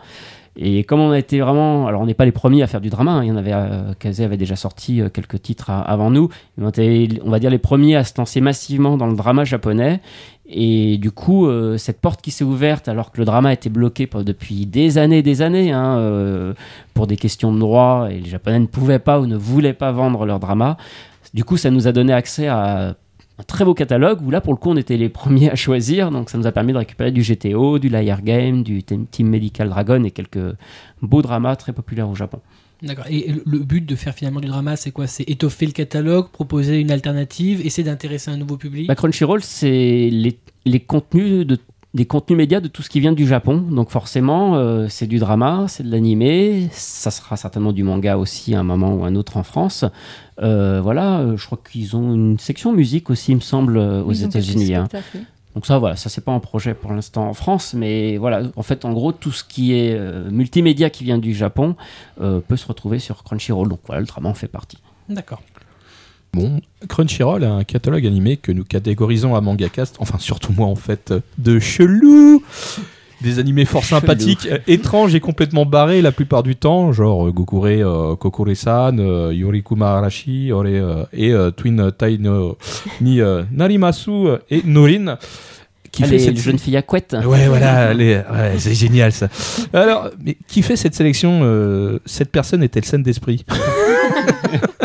Et 0.57 0.85
comme 0.85 1.01
on 1.01 1.11
a 1.11 1.19
été 1.19 1.41
vraiment, 1.41 1.89
alors 1.89 2.01
on 2.03 2.07
n'est 2.07 2.15
pas 2.15 2.25
les 2.25 2.33
premiers 2.33 2.63
à 2.63 2.69
faire 2.69 2.81
du 2.81 2.89
drama, 2.89 3.11
hein, 3.13 3.25
il 3.25 3.29
y 3.29 3.33
en 3.33 3.37
avait, 3.37 3.53
euh, 3.53 3.93
Kazé 3.99 4.25
avait 4.25 4.37
déjà 4.37 4.55
sorti 4.55 5.01
euh, 5.01 5.09
quelques 5.09 5.43
titres 5.43 5.71
a- 5.71 5.81
avant 5.81 6.11
nous, 6.11 6.29
on 6.61 6.69
était, 6.69 7.09
on 7.25 7.31
va 7.31 7.41
dire 7.41 7.51
les 7.51 7.59
premiers 7.59 7.97
à 7.97 8.05
se 8.05 8.13
lancer 8.17 8.41
massivement 8.41 8.97
dans 8.97 9.07
le 9.09 9.17
drama 9.17 9.45
japonais. 9.45 10.01
Et 10.47 10.99
du 10.99 11.11
coup, 11.11 11.47
euh, 11.47 11.77
cette 11.79 12.01
porte 12.01 12.21
qui 12.23 12.31
s'est 12.31 12.45
ouverte 12.45 12.87
alors 12.87 13.11
que 13.11 13.19
le 13.19 13.25
drama 13.25 13.53
était 13.53 13.71
bloqué 13.71 14.09
depuis 14.25 14.67
des 14.67 14.99
années 14.99 15.23
des 15.23 15.43
années 15.43 15.73
hein, 15.73 15.97
euh, 15.99 16.53
pour 16.93 17.07
des 17.07 17.17
questions 17.17 17.53
de 17.53 17.59
droit 17.59 18.09
et 18.11 18.21
les 18.21 18.29
Japonais 18.29 18.61
ne 18.61 18.67
pouvaient 18.67 18.99
pas 18.99 19.19
ou 19.21 19.27
ne 19.27 19.37
voulaient 19.37 19.73
pas 19.73 19.91
vendre 19.91 20.27
leur 20.27 20.39
drama. 20.39 20.77
Du 21.33 21.45
coup, 21.45 21.57
ça 21.57 21.71
nous 21.71 21.89
a 21.89 21.93
donné 21.93 22.13
accès 22.13 22.47
à 22.47 22.95
un 23.39 23.43
très 23.43 23.65
beau 23.65 23.75
catalogue 23.75 24.21
où 24.25 24.31
là, 24.31 24.41
pour 24.41 24.53
le 24.53 24.59
coup, 24.59 24.71
on 24.71 24.77
était 24.77 24.97
les 24.97 25.09
premiers 25.21 25.51
à 25.51 25.57
choisir. 25.57 26.11
Donc, 26.11 26.31
ça 26.31 26.39
nous 26.39 26.47
a 26.47 26.53
permis 26.53 26.73
de 26.73 26.79
récupérer 26.79 27.11
du 27.11 27.23
GTO, 27.23 27.79
du 27.79 27.89
Liar 27.89 28.23
Game, 28.23 28.63
du 28.63 28.83
Team 28.83 29.29
Medical 29.29 29.69
Dragon 29.69 30.03
et 30.05 30.11
quelques 30.11 30.57
beaux 31.03 31.23
dramas 31.23 31.57
très 31.57 31.73
populaires 31.73 32.09
au 32.09 32.15
Japon. 32.15 32.41
D'accord. 32.83 33.07
Et 33.09 33.33
le- 33.33 33.43
le 33.47 33.59
but 33.61 33.87
de 33.87 33.95
faire 33.97 34.15
finalement 34.15 34.41
du 34.41 34.49
drama, 34.49 34.77
c'est 34.77 34.91
quoi? 34.91 35.07
C'est 35.07 35.23
étoffer 35.29 35.65
le 35.67 35.73
catalogue, 35.73 36.29
proposer 36.31 36.81
une 36.81 36.91
alternative, 36.91 37.65
essayer 37.65 37.85
d'intéresser 37.85 38.31
un 38.31 38.37
nouveau 38.37 38.57
public? 38.57 38.89
Bah, 38.89 38.95
Crunchyroll, 38.95 39.43
c'est 39.43 40.11
les, 40.11 40.39
les 40.67 40.81
contenus 40.81 41.47
de 41.47 41.59
des 41.95 42.07
contenus 42.07 42.37
médias 42.37 42.61
de 42.61 42.69
tout 42.69 42.83
ce 42.83 42.91
qui 42.91 43.01
vient 43.01 43.13
du 43.13 43.27
Japon. 43.27 43.57
Donc 43.57 43.91
forcément, 43.91 44.57
euh, 44.57 44.89
c'est 44.89 45.07
du 45.07 45.19
drama, 45.19 45.67
c'est 45.69 45.85
de 45.85 45.91
l'animé, 45.91 46.69
ça 46.73 47.11
sera 47.11 47.37
certainement 47.37 47.73
du 47.73 47.85
manga 47.85 48.19
aussi 48.19 48.55
à 48.55 48.61
un 48.61 48.65
moment 48.65 48.93
ou 48.93 49.05
un 49.05 49.15
autre 49.15 49.37
en 49.37 49.45
France. 49.45 49.85
Euh, 50.43 50.81
voilà, 50.83 51.21
euh, 51.21 51.37
je 51.37 51.47
crois 51.47 51.59
qu'ils 51.71 51.97
ont 51.97 52.13
une 52.13 52.39
section 52.39 52.73
musique 52.73 53.11
aussi, 53.11 53.33
il 53.33 53.37
me 53.37 53.41
semble, 53.41 53.79
aux 53.79 54.13
États-Unis. 54.13 54.75
hein. 54.75 54.89
Donc 55.55 55.67
ça, 55.67 55.79
voilà, 55.79 55.95
ça 55.95 56.09
c'est 56.09 56.25
pas 56.25 56.33
un 56.33 56.41
projet 56.41 56.75
pour 56.75 56.93
l'instant 56.93 57.29
en 57.29 57.35
France, 57.35 57.75
mais 57.75 58.17
voilà, 58.17 58.43
en 58.57 58.63
fait, 58.63 58.85
en 58.85 58.93
gros, 58.93 59.13
tout 59.13 59.31
ce 59.31 59.45
qui 59.45 59.73
est 59.73 59.97
euh, 59.97 60.29
multimédia 60.31 60.91
qui 60.91 61.05
vient 61.05 61.19
du 61.19 61.33
Japon 61.33 61.77
euh, 62.21 62.41
peut 62.41 62.57
se 62.57 62.67
retrouver 62.67 62.99
sur 62.99 63.23
Crunchyroll. 63.23 63.69
Donc 63.69 63.79
voilà, 63.87 64.01
le 64.01 64.07
drama 64.07 64.29
en 64.29 64.35
fait 64.35 64.49
partie. 64.49 64.79
D'accord. 65.09 65.43
Bon, 66.35 66.61
Crunchyroll 66.89 67.45
a 67.45 67.53
un 67.53 67.65
catalogue 67.65 68.07
animé 68.07 68.37
que 68.37 68.51
nous 68.53 68.65
catégorisons 68.65 69.35
à 69.37 69.41
MangaCast, 69.41 69.97
enfin 70.01 70.19
surtout 70.19 70.53
moi 70.57 70.67
en 70.67 70.75
fait, 70.75 71.15
de 71.39 71.59
chelou 71.61 72.43
des 73.23 73.39
animés 73.39 73.65
fort 73.65 73.85
sympathiques, 73.85 74.49
euh, 74.51 74.59
étranges 74.67 75.15
et 75.15 75.21
complètement 75.21 75.65
barrés 75.65 76.03
la 76.03 76.13
plupart 76.13 76.43
du 76.43 76.57
temps, 76.57 76.93
genre 76.93 77.27
euh, 77.29 77.31
Gokure, 77.31 77.65
euh, 77.67 78.17
Kokore-san, 78.17 78.99
euh, 79.01 79.33
Yorikuma 79.33 79.93
Arashi 79.97 80.51
ore, 80.53 80.67
et 81.13 81.33
Twin 81.57 81.91
Tai 81.97 82.19
no 82.19 82.59
ni 83.01 83.21
Narimasu 83.53 84.27
et 84.51 84.63
Norin. 84.65 85.17
Qui 85.93 86.03
Ah, 86.03 86.07
fait 86.07 86.13
les 86.15 86.19
cette 86.19 86.39
jeunes 86.41 86.59
filles 86.59 86.77
à 86.77 86.83
couette. 86.83 87.17
Ouais, 87.25 87.47
voilà, 87.47 87.95
les- 87.95 88.17
ouais, 88.17 88.55
c'est 88.59 88.75
génial 88.75 89.13
ça. 89.13 89.29
Alors, 89.73 90.11
mais 90.25 90.37
qui 90.49 90.61
fait 90.63 90.75
cette 90.75 90.97
sélection 90.97 91.99
Cette 92.05 92.33
personne 92.33 92.65
est-elle 92.65 92.85
saine 92.85 93.05
d'esprit? 93.05 93.45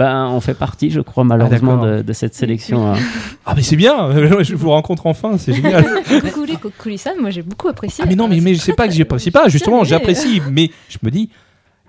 Ben, 0.00 0.28
on 0.28 0.40
fait 0.40 0.54
partie, 0.54 0.90
je 0.90 1.00
crois, 1.00 1.24
malheureusement, 1.24 1.76
d'accord. 1.76 1.96
de, 1.98 2.02
de 2.02 2.12
cette 2.14 2.34
sélection. 2.34 2.92
hein. 2.94 2.96
Ah, 3.44 3.52
mais 3.54 3.62
c'est 3.62 3.76
bien 3.76 4.10
Je 4.42 4.54
vous 4.54 4.70
rencontre 4.70 5.06
enfin, 5.06 5.36
c'est 5.36 5.52
génial 5.52 5.84
Coucou 6.32 6.46
Kokuri-san, 6.62 7.18
moi 7.20 7.28
j'ai 7.30 7.42
beaucoup 7.42 7.68
apprécié. 7.68 8.02
Ah, 8.04 8.08
mais 8.08 8.14
non, 8.16 8.26
mais, 8.28 8.40
mais 8.40 8.54
je 8.54 8.60
sais 8.60 8.72
pas 8.72 8.88
que 8.88 8.94
j'apprécie 8.94 9.30
pas, 9.30 9.48
justement, 9.48 9.84
j'apprécie, 9.84 10.40
mais 10.50 10.70
je 10.88 10.96
me 11.02 11.10
dis, 11.10 11.28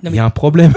il 0.03 0.13
y 0.15 0.19
a 0.19 0.25
un 0.25 0.29
problème. 0.29 0.73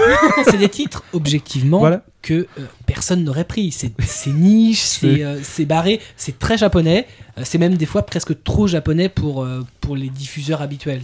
c'est 0.49 0.57
des 0.57 0.69
titres, 0.69 1.03
objectivement, 1.11 1.79
Voilà. 1.79 2.03
que 2.21 2.33
euh, 2.59 2.65
personne 2.85 3.23
n'aurait 3.23 3.43
pris. 3.43 3.71
C'est 3.71 3.91
niche, 4.31 4.81
c'est 4.81 5.23
euh, 5.23 5.39
c'est 5.43 5.65
barré, 5.65 5.99
c'est 6.15 6.37
très 6.39 6.57
japonais. 6.57 7.07
euh, 7.37 7.41
c'est 7.43 7.57
même 7.57 7.75
des 7.75 7.85
fois 7.87 8.05
presque 8.05 8.43
trop 8.43 8.67
japonais 8.67 9.09
pour, 9.09 9.43
euh, 9.43 9.65
pour 9.81 9.95
les 9.95 10.09
diffuseurs 10.09 10.61
habituels. 10.61 11.01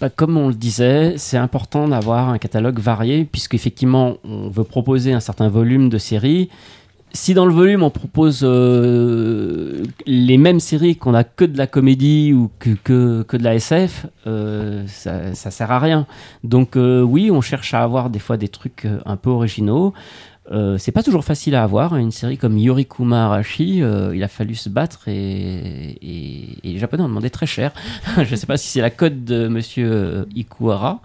Bah, 0.00 0.10
comme 0.10 0.36
on 0.36 0.48
le 0.48 0.54
disait, 0.54 1.14
c'est 1.16 1.38
important 1.38 1.88
d'avoir 1.88 2.28
un 2.28 2.38
catalogue 2.38 2.78
varié, 2.78 3.24
puisqu'effectivement, 3.24 4.18
on 4.24 4.50
veut 4.50 4.64
proposer 4.64 5.14
un 5.14 5.20
certain 5.20 5.48
volume 5.48 5.88
de 5.88 5.96
séries. 5.96 6.50
Si 7.12 7.32
dans 7.32 7.46
le 7.46 7.52
volume, 7.54 7.82
on 7.82 7.88
propose 7.88 8.40
euh, 8.42 9.84
les 10.06 10.36
mêmes 10.36 10.60
séries, 10.60 10.96
qu'on 10.96 11.14
a 11.14 11.24
que 11.24 11.46
de 11.46 11.56
la 11.56 11.66
comédie 11.66 12.34
ou 12.34 12.50
que, 12.58 12.70
que, 12.84 13.22
que 13.22 13.38
de 13.38 13.42
la 13.42 13.54
SF, 13.54 14.04
euh, 14.26 14.84
ça, 14.86 15.34
ça 15.34 15.50
sert 15.50 15.70
à 15.70 15.78
rien. 15.78 16.06
Donc 16.44 16.76
euh, 16.76 17.00
oui, 17.00 17.30
on 17.30 17.40
cherche 17.40 17.72
à 17.72 17.82
avoir 17.82 18.10
des 18.10 18.18
fois 18.18 18.36
des 18.36 18.48
trucs 18.48 18.86
un 19.06 19.16
peu 19.16 19.30
originaux. 19.30 19.94
Euh, 20.52 20.78
c'est 20.78 20.92
pas 20.92 21.02
toujours 21.02 21.24
facile 21.24 21.54
à 21.56 21.62
avoir. 21.64 21.96
Une 21.96 22.12
série 22.12 22.38
comme 22.38 22.56
Yorikuma 22.56 23.26
Arashi, 23.26 23.82
euh, 23.82 24.14
il 24.14 24.22
a 24.22 24.28
fallu 24.28 24.54
se 24.54 24.68
battre 24.68 25.08
et, 25.08 25.98
et- 26.00 26.48
et 26.62 26.72
les 26.74 26.78
Japonais 26.78 27.02
ont 27.02 27.08
demandé 27.08 27.30
très 27.30 27.46
cher. 27.46 27.72
Je 28.24 28.36
sais 28.36 28.46
pas 28.46 28.56
si 28.56 28.68
c'est 28.68 28.80
la 28.80 28.90
cote 28.90 29.24
de 29.24 29.48
Monsieur 29.48 29.90
euh, 29.90 30.24
Ikuhara. 30.36 31.00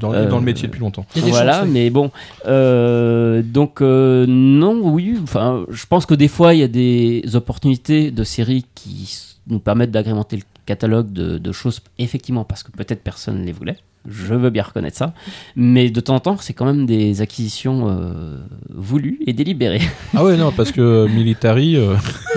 Dans, 0.00 0.14
Euh, 0.14 0.28
dans 0.30 0.38
le 0.38 0.44
métier 0.44 0.66
depuis 0.68 0.80
longtemps. 0.80 1.04
Voilà, 1.16 1.60
chances, 1.60 1.68
mais 1.68 1.90
bon. 1.90 2.10
Euh, 2.46 3.42
donc 3.42 3.80
euh, 3.82 4.24
non, 4.26 4.80
oui. 4.82 5.18
Enfin, 5.22 5.64
je 5.70 5.84
pense 5.86 6.06
que 6.06 6.14
des 6.14 6.28
fois 6.28 6.54
il 6.54 6.60
y 6.60 6.62
a 6.62 6.68
des 6.68 7.22
opportunités 7.34 8.10
de 8.10 8.24
séries 8.24 8.64
qui 8.74 9.14
nous 9.48 9.58
permettent 9.58 9.90
d'agrémenter 9.90 10.36
le 10.36 10.42
catalogue 10.66 11.12
de, 11.12 11.38
de 11.38 11.52
choses 11.52 11.80
effectivement 11.98 12.44
parce 12.44 12.62
que 12.62 12.70
peut-être 12.72 13.02
personne 13.02 13.40
ne 13.40 13.44
les 13.46 13.52
voulait. 13.52 13.76
Je 14.08 14.34
veux 14.34 14.50
bien 14.50 14.62
reconnaître 14.62 14.96
ça, 14.96 15.14
mais 15.56 15.90
de 15.90 15.98
temps 16.00 16.14
en 16.14 16.20
temps, 16.20 16.36
c'est 16.38 16.52
quand 16.52 16.64
même 16.64 16.86
des 16.86 17.22
acquisitions 17.22 17.88
euh, 17.88 18.38
voulues 18.72 19.18
et 19.26 19.32
délibérées. 19.32 19.80
Ah 20.14 20.22
ouais, 20.24 20.36
non, 20.36 20.52
parce 20.52 20.70
que 20.70 21.08
Military. 21.08 21.74
euh, 21.76 21.96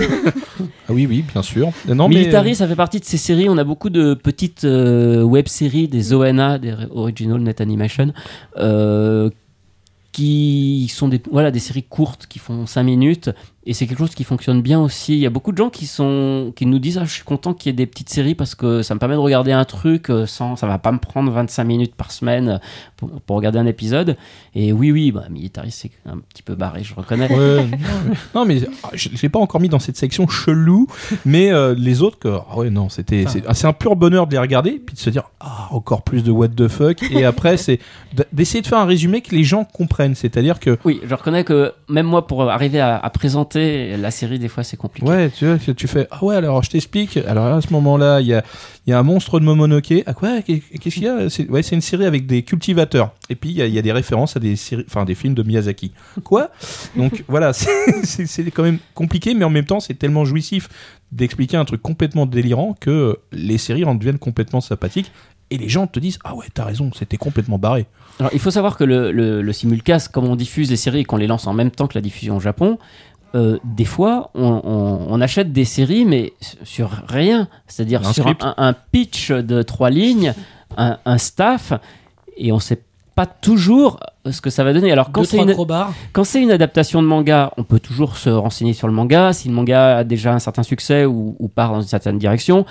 ah 0.60 0.90
oui, 0.92 1.06
oui, 1.08 1.22
bien 1.32 1.42
sûr. 1.42 1.70
Non, 1.86 2.08
mais- 2.08 2.16
Military, 2.16 2.56
ça 2.56 2.66
fait 2.66 2.74
partie 2.74 2.98
de 2.98 3.04
ces 3.04 3.18
séries. 3.18 3.48
On 3.48 3.56
a 3.56 3.62
beaucoup 3.62 3.88
de 3.88 4.14
petites 4.14 4.64
euh, 4.64 5.22
web-séries, 5.22 5.86
des 5.86 6.12
ONA, 6.12 6.58
des 6.58 6.74
Original 6.90 7.38
Net 7.40 7.60
Animation, 7.60 8.12
euh, 8.56 9.30
qui 10.12 10.90
sont 10.92 11.06
des, 11.08 11.22
voilà, 11.30 11.52
des 11.52 11.60
séries 11.60 11.84
courtes 11.84 12.26
qui 12.28 12.40
font 12.40 12.66
5 12.66 12.82
minutes. 12.82 13.30
Et 13.66 13.74
c'est 13.74 13.86
quelque 13.86 13.98
chose 13.98 14.14
qui 14.14 14.24
fonctionne 14.24 14.62
bien 14.62 14.80
aussi. 14.80 15.12
Il 15.12 15.18
y 15.18 15.26
a 15.26 15.30
beaucoup 15.30 15.52
de 15.52 15.58
gens 15.58 15.68
qui, 15.68 15.86
sont, 15.86 16.50
qui 16.56 16.64
nous 16.64 16.78
disent 16.78 16.96
ah, 16.96 17.04
Je 17.04 17.12
suis 17.12 17.24
content 17.24 17.52
qu'il 17.52 17.68
y 17.68 17.70
ait 17.70 17.76
des 17.76 17.84
petites 17.84 18.08
séries 18.08 18.34
parce 18.34 18.54
que 18.54 18.80
ça 18.80 18.94
me 18.94 18.98
permet 18.98 19.16
de 19.16 19.20
regarder 19.20 19.52
un 19.52 19.66
truc 19.66 20.08
euh, 20.08 20.24
sans. 20.24 20.56
Ça 20.56 20.66
va 20.66 20.78
pas 20.78 20.92
me 20.92 20.98
prendre 20.98 21.30
25 21.30 21.64
minutes 21.64 21.94
par 21.94 22.10
semaine 22.10 22.58
pour, 22.96 23.10
pour 23.20 23.36
regarder 23.36 23.58
un 23.58 23.66
épisode. 23.66 24.16
Et 24.54 24.72
oui, 24.72 24.90
oui, 24.92 25.12
bah, 25.12 25.24
Military, 25.28 25.70
c'est 25.70 25.90
un 26.06 26.18
petit 26.18 26.42
peu 26.42 26.54
barré, 26.54 26.82
je 26.84 26.94
reconnais. 26.94 27.30
Ouais, 27.30 27.66
non, 28.34 28.46
mais, 28.46 28.62
ah, 28.82 28.88
je 28.94 29.10
je 29.12 29.20
l'ai 29.20 29.28
pas 29.28 29.38
encore 29.38 29.60
mis 29.60 29.68
dans 29.68 29.78
cette 29.78 29.98
section 29.98 30.26
chelou, 30.26 30.86
mais 31.26 31.52
euh, 31.52 31.74
les 31.76 32.00
autres, 32.00 32.18
que, 32.18 32.28
ah 32.28 32.56
ouais, 32.56 32.70
non, 32.70 32.88
c'était, 32.88 33.26
c'est, 33.28 33.42
ah, 33.46 33.52
c'est 33.52 33.66
un 33.66 33.74
pur 33.74 33.94
bonheur 33.94 34.26
de 34.26 34.32
les 34.32 34.38
regarder, 34.38 34.80
puis 34.84 34.94
de 34.94 35.00
se 35.00 35.10
dire, 35.10 35.24
ah, 35.40 35.68
encore 35.70 36.02
plus 36.02 36.24
de 36.24 36.30
what 36.30 36.48
the 36.48 36.68
fuck, 36.68 37.02
et 37.10 37.24
après, 37.24 37.58
c'est 37.58 37.78
d'essayer 38.32 38.62
de 38.62 38.66
faire 38.66 38.78
un 38.78 38.86
résumé 38.86 39.20
que 39.20 39.34
les 39.34 39.44
gens 39.44 39.64
comprennent, 39.64 40.14
c'est-à-dire 40.14 40.60
que, 40.60 40.78
Oui, 40.84 41.00
je 41.04 41.14
reconnais 41.14 41.44
que 41.44 41.74
même 41.88 42.06
moi, 42.06 42.26
pour 42.26 42.48
arriver 42.48 42.80
à, 42.80 42.96
à 42.96 43.10
présenter 43.10 43.49
la 43.58 44.10
série, 44.10 44.38
des 44.38 44.48
fois, 44.48 44.62
c'est 44.64 44.76
compliqué. 44.76 45.08
ouais, 45.08 45.30
tu 45.30 45.46
vois, 45.46 45.58
tu 45.74 45.86
fais, 45.88 46.06
ah 46.10 46.24
ouais, 46.24 46.36
alors 46.36 46.62
je 46.62 46.70
t'explique, 46.70 47.16
alors 47.16 47.46
à 47.46 47.60
ce 47.60 47.72
moment-là, 47.72 48.20
il 48.20 48.26
y 48.28 48.34
a, 48.34 48.42
il 48.86 48.90
y 48.90 48.92
a 48.92 48.98
un 48.98 49.02
monstre 49.02 49.40
de 49.40 49.44
Momonoke, 49.44 49.92
ah 50.06 50.14
quoi, 50.14 50.42
qu'est- 50.42 50.62
qu'est-ce 50.80 50.94
qu'il 50.94 51.04
y 51.04 51.08
a? 51.08 51.28
C'est, 51.30 51.48
Ouais, 51.50 51.62
c'est 51.62 51.74
une 51.74 51.80
série 51.80 52.04
avec 52.06 52.26
des 52.26 52.42
cultivateurs, 52.42 53.12
et 53.28 53.34
puis 53.34 53.50
il 53.50 53.56
y 53.56 53.62
a, 53.62 53.66
il 53.66 53.74
y 53.74 53.78
a 53.78 53.82
des 53.82 53.92
références 53.92 54.36
à 54.36 54.40
des 54.40 54.56
séries, 54.56 54.84
enfin, 54.86 55.04
des 55.04 55.14
films 55.14 55.34
de 55.34 55.42
Miyazaki. 55.42 55.92
Quoi? 56.24 56.50
Donc 56.96 57.24
voilà, 57.28 57.52
c'est, 57.52 57.68
c'est, 58.04 58.26
c'est 58.26 58.50
quand 58.50 58.62
même 58.62 58.78
compliqué, 58.94 59.34
mais 59.34 59.44
en 59.44 59.50
même 59.50 59.66
temps, 59.66 59.80
c'est 59.80 59.94
tellement 59.94 60.24
jouissif 60.24 60.68
d'expliquer 61.12 61.56
un 61.56 61.64
truc 61.64 61.82
complètement 61.82 62.26
délirant 62.26 62.76
que 62.78 63.18
les 63.32 63.58
séries 63.58 63.84
en 63.84 63.94
deviennent 63.94 64.18
complètement 64.18 64.60
sympathiques. 64.60 65.10
Et 65.52 65.58
les 65.58 65.68
gens 65.68 65.88
te 65.88 65.98
disent 65.98 66.20
Ah 66.22 66.36
ouais, 66.36 66.46
t'as 66.54 66.64
raison, 66.64 66.92
c'était 66.96 67.16
complètement 67.16 67.58
barré. 67.58 67.86
Alors, 68.20 68.30
il 68.32 68.38
faut 68.38 68.52
savoir 68.52 68.76
que 68.76 68.84
le, 68.84 69.10
le, 69.10 69.42
le 69.42 69.52
simulcast, 69.52 70.12
comme 70.12 70.26
on 70.26 70.36
diffuse 70.36 70.70
les 70.70 70.76
séries 70.76 71.00
et 71.00 71.04
qu'on 71.04 71.16
les 71.16 71.26
lance 71.26 71.48
en 71.48 71.54
même 71.54 71.72
temps 71.72 71.88
que 71.88 71.96
la 71.98 72.00
diffusion 72.02 72.36
au 72.36 72.40
Japon, 72.40 72.78
euh, 73.34 73.58
des 73.64 73.84
fois, 73.84 74.30
on, 74.34 74.60
on- 74.64 75.06
on 75.08 75.20
achète 75.20 75.52
des 75.52 75.64
séries, 75.64 76.04
mais 76.04 76.32
sur 76.64 76.90
rien. 77.08 77.48
C'est-à-dire 77.66 78.00
Un 78.06 78.12
sur 78.12 78.26
un, 78.26 78.54
un 78.56 78.72
pitch 78.72 79.30
de 79.30 79.62
trois 79.62 79.90
lignes, 79.90 80.34
un, 80.76 80.98
un 81.04 81.18
staff, 81.18 81.72
et 82.36 82.52
on 82.52 82.58
sait 82.58 82.80
pas 83.14 83.26
toujours 83.26 84.00
ce 84.30 84.40
que 84.40 84.50
ça 84.50 84.64
va 84.64 84.72
donner. 84.72 84.92
Alors, 84.92 85.12
quand 85.12 85.24
c'est 85.24 85.38
une, 85.38 85.52
gros 85.52 85.66
bars. 85.66 85.92
quand 86.12 86.24
c'est 86.24 86.42
une 86.42 86.50
adaptation 86.50 87.02
de 87.02 87.06
manga, 87.08 87.52
on 87.56 87.64
peut 87.64 87.80
toujours 87.80 88.16
se 88.16 88.30
renseigner 88.30 88.72
sur 88.72 88.86
le 88.86 88.92
manga. 88.94 89.32
Si 89.32 89.48
le 89.48 89.54
manga 89.54 89.98
a 89.98 90.04
déjà 90.04 90.32
un 90.32 90.38
certain 90.38 90.62
succès 90.62 91.04
ou, 91.04 91.36
ou 91.38 91.48
part 91.48 91.72
dans 91.72 91.80
une 91.82 91.88
certaine 91.88 92.18
direction, 92.18 92.64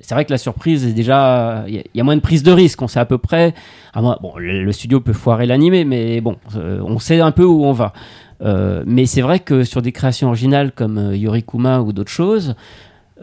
c'est 0.00 0.14
vrai 0.14 0.24
que 0.24 0.30
la 0.30 0.38
surprise 0.38 0.86
est 0.86 0.92
déjà. 0.92 1.64
Il 1.66 1.74
y, 1.74 1.78
a- 1.78 1.82
il 1.92 1.98
y 1.98 2.00
a 2.00 2.04
moins 2.04 2.14
de 2.14 2.20
prise 2.20 2.44
de 2.44 2.52
risque. 2.52 2.80
On 2.82 2.86
sait 2.88 3.00
à 3.00 3.04
peu 3.06 3.18
près. 3.18 3.54
moins- 3.96 4.18
bon, 4.22 4.34
le, 4.36 4.62
le 4.62 4.72
studio 4.72 5.00
peut 5.00 5.12
foirer 5.12 5.46
l'animé, 5.46 5.84
mais 5.84 6.20
bon, 6.20 6.36
euh, 6.56 6.80
on 6.84 6.98
sait 7.00 7.20
un 7.20 7.32
peu 7.32 7.44
où 7.44 7.64
on 7.64 7.72
va. 7.72 7.92
Euh, 8.40 8.82
mais 8.86 9.06
c'est 9.06 9.20
vrai 9.20 9.40
que 9.40 9.64
sur 9.64 9.82
des 9.82 9.92
créations 9.92 10.28
originales 10.28 10.72
comme 10.72 10.98
euh, 10.98 11.16
Yorikuma 11.16 11.80
ou 11.80 11.92
d'autres 11.92 12.10
choses, 12.10 12.54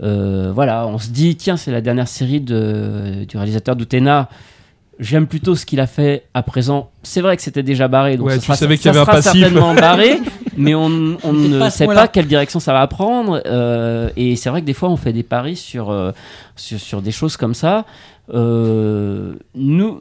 euh, 0.04 0.52
voilà, 0.54 0.88
on 0.88 0.98
se 0.98 1.10
dit 1.10 1.36
tiens, 1.36 1.56
c'est 1.56 1.72
la 1.72 1.82
dernière 1.82 2.08
série 2.08 2.42
du 2.42 2.54
réalisateur 3.38 3.76
d'Utena. 3.76 4.30
J'aime 5.00 5.28
plutôt 5.28 5.56
ce 5.56 5.66
qu'il 5.66 5.80
a 5.82 5.88
fait 5.88 6.24
à 6.34 6.42
présent. 6.42 6.90
C'est 7.04 7.20
vrai 7.22 7.36
que 7.36 7.42
c'était 7.44 7.64
déjà 7.64 7.88
barré, 7.90 8.16
donc 8.18 8.28
Ouais, 8.28 8.34
ça 8.36 8.40
tu 8.40 8.46
sera, 8.46 8.56
savais 8.56 8.78
qu'il 8.78 8.90
y 8.90 8.94
ça 8.94 9.00
avait 9.00 9.00
un 9.00 9.04
sera 9.06 9.16
passif. 9.18 9.42
certainement 9.42 9.74
barré, 9.76 10.20
mais 10.56 10.74
on, 10.74 10.88
ne 10.90 11.60
pas 11.60 11.70
sait 11.70 11.86
pas 11.86 12.08
quelle 12.08 12.28
direction 12.28 12.60
ça 12.62 12.72
va 12.74 12.88
prendre. 12.88 13.42
euh, 13.46 14.10
et 14.16 14.36
c'est 14.38 14.50
vrai 14.50 14.62
que 14.62 14.66
des 14.66 14.74
fois, 14.74 14.90
on 14.90 14.96
fait 14.96 15.12
des 15.14 15.24
paris 15.24 15.58
sur, 15.58 15.90
euh, 15.92 16.12
sur, 16.56 16.80
sur 16.80 17.02
des 17.02 17.12
choses 17.12 17.36
comme 17.36 17.54
ça. 17.54 17.86
Euh, 18.34 19.34
nous, 19.54 20.00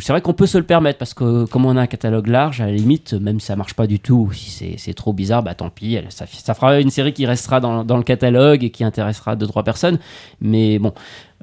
c'est 0.00 0.12
vrai 0.12 0.20
qu'on 0.20 0.34
peut 0.34 0.46
se 0.46 0.58
le 0.58 0.64
permettre 0.64 0.98
parce 0.98 1.14
que 1.14 1.44
comme 1.46 1.64
on 1.64 1.76
a 1.76 1.80
un 1.82 1.86
catalogue 1.86 2.26
large, 2.26 2.60
à 2.60 2.66
la 2.66 2.72
limite, 2.72 3.14
même 3.14 3.40
si 3.40 3.46
ça 3.46 3.56
marche 3.56 3.74
pas 3.74 3.86
du 3.86 3.98
tout, 3.98 4.30
si 4.34 4.50
c'est- 4.50 4.74
c'est 4.76 4.92
trop 4.94 5.12
bizarre, 5.12 5.42
bah 5.42 5.54
tant 5.54 5.70
pis, 5.70 5.94
elle- 5.94 6.10
ça, 6.10 6.26
ça 6.30 6.52
fera 6.54 6.80
une 6.80 6.90
série 6.90 7.12
qui 7.14 7.24
restera 7.26 7.60
dans, 7.60 7.84
dans 7.84 7.96
le 7.96 8.02
catalogue 8.02 8.62
et 8.64 8.70
qui 8.70 8.84
intéressera 8.84 9.36
deux 9.36 9.46
trois 9.46 9.62
personnes. 9.62 9.98
Mais 10.40 10.78
bon, 10.78 10.92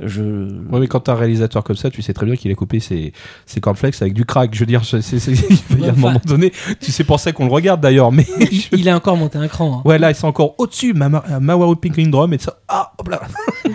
je 0.02 0.22
Ouais, 0.24 0.80
mais 0.80 0.88
quand 0.88 1.02
t'as 1.02 1.12
un 1.14 1.16
réalisateur 1.16 1.64
comme 1.64 1.76
ça, 1.76 1.90
tu 1.92 2.02
sais 2.02 2.14
très 2.14 2.26
bien 2.26 2.36
qu'il 2.36 2.52
a 2.52 2.56
coupé 2.56 2.80
ses, 2.80 3.14
ses 3.46 3.62
cornflakes 3.62 4.02
avec 4.02 4.14
du 4.14 4.26
crack. 4.26 4.54
Je 4.54 4.60
veux 4.62 4.66
dire, 4.66 4.84
c'est, 4.86 5.02
c'est- 5.02 5.20
c'est- 5.20 5.34
il 5.72 5.80
y 5.82 5.86
a 5.88 5.92
un 5.92 5.96
moment 5.96 6.20
donné, 6.26 6.52
tu 6.82 6.92
sais 6.92 7.04
pour 7.04 7.20
ça 7.20 7.32
qu'on 7.32 7.46
le 7.46 7.52
regarde 7.52 7.80
d'ailleurs, 7.82 8.12
mais. 8.12 8.26
Il, 8.52 8.80
il 8.80 8.90
a 8.90 8.96
encore 8.96 9.18
monté 9.18 9.38
un 9.38 9.48
cran. 9.48 9.78
hein. 9.80 9.82
Ouais, 9.88 10.00
là, 10.00 10.14
c'est 10.14 10.26
encore 10.26 10.56
au-dessus, 10.58 10.94
Mawaru 10.94 11.76
Pink 11.76 12.10
Drum 12.10 12.34
et 12.34 12.38
ça. 12.40 12.58
Ah, 12.68 12.92
hop 12.98 13.08
là 13.10 13.22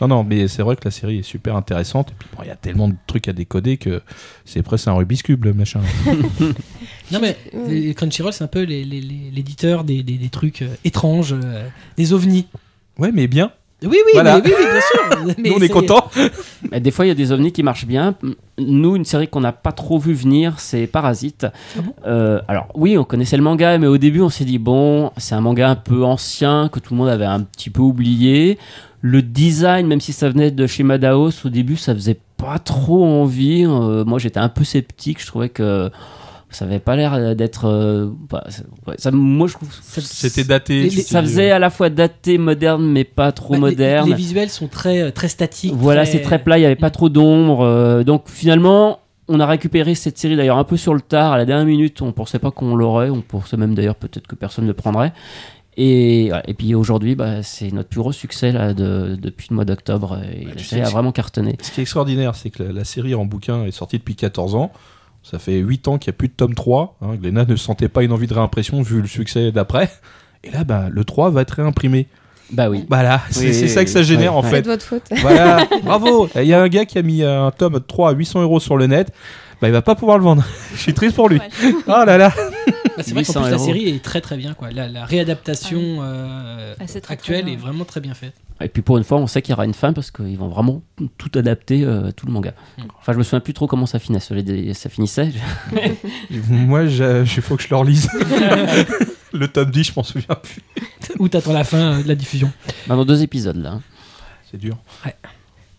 Non, 0.00 0.08
non, 0.08 0.24
mais 0.24 0.46
c'est 0.46 0.62
vrai 0.62 0.76
que 0.76 0.82
la 0.84 0.90
série 0.90 1.18
est 1.18 1.22
super 1.22 1.56
intéressante. 1.56 2.10
Et 2.10 2.14
puis, 2.18 2.28
bon, 2.36 2.42
il 2.44 2.48
y 2.48 2.50
a 2.50 2.56
tellement 2.56 2.88
de 2.88 2.94
trucs 3.06 3.28
à 3.28 3.32
décoder 3.32 3.78
que 3.78 4.02
c'est 4.44 4.62
presque 4.62 4.88
un 4.88 4.92
Rubik's 4.94 5.22
Cube, 5.22 5.44
le 5.44 5.54
machin. 5.54 5.80
Non 7.12 7.20
mais 7.20 7.36
les 7.68 7.94
Crunchyroll 7.94 8.32
c'est 8.32 8.42
un 8.42 8.48
peu 8.48 8.62
les- 8.64 8.84
les- 8.84 9.00
les- 9.00 9.30
l'éditeur 9.32 9.84
des, 9.84 10.02
des- 10.02 10.18
des 10.18 10.28
trucs 10.28 10.62
euh, 10.62 10.74
étranges, 10.84 11.32
euh, 11.40 11.68
des 11.96 12.12
ovnis. 12.12 12.48
Ouais, 12.98 13.12
mais 13.12 13.28
bien. 13.28 13.52
Oui 13.82 13.88
oui, 13.92 14.10
Voilà. 14.14 14.36
mais, 14.38 14.42
oui, 14.46 14.54
oui, 14.58 14.64
bien 14.64 14.80
sûr. 14.80 15.34
Mais 15.38 15.50
Nous, 15.50 15.56
on 15.56 15.58
est 15.58 15.66
c'est- 15.66 15.68
contents. 15.72 16.06
Mais 16.72 16.80
des 16.80 16.90
fois, 16.90 17.04
il 17.04 17.08
y 17.08 17.12
a 17.12 17.14
des 17.14 17.30
ovnis 17.30 17.52
qui 17.52 17.62
marchent 17.62 17.86
bien. 17.86 18.14
Nous, 18.58 18.96
une 18.96 19.04
série 19.04 19.28
qu'on 19.28 19.40
n'a 19.40 19.52
pas 19.52 19.72
trop 19.72 19.98
vu 19.98 20.14
venir, 20.14 20.54
c'est 20.58 20.86
Parasite. 20.86 21.46
Ah 21.76 21.80
bon? 21.82 21.92
Euh, 22.06 22.40
alors, 22.48 22.68
oui, 22.74 22.96
on 22.96 23.04
connaissait 23.04 23.36
le 23.36 23.42
manga, 23.42 23.76
mais 23.76 23.86
au 23.86 23.98
début, 23.98 24.22
on 24.22 24.30
s'est 24.30 24.46
dit, 24.46 24.58
bon, 24.58 25.10
c'est 25.18 25.34
un 25.34 25.42
manga 25.42 25.68
un 25.68 25.76
peu 25.76 26.04
ancien, 26.04 26.70
que 26.72 26.80
tout 26.80 26.94
le 26.94 26.98
monde 26.98 27.08
avait 27.10 27.26
un 27.26 27.40
petit 27.42 27.68
peu 27.68 27.82
oublié. 27.82 28.58
Le 29.02 29.20
design, 29.20 29.86
même 29.86 30.00
si 30.00 30.12
ça 30.14 30.30
venait 30.30 30.50
de 30.50 30.66
chez 30.66 30.82
Madaos, 30.82 31.32
au 31.44 31.48
début, 31.50 31.76
ça 31.76 31.94
faisait 31.94 32.18
pas 32.38 32.58
trop 32.58 33.04
envie. 33.04 33.64
Euh, 33.66 34.04
moi, 34.06 34.18
j'étais 34.18 34.40
un 34.40 34.48
peu 34.48 34.64
sceptique. 34.64 35.20
Je 35.20 35.26
trouvais 35.26 35.50
que 35.50 35.90
ça 36.50 36.64
avait 36.64 36.78
pas 36.78 36.96
l'air 36.96 37.34
d'être. 37.34 37.66
euh, 37.66 38.08
bah, 38.30 38.44
ça- 38.48 38.62
ouais, 38.86 38.94
ça, 38.98 39.10
moi, 39.10 39.46
je 39.48 39.54
trouve. 39.54 39.68
C'était 39.82 40.44
daté. 40.44 40.82
Les- 40.84 40.90
Ça 40.90 41.20
faisait 41.20 41.50
à 41.50 41.58
la 41.58 41.70
fois 41.70 41.90
daté, 41.90 42.38
moderne, 42.38 42.86
mais 42.90 43.04
pas 43.04 43.32
trop 43.32 43.54
Bah, 43.54 43.58
moderne. 43.60 44.08
Les, 44.08 44.14
visuels 44.14 44.48
sont 44.50 44.68
très, 44.68 45.10
très 45.12 45.28
statiques. 45.28 45.74
Voilà, 45.74 46.06
c'est 46.06 46.20
très 46.22 46.42
plat, 46.42 46.56
il 46.58 46.60
n'y 46.60 46.66
avait 46.66 46.76
pas 46.76 46.90
trop 46.90 47.08
d'ombre. 47.08 47.62
euh, 47.62 48.04
donc 48.04 48.24
finalement, 48.28 49.00
on 49.28 49.40
a 49.40 49.46
récupéré 49.46 49.94
cette 49.96 50.18
série 50.18 50.36
d'ailleurs 50.36 50.58
un 50.58 50.64
peu 50.64 50.76
sur 50.76 50.94
le 50.94 51.00
tard, 51.00 51.32
à 51.32 51.36
la 51.36 51.44
dernière 51.44 51.66
minute. 51.66 52.00
On 52.00 52.12
pensait 52.12 52.38
pas 52.38 52.50
qu'on 52.52 52.76
l'aurait, 52.76 53.10
on 53.10 53.22
pensait 53.22 53.56
même 53.56 53.74
d'ailleurs 53.74 53.96
peut-être 53.96 54.26
que 54.28 54.36
personne 54.36 54.64
ne 54.64 54.68
le 54.70 54.74
prendrait. 54.74 55.12
Et, 55.78 56.30
puis 56.56 56.74
aujourd'hui, 56.74 57.16
bah, 57.16 57.42
c'est 57.42 57.70
notre 57.70 57.90
plus 57.90 58.00
gros 58.00 58.12
succès 58.12 58.50
là, 58.50 58.72
de- 58.72 59.14
depuis 59.20 59.48
le 59.50 59.56
mois 59.56 59.64
d'octobre. 59.66 60.18
Et 60.32 60.44
Bah, 60.46 60.52
la 60.56 60.62
série 60.62 60.80
a 60.82 60.88
vraiment 60.88 61.12
cartonné. 61.12 61.56
Ce 61.60 61.70
qui 61.70 61.80
est 61.80 61.82
extraordinaire, 61.82 62.34
c'est 62.34 62.48
que 62.50 62.62
la, 62.62 62.72
la 62.72 62.84
série 62.84 63.14
en 63.14 63.26
bouquin 63.26 63.64
est 63.64 63.72
sortie 63.72 63.98
depuis 63.98 64.14
14 64.14 64.54
ans. 64.54 64.72
Ça 65.28 65.40
fait 65.40 65.58
8 65.58 65.88
ans 65.88 65.98
qu'il 65.98 66.12
n'y 66.12 66.14
a 66.14 66.18
plus 66.18 66.28
de 66.28 66.34
tome 66.34 66.54
3. 66.54 66.98
Hein. 67.02 67.16
Glénat 67.16 67.46
ne 67.46 67.56
sentait 67.56 67.88
pas 67.88 68.04
une 68.04 68.12
envie 68.12 68.28
de 68.28 68.34
réimpression 68.34 68.80
vu 68.82 69.00
le 69.00 69.08
succès 69.08 69.50
d'après. 69.50 69.90
Et 70.44 70.52
là, 70.52 70.62
bah, 70.62 70.84
le 70.88 71.04
3 71.04 71.30
va 71.30 71.42
être 71.42 71.50
réimprimé. 71.50 72.06
Bah 72.52 72.70
oui. 72.70 72.84
Voilà, 72.88 73.20
c'est 73.30 73.46
Oui, 73.46 73.54
c'est 73.54 73.66
ça 73.66 73.84
que 73.84 73.90
ça 73.90 74.04
génère 74.04 74.36
en 74.36 74.42
fait. 74.44 74.56
C'est 74.56 74.62
de 74.62 74.68
votre 74.68 74.84
faute. 74.84 75.02
Voilà, 75.20 75.66
bravo. 75.82 76.28
Il 76.36 76.44
y 76.44 76.54
a 76.54 76.62
un 76.62 76.68
gars 76.68 76.84
qui 76.84 76.96
a 76.96 77.02
mis 77.02 77.24
un 77.24 77.50
tome 77.50 77.80
3 77.80 78.10
à 78.10 78.12
800 78.12 78.42
euros 78.42 78.60
sur 78.60 78.76
le 78.76 78.86
net. 78.86 79.12
Bah, 79.60 79.68
il 79.68 79.72
va 79.72 79.82
pas 79.82 79.94
pouvoir 79.94 80.18
le 80.18 80.24
vendre. 80.24 80.44
Je 80.74 80.78
suis 80.80 80.94
triste 80.94 81.16
pour 81.16 81.28
lui. 81.28 81.40
Oh 81.86 82.04
là 82.06 82.18
là. 82.18 82.32
Bah, 82.96 83.02
c'est 83.02 83.12
vrai 83.12 83.24
qu'en 83.24 83.32
800 83.32 83.42
plus 83.42 83.50
la 83.50 83.58
série 83.58 83.88
est 83.88 84.02
très 84.02 84.20
très 84.20 84.36
bien. 84.36 84.54
Quoi. 84.54 84.70
La, 84.70 84.88
la 84.88 85.04
réadaptation 85.04 85.98
euh, 86.00 86.74
Ah, 86.80 86.84
c'est 86.86 87.00
très, 87.00 87.14
actuelle 87.14 87.42
très 87.44 87.52
est 87.52 87.56
vraiment 87.56 87.84
très 87.84 88.00
bien 88.00 88.14
faite. 88.14 88.34
Et 88.60 88.68
puis 88.68 88.80
pour 88.82 88.96
une 88.96 89.04
fois, 89.04 89.18
on 89.18 89.26
sait 89.26 89.42
qu'il 89.42 89.52
y 89.52 89.54
aura 89.54 89.66
une 89.66 89.74
fin 89.74 89.92
parce 89.92 90.10
qu'ils 90.10 90.38
vont 90.38 90.48
vraiment 90.48 90.82
tout 91.18 91.30
adapter, 91.34 91.84
euh, 91.84 92.10
tout 92.12 92.24
le 92.26 92.32
manga. 92.32 92.52
Mm. 92.78 92.82
Enfin, 92.98 93.12
je 93.12 93.18
me 93.18 93.22
souviens 93.22 93.40
plus 93.40 93.52
trop 93.52 93.66
comment 93.66 93.84
ça 93.86 93.98
finissait. 93.98 94.72
Ça 94.74 94.88
finissait. 94.88 95.32
Moi, 96.48 96.86
j'ai- 96.86 97.20
il 97.22 97.42
faut 97.42 97.56
que 97.56 97.62
je 97.62 97.68
le 97.68 97.76
relise. 97.76 98.08
le 99.32 99.48
tome 99.48 99.70
10, 99.70 99.84
je 99.84 99.92
m'en 99.96 100.02
souviens 100.02 100.36
plus. 100.42 100.62
Où 101.18 101.28
t'attends 101.28 101.52
la 101.52 101.64
fin 101.64 101.98
euh, 101.98 102.02
de 102.02 102.08
la 102.08 102.14
diffusion? 102.14 102.50
Bah, 102.86 102.96
dans 102.96 103.04
deux 103.04 103.22
épisodes 103.22 103.56
là. 103.56 103.72
hein. 103.72 103.82
C'est 104.50 104.58
dur. 104.58 104.76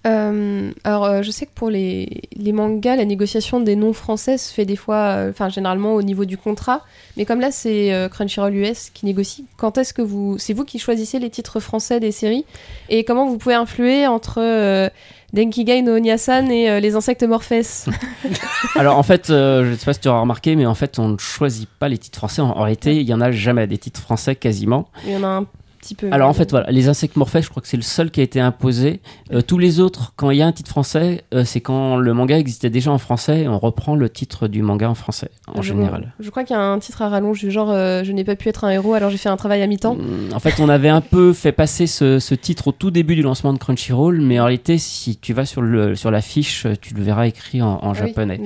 Euh, 0.06 0.72
alors, 0.84 1.06
euh, 1.06 1.22
je 1.22 1.32
sais 1.32 1.46
que 1.46 1.52
pour 1.54 1.70
les, 1.70 2.22
les 2.36 2.52
mangas, 2.52 2.96
la 2.96 3.06
négociation 3.06 3.60
des 3.60 3.76
noms 3.76 3.94
français 3.94 4.38
se 4.38 4.54
fait 4.54 4.66
des 4.66 4.76
fois, 4.76 4.96
euh, 4.96 5.30
enfin, 5.32 5.50
généralement 5.50 5.96
au 5.96 6.02
niveau 6.02 6.26
du 6.26 6.38
contrat. 6.38 6.86
Mais 7.18 7.26
comme 7.26 7.40
là, 7.40 7.52
c'est 7.52 8.08
Crunchyroll 8.12 8.56
US 8.56 8.90
qui 8.90 9.06
négocie, 9.06 9.46
quand 9.58 9.78
est-ce 9.78 9.94
que 9.94 10.02
vous. 10.02 10.38
C'est 10.38 10.54
vous 10.54 10.66
qui 10.66 10.80
choisissez 10.80 11.20
les 11.20 11.30
titres 11.30 11.60
français 11.60 12.00
des 12.00 12.12
séries? 12.12 12.46
Et 12.90 13.04
comment 13.04 13.28
vous 13.28 13.38
pouvez 13.38 13.56
influer 13.56 14.08
entre 14.08 14.92
Denkigai 15.34 15.82
no 15.82 15.96
Onyasan 15.96 16.50
et 16.50 16.70
euh, 16.70 16.80
les 16.80 16.96
insectes 16.96 17.24
Morphes 17.24 17.52
Alors 18.76 18.98
en 18.98 19.04
fait, 19.04 19.30
euh, 19.30 19.66
je 19.66 19.72
ne 19.72 19.76
sais 19.76 19.86
pas 19.86 19.94
si 19.94 20.00
tu 20.00 20.08
auras 20.08 20.22
remarqué, 20.22 20.56
mais 20.56 20.66
en 20.66 20.76
fait, 20.76 21.00
on 21.00 21.10
ne 21.10 21.18
choisit 21.18 21.68
pas 21.68 21.90
les 21.90 21.98
titres 21.98 22.18
français. 22.18 22.42
En, 22.42 22.50
en 22.52 22.64
réalité, 22.64 22.96
il 22.96 23.08
y 23.08 23.14
en 23.14 23.22
a 23.22 23.32
jamais 23.32 23.68
des 23.68 23.78
titres 23.78 24.00
français 24.00 24.36
quasiment. 24.36 24.88
Il 25.06 25.12
y 25.12 25.18
en 25.18 25.24
a 25.24 25.28
un 25.28 25.46
petit 25.88 25.96
peu. 25.96 26.10
Alors 26.12 26.30
en 26.30 26.34
fait, 26.34 26.52
voilà, 26.52 26.70
les 26.72 26.90
insectes 26.90 27.16
morphés, 27.16 27.42
je 27.42 27.50
crois 27.50 27.62
que 27.62 27.68
c'est 27.68 27.78
le 27.78 27.84
seul 27.84 28.12
qui 28.12 28.20
a 28.20 28.24
été 28.24 28.40
imposé. 28.40 29.00
Euh, 29.34 29.42
tous 29.42 29.58
les 29.58 29.80
autres, 29.80 30.14
quand 30.16 30.30
il 30.32 30.38
y 30.38 30.42
a 30.42 30.46
un 30.48 30.52
titre 30.52 30.70
français, 30.70 31.24
euh, 31.34 31.44
c'est 31.46 31.62
quand 31.62 31.96
le 31.98 32.14
manga 32.14 32.38
existait 32.38 32.70
déjà 32.70 32.92
en 32.92 32.98
français 32.98 33.42
et 33.42 33.48
on 33.48 33.58
reprend 33.60 33.96
le 33.96 34.10
titre 34.10 34.48
du 34.48 34.62
manga 34.62 34.90
en 34.90 34.96
français 34.96 35.30
en 35.48 35.62
Je- 35.62 35.70
général. 35.70 36.14
Je 36.20 36.30
crois 36.30 36.44
qu'il 36.44 36.56
y 36.56 36.60
a 36.60 36.62
un 36.64 36.80
titre 36.80 37.02
à 37.02 37.10
rallonge 37.10 37.40
du 37.40 37.52
genre 37.52 37.72
euh, 37.72 38.04
Je 38.04 38.12
n'ai 38.12 38.24
pas 38.24 38.36
pu 38.36 38.50
être 38.50 38.64
un 38.66 38.70
héros 38.70 38.94
alors 38.94 39.10
j'ai 39.10 39.18
fait 39.18 39.30
un 39.30 39.38
travail 39.38 39.62
à 39.62 39.68
mi-temps. 39.68 39.96
Mm, 39.96 40.34
En 40.34 40.40
fait, 40.40 40.60
on 40.60 40.70
avait 40.70 40.90
un 40.90 41.02
peu 41.02 41.34
fait 41.34 41.52
passer 41.52 41.88
ce, 41.88 42.20
ce 42.20 42.36
titre 42.36 42.68
au 42.68 42.72
tout 42.72 42.92
début 42.92 43.16
du 43.16 43.22
lancement 43.22 43.54
de 43.54 43.58
Crunchyroll, 43.60 44.20
mais 44.22 44.40
en 44.40 44.46
réalité, 44.46 44.78
si 44.78 45.18
tu 45.18 45.34
vas 45.34 45.46
sur, 45.46 45.62
le, 45.62 45.96
sur 45.96 46.12
la 46.12 46.22
fiche, 46.22 46.68
tu 46.82 46.94
le 46.94 47.02
verras 47.04 47.28
écrit 47.28 47.62
en, 47.62 47.80
en 47.82 47.92
Ah 47.92 47.94
japonais. 47.94 48.40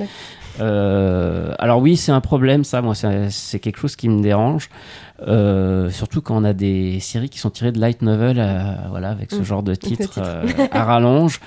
alors 1.60 1.80
oui, 1.80 1.98
c'est 1.98 2.12
un 2.12 2.22
problème, 2.22 2.64
ça. 2.64 2.82
Moi, 2.82 2.94
c'est 3.30 3.60
quelque 3.60 3.80
chose 3.80 3.96
qui 3.96 4.10
me 4.10 4.22
dérange. 4.22 4.70
Euh, 5.28 5.90
surtout 5.92 6.22
quand 6.22 6.36
on 6.36 6.44
a 6.44 6.54
des 6.54 7.00
séries 7.00 7.30
qui 7.30 7.38
sont 7.40 7.50
tirées 7.52 7.72
de 7.72 7.80
light 7.80 8.02
novel, 8.02 8.38
euh, 8.40 8.74
voilà, 8.90 9.10
avec 9.12 9.32
ce 9.32 9.38
Mm. 9.40 9.44
genre 9.44 9.64
de 9.64 9.76
titre, 9.76 10.04
titre. 10.10 10.20
euh, 10.24 10.44
à 10.72 10.84
rallonge. 10.84 11.40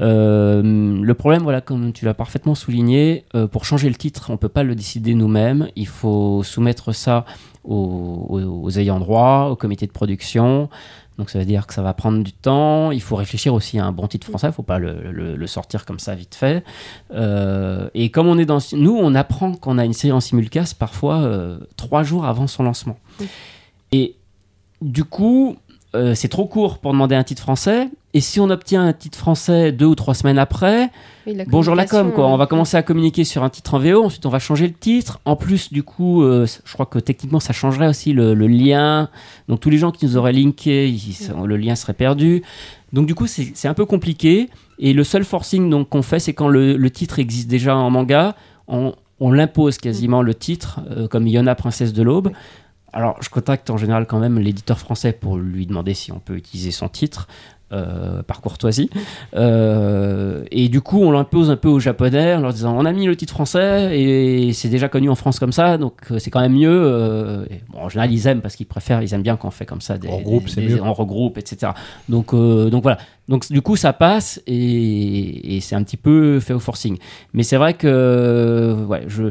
Le 0.00 1.12
problème, 1.12 1.42
voilà, 1.42 1.60
comme 1.60 1.92
tu 1.92 2.04
l'as 2.04 2.14
parfaitement 2.14 2.54
souligné, 2.54 3.24
pour 3.50 3.64
changer 3.64 3.88
le 3.88 3.94
titre, 3.94 4.30
on 4.30 4.36
peut 4.36 4.48
pas 4.48 4.62
le 4.62 4.74
décider 4.74 5.14
nous-mêmes. 5.14 5.68
Il 5.76 5.86
faut 5.86 6.42
soumettre 6.42 6.92
ça 6.94 7.24
aux, 7.64 8.26
aux- 8.28 8.62
aux 8.64 8.70
ayants 8.78 8.98
droit, 8.98 9.48
au 9.50 9.56
comité 9.56 9.86
de 9.86 9.92
production. 9.92 10.68
Donc 11.18 11.28
ça 11.30 11.38
veut 11.38 11.44
dire 11.44 11.66
que 11.66 11.74
ça 11.74 11.82
va 11.82 11.92
prendre 11.94 12.22
du 12.24 12.32
temps. 12.32 12.90
Il 12.90 13.00
faut 13.02 13.16
réfléchir 13.16 13.52
aussi 13.54 13.78
à 13.78 13.84
un 13.84 13.92
bon 13.92 14.06
titre 14.08 14.26
français. 14.26 14.46
Il 14.48 14.52
faut 14.52 14.62
pas 14.62 14.78
le, 14.78 15.10
le- 15.12 15.36
le 15.36 15.46
sortir 15.46 15.84
comme 15.84 15.98
ça 15.98 16.14
vite 16.14 16.34
fait. 16.34 16.64
Euh, 17.14 17.88
et 17.94 18.10
comme 18.10 18.28
on 18.28 18.38
est 18.38 18.46
dans, 18.46 18.58
nous, 18.72 18.96
on 18.96 19.14
apprend 19.14 19.52
qu'on 19.54 19.78
a 19.78 19.84
une 19.84 19.92
série 19.92 20.12
en 20.12 20.20
simulcast 20.20 20.78
parfois 20.78 21.18
euh, 21.18 21.58
trois 21.76 22.02
jours 22.02 22.24
avant 22.24 22.46
son 22.46 22.62
lancement. 22.62 22.98
Et 23.92 24.16
du 24.80 25.04
coup, 25.04 25.56
euh, 25.94 26.14
c'est 26.14 26.28
trop 26.28 26.46
court 26.46 26.78
pour 26.78 26.92
demander 26.92 27.14
un 27.14 27.22
titre 27.24 27.42
français. 27.42 27.88
Et 28.14 28.20
si 28.20 28.40
on 28.40 28.50
obtient 28.50 28.86
un 28.86 28.92
titre 28.92 29.16
français 29.18 29.72
deux 29.72 29.86
ou 29.86 29.94
trois 29.94 30.14
semaines 30.14 30.38
après, 30.38 30.90
Oui, 31.26 31.34
la 31.34 31.44
bonjour 31.46 31.74
la 31.74 31.86
com, 31.86 32.12
quoi. 32.12 32.26
On 32.28 32.36
va 32.36 32.44
euh, 32.44 32.46
commencer 32.46 32.76
à 32.76 32.82
communiquer 32.82 33.24
sur 33.24 33.42
un 33.42 33.48
titre 33.50 33.74
en 33.74 33.78
VO, 33.78 34.04
ensuite 34.04 34.24
on 34.26 34.30
va 34.30 34.38
changer 34.38 34.66
le 34.66 34.74
titre. 34.74 35.20
En 35.24 35.34
plus, 35.36 35.72
du 35.72 35.82
coup, 35.82 36.22
euh, 36.22 36.46
je 36.64 36.72
crois 36.74 36.86
que 36.86 36.98
techniquement 36.98 37.40
ça 37.40 37.52
changerait 37.52 37.88
aussi 37.88 38.12
le, 38.12 38.34
le 38.34 38.46
lien. 38.48 39.08
Donc 39.48 39.60
tous 39.60 39.70
les 39.70 39.78
gens 39.78 39.90
qui 39.92 40.04
nous 40.06 40.16
auraient 40.16 40.32
linké, 40.32 40.88
ils- 40.88 41.16
le 41.44 41.56
lien 41.56 41.74
serait 41.74 41.94
perdu. 41.94 42.42
Donc 42.92 43.06
du 43.06 43.14
coup, 43.14 43.26
c'est 43.26 43.68
un 43.68 43.74
peu 43.74 43.86
compliqué. 43.86 44.50
Et 44.78 44.92
le 44.92 45.04
seul 45.04 45.24
forcing 45.24 45.70
donc 45.70 45.88
qu'on 45.88 46.02
fait, 46.02 46.18
c'est 46.18 46.34
quand 46.34 46.48
le, 46.48 46.76
le 46.76 46.90
titre 46.90 47.18
existe 47.18 47.48
déjà 47.48 47.74
en 47.76 47.88
manga, 47.88 48.34
on, 48.68 48.94
on 49.20 49.30
l'impose 49.32 49.78
quasiment 49.78 50.20
le 50.20 50.34
titre, 50.34 50.80
euh, 50.90 51.08
comme 51.08 51.26
Yona, 51.26 51.54
princesse 51.54 51.92
de 51.94 52.02
l'aube. 52.02 52.30
Alors, 52.92 53.16
je 53.22 53.28
contacte 53.30 53.70
en 53.70 53.76
général 53.78 54.06
quand 54.06 54.18
même 54.18 54.38
l'éditeur 54.38 54.78
français 54.78 55.12
pour 55.12 55.38
lui 55.38 55.66
demander 55.66 55.94
si 55.94 56.12
on 56.12 56.18
peut 56.18 56.36
utiliser 56.36 56.70
son 56.72 56.88
titre. 56.88 57.26
euh, 57.74 58.22
par 58.22 58.42
courtoisie. 58.42 58.90
Euh, 59.34 60.44
et 60.50 60.68
du 60.68 60.82
coup, 60.82 61.00
on 61.02 61.10
l'impose 61.10 61.50
un 61.50 61.56
peu 61.56 61.68
aux 61.68 61.80
Japonais 61.80 62.34
en 62.34 62.40
leur 62.40 62.52
disant 62.52 62.76
on 62.76 62.84
a 62.84 62.92
mis 62.92 63.06
le 63.06 63.16
titre 63.16 63.32
français 63.32 63.98
et 63.98 64.52
c'est 64.52 64.68
déjà 64.68 64.90
connu 64.90 65.08
en 65.08 65.14
France 65.14 65.38
comme 65.38 65.52
ça, 65.52 65.78
donc 65.78 65.94
euh, 66.10 66.18
c'est 66.18 66.30
quand 66.30 66.42
même 66.42 66.52
mieux. 66.52 67.46
et 67.50 67.60
bon, 67.70 67.78
en 67.78 67.88
général, 67.88 68.12
ils 68.12 68.26
aiment 68.26 68.42
parce 68.42 68.56
qu'ils 68.56 68.66
préfèrent, 68.66 69.02
ils 69.02 69.14
aiment 69.14 69.22
bien 69.22 69.36
quand 69.38 69.48
on 69.48 69.52
fait 69.52 69.64
comme 69.64 69.80
ça. 69.80 69.96
Des, 69.96 70.08
On 70.08 70.18
regroupe, 70.18 70.44
des- 70.44 70.50
c'est 70.50 70.60
des- 70.60 70.74
mieux. 70.74 70.82
On 70.82 70.92
regroupe, 70.92 71.38
etc. 71.38 71.72
Donc, 72.10 72.34
euh, 72.34 72.68
donc 72.68 72.82
voilà. 72.82 72.98
Donc 73.28 73.50
du 73.50 73.62
coup, 73.62 73.76
ça 73.76 73.94
passe 73.94 74.42
et, 74.46 75.56
et 75.56 75.60
c'est 75.60 75.74
un 75.74 75.82
petit 75.82 75.96
peu 75.96 76.40
fait 76.40 76.52
au 76.52 76.60
forcing. 76.60 76.98
Mais 77.32 77.42
c'est 77.42 77.56
vrai 77.56 77.72
que, 77.74 78.84
ouais, 78.86 79.04
je. 79.06 79.30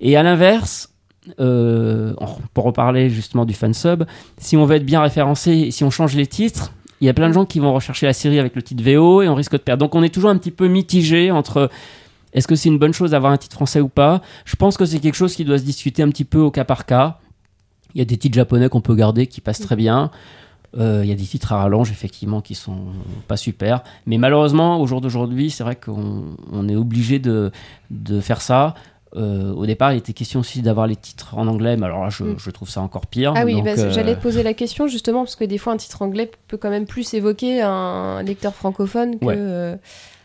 Et 0.00 0.16
à 0.16 0.22
l'inverse, 0.22 0.92
euh, 1.38 2.14
pour 2.54 2.64
reparler 2.64 3.10
justement 3.10 3.44
du 3.44 3.54
fansub, 3.54 4.04
si 4.38 4.56
on 4.56 4.64
veut 4.64 4.76
être 4.76 4.86
bien 4.86 5.02
référencé, 5.02 5.70
si 5.70 5.84
on 5.84 5.90
change 5.90 6.16
les 6.16 6.26
titres, 6.26 6.72
il 7.00 7.06
y 7.06 7.08
a 7.08 7.14
plein 7.14 7.28
de 7.28 7.34
gens 7.34 7.46
qui 7.46 7.60
vont 7.60 7.72
rechercher 7.72 8.06
la 8.06 8.12
série 8.12 8.38
avec 8.38 8.54
le 8.54 8.62
titre 8.62 8.82
VO 8.82 9.22
et 9.22 9.28
on 9.28 9.34
risque 9.34 9.52
de 9.52 9.58
perdre. 9.58 9.84
Donc 9.84 9.94
on 9.94 10.02
est 10.02 10.12
toujours 10.12 10.30
un 10.30 10.36
petit 10.36 10.50
peu 10.50 10.68
mitigé 10.68 11.30
entre 11.30 11.70
est-ce 12.32 12.46
que 12.46 12.54
c'est 12.54 12.68
une 12.68 12.78
bonne 12.78 12.92
chose 12.92 13.10
d'avoir 13.10 13.32
un 13.32 13.38
titre 13.38 13.54
français 13.54 13.80
ou 13.80 13.88
pas? 13.88 14.22
Je 14.44 14.56
pense 14.56 14.76
que 14.76 14.84
c'est 14.84 15.00
quelque 15.00 15.14
chose 15.16 15.34
qui 15.34 15.44
doit 15.44 15.58
se 15.58 15.64
discuter 15.64 16.02
un 16.02 16.08
petit 16.10 16.24
peu 16.24 16.38
au 16.38 16.50
cas 16.50 16.64
par 16.64 16.86
cas. 16.86 17.18
Il 17.94 17.98
y 17.98 18.02
a 18.02 18.04
des 18.04 18.16
titres 18.16 18.36
japonais 18.36 18.68
qu'on 18.68 18.80
peut 18.80 18.94
garder 18.94 19.26
qui 19.26 19.40
passent 19.40 19.60
très 19.60 19.76
bien. 19.76 20.10
Euh, 20.78 21.00
Il 21.02 21.08
y 21.08 21.12
a 21.12 21.16
des 21.16 21.24
titres 21.24 21.52
à 21.52 21.56
rallonge, 21.56 21.90
effectivement, 21.90 22.40
qui 22.40 22.54
sont 22.54 22.78
pas 23.26 23.36
super. 23.36 23.82
Mais 24.06 24.18
malheureusement, 24.18 24.80
au 24.80 24.86
jour 24.86 25.00
d'aujourd'hui, 25.00 25.50
c'est 25.50 25.64
vrai 25.64 25.74
qu'on 25.74 26.36
on 26.52 26.68
est 26.68 26.76
obligé 26.76 27.18
de, 27.18 27.50
de 27.90 28.20
faire 28.20 28.40
ça. 28.40 28.74
Euh, 29.16 29.52
au 29.52 29.66
départ, 29.66 29.92
il 29.92 29.98
était 29.98 30.12
question 30.12 30.40
aussi 30.40 30.62
d'avoir 30.62 30.86
les 30.86 30.94
titres 30.96 31.36
en 31.36 31.46
anglais, 31.48 31.76
mais 31.76 31.86
alors 31.86 32.04
là, 32.04 32.10
je, 32.10 32.22
Mm. 32.22 32.36
je 32.38 32.50
trouve 32.50 32.68
ça 32.70 32.80
encore 32.80 33.06
pire. 33.06 33.32
Ah 33.36 33.44
oui, 33.44 33.60
bah, 33.60 33.70
euh, 33.76 33.90
j'allais 33.90 34.14
te 34.14 34.20
poser 34.22 34.42
la 34.44 34.54
question 34.54 34.86
justement 34.86 35.24
parce 35.24 35.34
que 35.36 35.44
des 35.44 35.58
fois 35.58 35.72
un 35.72 35.76
titre 35.76 36.02
anglais 36.02 36.30
peut 36.48 36.56
quand 36.56 36.70
même 36.70 36.86
plus 36.86 37.12
évoquer 37.14 37.60
un 37.60 38.22
lecteur 38.22 38.54
francophone 38.54 39.18
que 39.18 39.24
Ouais. 39.24 39.78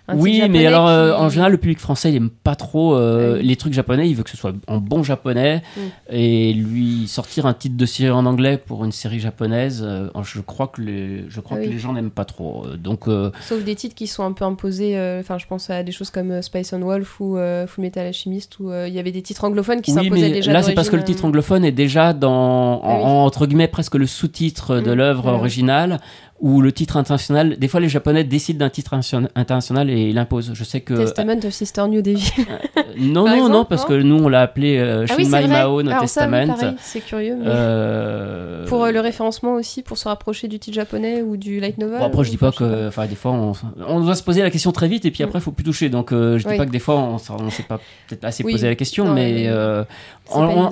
Un 0.08 0.18
Oui, 0.18 0.42
mais 0.50 0.66
alors 0.68 0.88
euh, 0.88 1.14
qui- 1.16 1.22
en 1.22 1.30
général, 1.30 1.52
le 1.52 1.58
public 1.58 1.80
français, 1.80 2.12
il 2.12 2.16
aime 2.18 2.30
pas 2.30 2.56
trop 2.56 2.96
euh, 2.96 3.38
Ah 3.40 3.42
les 3.42 3.56
trucs 3.56 3.74
japonais. 3.74 4.08
Il 4.10 4.16
veut 4.16 4.24
que 4.24 4.30
ce 4.30 4.38
soit 4.38 4.54
en 4.68 4.78
bon 4.78 5.02
japonais. 5.04 5.64
Mm. 5.76 5.80
Et 6.12 6.54
lui 6.54 7.08
sortir 7.08 7.46
un 7.48 7.54
titre 7.54 7.76
de 7.78 7.86
série 7.86 8.12
en 8.12 8.26
anglais 8.26 8.58
pour 8.58 8.86
une 8.86 8.92
série 8.92 9.20
japonaise, 9.20 9.84
euh, 9.84 10.10
je 10.24 10.42
crois 10.42 10.68
que 10.68 10.82
les, 10.82 11.26
je 11.30 11.40
crois 11.42 11.58
Ah 11.60 11.64
que 11.66 11.70
les 11.70 11.80
gens 11.80 11.94
n'aiment 11.94 12.12
pas 12.12 12.26
trop. 12.26 12.66
Donc, 12.78 13.06
Sauf 13.42 13.64
des 13.64 13.76
titres 13.76 13.96
qui 13.96 14.08
sont 14.08 14.24
un 14.24 14.32
peu 14.34 14.46
imposés, 14.46 14.96
enfin 15.20 15.38
je 15.38 15.46
pense 15.48 15.70
à 15.70 15.82
des 15.84 15.92
choses 15.92 16.10
comme 16.12 16.42
Spice 16.42 16.74
on 16.74 16.80
Wolf 16.80 17.20
ou 17.20 17.38
Full 17.68 17.82
Metal 17.84 18.06
Alchemist 18.06 18.60
où 18.60 18.72
il 18.72 18.94
y 18.94 19.00
avait 19.00 19.12
des 19.12 19.22
titres 19.22 19.44
anglophones 19.44 19.82
qui 19.82 19.92
oui, 19.92 20.04
s'imposaient 20.04 20.30
déjà 20.32 20.54
là, 20.54 20.62
c'est 20.62 20.74
parce 20.74 20.90
que 20.90 20.96
le 20.96 21.04
titre 21.04 21.26
anglophone 21.26 21.66
est 21.66 21.72
déjà 21.72 22.14
dans, 22.14 22.32
en- 22.32 22.82
Ah 22.84 22.96
oui. 22.98 23.04
entre 23.06 23.46
guillemets, 23.48 23.68
presque 23.68 23.96
le 23.96 24.06
sous-titre 24.08 24.80
de 24.80 24.92
Mm. 24.92 24.94
l'œuvre 24.94 25.28
originale. 25.34 26.00
Où 26.42 26.60
le 26.62 26.74
titre 26.74 26.98
international, 26.98 27.56
des 27.58 27.68
fois 27.70 27.80
les 27.80 27.88
Japonais 27.88 28.26
décident 28.26 28.60
d'un 28.60 28.70
titre 28.70 28.94
international 29.36 29.90
et 29.90 30.12
l'imposent. 30.12 30.52
Je 30.54 30.64
sais 30.66 30.82
que. 30.82 30.94
Testament 30.94 31.38
of 31.46 31.54
Sister 31.54 31.88
New 31.88 32.02
Devi. 32.02 32.30
non, 32.98 33.24
par 33.24 33.32
non, 33.36 33.36
exemple, 33.36 33.52
non, 33.54 33.66
parce 33.66 33.82
non 33.84 33.88
que 33.88 34.02
nous 34.02 34.16
on 34.24 34.28
l'a 34.28 34.42
appelé 34.42 34.78
euh, 34.78 35.06
Ah 35.10 35.14
oui. 35.18 35.28
Mao 35.30 35.42
no 35.48 35.90
Alors 35.90 36.02
oui, 36.02 36.08
Testament. 36.08 36.56
c'est 36.82 37.00
curieux. 37.00 37.38
mais- 37.40 37.46
Euh, 37.48 38.66
Pour 38.68 38.84
euh, 38.84 38.92
le 38.92 39.00
référencement 39.00 39.54
aussi, 39.54 39.82
pour 39.82 39.98
se 39.98 40.08
rapprocher 40.10 40.48
du 40.50 40.60
titre 40.60 40.76
japonais 40.76 41.22
ou 41.22 41.38
du 41.38 41.60
light 41.62 41.78
novel. 41.78 42.00
Bon, 42.00 42.06
après, 42.06 42.24
je 42.26 42.30
dis 42.32 42.36
ou- 42.36 42.40
pas 42.40 42.52
que. 42.52 42.88
Enfin, 42.90 43.06
des 43.08 43.16
fois, 43.16 43.32
on, 43.32 43.54
on 43.88 44.00
doit 44.02 44.16
se 44.16 44.24
poser 44.24 44.42
la 44.42 44.50
question 44.52 44.72
très 44.74 44.88
vite 44.90 45.06
et 45.06 45.12
puis 45.12 45.24
après, 45.24 45.40
il 45.40 45.42
faut 45.42 45.52
plus 45.52 45.64
toucher. 45.64 45.90
Donc, 45.90 46.12
euh, 46.12 46.38
je 46.38 46.44
dis 46.44 46.50
Oui. 46.52 46.58
pas 46.58 46.66
que 46.66 46.72
des 46.72 46.80
fois, 46.80 46.96
on 46.96 47.16
on 47.16 47.50
s'est 47.50 47.64
pas 47.64 47.80
peut-être 48.08 48.26
assez 48.26 48.44
Oui. 48.44 48.52
posé 48.52 48.68
la 48.68 48.76
question, 48.76 49.06
Non, 49.06 49.14
mais 49.14 49.46
euh, 49.48 49.84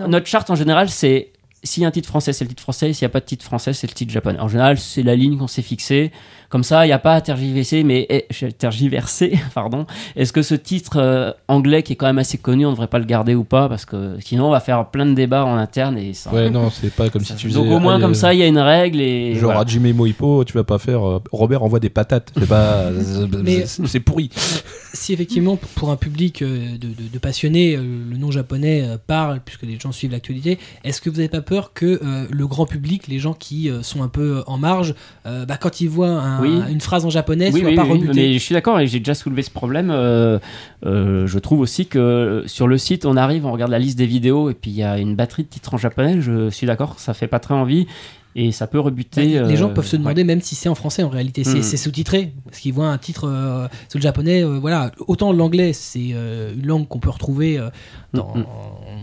notre 0.07 0.27
charte 0.27 0.49
en 0.49 0.55
général, 0.55 0.89
c'est. 0.89 1.29
S'il 1.63 1.83
y 1.83 1.85
a 1.85 1.89
un 1.89 1.91
titre 1.91 2.09
français, 2.09 2.33
c'est 2.33 2.43
le 2.43 2.49
titre 2.49 2.61
français. 2.61 2.91
S'il 2.93 3.05
n'y 3.05 3.09
a 3.09 3.13
pas 3.13 3.21
de 3.21 3.25
titre 3.25 3.45
français, 3.45 3.73
c'est 3.73 3.87
le 3.87 3.93
titre 3.93 4.11
japonais. 4.11 4.39
En 4.39 4.49
général, 4.49 4.77
c'est 4.77 5.03
la 5.03 5.15
ligne 5.15 5.37
qu'on 5.37 5.47
s'est 5.47 5.61
fixée. 5.61 6.11
Comme 6.53 6.63
ça, 6.63 6.85
il 6.85 6.89
n'y 6.89 6.93
a 6.93 6.99
pas 6.99 7.15
à 7.15 7.21
tergiverser, 7.21 7.83
mais 7.83 8.05
eh, 8.11 8.27
tergiverser, 8.59 9.39
pardon. 9.55 9.87
Est-ce 10.15 10.31
que 10.31 10.43
ce 10.43 10.53
titre 10.53 10.97
euh, 10.97 11.31
anglais, 11.47 11.81
qui 11.81 11.93
est 11.93 11.95
quand 11.95 12.05
même 12.05 12.19
assez 12.19 12.37
connu, 12.37 12.63
on 12.67 12.69
ne 12.69 12.75
devrait 12.75 12.85
pas 12.85 12.99
le 12.99 13.05
garder 13.05 13.33
ou 13.33 13.43
pas? 13.43 13.67
Parce 13.67 13.85
que 13.85 14.17
sinon, 14.19 14.49
on 14.49 14.51
va 14.51 14.59
faire 14.59 14.91
plein 14.91 15.07
de 15.07 15.15
débats 15.15 15.45
en 15.45 15.55
interne 15.57 15.97
et 15.97 16.13
ça. 16.13 16.31
Ouais, 16.31 16.51
non, 16.51 16.69
c'est 16.69 16.93
pas 16.93 17.09
comme 17.09 17.23
ça- 17.25 17.33
si 17.35 17.41
tu 17.41 17.47
faisais. 17.49 17.59
Donc, 17.59 17.71
au 17.71 17.79
moins, 17.79 17.95
allez, 17.95 18.03
comme 18.03 18.13
ça, 18.13 18.35
il 18.35 18.39
y 18.39 18.43
a 18.43 18.47
une 18.47 18.59
règle 18.59 19.01
et. 19.01 19.33
Genre 19.33 19.45
voilà. 19.45 19.61
à 19.61 19.65
Jimmy 19.65 19.93
Moipo, 19.93 20.43
tu 20.43 20.53
vas 20.53 20.63
pas 20.63 20.77
faire. 20.77 21.03
euh, 21.09 21.19
Robert 21.31 21.63
envoie 21.63 21.79
des 21.79 21.89
patates. 21.89 22.31
C'est 22.37 22.47
pas. 22.47 22.83
C'est 23.65 23.99
pourri. 23.99 24.29
si 24.93 25.11
effectivement 25.11 25.57
pour 25.73 25.89
un 25.89 25.95
public 25.95 26.43
euh, 26.43 26.73
de, 26.77 26.87
de- 26.89 27.09
de 27.11 27.17
passionnés, 27.19 27.77
le 27.77 28.15
nom 28.17 28.29
japonais 28.29 28.83
parle, 29.07 29.39
puisque 29.43 29.63
les 29.63 29.79
gens 29.79 29.91
suivent 29.91 30.11
l'actualité, 30.11 30.59
est-ce 30.83 31.01
que 31.01 31.09
vous 31.09 31.15
n'avez 31.15 31.29
pas 31.29 31.41
peur 31.41 31.73
que 31.73 31.99
euh, 32.03 32.27
le 32.29 32.45
grand 32.45 32.67
public, 32.67 33.07
les 33.07 33.17
gens 33.17 33.33
qui 33.33 33.71
sont 33.81 34.03
un 34.03 34.07
peu 34.07 34.43
en 34.45 34.59
marge, 34.59 34.93
euh, 35.25 35.45
bah, 35.47 35.57
quand 35.59 35.81
ils 35.81 35.89
voient 35.89 36.09
un- 36.09 36.42
Oui. 36.43 36.61
une 36.71 36.81
phrase 36.81 37.05
en 37.05 37.09
japonais, 37.09 37.49
Oui, 37.53 37.59
soient 37.61 37.69
oui, 37.69 37.75
pas 37.75 37.83
oui, 37.83 37.91
rebutés 37.91 38.13
mais 38.13 38.33
je 38.33 38.39
suis 38.39 38.53
d'accord 38.53 38.79
et 38.79 38.87
j'ai 38.87 38.99
déjà 38.99 39.13
soulevé 39.15 39.41
ce 39.41 39.51
problème. 39.51 39.89
euh, 39.91 40.39
euh, 40.85 41.25
je 41.27 41.39
trouve 41.39 41.59
aussi 41.59 41.85
que 41.87 42.43
sur 42.47 42.67
le 42.67 42.77
site, 42.77 43.05
on 43.05 43.17
arrive, 43.17 43.45
on 43.45 43.51
regarde 43.51 43.71
la 43.71 43.79
liste 43.79 43.97
des 43.97 44.05
vidéos 44.05 44.49
et 44.49 44.53
puis 44.53 44.71
il 44.71 44.77
y 44.77 44.83
a 44.83 44.97
une 44.97 45.15
batterie 45.15 45.43
de 45.43 45.47
titres 45.49 45.73
en 45.73 45.77
japonais. 45.77 46.21
Je 46.21 46.49
suis 46.49 46.67
d'accord, 46.67 46.99
ça 46.99 47.13
fait 47.13 47.27
pas 47.27 47.39
très 47.39 47.53
envie 47.53 47.87
et 48.35 48.51
ça 48.51 48.67
peut 48.67 48.79
rebuter. 48.79 49.39
Bah, 49.39 49.47
les 49.47 49.55
gens 49.57 49.69
euh, 49.69 49.73
peuvent 49.73 49.85
se 49.87 49.95
demander 49.95 50.23
même 50.23 50.41
si 50.41 50.55
c'est 50.55 50.69
en 50.69 50.75
français 50.75 51.03
en 51.03 51.09
réalité, 51.09 51.43
c'est 51.43 51.59
Mm. 51.59 51.63
c'est 51.63 51.77
sous-titré, 51.77 52.33
parce 52.45 52.59
qu'ils 52.59 52.73
voient 52.73 52.87
un 52.89 52.97
titre 52.97 53.27
euh, 53.27 53.67
sous 53.89 53.97
le 53.97 54.01
japonais, 54.03 54.43
euh, 54.43 54.59
voilà, 54.59 54.91
autant 55.07 55.31
l'anglais 55.33 55.71
c'est 55.73 56.09
euh, 56.13 56.53
une 56.55 56.65
langue 56.67 56.87
qu'on 56.87 56.99
peut 56.99 57.09
retrouver 57.09 57.57
euh, 57.59 57.69
dans, 58.13 58.33
Mm, 58.35 58.45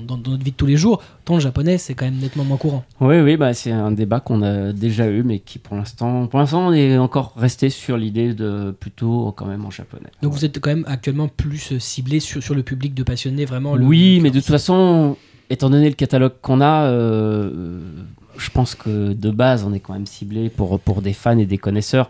dans, 0.07 0.16
dans 0.16 0.31
notre 0.33 0.45
vie 0.45 0.51
de 0.53 0.57
tous 0.57 0.66
les 0.66 0.76
jours, 0.76 1.03
autant 1.22 1.35
le 1.35 1.41
japonais 1.41 1.78
c'est 1.78 1.95
quand 1.95 2.05
même 2.07 2.18
nettement 2.18 2.45
moins 2.45 2.57
courant. 2.57 2.85
Oui, 3.01 3.20
oui, 3.20 3.37
bah, 3.37 3.55
c'est 3.55 3.70
un 3.72 3.93
débat 3.93 4.20
qu'on 4.20 4.43
a 4.43 4.72
déjà 4.72 5.09
eu, 5.09 5.22
mais 5.22 5.39
qui 5.41 5.59
pour 5.59 5.76
l'instant, 5.76 6.26
pour 6.26 6.39
l'instant, 6.41 6.68
on 6.68 6.72
est 6.72 6.99
encore 6.99 7.33
resté 7.37 7.70
sur 7.70 7.97
l'idée 7.97 8.35
de 8.35 8.70
plutôt 8.78 9.33
quand 9.37 9.47
même 9.47 9.64
en 9.64 9.70
japonais. 9.70 10.11
Donc 10.22 10.33
vous 10.33 10.45
êtes 10.45 10.59
quand 10.61 10.70
même 10.70 10.85
actuellement 10.89 11.28
plus 11.28 11.78
ciblé 11.78 12.20
sur, 12.20 12.43
sur 12.43 12.55
le 12.55 12.62
public 12.62 12.95
de 12.95 13.03
passionnés, 13.03 13.45
vraiment. 13.45 13.76
le- 13.76 13.85
Oui, 13.85 14.18
mais 14.22 14.31
de 14.31 14.39
toute 14.41 14.49
façon, 14.49 15.16
étant 15.51 15.70
donné 15.70 15.89
le 15.89 15.95
catalogue 15.95 16.33
qu'on 16.43 16.61
a, 16.61 16.85
euh, 16.87 17.81
je 18.41 18.51
pense 18.51 18.74
que 18.74 19.12
de 19.12 19.30
base, 19.30 19.64
on 19.64 19.72
est 19.72 19.80
quand 19.80 19.93
même 19.93 20.07
ciblé 20.07 20.49
pour, 20.49 20.78
des 21.03 21.12
fans 21.12 21.38
et 21.38 21.47
des 21.47 21.59
connaisseurs. 21.59 22.09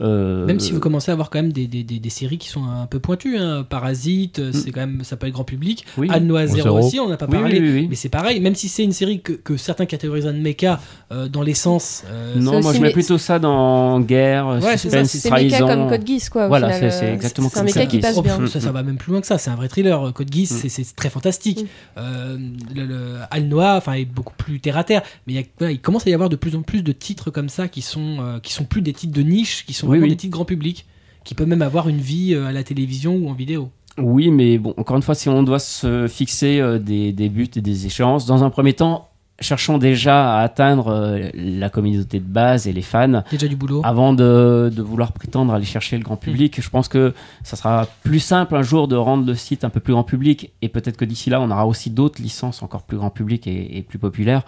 Euh, 0.00 0.44
Même 0.46 0.60
si 0.60 0.72
vous 0.72 0.80
commencez 0.80 1.10
à 1.10 1.12
avoir 1.14 1.30
quand 1.30 1.38
même 1.40 1.52
des, 1.52 1.66
des, 1.66 1.82
des, 1.84 1.98
des 1.98 2.10
séries 2.10 2.38
qui 2.38 2.48
sont 2.48 2.64
un 2.64 2.86
peu 2.86 2.98
pointues, 2.98 3.36
hein. 3.38 3.64
Parasite, 3.68 4.38
euh, 4.38 4.50
c'est 4.52 4.70
quand 4.72 4.80
même 4.80 5.04
ça 5.04 5.16
peut 5.16 5.26
être 5.26 5.32
grand 5.32 5.44
public. 5.44 5.84
oui. 5.96 6.08
Anne 6.10 6.26
Noah 6.26 6.46
Zero 6.46 6.78
aussi, 6.78 6.98
on 7.00 7.08
n'a 7.08 7.16
pas 7.16 7.26
Oui, 7.26 7.32
parlé. 7.38 7.60
oui, 7.60 7.68
oui, 7.68 7.74
oui. 7.82 7.86
Mais 7.90 7.96
c'est 7.96 8.08
pareil, 8.08 8.40
même 8.40 8.54
si 8.54 8.68
c'est 8.68 8.82
une 8.84 8.92
série 8.92 9.20
que, 9.20 9.32
que 9.32 9.56
certains 9.56 9.86
catégorisent 9.86 10.24
de 10.24 10.32
mecha 10.32 10.80
euh, 11.12 11.28
dans 11.28 11.42
l'essence. 11.42 12.02
euh, 12.08 12.34
Non, 12.36 12.52
c'est 12.54 12.60
moi 12.60 12.70
aussi 12.70 12.78
je 12.78 12.82
mets 12.82 12.92
plutôt 12.92 13.18
ça 13.18 13.38
dans 13.38 14.00
guerre, 14.00 14.46
Ouais, 14.46 14.60
c'est 14.60 14.90
ça, 14.90 15.04
suspense, 15.04 15.10
C'est 15.10 15.28
trahison. 15.28 15.66
comme 15.66 15.88
Code 15.88 16.06
Geass, 16.06 16.28
quoi. 16.28 16.46
au 16.46 16.48
Voilà, 16.48 16.72
c'est- 16.72 16.90
c'est 16.90 17.12
exactement 17.12 17.48
C'est 17.48 17.60
un 17.60 17.64
comme 17.64 17.86
qui 17.88 17.98
passe 18.00 18.14
Oh, 18.18 18.22
bien. 18.22 18.46
ça, 18.46 18.60
ça 18.60 18.72
va 18.72 18.82
même 18.82 18.96
plus 18.96 19.12
loin 19.12 19.20
que 19.20 19.26
ça. 19.26 19.38
C'est 19.38 19.50
un 19.50 19.56
vrai 19.56 19.68
thriller. 19.68 20.12
Code 20.12 20.32
Geass, 20.32 20.50
Mm. 20.52 20.56
c'est- 20.56 20.68
c'est 20.68 20.96
très 20.96 21.10
fantastique. 21.10 21.62
Mm. 21.62 21.66
Euh, 21.98 22.36
le, 22.74 22.86
le 22.86 23.14
Al 23.30 23.44
Noah, 23.44 23.76
enfin, 23.76 23.92
est 23.94 24.04
beaucoup 24.04 24.34
plus 24.36 24.60
terre 24.60 24.76
à 24.76 24.84
terre. 24.84 25.02
Mais 25.26 25.34
il, 25.34 25.36
y 25.36 25.38
a- 25.38 25.44
voilà, 25.58 25.72
il 25.72 25.80
commence 25.80 26.06
à 26.06 26.10
y 26.10 26.14
avoir 26.14 26.28
de 26.28 26.36
plus 26.36 26.56
en 26.56 26.62
plus 26.62 26.82
de 26.82 26.92
titres 26.92 27.30
comme 27.30 27.48
ça 27.48 27.68
qui 27.68 27.82
sont 27.82 28.16
euh, 28.20 28.38
qui 28.40 28.52
sont 28.52 28.64
plus 28.64 28.82
des 28.82 28.92
titres 28.92 29.12
de 29.12 29.22
niche, 29.22 29.64
qui 29.66 29.72
sont 29.72 29.83
Oui, 29.84 29.98
vraiment 29.98 30.02
oui. 30.04 30.10
des 30.10 30.16
titres 30.16 30.32
grand 30.32 30.44
public, 30.44 30.86
qui 31.24 31.34
peuvent 31.34 31.48
même 31.48 31.62
avoir 31.62 31.88
une 31.88 32.00
vie 32.00 32.34
euh, 32.34 32.46
à 32.46 32.52
la 32.52 32.62
télévision 32.62 33.14
ou 33.16 33.28
en 33.28 33.32
vidéo. 33.34 33.70
Oui, 33.96 34.30
mais 34.30 34.58
bon, 34.58 34.74
encore 34.76 34.96
une 34.96 35.02
fois, 35.02 35.14
si 35.14 35.28
on 35.28 35.42
doit 35.42 35.60
se 35.60 36.08
fixer 36.08 36.58
euh, 36.60 36.78
des, 36.78 37.12
des 37.12 37.28
buts 37.28 37.48
et 37.54 37.60
des 37.60 37.86
échéances, 37.86 38.26
dans 38.26 38.42
un 38.42 38.50
premier 38.50 38.72
temps, 38.72 39.08
cherchons 39.40 39.78
déjà 39.78 40.36
à 40.38 40.42
atteindre 40.42 40.88
euh, 40.88 41.28
la 41.34 41.68
communauté 41.68 42.20
de 42.20 42.24
base 42.24 42.68
et 42.68 42.72
les 42.72 42.82
fans. 42.82 43.22
Déjà 43.32 43.48
du 43.48 43.56
boulot. 43.56 43.80
Avant 43.84 44.12
de, 44.12 44.70
de 44.74 44.82
vouloir 44.82 45.12
prétendre 45.12 45.52
aller 45.52 45.64
chercher 45.64 45.96
le 45.96 46.04
grand 46.04 46.16
public, 46.16 46.60
je 46.60 46.70
pense 46.70 46.86
que 46.88 47.14
ça 47.42 47.56
sera 47.56 47.88
plus 48.04 48.20
simple 48.20 48.54
un 48.54 48.62
jour 48.62 48.86
de 48.86 48.94
rendre 48.94 49.26
le 49.26 49.34
site 49.34 49.64
un 49.64 49.70
peu 49.70 49.80
plus 49.80 49.92
grand 49.92 50.04
public 50.04 50.52
et 50.62 50.68
peut-être 50.68 50.96
que 50.96 51.04
d'ici 51.04 51.30
là 51.30 51.40
on 51.40 51.50
aura 51.50 51.66
aussi 51.66 51.90
d'autres 51.90 52.22
licences 52.22 52.62
encore 52.62 52.82
plus 52.82 52.96
grand 52.96 53.10
public 53.10 53.48
et, 53.48 53.76
et 53.76 53.82
plus 53.82 53.98
populaires 53.98 54.42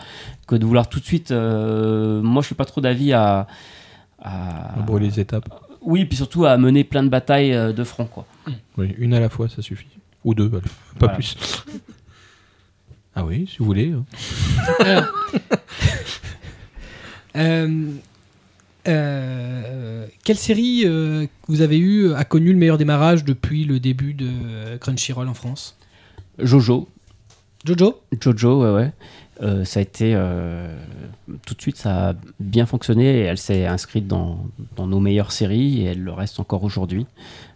que 0.46 0.54
de 0.54 0.64
vouloir 0.64 0.88
tout 0.88 1.00
de 1.00 1.04
suite. 1.04 1.32
euh, 1.32 2.22
moi 2.22 2.42
je 2.42 2.46
suis 2.46 2.54
pas 2.54 2.64
trop 2.64 2.80
d'avis 2.80 3.12
à, 3.12 3.48
à- 4.26 4.74
On 4.78 4.82
brûle 4.82 5.02
les 5.04 5.20
étapes. 5.20 5.48
oui 5.80 6.04
puis 6.04 6.16
surtout 6.16 6.44
à 6.46 6.56
mener 6.58 6.84
plein 6.84 7.02
de 7.02 7.08
batailles 7.08 7.52
euh, 7.54 7.72
de 7.72 7.84
front 7.84 8.06
quoi. 8.06 8.26
Oui, 8.76 8.94
une 8.98 9.14
à 9.14 9.20
la 9.20 9.28
fois, 9.28 9.48
ça 9.48 9.62
suffit. 9.62 9.86
Ou 10.24 10.34
deux, 10.34 10.50
pas 10.50 10.60
Voilà. 10.98 11.14
plus. 11.14 11.36
Ah 13.14 13.24
oui, 13.24 13.46
si 13.50 13.58
vous 13.58 13.64
voulez. 13.64 13.92
hein. 13.92 14.04
Alors, 14.80 15.04
euh, 17.36 17.90
euh, 18.88 20.06
quelle 20.24 20.36
série 20.36 20.82
euh, 20.84 21.26
que 21.26 21.30
vous 21.48 21.60
avez 21.62 21.78
eu 21.78 22.12
a 22.14 22.24
connu 22.24 22.52
le 22.52 22.58
meilleur 22.58 22.78
démarrage 22.78 23.24
depuis 23.24 23.64
le 23.64 23.80
début 23.80 24.14
de 24.14 24.76
Crunchyroll 24.78 25.28
en 25.28 25.34
France? 25.34 25.76
Jojo, 26.38 26.88
Jojo? 27.64 28.00
Jojo, 28.20 28.62
ouais, 28.64 28.70
ouais. 28.82 28.92
Euh, 29.42 29.64
ça 29.64 29.80
a 29.80 29.82
été 29.82 30.12
euh, 30.14 30.74
tout 31.44 31.54
de 31.54 31.60
suite, 31.60 31.76
ça 31.76 32.10
a 32.10 32.14
bien 32.40 32.64
fonctionné 32.64 33.04
et 33.04 33.20
elle 33.20 33.36
s'est 33.38 33.66
inscrite 33.66 34.06
dans, 34.06 34.46
dans 34.76 34.86
nos 34.86 34.98
meilleures 35.00 35.32
séries 35.32 35.82
et 35.82 35.84
elle 35.86 36.02
le 36.02 36.12
reste 36.12 36.40
encore 36.40 36.64
aujourd'hui. 36.64 37.06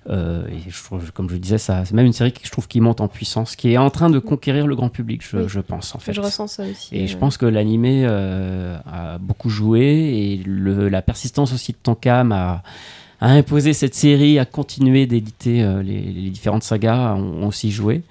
Euh, 0.09 0.47
et 0.49 0.71
je 0.71 1.11
comme 1.13 1.29
je 1.29 1.35
le 1.35 1.41
disais, 1.41 1.59
ça, 1.59 1.85
c'est 1.85 1.95
même 1.95 2.07
une 2.07 2.13
série 2.13 2.33
que 2.33 2.41
je 2.43 2.51
trouve 2.51 2.69
qui 2.69 2.81
monte 2.81 3.01
en 3.01 3.09
puissance, 3.09 3.57
qui 3.57 3.73
est 3.73 3.79
en 3.79 3.91
train 3.91 4.11
de 4.11 4.19
conquérir 4.19 4.67
le 4.67 4.75
grand 4.77 4.89
public, 4.89 5.23
je, 5.27 5.39
Oui. 5.39 5.45
je 5.47 5.61
pense 5.61 5.95
en 5.95 5.99
fait. 5.99 6.13
Je 6.13 6.21
ressens 6.21 6.49
ça 6.49 6.65
aussi. 6.65 6.95
Et 6.97 7.07
je 7.07 7.17
pense 7.17 7.37
que 7.37 7.47
l'animé 7.47 8.05
a 8.07 9.19
beaucoup 9.19 9.49
joué 9.51 9.81
et 9.83 10.43
le, 10.45 10.89
la 10.89 11.03
persistance 11.03 11.53
aussi 11.53 11.73
de 11.73 11.79
Tonkam 11.83 12.33
a, 12.33 12.63
a 13.21 13.33
imposé 13.33 13.73
cette 13.75 13.95
série 13.95 14.39
à 14.39 14.45
continuer 14.45 15.07
d'éditer 15.07 15.63
euh, 15.63 15.83
les, 15.83 16.01
les 16.01 16.31
différentes 16.31 16.63
sagas 16.63 17.15
ont, 17.17 17.43
ont 17.45 17.47
aussi 17.49 17.71
joué. 17.71 18.03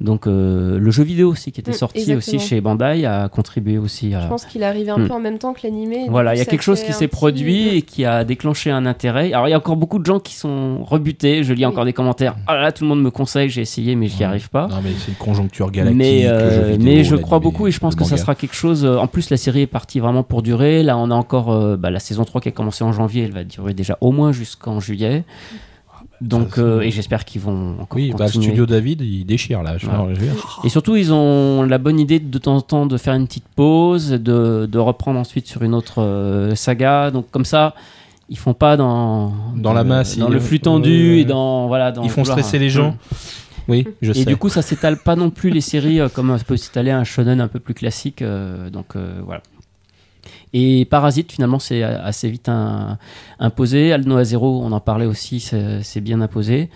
Donc 0.00 0.26
euh, 0.26 0.78
le 0.78 0.90
jeu 0.90 1.04
vidéo 1.04 1.30
aussi 1.30 1.52
qui 1.52 1.60
était 1.60 1.70
Mm, 1.70 1.74
sorti 1.74 1.98
exactement. 1.98 2.18
aussi 2.38 2.38
chez 2.48 2.60
Bandai 2.60 3.04
a 3.06 3.28
contribué 3.28 3.78
aussi 3.78 4.14
à... 4.14 4.20
Je 4.22 4.28
pense 4.28 4.44
qu'il 4.44 4.62
est 4.62 4.66
arrivé 4.66 4.90
un 4.90 4.98
Hmm. 4.98 5.08
peu 5.08 5.12
en 5.14 5.20
même 5.20 5.38
temps 5.38 5.52
que 5.54 5.60
l'animé. 5.64 6.06
Voilà, 6.08 6.34
il 6.34 6.38
y 6.38 6.40
a 6.40 6.44
quelque 6.44 6.62
chose 6.62 6.82
qui 6.82 6.92
s'est 6.92 7.06
petit- 7.08 7.16
produit 7.16 7.68
et 7.76 7.82
qui 7.82 8.04
a 8.04 8.24
déclenché 8.24 8.70
un 8.70 8.86
intérêt. 8.86 9.32
Alors 9.32 9.48
il 9.48 9.50
y 9.50 9.54
a 9.54 9.58
encore 9.58 9.76
beaucoup 9.76 9.98
de 9.98 10.04
gens 10.06 10.18
qui 10.20 10.34
sont 10.34 10.82
rebutés. 10.84 11.42
Je 11.44 11.52
lis 11.52 11.60
Oui. 11.60 11.66
encore 11.66 11.84
des 11.84 11.92
commentaires. 11.92 12.36
Ah 12.46 12.54
là 12.54 12.62
là, 12.62 12.72
tout 12.72 12.84
le 12.84 12.88
monde 12.88 13.02
me 13.02 13.10
conseille, 13.10 13.48
j'ai 13.50 13.60
essayé 13.62 13.94
mais 13.96 14.08
j'y 14.08 14.18
Ouais. 14.20 14.24
arrive 14.24 14.50
pas. 14.50 14.66
Non, 14.68 14.76
mais 14.82 14.90
c'est 14.98 15.08
une 15.10 15.16
conjoncture 15.16 15.70
galactique. 15.70 15.96
Mais, 15.98 16.26
euh, 16.26 16.64
jeu 16.66 16.70
vidéo, 16.72 16.84
mais 16.84 17.04
je 17.04 17.16
crois 17.16 17.38
beaucoup 17.38 17.66
et 17.66 17.70
je 17.70 17.78
pense 17.80 17.94
que 17.94 18.04
ça 18.04 18.16
sera 18.16 18.34
quelque 18.34 18.54
chose. 18.56 18.84
En 18.84 19.06
plus, 19.06 19.30
la 19.30 19.36
série 19.36 19.62
est 19.62 19.66
partie 19.66 20.00
vraiment 20.00 20.22
pour 20.22 20.42
durer. 20.42 20.82
Là, 20.82 20.96
on 20.98 21.10
a 21.10 21.14
encore 21.14 21.52
euh, 21.52 21.76
bah, 21.76 21.90
la 21.90 21.98
saison 22.00 22.24
3 22.24 22.40
qui 22.40 22.48
a 22.48 22.52
commencé 22.52 22.82
en 22.84 22.92
janvier. 22.92 23.24
Elle 23.24 23.32
va 23.32 23.44
durer 23.44 23.74
déjà 23.74 23.96
au 24.00 24.10
moins 24.12 24.32
jusqu'en 24.54 24.80
juillet. 24.80 25.24
Donc, 26.20 26.54
Ça, 26.54 26.60
euh, 26.62 26.80
et 26.80 26.90
j'espère 26.90 27.24
qu'ils 27.24 27.40
vont 27.40 27.72
encore 27.80 27.96
Oui, 27.96 28.10
bah, 28.10 28.18
le 28.20 28.24
continuer. 28.26 28.46
studio 28.46 28.66
David, 28.66 29.00
il 29.00 29.24
déchire 29.24 29.62
là. 29.62 29.76
je- 29.78 29.86
Voilà. 29.86 30.12
Et 30.62 30.68
surtout, 30.68 30.96
ils 30.96 31.12
ont 31.12 31.62
la 31.64 31.78
bonne 31.78 31.98
idée 31.98 32.20
de, 32.20 32.28
de 32.30 32.38
temps 32.38 32.56
en 32.56 32.60
temps 32.60 32.86
de 32.86 32.96
faire 32.96 33.14
une 33.14 33.26
petite 33.26 33.48
pause, 33.56 34.10
de, 34.10 34.66
de 34.70 34.78
reprendre 34.78 35.18
ensuite 35.18 35.46
sur 35.46 35.62
une 35.62 35.74
autre 35.74 36.00
euh, 36.02 36.54
saga. 36.54 37.10
Donc 37.10 37.30
comme 37.30 37.44
ça, 37.44 37.74
ils 38.28 38.38
font 38.38 38.54
pas 38.54 38.76
dans 38.76 39.32
Dans 39.56 39.72
la 39.72 39.84
masse, 39.84 40.16
dans 40.16 40.28
le 40.28 40.40
flux 40.40 40.60
tendu 40.60 41.18
et 41.18 41.24
dans 41.24 41.66
voilà. 41.66 41.90
Dans 41.92 42.02
Ils 42.04 42.10
font 42.10 42.22
vouloir- 42.22 42.38
stresser 42.38 42.58
les 42.58 42.70
gens. 42.70 42.96
Oui, 43.66 43.86
je 44.02 44.10
Et 44.10 44.14
sais. 44.14 44.24
du 44.24 44.36
coup, 44.36 44.50
ça 44.50 44.60
s'étale 44.62 44.98
pas 44.98 45.16
non 45.16 45.30
plus 45.30 45.48
les 45.50 45.62
séries 45.62 45.98
euh, 46.00 46.08
comme 46.08 46.36
ça 46.38 46.44
peut 46.44 46.56
s'étaler 46.56 46.90
un 46.90 47.02
shonen 47.04 47.40
un 47.40 47.48
peu 47.48 47.58
plus 47.60 47.74
classique. 47.74 48.22
euh, 48.22 48.70
donc 48.70 48.94
voilà. 49.24 49.42
Et 50.54 50.86
Parasite, 50.86 51.32
finalement, 51.32 51.58
c'est 51.58 51.82
assez 51.82 52.30
vite 52.30 52.48
un- 52.48 52.96
imposé. 53.38 53.92
Alno 53.92 54.16
à 54.16 54.24
zéro, 54.24 54.62
on 54.62 54.72
en 54.72 54.80
parlait 54.80 55.04
aussi, 55.06 55.40
c'est 55.40 56.00
bien 56.00 56.20
imposé. 56.22 56.70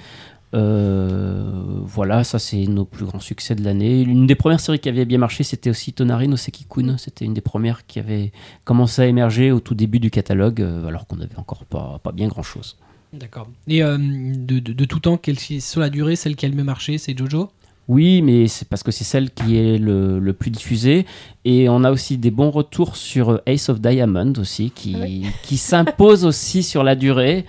Euh, 0.55 1.51
voilà, 1.85 2.25
ça 2.25 2.39
c'est 2.39 2.65
nos 2.67 2.85
plus 2.87 3.05
grands 3.05 3.21
succès 3.21 3.55
de 3.55 3.63
l'année. 3.63 4.01
Une 4.01 4.27
des 4.27 4.35
premières 4.35 4.61
séries 4.61 4.79
qui 4.79 4.89
avait 4.89 5.05
bien 5.05 5.19
marché, 5.19 5.45
c'était 5.45 5.71
aussi 5.71 5.93
Tonari 5.93 6.27
no 6.27 6.37
Seki-kun. 6.37 6.97
C'était 6.99 7.25
une 7.25 7.35
des 7.35 7.41
premières 7.41 7.87
qui 7.87 7.99
avait 7.99 8.33
commencé 8.65 9.03
à 9.03 9.07
émerger 9.07 9.53
au 9.53 9.61
tout 9.61 9.75
début 9.75 10.01
du 10.01 10.11
catalogue, 10.11 10.61
euh, 10.61 10.87
alors 10.89 11.07
qu'on 11.07 11.17
n'avait 11.17 11.37
encore 11.39 11.65
pas, 11.65 12.01
pas 12.03 12.13
bien 12.13 12.29
grand-chose. 12.29 12.77
D'accord. 13.13 13.49
Et 13.69 13.83
euh, 13.83 13.97
de, 13.99 14.59
de, 14.59 14.73
de 14.73 14.85
tout 14.85 15.01
temps, 15.01 15.17
quelle, 15.19 15.39
sur 15.39 15.81
la 15.81 15.91
durée, 15.91 16.17
celle 16.17 16.35
qui 16.37 16.47
a 16.47 16.49
le 16.49 16.55
mieux 16.55 16.65
marché, 16.65 16.99
c'est 16.99 17.17
Jojo? 17.17 17.51
Oui, 17.89 18.21
mais 18.23 18.49
c'est 18.49 18.69
parce 18.69 18.83
que 18.83 18.91
c'est 18.93 19.05
celle 19.05 19.31
qui 19.31 19.57
est 19.57 19.79
le, 19.79 20.19
le 20.19 20.33
plus 20.35 20.51
diffusée. 20.51 21.07
Et 21.45 21.69
on 21.71 21.85
a 21.85 21.91
aussi 21.91 22.19
des 22.19 22.31
bons 22.31 22.51
retours 22.51 22.97
sur 22.97 23.31
euh, 23.31 23.43
Ace 23.47 23.69
of 23.71 23.81
Diamond 23.81 24.35
aussi, 24.39 24.71
qui, 24.71 24.95
Ah 24.97 25.01
oui. 25.05 25.25
qui 25.43 25.57
s'impose 25.57 26.25
aussi 26.27 26.63
sur 26.63 26.83
la 26.85 26.95
durée. 26.95 27.47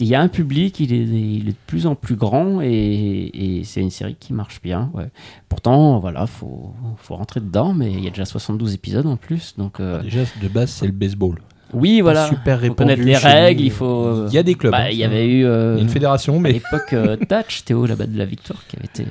Il 0.00 0.06
y 0.06 0.14
a 0.14 0.20
un 0.20 0.28
public, 0.28 0.80
il 0.80 0.92
est, 0.92 0.98
il 0.98 1.48
est 1.48 1.52
de 1.52 1.56
plus 1.66 1.86
en 1.86 1.94
plus 1.94 2.14
grand 2.16 2.60
et, 2.60 3.30
et 3.32 3.64
c'est 3.64 3.80
une 3.80 3.88
série 3.90 4.16
qui 4.20 4.34
marche 4.34 4.60
bien. 4.60 4.90
ouais. 4.92 5.08
Pourtant, 5.48 5.98
voilà, 5.98 6.26
faut, 6.26 6.74
faut 6.98 7.16
rentrer 7.16 7.40
dedans, 7.40 7.72
mais 7.72 7.90
il 7.90 8.04
y 8.04 8.06
a 8.06 8.10
déjà 8.10 8.26
72 8.26 8.74
épisodes 8.74 9.06
en 9.06 9.16
plus. 9.16 9.54
Donc, 9.56 9.80
euh, 9.80 10.02
Déjà, 10.02 10.20
de 10.42 10.48
base, 10.48 10.68
c'est 10.70 10.84
le 10.86 10.92
baseball. 10.92 11.36
Oui, 11.74 12.00
voilà. 12.00 12.28
Super 12.28 12.60
faut 12.60 12.74
connaître 12.74 13.02
les 13.02 13.16
règles, 13.16 13.60
nous. 13.60 13.66
il 13.66 13.70
faut. 13.72 14.26
Il 14.28 14.34
y 14.34 14.38
a 14.38 14.42
des 14.42 14.54
clubs. 14.54 14.72
Bah, 14.72 14.78
hein, 14.82 14.88
il 14.90 14.96
y 14.98 15.04
avait 15.04 15.26
eu. 15.26 15.44
euh, 15.44 15.74
Il 15.74 15.78
y 15.78 15.80
a 15.80 15.82
une 15.84 15.88
fédération, 15.90 16.36
à 16.36 16.40
mais 16.40 16.52
l'époque, 16.52 16.92
euh, 16.92 17.16
Touch, 17.28 17.64
Théo 17.64 17.86
là-bas 17.86 18.06
de 18.06 18.18
la 18.18 18.24
Victoire, 18.24 18.58
qui 18.68 18.76
avait 18.76 18.86
été. 18.86 19.04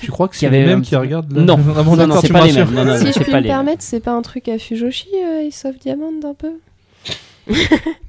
tu 0.00 0.10
crois 0.10 0.28
que 0.28 0.32
Qui 0.34 0.40
c'est 0.40 0.46
avait 0.46 0.60
les 0.62 0.66
mêmes 0.66 0.82
qui 0.82 0.96
regardent 0.96 1.32
Non, 1.32 1.58
Ah 1.76 1.82
bon, 1.82 1.96
non, 1.96 2.06
non, 2.06 2.20
c'est 2.20 2.32
pas 2.32 2.46
les 2.46 2.52
mêmes. 2.52 2.70
Non, 2.72 2.84
non, 2.84 2.96
si 2.96 3.06
je 3.06 3.12
puis 3.20 3.30
pas 3.30 3.38
me 3.38 3.42
les- 3.42 3.48
permettre, 3.48 3.82
c'est 3.82 4.00
pas 4.00 4.12
un 4.12 4.22
truc 4.22 4.48
à 4.48 4.58
Fujoshi, 4.58 5.08
euh, 5.14 5.46
Ace 5.48 5.64
of 5.64 5.78
Diamond 5.78 6.12
un 6.24 6.34
peu? 6.34 6.52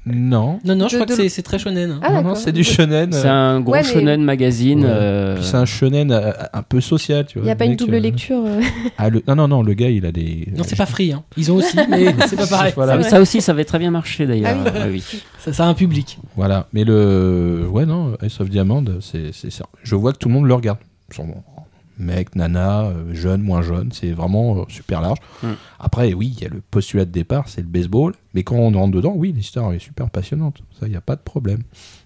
Non. 0.04 0.58
Non, 0.64 0.74
non, 0.74 0.88
je 0.88 0.96
De- 0.96 1.02
crois 1.02 1.06
que 1.06 1.12
de- 1.12 1.16
c'est- 1.16 1.28
c'est 1.28 1.42
très 1.42 1.58
shonen. 1.58 1.90
hein. 1.92 2.00
Ah, 2.02 2.08
non, 2.08 2.14
non, 2.16 2.22
d'accord. 2.22 2.36
c'est 2.36 2.52
du 2.52 2.64
shonen. 2.64 3.12
C'est 3.12 3.28
un 3.28 3.60
gros 3.60 3.72
Ouais, 3.72 3.82
mais- 3.82 3.88
shonen 3.88 4.22
magazine. 4.24 4.80
Ouais. 4.84 4.90
euh, 4.90 5.34
Puis 5.36 5.44
C'est 5.44 5.56
un 5.56 5.64
shonen 5.64 6.10
euh, 6.10 6.32
un 6.52 6.62
peu 6.62 6.80
social, 6.80 7.24
tu 7.26 7.38
vois. 7.38 7.44
Il 7.44 7.46
n'y 7.46 7.52
a 7.52 7.56
pas 7.56 7.64
une 7.66 7.76
double 7.76 7.94
euh, 7.94 8.00
lecture. 8.00 8.42
euh. 8.44 8.60
Ah, 8.98 9.10
le... 9.10 9.22
Non, 9.28 9.36
non, 9.36 9.48
non, 9.48 9.62
le 9.62 9.74
gars, 9.74 9.88
il 9.90 10.04
a 10.04 10.12
des. 10.12 10.48
Non, 10.56 10.64
c'est 10.66 10.76
pas 10.76 10.86
free. 10.86 11.12
Hein. 11.12 11.22
Ils 11.36 11.52
ont 11.52 11.56
aussi, 11.56 11.76
mais 11.88 12.06
c'est 12.26 12.36
pas 12.36 12.46
pareil. 12.46 12.72
Voilà. 12.76 13.02
ça, 13.04 13.10
ça 13.10 13.20
aussi, 13.20 13.40
ça 13.40 13.52
avait 13.52 13.64
très 13.64 13.78
bien 13.78 13.90
marché 13.92 14.26
d'ailleurs. 14.26 14.56
Ah 14.66 14.70
oui. 14.90 15.02
Oui. 15.12 15.22
Ça, 15.38 15.52
ça 15.52 15.64
a 15.64 15.68
un 15.68 15.74
public. 15.74 16.18
Voilà. 16.36 16.66
Mais 16.72 16.84
le. 16.84 17.66
Ouais, 17.70 17.86
non, 17.86 18.16
Ace 18.22 18.40
of 18.40 18.48
Diamond, 18.50 18.84
c'est 19.00 19.32
ça. 19.50 19.66
Je 19.82 19.94
vois 19.94 20.12
que 20.12 20.18
tout 20.18 20.28
le 20.28 20.34
monde 20.34 20.46
le 20.46 20.54
regarde. 20.54 20.78
Mec, 22.02 22.36
nana, 22.36 22.82
euh, 22.82 23.14
jeune, 23.14 23.40
moins 23.42 23.62
jeune, 23.62 23.90
c'est 23.92 24.10
vraiment 24.12 24.58
euh, 24.58 24.62
super 24.68 25.00
large. 25.00 25.18
Mm. 25.42 25.48
Après, 25.80 26.12
oui, 26.14 26.34
il 26.36 26.42
y 26.42 26.46
a 26.46 26.50
le 26.50 26.60
postulat 26.70 27.04
de 27.04 27.10
départ, 27.10 27.48
c'est 27.48 27.60
le 27.62 27.66
baseball. 27.66 28.12
Mais 28.34 28.42
quand 28.42 28.56
on 28.56 28.70
rentre 28.72 28.92
dedans, 28.92 29.14
oui, 29.16 29.32
l'histoire 29.34 29.72
est 29.72 29.78
super 29.78 30.10
passionnante. 30.10 30.62
Ça, 30.78 30.86
il 30.86 30.90
n'y 30.90 30.96
a 30.96 31.00
pas 31.00 31.16
de 31.16 31.20
problème. 31.22 31.60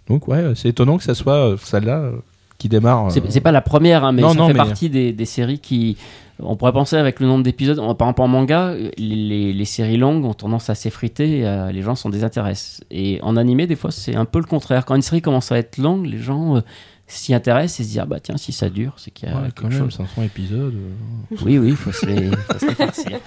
Donc, 0.09 0.28
ouais, 0.28 0.52
c'est 0.55 0.68
étonnant 0.68 0.98
que 0.98 1.05
ça 1.05 1.14
soit 1.14 1.35
euh, 1.52 1.56
celle-là 1.56 1.98
euh, 1.98 2.12
qui 2.59 2.68
démarre. 2.68 3.06
euh, 3.16 3.20
C'est 3.28 3.40
pas 3.40 3.52
la 3.52 3.60
première, 3.62 4.05
hein, 4.05 4.12
mais 4.12 4.23
Non, 4.23 4.31
ça 4.31 4.35
non, 4.39 4.47
fait 4.48 4.52
mais- 4.52 4.59
partie 4.59 4.89
des, 4.90 5.12
des 5.12 5.24
séries 5.24 5.59
qui. 5.59 5.97
On 6.39 6.55
pourrait 6.55 6.73
penser 6.74 6.97
avec 6.97 7.18
le 7.18 7.27
nombre 7.27 7.43
d'épisodes, 7.44 7.78
par 7.97 8.09
exemple 8.09 8.20
en 8.20 8.28
manga, 8.28 8.74
les, 8.98 9.64
séries 9.64 9.97
longues 9.97 10.27
ont 10.27 10.35
tendance 10.35 10.68
à 10.68 10.74
s'effriter, 10.74 11.40
les 11.73 11.81
gens 11.81 11.94
s'en 11.94 12.10
désintéressent. 12.10 12.82
Et 12.90 13.18
en 13.23 13.39
animé, 13.39 13.66
des 13.66 13.74
fois, 13.74 13.90
c'est 13.90 14.14
un 14.14 14.27
peu 14.27 14.39
le 14.39 14.44
contraire. 14.44 14.85
Quand 14.85 14.94
une 14.94 15.01
série 15.01 15.23
commence 15.23 15.51
à 15.51 15.56
être 15.56 15.78
longue, 15.78 16.05
les 16.05 16.18
gens 16.18 16.56
euh, 16.59 16.60
s'y 17.07 17.35
intéressent 17.35 17.81
et 17.81 17.85
se 17.85 17.99
ah 18.01 18.05
bah 18.07 18.19
tiens, 18.20 18.37
si 18.37 18.53
ça 18.53 18.69
dure, 18.69 18.95
c'est 18.99 19.11
qu'il 19.11 19.28
y 19.28 19.33
a 19.33 19.37
Ouais, 19.37 19.43
quelque 19.45 19.62
quand 19.62 19.69
même, 19.69 19.78
chose. 19.78 19.95
500 19.97 20.23
épisodes. 20.23 20.74
euh. 20.74 21.37
Oui, 21.45 21.59
oui, 21.59 21.69
il 21.69 21.77
faut 21.77 21.93
se 21.93 22.05
les, 22.07 22.31
faut 22.31 22.59
se 22.59 22.66
les 22.66 22.74
farcir. 22.74 23.20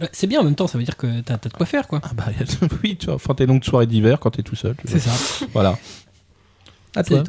Ouais, 0.00 0.08
C'est 0.12 0.26
bien 0.26 0.40
en 0.40 0.44
même 0.44 0.54
temps, 0.54 0.66
ça 0.66 0.78
veut 0.78 0.84
dire 0.84 0.96
que 0.96 1.20
t'as 1.20 1.36
t'as 1.38 1.48
de 1.48 1.54
quoi 1.54 1.66
faire, 1.66 1.86
quoi. 1.88 2.00
Ah 2.02 2.10
bah, 2.14 2.24
a- 2.28 2.66
oui, 2.82 2.96
tu 2.96 3.06
vois, 3.06 3.16
enfin, 3.16 3.34
tes 3.34 3.46
longues 3.46 3.64
soirées 3.64 3.86
d'hiver 3.86 4.18
quand 4.20 4.30
t'es 4.30 4.42
tout 4.42 4.56
seul. 4.56 4.74
C'est 4.84 5.00
ça. 5.00 5.10
Voilà. 5.52 5.76
À 6.96 7.02
toi. 7.04 7.22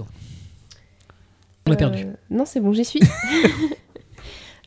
On 1.67 1.71
l'a 1.71 1.75
perdu. 1.77 2.03
Euh, 2.05 2.13
non, 2.29 2.45
c'est 2.45 2.59
bon, 2.59 2.71
j'y 2.73 2.85
suis. 2.85 3.01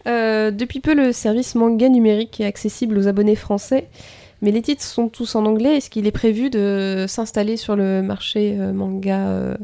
Euh, 0.09 0.51
depuis 0.51 0.81
peu, 0.81 0.95
le 0.95 1.13
service 1.13 1.55
manga 1.55 1.89
numérique 1.89 2.41
est 2.41 2.45
accessible 2.45 2.99
aux 2.99 3.07
abonnés 3.07 3.37
français, 3.37 3.89
mais 4.41 4.51
les 4.51 4.61
titres 4.61 4.83
sont 4.83 5.09
tous 5.09 5.37
en 5.37 5.47
anglais. 5.47 5.77
Est-ce 5.77 5.91
qu'il 5.91 6.09
est 6.09 6.11
prévu 6.13 6.51
de 6.51 7.05
s'installer 7.09 7.57
sur 7.57 7.77
le 7.77 8.03
marché 8.03 8.57
euh, 8.59 8.73
manga 8.73 9.29
euh, 9.29 9.57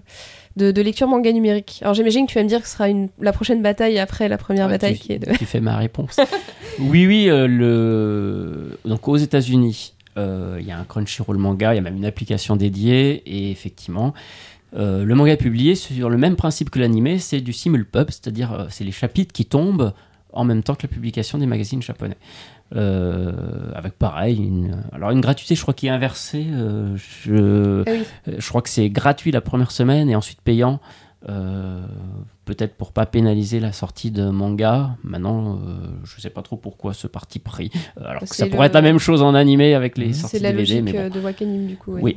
de, 0.59 0.71
de 0.71 0.83
lecture 0.83 1.09
manga 1.09 1.33
numérique 1.33 1.79
Alors 1.83 1.95
j'imagine 1.95 2.27
que 2.27 2.33
tu 2.33 2.39
vas 2.39 2.45
me 2.45 2.49
dire 2.49 2.61
que 2.61 2.67
ce 2.67 2.75
sera 2.75 2.89
une, 2.89 3.09
la 3.21 3.33
prochaine 3.33 3.63
bataille 3.63 3.99
après 3.99 4.29
la 4.29 4.37
première 4.37 4.67
Ouais, 4.67 4.73
bataille 4.73 4.99
tu, 4.99 5.07
qui 5.07 5.13
est 5.13 5.19
de... 5.19 5.35
tu 5.37 5.47
fais 5.47 5.61
ma 5.61 5.77
réponse. 5.77 6.17
oui, 6.81 7.07
oui, 7.07 7.31
euh, 7.31 7.47
le... 7.47 8.79
donc 8.85 9.09
aux 9.09 9.17
États-Unis, 9.17 9.95
euh, 10.19 10.59
il 10.61 10.67
y 10.67 10.73
a 10.73 10.79
un 10.79 10.85
Crunchyroll 10.85 11.39
manga, 11.39 11.73
il 11.73 11.77
y 11.77 11.79
a 11.79 11.83
même 11.83 11.97
une 11.97 12.05
application 12.05 12.57
dédiée, 12.57 13.23
et 13.25 13.51
effectivement, 13.51 14.13
euh, 14.77 15.05
le 15.05 15.15
manga 15.15 15.33
est 15.33 15.37
publié 15.37 15.75
sur 15.77 16.11
le 16.11 16.19
même 16.19 16.37
principe 16.37 16.71
que 16.71 16.79
l'animé, 16.79 17.19
c'est 17.19 17.41
du 17.41 17.53
simulpub, 17.53 18.11
c'est-à-dire 18.11 18.67
c'est 18.69 18.85
les 18.85 18.93
chapitres 18.93 19.33
qui 19.33 19.47
tombent 19.47 19.93
en 20.33 20.45
même 20.45 20.63
temps 20.63 20.75
que 20.75 20.83
la 20.83 20.93
publication 20.93 21.39
des 21.39 21.47
magazines 21.47 21.83
japonais. 21.83 22.17
Euh, 22.77 23.33
avec 23.75 23.95
pareil, 23.99 24.37
une, 24.37 24.83
alors 24.93 25.11
une 25.11 25.21
gratuité, 25.21 25.55
je 25.55 25.63
crois 25.63 25.73
qui 25.75 25.87
est 25.87 25.91
inversée. 25.91 26.47
euh, 26.51 26.97
je, 26.97 27.83
Ah 27.87 27.91
oui. 27.93 28.03
euh, 28.29 28.37
Je 28.39 28.49
crois 28.49 28.61
que 28.63 28.69
c'est 28.69 28.91
gratuit 28.91 29.31
la 29.33 29.41
première 29.41 29.71
semaine 29.71 30.09
et 30.11 30.17
ensuite 30.17 30.41
payant. 30.43 30.81
euh, 31.29 31.81
Peut-être 32.45 32.77
pour 32.77 32.93
pas 32.93 33.05
pénaliser 33.05 33.61
la 33.61 33.73
sortie 33.73 34.11
de 34.11 34.25
manga. 34.31 34.97
Maintenant, 35.05 35.59
je 36.05 36.19
sais 36.21 36.31
pas 36.31 36.41
trop 36.43 36.57
pourquoi 36.57 36.95
ce 36.95 37.07
parti 37.07 37.39
pris. 37.41 37.71
Alors 38.03 38.23
que 38.23 38.29
C'est 38.29 38.35
ça 38.37 38.45
le- 38.47 38.51
pourrait 38.51 38.69
être 38.69 38.75
la 38.75 38.81
même 38.83 38.99
chose 38.99 39.23
en 39.23 39.35
animé 39.35 39.75
avec 39.75 39.99
les 39.99 40.15
C'est 40.15 40.21
sorties 40.23 40.39
la 40.39 40.53
DVD. 40.53 40.81
logique 40.81 40.95
mais 40.95 41.09
bon. 41.11 41.15
de 41.15 41.21
Wakanim 41.25 41.67
du 41.67 41.77
coup. 41.77 41.93
ouais. 41.93 42.01
Oui. 42.03 42.17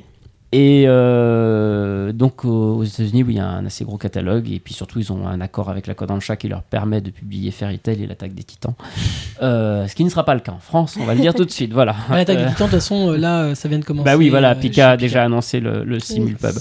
Et 0.53 0.83
euh, 0.85 2.11
donc 2.11 2.43
aux 2.43 2.83
États-Unis, 2.83 3.23
oui, 3.23 3.33
il 3.35 3.37
y 3.37 3.39
a 3.39 3.47
un 3.47 3.65
assez 3.65 3.85
gros 3.85 3.97
catalogue 3.97 4.51
et 4.51 4.59
puis 4.59 4.73
surtout 4.73 4.99
ils 4.99 5.11
ont 5.13 5.25
un 5.25 5.39
accord 5.39 5.69
avec 5.69 5.87
la 5.87 5.93
Kodansha 5.93 6.35
qui 6.35 6.49
leur 6.49 6.61
permet 6.63 6.99
de 6.99 7.09
publier 7.09 7.51
Fairy 7.51 7.79
Tail 7.79 8.03
et 8.03 8.07
l'attaque 8.07 8.33
des 8.33 8.43
Titans. 8.43 8.73
Euh, 9.41 9.87
ce 9.87 9.95
qui 9.95 10.03
ne 10.03 10.09
sera 10.09 10.23
pas 10.23 10.35
le 10.35 10.39
cas 10.39 10.51
en 10.51 10.59
France, 10.59 10.97
on 11.01 11.05
va 11.05 11.15
le 11.15 11.21
dire 11.21 11.33
tout 11.33 11.45
de 11.45 11.49
suite. 11.49 11.73
Voilà. 11.73 11.95
L'attaque 12.11 12.37
Euh, 12.37 12.45
des 12.45 12.51
titans, 12.51 12.67
de 12.67 12.71
toute 12.73 12.79
façon, 12.79 13.09
euh, 13.09 13.17
là, 13.17 13.41
euh, 13.41 13.55
ça 13.55 13.67
vient 13.67 13.79
de 13.79 13.83
commencer. 13.85 14.05
bah 14.05 14.15
oui, 14.15 14.29
voilà, 14.29 14.51
euh, 14.51 14.55
Pika 14.55 14.91
a 14.91 14.97
déjà 14.97 15.23
annoncé 15.23 15.59
le, 15.59 15.83
le 15.83 15.99
simulpub. 15.99 16.51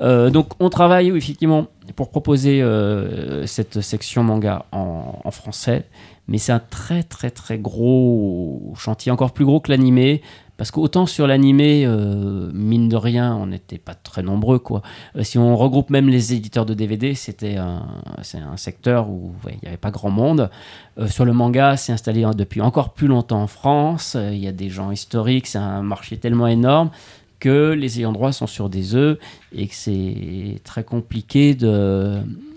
Euh, 0.00 0.28
donc 0.28 0.48
on 0.58 0.68
travaille 0.68 1.08
effectivement 1.10 1.68
pour 1.94 2.10
proposer 2.10 2.62
euh, 2.62 3.46
cette 3.46 3.80
section 3.80 4.24
manga 4.24 4.64
en, 4.72 5.20
en 5.22 5.30
français, 5.30 5.84
mais 6.26 6.38
c'est 6.38 6.50
un 6.50 6.58
très 6.68 7.04
très 7.04 7.30
très 7.30 7.58
gros 7.58 8.74
chantier, 8.76 9.12
encore 9.12 9.30
plus 9.30 9.44
gros 9.44 9.60
que 9.60 9.70
l'animé. 9.70 10.20
Parce 10.56 10.70
qu'autant 10.70 11.06
sur 11.06 11.26
l'animé, 11.26 11.84
euh, 11.86 12.50
mine 12.54 12.88
de 12.88 12.96
rien, 12.96 13.34
on 13.36 13.46
n'était 13.46 13.78
pas 13.78 13.94
très 13.94 14.22
nombreux. 14.22 14.58
quoi. 14.58 14.82
Euh, 15.16 15.22
si 15.22 15.38
on 15.38 15.56
regroupe 15.56 15.90
même 15.90 16.08
les 16.08 16.32
éditeurs 16.32 16.64
de 16.64 16.72
DVD, 16.74 17.14
c'était 17.14 17.56
un, 17.56 17.82
un 18.16 18.56
secteur 18.56 19.10
où 19.10 19.34
il 19.48 19.58
n'y 19.62 19.68
avait 19.68 19.76
pas 19.76 19.90
grand 19.90 20.10
monde. 20.10 20.50
Euh, 20.98 21.08
sur 21.08 21.24
le 21.24 21.32
manga, 21.32 21.76
c'est 21.76 21.92
installé 21.92 22.26
depuis 22.34 22.62
encore 22.62 22.94
plus 22.94 23.06
longtemps 23.06 23.42
en 23.42 23.46
France. 23.46 24.16
Il 24.18 24.38
y 24.38 24.48
a 24.48 24.52
des 24.52 24.70
gens 24.70 24.90
historiques, 24.90 25.46
c'est 25.46 25.58
un 25.58 25.82
marché 25.82 26.16
tellement 26.16 26.46
énorme 26.46 26.90
que 27.38 27.72
les 27.72 27.98
ayants 27.98 28.12
droit 28.12 28.32
sont 28.32 28.46
sur 28.46 28.70
des 28.70 28.94
œufs 28.94 29.18
et 29.54 29.68
que 29.68 29.74
c'est 29.74 30.60
très 30.64 30.84
compliqué 30.84 31.54
de, 31.54 32.14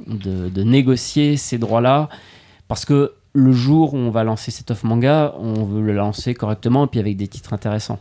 de, 0.07 0.47
de 0.47 0.63
négocier 0.63 1.35
ces 1.35 1.57
droits-là 1.57 2.07
parce 2.69 2.85
que 2.85 3.13
le 3.33 3.51
jour 3.51 3.93
où 3.93 3.97
on 3.97 4.09
va 4.09 4.23
lancer 4.23 4.51
cette 4.51 4.71
offre 4.71 4.85
manga, 4.85 5.33
on 5.39 5.63
veut 5.63 5.81
le 5.81 5.93
lancer 5.93 6.33
correctement 6.33 6.85
et 6.85 6.87
puis 6.87 6.99
avec 6.99 7.15
des 7.17 7.27
titres 7.27 7.53
intéressants. 7.53 7.99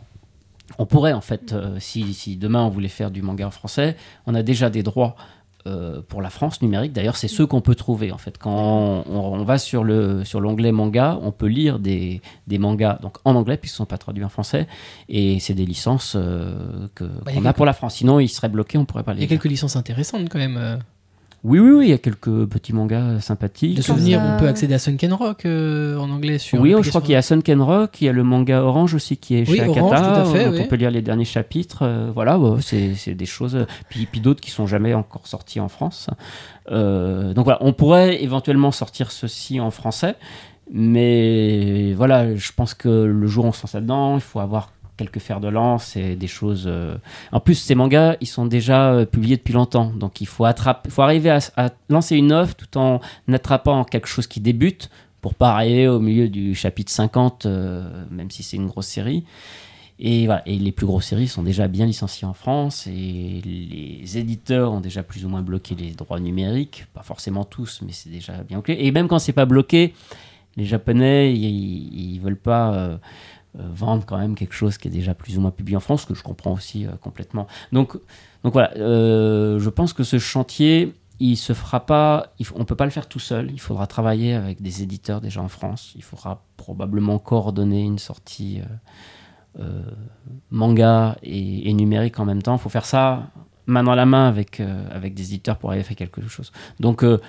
On 0.77 0.85
pourrait 0.85 1.13
en 1.13 1.21
fait, 1.21 1.53
euh, 1.53 1.77
si, 1.79 2.13
si 2.13 2.35
demain 2.35 2.63
on 2.63 2.69
voulait 2.69 2.87
faire 2.89 3.11
du 3.11 3.21
manga 3.21 3.45
en 3.47 3.51
français, 3.51 3.95
on 4.27 4.35
a 4.35 4.43
déjà 4.43 4.69
des 4.69 4.83
droits 4.83 5.15
euh, 5.67 6.01
pour 6.07 6.21
la 6.21 6.29
France 6.29 6.61
numérique. 6.61 6.93
D'ailleurs, 6.93 7.17
c'est 7.17 7.27
ceux 7.27 7.45
qu'on 7.45 7.59
peut 7.61 7.75
trouver 7.75 8.11
en 8.11 8.17
fait. 8.17 8.37
Quand 8.37 9.03
on, 9.07 9.33
on 9.33 9.43
va 9.43 9.57
sur 9.57 9.83
le 9.83 10.23
sur 10.23 10.39
l'onglet 10.41 10.71
manga, 10.71 11.19
on 11.21 11.31
peut 11.31 11.47
lire 11.47 11.79
des, 11.79 12.21
des 12.47 12.57
mangas 12.59 12.97
donc 13.01 13.17
en 13.25 13.35
anglais 13.35 13.57
puisqu'ils 13.57 13.75
ne 13.75 13.85
sont 13.85 13.85
pas 13.87 13.97
traduits 13.97 14.23
en 14.23 14.29
français 14.29 14.67
et 15.09 15.39
c'est 15.39 15.53
des 15.55 15.65
licences 15.65 16.13
euh, 16.15 16.87
que 16.95 17.03
Bah, 17.03 17.11
il 17.27 17.33
qu'on 17.33 17.39
a 17.41 17.43
quelques- 17.43 17.55
pour 17.57 17.65
la 17.65 17.73
France. 17.73 17.95
Sinon, 17.95 18.19
ils 18.19 18.29
seraient 18.29 18.47
bloqués, 18.49 18.77
on 18.77 18.85
pourrait 18.85 19.03
pas 19.03 19.11
Il 19.13 19.15
les. 19.17 19.21
y 19.21 19.25
a 19.25 19.27
lire. 19.27 19.39
quelques 19.39 19.51
licences 19.51 19.75
intéressantes 19.75 20.29
quand 20.29 20.39
même. 20.39 20.79
Euh. 21.45 21.47
Oui, 21.49 21.59
oui, 21.59 21.69
oui, 21.71 21.85
il 21.87 21.89
y 21.89 21.93
a 21.93 21.97
quelques 21.97 22.45
petits 22.47 22.73
mangas 22.73 23.21
sympathiques. 23.21 23.77
De 23.77 23.81
souvenirs, 23.81 24.21
on 24.21 24.39
peut 24.39 24.47
accéder 24.47 24.73
à 24.73 24.79
Sunken 24.79 25.13
Rock 25.13 25.45
euh, 25.45 25.97
en 25.97 26.09
anglais 26.09 26.37
sur. 26.37 26.59
Oui, 26.59 26.69
je 26.69 26.75
l'application. 26.75 26.89
crois 26.91 27.01
qu'il 27.01 27.11
y 27.13 27.15
a 27.15 27.21
Sunken 27.21 27.61
Rock, 27.61 28.01
il 28.01 28.05
y 28.05 28.09
a 28.09 28.11
le 28.11 28.23
manga 28.23 28.61
Orange 28.61 28.93
aussi 28.93 29.17
qui 29.17 29.35
est 29.35 29.49
Oui, 29.49 29.57
chez 29.57 29.67
Orange, 29.67 29.93
Akata, 29.93 30.11
tout 30.11 30.19
à 30.19 30.25
fait, 30.25 30.47
oui. 30.49 30.59
on 30.61 30.67
peut 30.67 30.75
lire 30.75 30.91
les 30.91 31.01
derniers 31.01 31.25
chapitres. 31.25 31.79
euh, 31.83 32.11
voilà, 32.13 32.37
ouais, 32.37 32.59
c'est 32.61 33.13
des 33.15 33.25
choses. 33.25 33.55
euh, 33.55 33.65
Puis, 33.89 34.05
puis 34.05 34.19
d'autres 34.19 34.41
qui 34.41 34.51
sont 34.51 34.67
jamais 34.67 34.93
encore 34.93 35.27
sortis 35.27 35.59
en 35.59 35.69
France. 35.69 36.09
Euh, 36.71 37.33
donc 37.33 37.45
voilà, 37.45 37.59
on 37.61 37.73
pourrait 37.73 38.21
éventuellement 38.21 38.71
sortir 38.71 39.11
ceci 39.11 39.59
en 39.59 39.71
français, 39.71 40.15
mais 40.71 41.93
voilà, 41.93 42.35
je 42.35 42.51
pense 42.55 42.73
que 42.73 42.89
le 42.89 43.27
jour 43.27 43.45
où 43.45 43.47
on 43.47 43.51
se 43.51 43.63
lance 43.63 43.73
là-dedans, 43.73 44.15
il 44.15 44.21
faut 44.21 44.39
avoir 44.39 44.71
quelques 44.99 45.19
fers 45.19 45.39
de 45.39 45.47
lance 45.47 45.95
et 45.95 46.15
des 46.17 46.27
choses. 46.27 46.65
euh, 46.67 46.97
En 47.31 47.39
plus, 47.39 47.55
ces 47.55 47.73
mangas, 47.73 48.17
ils 48.19 48.27
sont 48.27 48.45
déjà 48.45 48.91
euh, 48.91 49.05
publiés 49.05 49.37
depuis 49.37 49.53
longtemps, 49.53 49.91
donc 49.95 50.19
il 50.19 50.27
faut 50.27 50.43
attraper, 50.43 50.89
faut 50.89 51.01
arriver 51.01 51.29
à, 51.29 51.69
lancer 51.87 52.17
une 52.17 52.33
offre 52.33 52.55
tout 52.55 52.77
en 52.77 52.99
attrapant 53.31 53.85
quelque 53.85 54.07
chose 54.07 54.27
qui 54.27 54.41
débute 54.41 54.89
pour 55.21 55.35
pas 55.35 55.51
arriver 55.53 55.87
au 55.87 55.99
milieu 55.99 56.27
du 56.27 56.53
chapitre 56.53 56.91
50, 56.91 57.45
euh, 57.45 58.05
même 58.11 58.29
si 58.29 58.43
c'est 58.43 58.57
une 58.57 58.67
grosse 58.67 58.87
série. 58.87 59.23
Et, 60.01 60.29
les 60.45 60.71
plus 60.71 60.85
grosses 60.85 61.07
séries 61.07 61.27
sont 61.27 61.43
déjà 61.43 61.67
bien 61.67 61.85
licenciées 61.85 62.25
en 62.25 62.33
France 62.33 62.87
et 62.87 63.41
les 63.43 64.17
éditeurs 64.17 64.71
ont 64.71 64.79
déjà 64.79 65.03
plus 65.03 65.25
ou 65.25 65.29
moins 65.29 65.41
bloqué 65.41 65.75
les 65.75 65.91
droits 65.91 66.21
numériques. 66.21 66.85
Pas 66.93 67.03
forcément 67.03 67.43
tous, 67.43 67.81
mais 67.85 67.91
c'est 67.91 68.09
déjà 68.09 68.31
bien 68.43 68.59
bloqué. 68.59 68.85
Et 68.85 68.91
même 68.91 69.09
quand 69.09 69.19
c'est 69.19 69.33
pas 69.33 69.45
bloqué, 69.45 69.93
les 70.55 70.63
Japonais, 70.63 71.33
ils, 71.33 72.13
ils 72.13 72.19
veulent 72.21 72.37
pas 72.37 72.97
vendre 73.55 74.05
quand 74.05 74.17
même 74.17 74.35
quelque 74.35 74.53
chose 74.53 74.77
qui 74.77 74.87
est 74.87 74.91
déjà 74.91 75.13
plus 75.13 75.37
ou 75.37 75.41
moins 75.41 75.51
publié 75.51 75.75
en 75.75 75.79
France, 75.79 76.01
ce 76.01 76.07
que 76.07 76.13
je 76.13 76.23
comprends 76.23 76.53
aussi 76.53 76.85
euh, 76.85 76.91
complètement. 77.01 77.47
Donc, 77.71 77.93
donc 78.43 78.53
voilà, 78.53 78.71
euh, 78.77 79.59
je 79.59 79.69
pense 79.69 79.93
que 79.93 80.03
ce 80.03 80.19
chantier 80.19 80.93
il 81.19 81.35
se 81.35 81.53
fera 81.53 81.85
pas, 81.85 82.33
il 82.39 82.45
on 82.55 82.63
peut 82.63 82.75
pas 82.75 82.85
le 82.85 82.91
faire 82.91 83.09
tout 83.09 83.19
seul. 83.19 83.51
Il 83.51 83.59
faudra 83.59 83.87
travailler 83.87 84.33
avec 84.33 84.61
des 84.61 84.83
éditeurs 84.83 85.19
déjà 85.19 85.41
en 85.41 85.49
France. 85.49 85.91
Il 85.95 86.03
faudra 86.03 86.45
probablement 86.55 87.19
coordonner 87.19 87.83
une 87.83 87.99
sortie 87.99 88.61
euh, 88.61 88.63
euh, 89.59 89.81
manga 90.51 91.17
et, 91.21 91.73
numérique 91.73 92.19
en 92.19 92.25
même 92.25 92.41
temps. 92.41 92.55
Il 92.55 92.59
faut 92.59 92.69
faire 92.69 92.85
ça 92.85 93.29
main 93.65 93.83
dans 93.83 93.95
la 93.95 94.05
main 94.05 94.27
avec, 94.27 94.59
euh, 94.59 94.83
avec 94.91 95.13
des 95.13 95.33
éditeurs 95.33 95.57
pour 95.57 95.69
arriver 95.69 95.83
à 95.83 95.87
faire 95.87 95.97
quelque 95.97 96.21
chose. 96.27 96.51
Donc, 96.79 97.03
euh, 97.03 97.19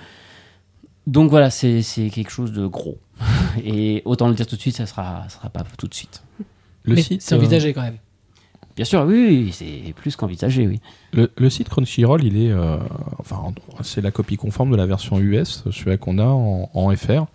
donc 1.07 1.29
voilà, 1.29 1.49
c'est 1.49 1.81
c'est 1.81 2.09
quelque 2.09 2.31
chose 2.31 2.51
de 2.53 2.65
gros. 2.67 2.97
et 3.63 4.01
autant 4.05 4.27
le 4.27 4.33
dire 4.35 4.47
tout 4.47 4.55
de 4.55 4.61
suite, 4.61 4.75
ça 4.77 4.85
sera, 4.85 5.25
ça 5.29 5.37
sera 5.37 5.49
pas 5.49 5.63
tout 5.77 5.87
de 5.87 5.93
suite. 5.93 6.23
Le 6.83 6.95
Mais 6.95 7.01
site, 7.01 7.21
c'est 7.21 7.35
euh, 7.35 7.37
envisagé 7.37 7.73
quand 7.73 7.81
même. 7.83 7.97
Bien 8.75 8.85
sûr, 8.85 9.03
oui, 9.05 9.43
oui, 9.45 9.51
c'est 9.51 9.93
plus 9.93 10.15
qu'envisagé, 10.15 10.65
oui. 10.65 10.79
Le, 11.13 11.29
le 11.37 11.49
site 11.49 11.67
Crunchyroll, 11.69 12.23
il 12.23 12.41
est, 12.41 12.51
euh, 12.51 12.77
enfin, 13.19 13.53
c'est 13.83 14.01
la 14.01 14.11
copie 14.11 14.37
conforme 14.37 14.71
de 14.71 14.77
la 14.77 14.85
version 14.85 15.19
US, 15.19 15.63
celui 15.71 15.97
qu'on 15.97 16.17
a 16.19 16.25
en, 16.25 16.69
en 16.73 16.95
FR. 16.95 17.25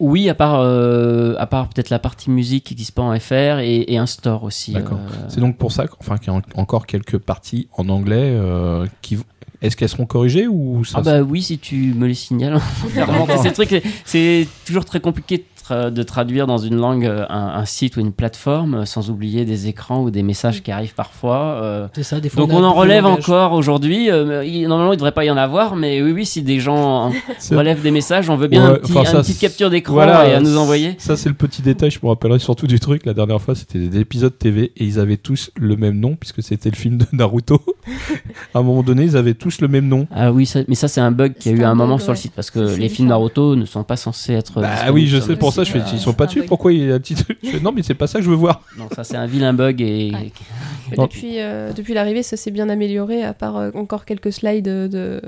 Oui, 0.00 0.28
à 0.28 0.34
part, 0.34 0.60
euh, 0.60 1.34
à 1.38 1.46
part 1.46 1.68
peut-être 1.70 1.88
la 1.90 1.98
partie 1.98 2.30
musique 2.30 2.64
qui 2.64 2.74
n'existe 2.74 2.92
pas 2.94 3.02
en 3.02 3.18
FR 3.18 3.60
et, 3.60 3.84
et 3.92 3.98
un 3.98 4.06
store 4.06 4.42
aussi. 4.44 4.72
D'accord. 4.72 4.98
euh, 4.98 5.26
C'est 5.28 5.40
donc 5.40 5.56
pour 5.56 5.72
ça, 5.72 5.86
qu'- 5.86 5.94
enfin, 6.00 6.18
qu'il 6.18 6.28
y 6.28 6.30
a 6.30 6.34
en- 6.34 6.60
encore 6.60 6.86
quelques 6.86 7.18
parties 7.18 7.68
en 7.76 7.88
anglais 7.88 8.30
euh, 8.36 8.86
qui, 9.00 9.18
est-ce 9.62 9.76
qu'elles 9.76 9.88
seront 9.88 10.06
corrigées 10.06 10.46
ou 10.48 10.84
ça 10.84 10.98
Ah 10.98 11.02
bah 11.02 11.20
oui, 11.22 11.42
si 11.42 11.58
tu 11.58 11.94
me 11.96 12.06
les 12.06 12.14
signales. 12.14 12.58
C'est 14.04 14.46
toujours 14.66 14.84
très 14.84 15.00
compliqué 15.00 15.38
de, 15.38 15.44
tra- 15.64 15.90
de 15.90 16.02
traduire 16.02 16.46
dans 16.46 16.58
une 16.58 16.76
langue 16.76 17.06
euh, 17.06 17.24
un, 17.28 17.46
un 17.54 17.64
site 17.64 17.96
ou 17.96 18.00
une 18.00 18.12
plateforme, 18.12 18.74
euh, 18.74 18.84
sans 18.84 19.10
oublier 19.10 19.44
des 19.44 19.68
écrans 19.68 20.02
ou 20.02 20.10
des 20.10 20.22
messages 20.22 20.62
qui 20.62 20.70
arrivent 20.72 20.94
parfois. 20.94 21.58
euh. 21.62 21.88
C'est 21.94 22.02
ça, 22.02 22.20
des 22.20 22.28
fois. 22.28 22.42
Donc 22.42 22.50
a 22.52 22.54
on 22.56 22.64
en 22.64 22.72
relève 22.72 23.04
langage. 23.04 23.24
encore 23.24 23.52
aujourd'hui. 23.52 24.10
euh, 24.10 24.42
normalement, 24.68 24.92
il 24.92 24.96
ne 24.96 24.98
devrait 24.98 25.12
pas 25.12 25.24
y 25.24 25.30
en 25.30 25.36
avoir, 25.36 25.76
mais 25.76 26.02
oui, 26.02 26.12
oui, 26.12 26.26
si 26.26 26.42
des 26.42 26.58
gens 26.60 27.12
relèvent 27.50 27.82
des 27.82 27.90
messages, 27.90 28.28
on 28.30 28.36
veut 28.36 28.48
bien 28.48 28.62
Ouais, 28.64 28.74
un 28.74 28.78
petit, 28.78 28.92
enfin, 28.96 29.10
une 29.12 29.18
petite 29.22 29.38
capture 29.38 29.70
d'écran 29.70 29.94
voilà, 29.94 30.28
et 30.28 30.34
à 30.34 30.40
nous 30.40 30.56
envoyer. 30.56 30.94
Ça, 30.98 31.16
c'est 31.16 31.28
le 31.28 31.34
petit 31.34 31.62
détail. 31.62 31.90
Je 31.90 31.98
me 32.02 32.08
rappellerai 32.08 32.38
surtout 32.38 32.66
du 32.66 32.80
truc. 32.80 33.06
La 33.06 33.14
dernière 33.14 33.40
fois, 33.40 33.54
c'était 33.54 33.78
des 33.78 34.00
épisodes 34.00 34.36
TV 34.36 34.72
et 34.76 34.84
ils 34.84 34.98
avaient 34.98 35.16
tous 35.16 35.50
le 35.56 35.76
même 35.76 35.98
nom 35.98 36.16
puisque 36.16 36.42
c'était 36.42 36.70
le 36.70 36.76
film 36.76 36.98
de 36.98 37.06
Naruto. 37.12 37.60
à 38.54 38.58
un 38.58 38.62
moment 38.62 38.82
donné, 38.82 39.04
ils 39.04 39.16
avaient 39.16 39.34
tous 39.34 39.51
le 39.60 39.68
même 39.68 39.86
nom. 39.88 40.06
Ah 40.10 40.32
oui, 40.32 40.46
ça- 40.46 40.60
mais 40.68 40.74
ça 40.74 40.88
c'est 40.88 41.00
un 41.00 41.10
bug 41.10 41.34
qui 41.34 41.48
a 41.48 41.52
eu 41.52 41.62
à 41.62 41.70
un 41.70 41.74
moment 41.74 41.98
sur 41.98 42.12
le 42.12 42.16
site 42.16 42.32
parce 42.34 42.50
que 42.50 42.58
les 42.76 42.88
films. 42.88 43.08
Naruto 43.08 43.56
ne 43.56 43.64
sont 43.64 43.84
pas 43.84 43.96
censés 43.96 44.32
être. 44.32 44.60
Bah 44.60 44.68
disponibles 44.70 44.94
oui, 44.94 45.06
je 45.06 45.18
sais 45.20 45.36
pour 45.36 45.52
ça. 45.52 45.64
Je 45.64 45.72
fais, 45.72 45.80
ils 45.92 45.98
sont 45.98 46.12
pas 46.14 46.26
dessus. 46.26 46.42
Pourquoi 46.44 46.72
il 46.72 46.86
y 46.86 46.90
a 46.90 46.94
un 46.94 47.00
petit 47.00 47.16
Non, 47.62 47.72
mais 47.72 47.82
c'est 47.82 47.94
pas 47.94 48.06
ça 48.06 48.18
que 48.18 48.24
je 48.24 48.30
veux 48.30 48.36
voir. 48.36 48.62
Non, 48.78 48.88
ça 48.94 49.04
c'est 49.04 49.16
un 49.16 49.26
vilain 49.26 49.52
bug 49.52 49.80
et. 49.82 50.12
Depuis, 50.96 51.40
euh, 51.40 51.72
depuis 51.72 51.94
l'arrivée, 51.94 52.22
ça 52.22 52.36
s'est 52.36 52.50
bien 52.50 52.68
amélioré, 52.68 53.22
à 53.22 53.32
part 53.32 53.56
euh, 53.56 53.70
encore 53.74 54.04
quelques 54.04 54.30
slides 54.30 54.64
de, 54.64 55.22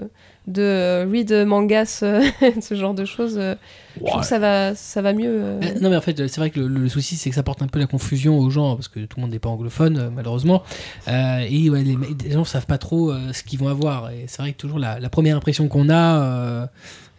de 0.46 0.62
euh, 0.62 1.06
read 1.10 1.32
mangas, 1.46 1.86
ce 2.60 2.74
genre 2.74 2.92
de 2.94 3.04
choses. 3.04 3.36
euh, 3.38 3.54
Je 3.96 4.04
trouve 4.04 4.20
que 4.20 4.26
ça 4.26 4.38
va, 4.38 4.74
ça 4.74 5.00
va 5.02 5.12
mieux. 5.12 5.30
euh. 5.30 5.60
Non 5.80 5.88
mais 5.90 5.96
en 5.96 6.00
fait 6.00 6.16
c'est 6.28 6.38
vrai 6.40 6.50
que 6.50 6.60
le, 6.60 6.66
le 6.68 6.88
souci 6.88 7.16
c'est 7.16 7.30
que 7.30 7.34
ça 7.36 7.42
porte 7.42 7.62
un 7.62 7.66
peu 7.68 7.78
la 7.78 7.86
confusion 7.86 8.38
aux 8.38 8.50
gens 8.50 8.74
parce 8.74 8.88
que 8.88 9.00
tout 9.00 9.16
le 9.16 9.22
monde 9.22 9.30
n'est 9.30 9.38
pas 9.38 9.48
anglophone 9.48 10.10
malheureusement 10.14 10.62
Euh, 11.08 11.46
et 11.48 11.70
ouais, 11.70 11.82
les, 11.82 11.96
les 12.24 12.30
gens 12.32 12.44
savent 12.44 12.66
pas 12.66 12.78
trop 12.78 13.10
euh, 13.10 13.32
ce 13.32 13.42
qu'ils 13.42 13.58
vont 13.58 13.68
avoir 13.68 14.10
et 14.10 14.24
c'est 14.26 14.42
vrai 14.42 14.52
que 14.52 14.58
toujours 14.58 14.78
la, 14.78 14.98
la 15.00 15.08
première 15.08 15.36
impression 15.36 15.68
qu'on 15.68 15.88
a 15.88 16.20
euh, 16.22 16.66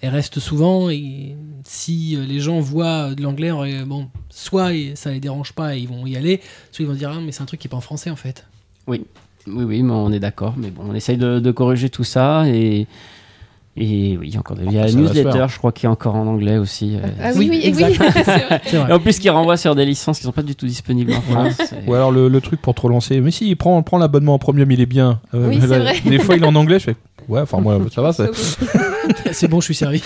elle 0.02 0.10
reste 0.10 0.40
souvent 0.40 0.90
et 0.90 1.36
si 1.64 2.16
euh, 2.18 2.26
les 2.26 2.40
gens 2.40 2.60
voient 2.60 3.16
de 3.16 3.24
l'anglais 3.24 3.52
bon 3.86 4.10
soit 4.30 4.74
et- 4.74 4.96
ça 4.96 5.12
les 5.12 5.20
dérange 5.20 5.54
pas 5.54 5.76
et 5.76 5.80
ils 5.80 5.88
vont 5.88 6.06
y 6.06 6.16
aller 6.18 6.42
soit 6.72 6.84
ils 6.84 6.88
vont 6.88 6.94
se 6.94 7.00
dire 7.00 7.12
ah 7.16 7.20
mais 7.26 7.32
c'est 7.32 7.42
un 7.42 7.46
truc 7.48 7.60
qui 7.62 7.68
est 7.68 7.70
pas 7.72 7.78
en 7.78 7.82
français 7.82 8.10
en 8.12 8.16
fait 8.18 8.46
Oui, 8.86 9.06
oui, 9.48 9.84
mais 9.84 9.94
on 9.94 10.12
est 10.12 10.20
d'accord. 10.20 10.54
Mais 10.58 10.70
bon, 10.70 10.84
on 10.90 10.96
essaye 10.96 11.18
de, 11.18 11.40
de 11.40 11.52
corriger 11.52 11.90
tout 11.90 12.04
ça 12.04 12.44
et. 12.48 12.88
Et 13.78 14.16
oui, 14.18 14.34
encore 14.40 14.56
des. 14.56 14.64
Il 14.64 14.72
y 14.72 14.80
a 14.80 14.86
la 14.86 14.92
newsletter, 14.94 15.48
je 15.50 15.58
crois, 15.58 15.74
qui 15.74 15.86
est 15.86 15.90
encore 15.90 16.16
en 16.16 16.26
anglais 16.28 16.58
aussi. 16.58 16.96
euh, 16.96 17.08
Ah 17.22 17.32
Oui, 17.36 17.50
oui, 17.52 17.74
oui, 17.76 17.84
oui, 18.00 18.74
Et 18.74 18.92
en 18.94 19.00
plus, 19.02 19.20
qui 19.20 19.30
renvoie 19.30 19.58
sur 19.58 19.76
des 19.76 19.84
licences 19.84 20.20
qui 20.20 20.24
sont 20.24 20.32
pas 20.32 20.44
du 20.44 20.56
tout 20.56 20.66
disponibles 20.66 21.12
en 21.14 21.20
France. 21.20 21.60
Et- 21.86 21.90
Ou 21.90 21.94
alors 21.94 22.10
le, 22.14 22.30
le 22.30 22.40
truc 22.40 22.62
pour 22.62 22.74
trop 22.74 22.88
lancer. 22.88 23.20
Mais 23.20 23.32
si, 23.32 23.54
prends, 23.58 23.84
prends 23.84 23.98
l'abonnement 23.98 24.36
en 24.36 24.40
premium, 24.40 24.72
il 24.72 24.80
est 24.80 24.86
bien. 24.86 25.20
Euh, 25.34 25.50
Oui, 25.50 25.58
c'est 25.60 25.68
là, 25.68 25.80
vrai. 25.92 25.96
Des 26.06 26.20
fois, 26.20 26.38
il 26.38 26.44
est 26.44 26.48
en 26.48 26.56
anglais. 26.56 26.80
Je 26.80 26.86
fais 26.86 26.96
ouais. 27.28 27.42
Enfin 27.42 27.60
moi, 27.60 27.78
ça 27.94 28.02
va. 28.02 28.14
c'est 29.34 29.50
bon, 29.50 29.60
je 29.60 29.66
suis 29.66 29.76
servi. 29.76 30.02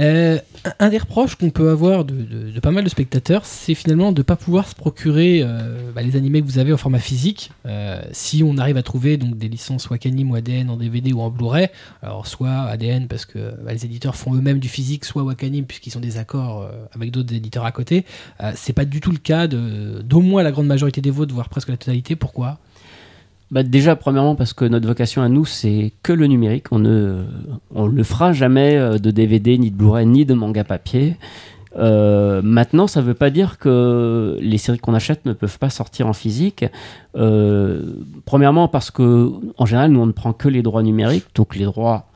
Euh, 0.00 0.38
un- 0.80 0.88
des 0.88 0.98
reproches 0.98 1.36
qu'on 1.36 1.50
peut 1.50 1.70
avoir 1.70 2.04
de, 2.04 2.58
pas 2.60 2.72
mal 2.72 2.82
de 2.82 2.88
spectateurs, 2.88 3.44
c'est 3.46 3.74
finalement 3.74 4.10
de 4.10 4.18
ne 4.18 4.22
pas 4.24 4.34
pouvoir 4.34 4.66
se 4.68 4.74
procurer 4.74 5.40
euh, 5.42 5.92
bah, 5.94 6.02
les 6.02 6.16
animés 6.16 6.40
que 6.40 6.46
vous 6.46 6.58
avez 6.58 6.72
en 6.72 6.76
format 6.76 6.98
physique. 6.98 7.50
Euh, 7.66 8.02
si 8.10 8.42
on 8.42 8.58
arrive 8.58 8.76
à 8.76 8.82
trouver 8.82 9.16
donc 9.16 9.36
des 9.36 9.48
licences 9.48 9.88
Wakanim 9.90 10.30
ou 10.32 10.34
ADN 10.34 10.68
en 10.70 10.76
DVD 10.76 11.12
ou 11.12 11.20
en 11.20 11.30
Blu-ray, 11.30 11.68
alors 12.02 12.26
soit 12.26 12.50
ADN 12.62 13.06
parce 13.06 13.24
que 13.24 13.54
bah, 13.64 13.72
les 13.72 13.84
éditeurs 13.84 14.16
font 14.16 14.34
eux-mêmes 14.34 14.58
du 14.58 14.68
physique, 14.68 15.04
soit 15.04 15.22
Wakanim 15.22 15.64
puisqu'ils 15.64 15.96
ont 15.96 16.00
des 16.00 16.16
accords 16.18 16.68
avec 16.94 17.12
d'autres 17.12 17.32
éditeurs 17.32 17.64
à 17.64 17.70
côté. 17.72 18.04
C'est 18.54 18.72
pas 18.72 18.84
du 18.84 19.00
tout 19.00 19.12
le 19.12 19.18
cas 19.18 19.46
d'au 19.46 20.20
moins 20.20 20.42
la 20.42 20.50
grande 20.50 20.66
majorité 20.66 21.00
des 21.00 21.10
vôtres, 21.10 21.34
voire 21.34 21.48
presque 21.48 21.68
la 21.68 21.76
totalité. 21.76 22.16
Pourquoi? 22.16 22.58
Bah 23.54 23.62
déjà, 23.62 23.94
premièrement, 23.94 24.34
parce 24.34 24.52
que 24.52 24.64
notre 24.64 24.88
vocation 24.88 25.22
à 25.22 25.28
nous, 25.28 25.44
c'est 25.44 25.92
que 26.02 26.12
le 26.12 26.26
numérique. 26.26 26.72
On 26.72 26.80
ne 26.80 27.22
on 27.72 27.88
ne 27.88 28.02
fera 28.02 28.32
jamais 28.32 28.76
euh, 28.76 28.98
de 28.98 29.12
DVD, 29.12 29.56
ni 29.58 29.70
de 29.70 29.76
Blu-ray, 29.76 30.04
ni 30.06 30.26
de 30.26 30.34
manga 30.34 30.64
papier. 30.64 31.16
Euh, 31.76 32.40
maintenant, 32.42 32.88
ça 32.88 33.00
ne 33.00 33.06
veut 33.06 33.14
pas 33.14 33.30
dire 33.30 33.58
que 33.58 34.38
les 34.40 34.58
séries 34.58 34.78
qu'on 34.78 34.92
achète 34.94 35.24
ne 35.24 35.32
peuvent 35.32 35.58
pas 35.58 35.70
sortir 35.70 36.08
en 36.08 36.12
physique. 36.12 36.64
Euh, 37.16 37.94
premièrement, 38.24 38.66
parce 38.66 38.90
que 38.90 39.30
en 39.56 39.66
général, 39.66 39.92
nous 39.92 40.00
on 40.00 40.06
ne 40.06 40.12
prend 40.12 40.32
que 40.32 40.48
les 40.48 40.62
droits 40.62 40.82
numériques, 40.82 41.26
donc 41.36 41.54
les 41.54 41.64
droits 41.64 42.06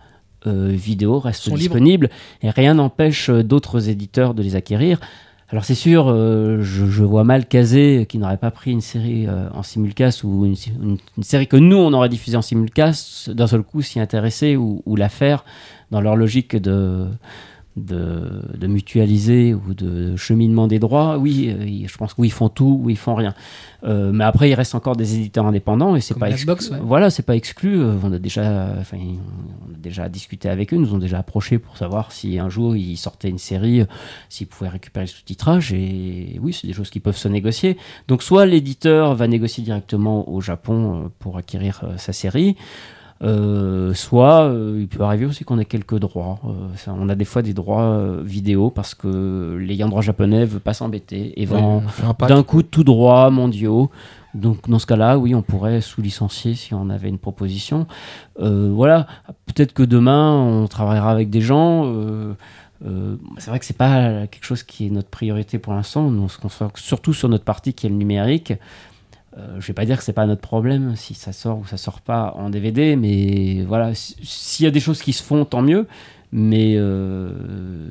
euh, 0.47 0.69
vidéo 0.73 1.19
restent 1.19 1.45
Sont 1.45 1.51
libres. 1.51 1.61
disponibles 1.61 2.11
et 2.43 2.51
rien 2.51 2.75
n'empêche 2.75 3.31
d'autres 3.31 3.89
éditeurs 3.89 4.35
de 4.35 4.43
les 4.43 4.57
acquérir. 4.57 5.01
Alors 5.51 5.65
c'est 5.65 5.75
sûr, 5.75 6.09
euh, 6.09 6.59
je, 6.61 7.03
vois 7.05 7.25
mal 7.25 7.47
Kazé 7.47 8.05
qui 8.07 8.19
n'aurait 8.19 8.37
pas 8.37 8.51
pris 8.51 8.71
une 8.71 8.83
série 8.83 9.27
euh, 9.27 9.49
en 9.55 9.63
simulcast 9.63 10.23
ou 10.23 10.45
une, 10.45 10.55
une- 10.83 10.99
une 11.17 11.23
série 11.23 11.47
que 11.47 11.57
nous 11.57 11.77
on 11.79 11.93
aurait 11.95 12.11
diffusée 12.11 12.37
en 12.37 12.43
simulcast 12.43 13.31
d'un 13.31 13.47
seul 13.47 13.63
coup 13.63 13.81
s'y 13.81 13.99
intéresser 13.99 14.57
ou, 14.57 14.83
ou 14.85 14.95
la 14.95 15.09
faire 15.09 15.47
dans 15.91 16.03
leur 16.03 16.17
logique 16.17 16.55
de, 16.55 17.07
de, 17.79 18.43
de 18.57 18.67
mutualiser 18.67 19.55
ou 19.55 19.75
de 19.75 20.17
cheminement 20.17 20.67
des 20.67 20.79
droits. 20.79 21.19
Oui, 21.19 21.49
euh, 21.51 21.87
je 21.89 21.97
pense 21.97 22.15
que 22.15 22.21
oui, 22.21 22.29
ils 22.29 22.33
font 22.33 22.49
tout 22.49 22.81
ou 22.83 22.91
ils 22.91 22.97
font 22.97 23.15
rien. 23.15 23.35
Euh, 23.85 24.11
mais 24.13 24.25
après 24.25 24.51
il 24.51 24.55
reste 24.55 24.75
encore 24.75 24.97
des 24.97 25.15
éditeurs 25.15 25.47
indépendants 25.47 25.95
et 25.95 26.01
c'est 26.01 26.19
pas 26.19 26.29
exclu- 26.31 26.47
Box, 26.47 26.71
ouais. 26.71 26.79
Voilà, 26.83 27.11
c'est 27.11 27.23
pas 27.23 27.37
exclu. 27.37 27.81
Euh, 27.81 27.95
On 28.03 28.13
a 28.13 28.19
déjà, 28.19 28.75
enfin, 28.81 28.97
on 28.99 29.75
a 29.75 29.79
déjà 29.79 30.09
discuté 30.09 30.49
avec 30.49 30.75
eux, 30.75 30.77
nous 30.77 30.95
ont 30.95 30.99
déjà 30.99 31.19
approché 31.19 31.59
pour 31.59 31.77
savoir 31.77 32.11
si 32.11 32.39
un 32.41 32.49
jour 32.49 32.75
ils 32.77 32.97
sortaient 32.97 33.29
une 33.29 33.39
série, 33.39 33.85
s'ils 34.29 34.49
pouvaient 34.49 34.71
récupérer 34.71 35.07
le 35.07 35.11
sous-titrage. 35.11 35.73
Et 35.73 36.39
oui, 36.43 36.53
c'est 36.53 36.67
des 36.67 36.73
choses 36.73 36.91
qui 36.91 37.01
peuvent 37.01 37.17
se 37.17 37.29
négocier. 37.29 37.77
Donc 38.09 38.23
soit 38.23 38.47
l'éditeur 38.47 39.15
va 39.15 39.29
négocier 39.29 39.63
directement 39.63 40.29
au 40.29 40.41
Japon 40.41 41.11
pour 41.21 41.37
acquérir 41.39 41.83
sa 41.99 42.13
série. 42.13 42.57
Euh, 43.23 43.95
soit 43.95 44.45
euh, 44.45 44.79
il 44.81 44.89
peut 44.89 45.03
arriver 45.03 45.27
aussi 45.27 45.45
qu'on 45.45 45.59
ait 45.59 45.65
quelques 45.65 45.99
droits. 45.99 46.39
Euh, 46.45 46.77
ça, 46.77 46.95
on 46.97 47.09
a 47.09 47.15
des 47.15 47.25
fois 47.25 47.43
des 47.43 47.55
droits 47.55 48.01
vidéo 48.23 48.71
parce 48.71 48.95
que 48.95 49.57
l'ayant 49.61 49.89
droit 49.89 50.03
japonais 50.03 50.45
veut 50.45 50.61
pas 50.61 50.75
s'embêter 50.75 51.41
et 51.41 51.45
vend 51.45 51.83
d'un 52.29 52.43
coup 52.43 52.63
tout 52.63 52.85
droit 52.85 53.31
mondiaux. 53.31 53.91
Donc 54.35 54.69
dans 54.69 54.79
ce 54.79 54.87
cas-là, 54.87 55.19
oui, 55.19 55.35
on 55.35 55.43
pourrait 55.43 55.81
sous-licencier 55.81 56.55
si 56.55 56.75
on 56.75 56.91
avait 56.91 57.09
une 57.09 57.19
proposition. 57.19 57.87
Euh, 58.41 58.71
voilà, 58.73 59.07
peut-être 59.47 59.73
que 59.73 59.83
demain 59.83 60.33
on 60.33 60.67
travaillera 60.67 61.11
avec 61.11 61.31
des 61.31 61.41
gens. 61.41 61.87
euh, 61.87 62.35
euh, 62.87 63.17
c'est 63.39 63.51
vrai 63.51 63.59
que 63.59 63.65
c'est 63.65 63.77
pas 63.77 64.29
quelque 64.29 64.45
chose 64.45 64.63
qui 64.63 64.87
est 64.87 64.91
notre 64.91 65.09
priorité 65.09 65.59
pour 65.59 65.73
l'instant. 65.73 66.05
On 66.05 66.29
se 66.29 66.39
concentre 66.39 66.79
surtout 66.79 67.13
sur 67.13 67.29
notre 67.29 67.45
partie 67.45 67.75
qui 67.75 67.87
est 67.87 67.91
le 67.91 67.97
numérique. 67.97 68.53
Euh, 69.39 69.57
je 69.61 69.67
vais 69.69 69.73
pas 69.73 69.85
dire 69.85 69.99
que 69.99 70.03
c'est 70.05 70.13
pas 70.13 70.27
notre 70.27 70.41
problème 70.41 70.97
si 70.97 71.15
ça 71.15 71.33
sort 71.33 71.59
ou 71.59 71.67
ça 71.67 71.77
sort 71.77 72.01
pas 72.01 72.33
en 72.37 72.51
DVD, 72.51 72.97
mais 72.97 73.63
voilà, 73.67 73.95
si- 73.95 74.17
s'il 74.23 74.65
y 74.65 74.67
a 74.67 74.71
des 74.73 74.81
choses 74.81 75.01
qui 75.01 75.13
se 75.13 75.23
font, 75.23 75.45
tant 75.45 75.63
mieux. 75.63 75.87
Mais 76.33 76.75
euh, 76.77 77.31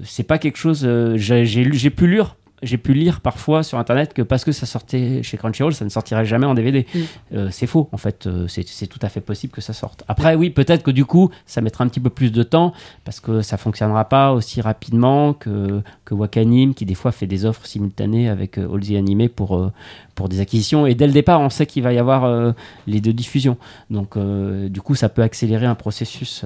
c'est 0.03 0.24
pas 0.24 0.38
quelque 0.38 0.57
chose. 0.57 0.84
euh, 0.86 1.15
j'ai 1.18 1.90
pu 1.90 2.07
lire. 2.07 2.36
J'ai 2.63 2.77
pu 2.77 2.95
lire 2.95 3.21
parfois 3.21 3.61
sur 3.61 3.77
internet 3.77 4.15
que 4.15 4.23
parce 4.23 4.43
que 4.43 4.51
ça 4.51 4.65
sortait 4.65 5.21
chez 5.21 5.38
Crunchyroll, 5.38 5.75
ça 5.75 5.85
ne 5.85 5.89
sortirait 5.89 6.25
jamais 6.25 6.47
en 6.47 6.55
DVD. 6.55 6.88
Mm. 6.93 6.99
Euh, 7.34 7.47
c'est 7.51 7.67
faux, 7.67 7.88
en 7.91 7.97
fait. 7.97 8.25
euh, 8.25 8.47
c'est 8.47 8.88
tout 8.88 8.97
à 9.03 9.09
fait 9.09 9.21
possible 9.21 9.53
que 9.53 9.61
ça 9.61 9.73
sorte. 9.73 10.03
Après, 10.07 10.34
oui, 10.34 10.49
peut-être 10.49 10.81
que 10.81 10.89
du 10.89 11.05
coup, 11.05 11.29
ça 11.45 11.61
mettra 11.61 11.84
un 11.84 11.88
petit 11.88 11.99
peu 11.99 12.09
plus 12.09 12.31
de 12.31 12.41
temps 12.41 12.73
parce 13.05 13.19
que 13.19 13.41
ça 13.43 13.57
fonctionnera 13.57 14.05
pas 14.05 14.31
aussi 14.31 14.59
rapidement 14.61 15.34
que, 15.34 15.81
que 16.03 16.15
Wakanim, 16.15 16.73
qui 16.73 16.85
des 16.85 16.95
fois 16.95 17.11
fait 17.11 17.27
des 17.27 17.45
offres 17.45 17.65
simultanées 17.67 18.27
avec 18.27 18.57
euh, 18.57 18.73
All 18.73 18.79
the 18.81 18.91
Anime 18.91 19.29
pour, 19.29 19.55
euh, 19.57 19.71
pour 20.15 20.27
des 20.27 20.39
acquisitions. 20.39 20.88
Et 20.88 20.95
dès 20.95 21.05
le 21.05 21.13
départ, 21.13 21.39
on 21.41 21.51
sait 21.51 21.67
qu'il 21.67 21.84
va 21.84 21.93
y 21.93 21.99
avoir 21.99 22.53
les 22.88 23.01
deux 23.01 23.13
diffusions. 23.13 23.57
Donc, 23.91 24.17
du 24.17 24.81
coup, 24.81 24.95
ça 24.95 25.09
peut 25.09 25.21
accélérer 25.21 25.67
un 25.67 25.75
processus. 25.75 26.43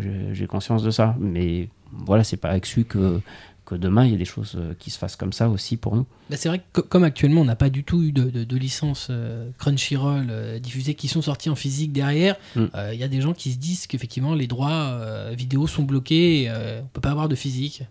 j'ai- 0.00 0.28
J'ai 0.34 0.46
conscience 0.46 0.82
de 0.82 0.90
ça. 0.90 1.14
Mais 1.20 1.68
voilà, 1.92 2.24
c'est 2.24 2.38
pas 2.38 2.56
exclu 2.56 2.84
que 2.84 3.20
que 3.70 3.74
demain, 3.76 4.04
il 4.04 4.12
y 4.12 4.14
a 4.14 4.18
des 4.18 4.24
choses 4.24 4.54
euh, 4.56 4.74
qui 4.78 4.90
se 4.90 4.98
fassent 4.98 5.16
comme 5.16 5.32
ça 5.32 5.48
aussi 5.48 5.76
pour 5.76 5.94
nous. 5.96 6.06
Bah, 6.28 6.36
c'est 6.36 6.48
vrai 6.48 6.58
que 6.58 6.80
co- 6.80 6.82
comme 6.88 7.04
actuellement 7.04 7.40
on 7.40 7.44
n'a 7.44 7.56
pas 7.56 7.70
du 7.70 7.84
tout 7.84 8.02
eu 8.02 8.12
de, 8.12 8.24
de, 8.30 8.44
de 8.44 8.56
licence 8.56 9.06
euh, 9.10 9.48
Crunchyroll 9.58 10.26
euh, 10.30 10.58
diffusée 10.58 10.94
qui 10.94 11.08
sont 11.08 11.22
sorties 11.22 11.50
en 11.50 11.54
physique 11.54 11.92
derrière, 11.92 12.36
euh, 12.56 12.90
il 12.92 12.96
Mm. 12.98 13.00
y 13.00 13.04
a 13.04 13.08
des 13.08 13.20
gens 13.20 13.32
qui 13.32 13.52
se 13.52 13.58
disent 13.58 13.86
qu'effectivement 13.86 14.34
les 14.34 14.46
droits 14.46 15.30
vidéo 15.32 15.66
sont 15.66 15.82
bloqués, 15.84 16.42
et, 16.44 16.50
on 16.50 16.86
peut 16.92 17.00
pas 17.00 17.10
avoir 17.12 17.28
de 17.28 17.34
physique. 17.36 17.82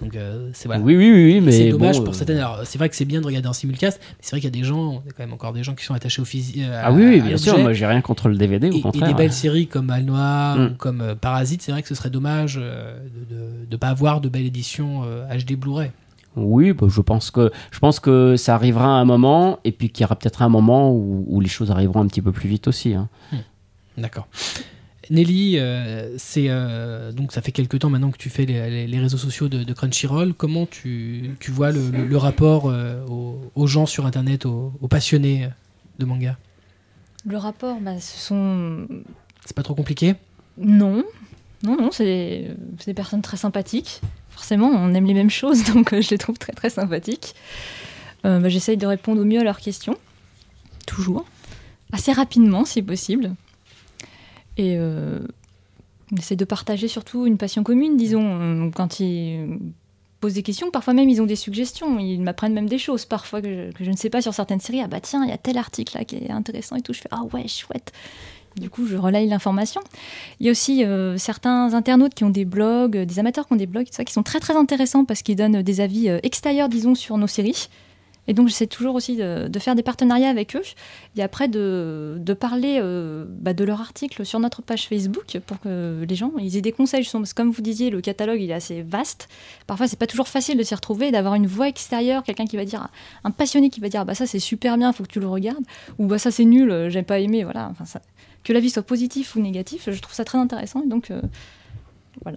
Donc 0.00 0.16
euh, 0.16 0.50
c'est 0.54 0.66
voilà. 0.66 0.82
Oui, 0.82 0.96
oui, 0.96 1.10
oui, 1.12 1.24
oui, 1.34 1.40
mais 1.40 1.52
c'est 1.52 1.68
dommage 1.70 1.98
bon, 1.98 2.04
pour 2.04 2.14
euh, 2.14 2.16
certaines. 2.16 2.38
Alors, 2.38 2.60
c'est 2.64 2.78
vrai 2.78 2.88
que 2.88 2.96
c'est 2.96 3.04
bien 3.04 3.20
de 3.20 3.26
regarder 3.26 3.48
en 3.48 3.52
simulcast, 3.52 4.00
mais 4.02 4.16
c'est 4.20 4.30
vrai 4.30 4.40
qu'il 4.40 4.48
y 4.54 4.58
a 4.58 4.60
des 4.60 4.66
gens, 4.66 5.02
il 5.04 5.06
y 5.06 5.10
a 5.10 5.12
quand 5.16 5.22
même 5.22 5.32
encore 5.32 5.52
des 5.52 5.62
gens 5.62 5.74
qui 5.74 5.84
sont 5.84 5.94
attachés 5.94 6.20
au 6.20 6.24
physique. 6.24 6.60
Ah 6.82 6.92
oui, 6.92 7.04
oui, 7.06 7.20
bien 7.20 7.36
sûr, 7.36 7.58
moi 7.58 7.72
j'ai 7.72 7.86
rien 7.86 8.00
contre 8.00 8.28
le 8.28 8.36
DVD, 8.36 8.66
et, 8.66 8.70
au 8.70 8.74
et 8.76 8.80
contraire. 8.80 9.08
des 9.08 9.14
belles 9.14 9.32
séries 9.32 9.66
comme 9.68 9.90
Al 9.90 10.04
Noir 10.04 10.56
Mm. 10.58 10.64
ou 10.64 10.74
comme 10.76 11.00
euh, 11.00 11.14
Parasite, 11.14 11.62
c'est 11.62 11.72
vrai 11.72 11.82
que 11.82 11.88
ce 11.88 11.94
serait 11.94 12.10
dommage 12.10 12.58
euh, 12.60 12.98
de 13.30 13.70
ne 13.70 13.76
pas 13.76 13.88
avoir 13.88 14.20
de 14.20 14.28
belle 14.28 14.46
édition 14.46 15.02
euh, 15.04 15.24
HD 15.36 15.54
Blu-ray. 15.56 15.90
Oui, 16.36 16.72
bah, 16.72 16.86
je 16.90 17.00
pense 17.00 17.30
que 17.30 17.52
je 17.70 17.78
pense 17.78 18.00
que 18.00 18.36
ça 18.36 18.54
arrivera 18.56 18.86
à 18.86 19.00
un 19.00 19.04
moment, 19.04 19.60
et 19.64 19.70
puis 19.72 19.90
qu'il 19.90 20.02
y 20.02 20.06
aura 20.06 20.16
peut-être 20.16 20.42
un 20.42 20.48
moment 20.48 20.90
où, 20.92 21.24
où 21.28 21.40
les 21.40 21.48
choses 21.48 21.70
arriveront 21.70 22.00
un 22.00 22.06
petit 22.08 22.22
peu 22.22 22.32
plus 22.32 22.48
vite 22.48 22.66
aussi. 22.66 22.94
hein. 22.94 23.08
D'accord. 23.96 24.26
Nelly, 25.10 25.58
euh, 25.58 26.16
c'est 26.18 26.46
euh, 26.48 27.12
donc 27.12 27.32
ça 27.32 27.42
fait 27.42 27.52
quelques 27.52 27.78
temps 27.78 27.90
maintenant 27.90 28.10
que 28.10 28.16
tu 28.18 28.30
fais 28.30 28.46
les, 28.46 28.98
réseaux 28.98 29.18
sociaux 29.18 29.48
de, 29.48 29.62
de 29.62 29.72
Crunchyroll. 29.72 30.34
Comment 30.34 30.66
tu, 30.66 31.30
tu 31.40 31.50
vois 31.50 31.72
le, 31.72 31.90
le- 31.90 32.06
le 32.06 32.16
rapport 32.16 32.68
euh, 32.70 33.04
aux, 33.06 33.38
aux 33.54 33.66
gens 33.66 33.86
sur 33.86 34.06
Internet, 34.06 34.46
aux, 34.46 34.72
aux 34.80 34.88
passionnés 34.88 35.48
de 35.98 36.04
manga? 36.04 36.38
Le 37.26 37.36
rapport, 37.36 37.80
bah, 37.80 38.00
ce 38.00 38.18
sont. 38.18 38.86
C'est 39.44 39.54
pas 39.56 39.62
trop 39.62 39.74
compliqué? 39.74 40.14
Non, 40.58 41.04
non, 41.62 41.76
non, 41.76 41.90
c'est 41.90 42.54
des, 42.86 42.94
personnes 42.94 43.22
très 43.22 43.36
sympathiques. 43.36 44.00
Forcément, 44.30 44.68
on 44.68 44.92
aime 44.94 45.06
les 45.06 45.14
mêmes 45.14 45.30
choses, 45.30 45.64
donc 45.74 45.94
je 45.98 46.10
les 46.10 46.18
trouve 46.18 46.38
très 46.38 46.52
très 46.52 46.70
sympathiques. 46.70 47.34
Bah, 48.22 48.48
J'essaye 48.48 48.76
de 48.78 48.86
répondre 48.86 49.20
au 49.20 49.24
mieux 49.24 49.40
à 49.40 49.44
leurs 49.44 49.60
questions, 49.60 49.98
toujours, 50.86 51.26
assez 51.92 52.12
rapidement 52.12 52.64
si 52.64 52.80
possible. 52.80 53.32
Et 54.56 54.76
euh, 54.78 55.20
on 56.12 56.16
essaie 56.16 56.36
de 56.36 56.44
partager 56.44 56.88
surtout 56.88 57.26
une 57.26 57.38
passion 57.38 57.62
commune, 57.62 57.96
disons, 57.96 58.40
euh, 58.40 58.70
quand 58.70 59.00
ils 59.00 59.58
posent 60.20 60.34
des 60.34 60.42
questions. 60.42 60.70
Parfois 60.70 60.94
même, 60.94 61.08
ils 61.08 61.20
ont 61.20 61.26
des 61.26 61.36
suggestions. 61.36 61.98
Ils 61.98 62.20
m'apprennent 62.20 62.54
même 62.54 62.68
des 62.68 62.78
choses, 62.78 63.04
parfois 63.04 63.42
que 63.42 63.70
je, 63.78 63.90
ne 63.90 63.96
sais 63.96 64.10
pas 64.10 64.22
sur 64.22 64.34
certaines 64.34 64.60
séries. 64.60 64.80
Ah 64.82 64.88
bah 64.88 65.00
tiens, 65.00 65.24
il 65.24 65.30
y 65.30 65.32
a 65.32 65.38
tel 65.38 65.58
article 65.58 65.98
là 65.98 66.04
qui 66.04 66.16
est 66.16 66.30
intéressant 66.30 66.76
et 66.76 66.82
tout. 66.82 66.92
Je 66.92 67.00
fais 67.00 67.08
ah 67.10 67.22
ouais, 67.32 67.48
chouette. 67.48 67.92
Du 68.56 68.70
coup, 68.70 68.86
je 68.86 68.96
relaye 68.96 69.26
l'information. 69.28 69.80
Il 70.38 70.46
y 70.46 70.48
a 70.48 70.52
aussi 70.52 70.84
euh, 70.84 71.18
certains 71.18 71.74
internautes 71.74 72.14
qui 72.14 72.22
ont 72.22 72.30
des 72.30 72.44
blogs, 72.44 72.96
euh, 72.96 73.04
des 73.04 73.18
amateurs 73.18 73.48
qui 73.48 73.52
ont 73.52 73.56
des 73.56 73.66
blogs, 73.66 73.88
ça, 73.90 74.04
qui 74.04 74.12
sont 74.12 74.22
très 74.22 74.38
très 74.38 74.54
intéressants 74.54 75.04
parce 75.04 75.22
qu'ils 75.22 75.34
donnent 75.34 75.62
des 75.62 75.80
avis 75.80 76.08
extérieurs, 76.22 76.68
disons, 76.68 76.94
sur 76.94 77.18
nos 77.18 77.26
séries. 77.26 77.68
Et 78.26 78.34
donc, 78.34 78.48
j'essaie 78.48 78.66
toujours 78.66 78.94
aussi 78.94 79.16
de, 79.16 79.50
faire 79.58 79.74
des 79.74 79.82
partenariats 79.82 80.30
avec 80.30 80.56
eux 80.56 80.62
et 81.16 81.22
après 81.22 81.48
de, 81.48 82.18
parler 82.38 82.78
euh, 82.80 83.24
bah, 83.28 83.52
de 83.52 83.64
leur 83.64 83.80
article 83.80 84.24
sur 84.24 84.40
notre 84.40 84.62
page 84.62 84.88
Facebook 84.88 85.38
pour 85.46 85.60
que 85.60 86.04
les 86.08 86.14
gens 86.14 86.32
ils 86.38 86.56
aient 86.56 86.62
des 86.62 86.72
conseils. 86.72 87.06
Parce 87.10 87.32
que 87.32 87.36
comme 87.36 87.50
vous 87.50 87.62
disiez, 87.62 87.90
le 87.90 88.00
catalogue 88.00 88.40
il 88.40 88.50
est 88.50 88.54
assez 88.54 88.82
vaste. 88.82 89.28
Parfois, 89.66 89.88
c'est 89.88 89.98
pas 89.98 90.06
toujours 90.06 90.28
facile 90.28 90.56
de 90.56 90.62
s'y 90.62 90.74
retrouver, 90.74 91.10
d'avoir 91.10 91.34
une 91.34 91.46
voix 91.46 91.68
extérieure, 91.68 92.22
quelqu'un 92.22 92.46
qui 92.46 92.56
va 92.56 92.64
dire, 92.64 92.88
un 93.24 93.30
passionné 93.30 93.70
qui 93.70 93.80
va 93.80 93.88
dire, 93.88 94.04
bah 94.04 94.14
ça 94.14 94.26
c'est 94.26 94.38
super 94.38 94.76
bien, 94.78 94.92
faut 94.92 95.02
que 95.04 95.08
tu 95.12 95.20
le 95.20 95.28
regardes, 95.28 95.64
ou 95.98 96.06
bah 96.06 96.18
ça 96.18 96.30
c'est 96.30 96.44
nul, 96.44 96.70
euh, 96.70 96.90
j'ai 96.90 97.02
pas 97.02 97.18
aimé, 97.20 97.44
voilà. 97.44 97.68
Enfin, 97.70 97.84
ça- 97.84 98.00
que 98.42 98.52
l'avis 98.52 98.70
soit 98.70 98.82
positif 98.82 99.36
ou 99.36 99.40
négatif, 99.40 99.88
je 99.90 100.00
trouve 100.00 100.14
ça 100.14 100.24
très 100.24 100.38
intéressant. 100.38 100.82
Et 100.82 100.88
donc, 100.88 101.10
euh, 101.10 101.20
c- 102.24 102.36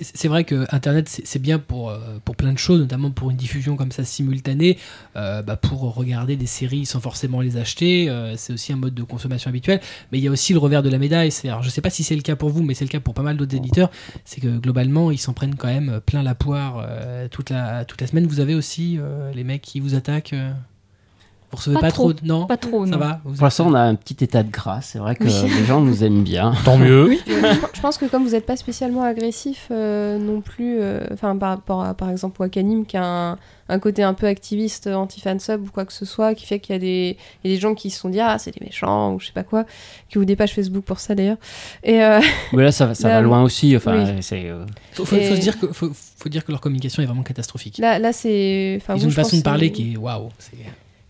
C'est 0.00 0.28
vrai 0.28 0.44
que 0.44 0.66
Internet 0.70 1.08
c'est 1.08 1.38
bien 1.38 1.58
pour, 1.58 1.90
euh, 1.90 1.98
pour 2.24 2.36
plein 2.36 2.52
de 2.52 2.58
choses, 2.58 2.80
notamment 2.80 3.10
pour 3.10 3.30
une 3.30 3.36
diffusion 3.36 3.76
comme 3.76 3.92
ça 3.92 4.04
simultanée, 4.04 4.78
euh, 5.16 5.42
bah, 5.42 5.56
pour 5.56 5.94
regarder 5.94 6.36
des 6.36 6.46
séries 6.46 6.86
sans 6.86 7.00
forcément 7.00 7.40
les 7.40 7.56
acheter. 7.56 8.08
euh, 8.08 8.34
c'est 8.36 8.52
aussi 8.52 8.72
un 8.72 8.76
mode 8.76 8.94
de 8.94 9.02
consommation 9.02 9.48
habituel. 9.48 9.80
Mais 10.12 10.18
il 10.18 10.24
y 10.24 10.28
a 10.28 10.30
aussi 10.30 10.52
le 10.52 10.58
revers 10.58 10.82
de 10.82 10.90
la 10.90 10.98
médaille. 10.98 11.30
Alors, 11.44 11.62
je 11.62 11.70
sais 11.70 11.80
pas 11.80 11.90
si 11.90 12.02
c'est 12.02 12.16
le 12.16 12.22
cas 12.22 12.36
pour 12.36 12.50
vous, 12.50 12.62
mais 12.62 12.74
c'est 12.74 12.84
le 12.84 12.90
cas 12.90 13.00
pour 13.00 13.14
pas 13.14 13.22
mal 13.22 13.36
d'autres 13.36 13.56
éditeurs. 13.56 13.90
C'est 14.24 14.40
que 14.40 14.58
globalement, 14.58 15.10
ils 15.10 15.18
s'en 15.18 15.32
prennent 15.32 15.56
quand 15.56 15.68
même 15.68 16.00
plein 16.04 16.22
la 16.22 16.34
poire 16.34 16.84
euh, 16.86 17.28
toute, 17.28 17.50
la, 17.50 17.84
toute 17.84 18.00
la 18.00 18.06
semaine. 18.06 18.26
Vous 18.26 18.40
avez 18.40 18.54
aussi 18.54 18.98
les 19.34 19.44
mecs 19.44 19.62
qui 19.62 19.80
vous 19.80 19.94
attaquent. 19.94 20.34
Euh, 21.50 21.52
vous 21.52 21.56
recevez 21.56 21.74
Pas 21.74 21.80
pas, 21.80 21.90
trop. 21.90 22.12
de- 22.12 22.20
Non 22.24 22.46
pas 22.46 22.56
trop, 22.56 22.84
Ça 22.86 22.92
non. 22.92 22.98
va 22.98 23.20
Vous 23.24 23.34
Pour 23.34 23.44
l'instant, 23.44 23.66
on 23.68 23.74
a 23.74 23.80
un 23.80 23.94
petit 23.94 24.22
état 24.24 24.42
de 24.42 24.50
grâce. 24.50 24.90
C'est 24.92 24.98
vrai 24.98 25.16
que 25.16 25.24
Oui. 25.24 25.32
les 25.58 25.64
gens 25.64 25.80
nous 25.80 26.04
aiment 26.04 26.22
bien. 26.22 26.52
Tant 26.64 26.76
mieux. 26.78 27.16
Je, 27.26 27.32
je 27.74 27.80
pense 27.80 27.98
que 27.98 28.04
comme 28.06 28.24
vous 28.24 28.30
n'êtes 28.30 28.46
pas 28.46 28.56
spécialement 28.56 29.02
agressif 29.02 29.68
euh, 29.70 30.18
non 30.18 30.40
plus, 30.40 30.78
euh, 30.80 31.00
enfin 31.12 31.36
par 31.36 31.50
rapport 31.50 31.82
à 31.84 31.94
par 31.94 32.10
exemple 32.10 32.40
Wakanim 32.40 32.86
qui 32.86 32.96
a 32.96 33.04
un, 33.32 33.38
un 33.68 33.78
côté 33.78 34.02
un 34.02 34.14
peu 34.14 34.26
activiste 34.26 34.86
euh, 34.88 34.94
anti-fansub 34.94 35.62
ou 35.66 35.70
quoi 35.72 35.84
que 35.84 35.92
ce 35.92 36.04
soit, 36.04 36.34
qui 36.34 36.46
fait 36.46 36.58
qu'il 36.60 36.74
y 36.74 36.76
a 36.76 36.80
des, 36.80 37.16
il 37.44 37.50
y 37.50 37.52
a 37.52 37.56
des 37.56 37.60
gens 37.60 37.74
qui 37.74 37.90
se 37.90 38.00
sont 38.00 38.08
dit 38.08 38.20
ah 38.20 38.36
c'est 38.38 38.52
des 38.56 38.64
méchants 38.64 39.14
ou 39.14 39.20
je 39.20 39.26
sais 39.26 39.32
pas 39.32 39.42
quoi, 39.44 39.64
qui 40.08 40.18
vous 40.18 40.24
des 40.24 40.36
pages 40.36 40.52
Facebook 40.54 40.84
pour 40.84 40.98
ça 41.00 41.14
d'ailleurs. 41.14 41.36
Et 41.82 42.02
euh, 42.02 42.20
Mais 42.52 42.62
là, 42.62 42.72
ça, 42.72 42.86
va- 42.86 42.94
ça 42.94 43.08
Là, 43.08 43.14
va 43.16 43.20
loin 43.22 43.42
aussi. 43.42 43.76
Enfin, 43.76 44.04
oui. 44.04 44.18
c'est. 44.22 44.46
euh, 44.46 44.64
faut, 44.92 45.04
faut- 45.04 45.16
Et- 45.16 45.24
faut 45.28 45.34
se 45.36 45.40
dire 45.40 45.58
que, 45.58 45.66
faut, 45.72 45.90
faut 45.92 46.28
dire 46.28 46.44
que 46.44 46.52
leur 46.52 46.60
communication 46.60 47.02
est 47.02 47.06
vraiment 47.06 47.22
catastrophique. 47.22 47.78
là, 47.78 47.98
là 47.98 48.12
c'est, 48.12 48.78
enfin 48.80 48.94
Ils 48.96 49.02
ont 49.02 49.08
une 49.08 49.10
façon 49.12 49.36
de 49.38 49.42
parler 49.42 49.72
qui 49.72 49.94
est 49.94 49.96
waouh. 49.96 50.28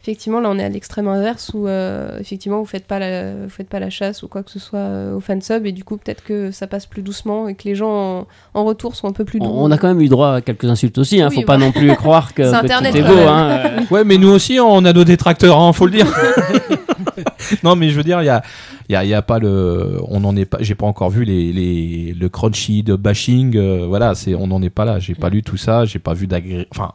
Effectivement, 0.03 0.41
là, 0.41 0.49
on 0.51 0.59
est 0.59 0.65
à 0.65 0.69
l'extrême 0.69 1.09
inverse 1.09 1.51
où 1.53 1.67
euh, 1.67 2.19
effectivement 2.21 2.59
vous 2.59 2.65
faites 2.67 2.87
pas 2.87 2.99
la, 2.99 3.35
vous 3.35 3.51
faites 3.51 3.69
pas 3.69 3.81
la 3.81 3.91
chasse 3.91 4.23
ou 4.23 4.29
quoi 4.29 4.43
que 4.43 4.51
ce 4.51 4.59
soit 4.59 4.79
euh, 4.79 5.15
au 5.15 5.21
fansub 5.21 5.67
et 5.67 5.73
du 5.73 5.85
coup 5.85 5.99
peut-être 5.99 6.25
que 6.25 6.51
ça 6.51 6.67
passe 6.67 6.87
plus 6.87 7.03
doucement 7.03 7.49
et 7.49 7.55
que 7.55 7.65
les 7.65 7.75
gens 7.75 8.21
en, 8.21 8.27
en 8.55 8.65
retour 8.65 8.97
sont 8.97 9.09
un 9.09 9.13
peu 9.13 9.27
plus 9.27 9.41
doux. 9.41 9.47
On 9.47 9.71
on 9.71 9.71
a 9.71 9.79
quand 9.79 9.89
même 9.89 10.01
eu 10.01 10.09
droit 10.09 10.37
à 10.37 10.41
quelques 10.41 10.65
insultes 10.65 10.97
aussi. 10.99 11.21
Hein. 11.21 11.29
Oui, 11.31 11.37
Faut 11.37 11.43
pas 11.43 11.59
non 11.59 11.71
plus 11.71 11.95
croire 11.97 12.33
que, 12.33 12.45
C'est 12.45 12.51
que 12.51 12.57
Internet, 12.65 12.93
tout 12.93 12.99
est 12.99 13.03
beau. 13.03 13.29
Hein. 13.29 13.61
Ouais, 13.91 14.05
mais 14.05 14.19
nous 14.19 14.29
aussi, 14.29 14.59
on 14.59 14.85
a 14.85 14.93
nos 14.93 15.05
détracteurs, 15.05 15.59
hein, 15.59 15.73
faut 15.73 15.87
le 15.87 15.93
dire. 15.93 16.07
non, 17.63 17.77
mais 17.77 17.91
je 17.91 17.97
veux 17.97 18.05
dire, 18.05 18.23
il 18.23 18.27
y 18.27 18.31
a, 18.31 18.43
il 18.89 18.93
y, 18.93 18.97
a, 18.97 19.05
il 19.05 19.11
y 19.11 19.15
a 19.15 19.23
pas 19.23 19.39
le, 19.39 19.99
on 20.09 20.21
n'en 20.21 20.35
est 20.37 20.45
pas, 20.45 20.59
j'ai 20.61 20.75
pas 20.75 20.87
encore 20.87 21.11
vu 21.11 21.25
les, 21.25 21.53
les, 21.53 22.15
le 22.19 22.29
crunchy 22.29 22.83
de 22.83 22.95
bashing, 22.97 23.57
euh, 23.57 23.85
voilà, 23.87 24.15
c'est, 24.15 24.35
on 24.35 24.47
n'en 24.47 24.63
est 24.63 24.71
pas 24.71 24.85
là. 24.85 24.99
J'ai 24.99 25.15
pas 25.15 25.29
lu 25.29 25.43
tout 25.43 25.57
ça, 25.57 25.85
j'ai 25.85 25.99
pas 25.99 26.15
vu 26.15 26.27
d'agré, 26.27 26.67
enfin, 26.73 26.93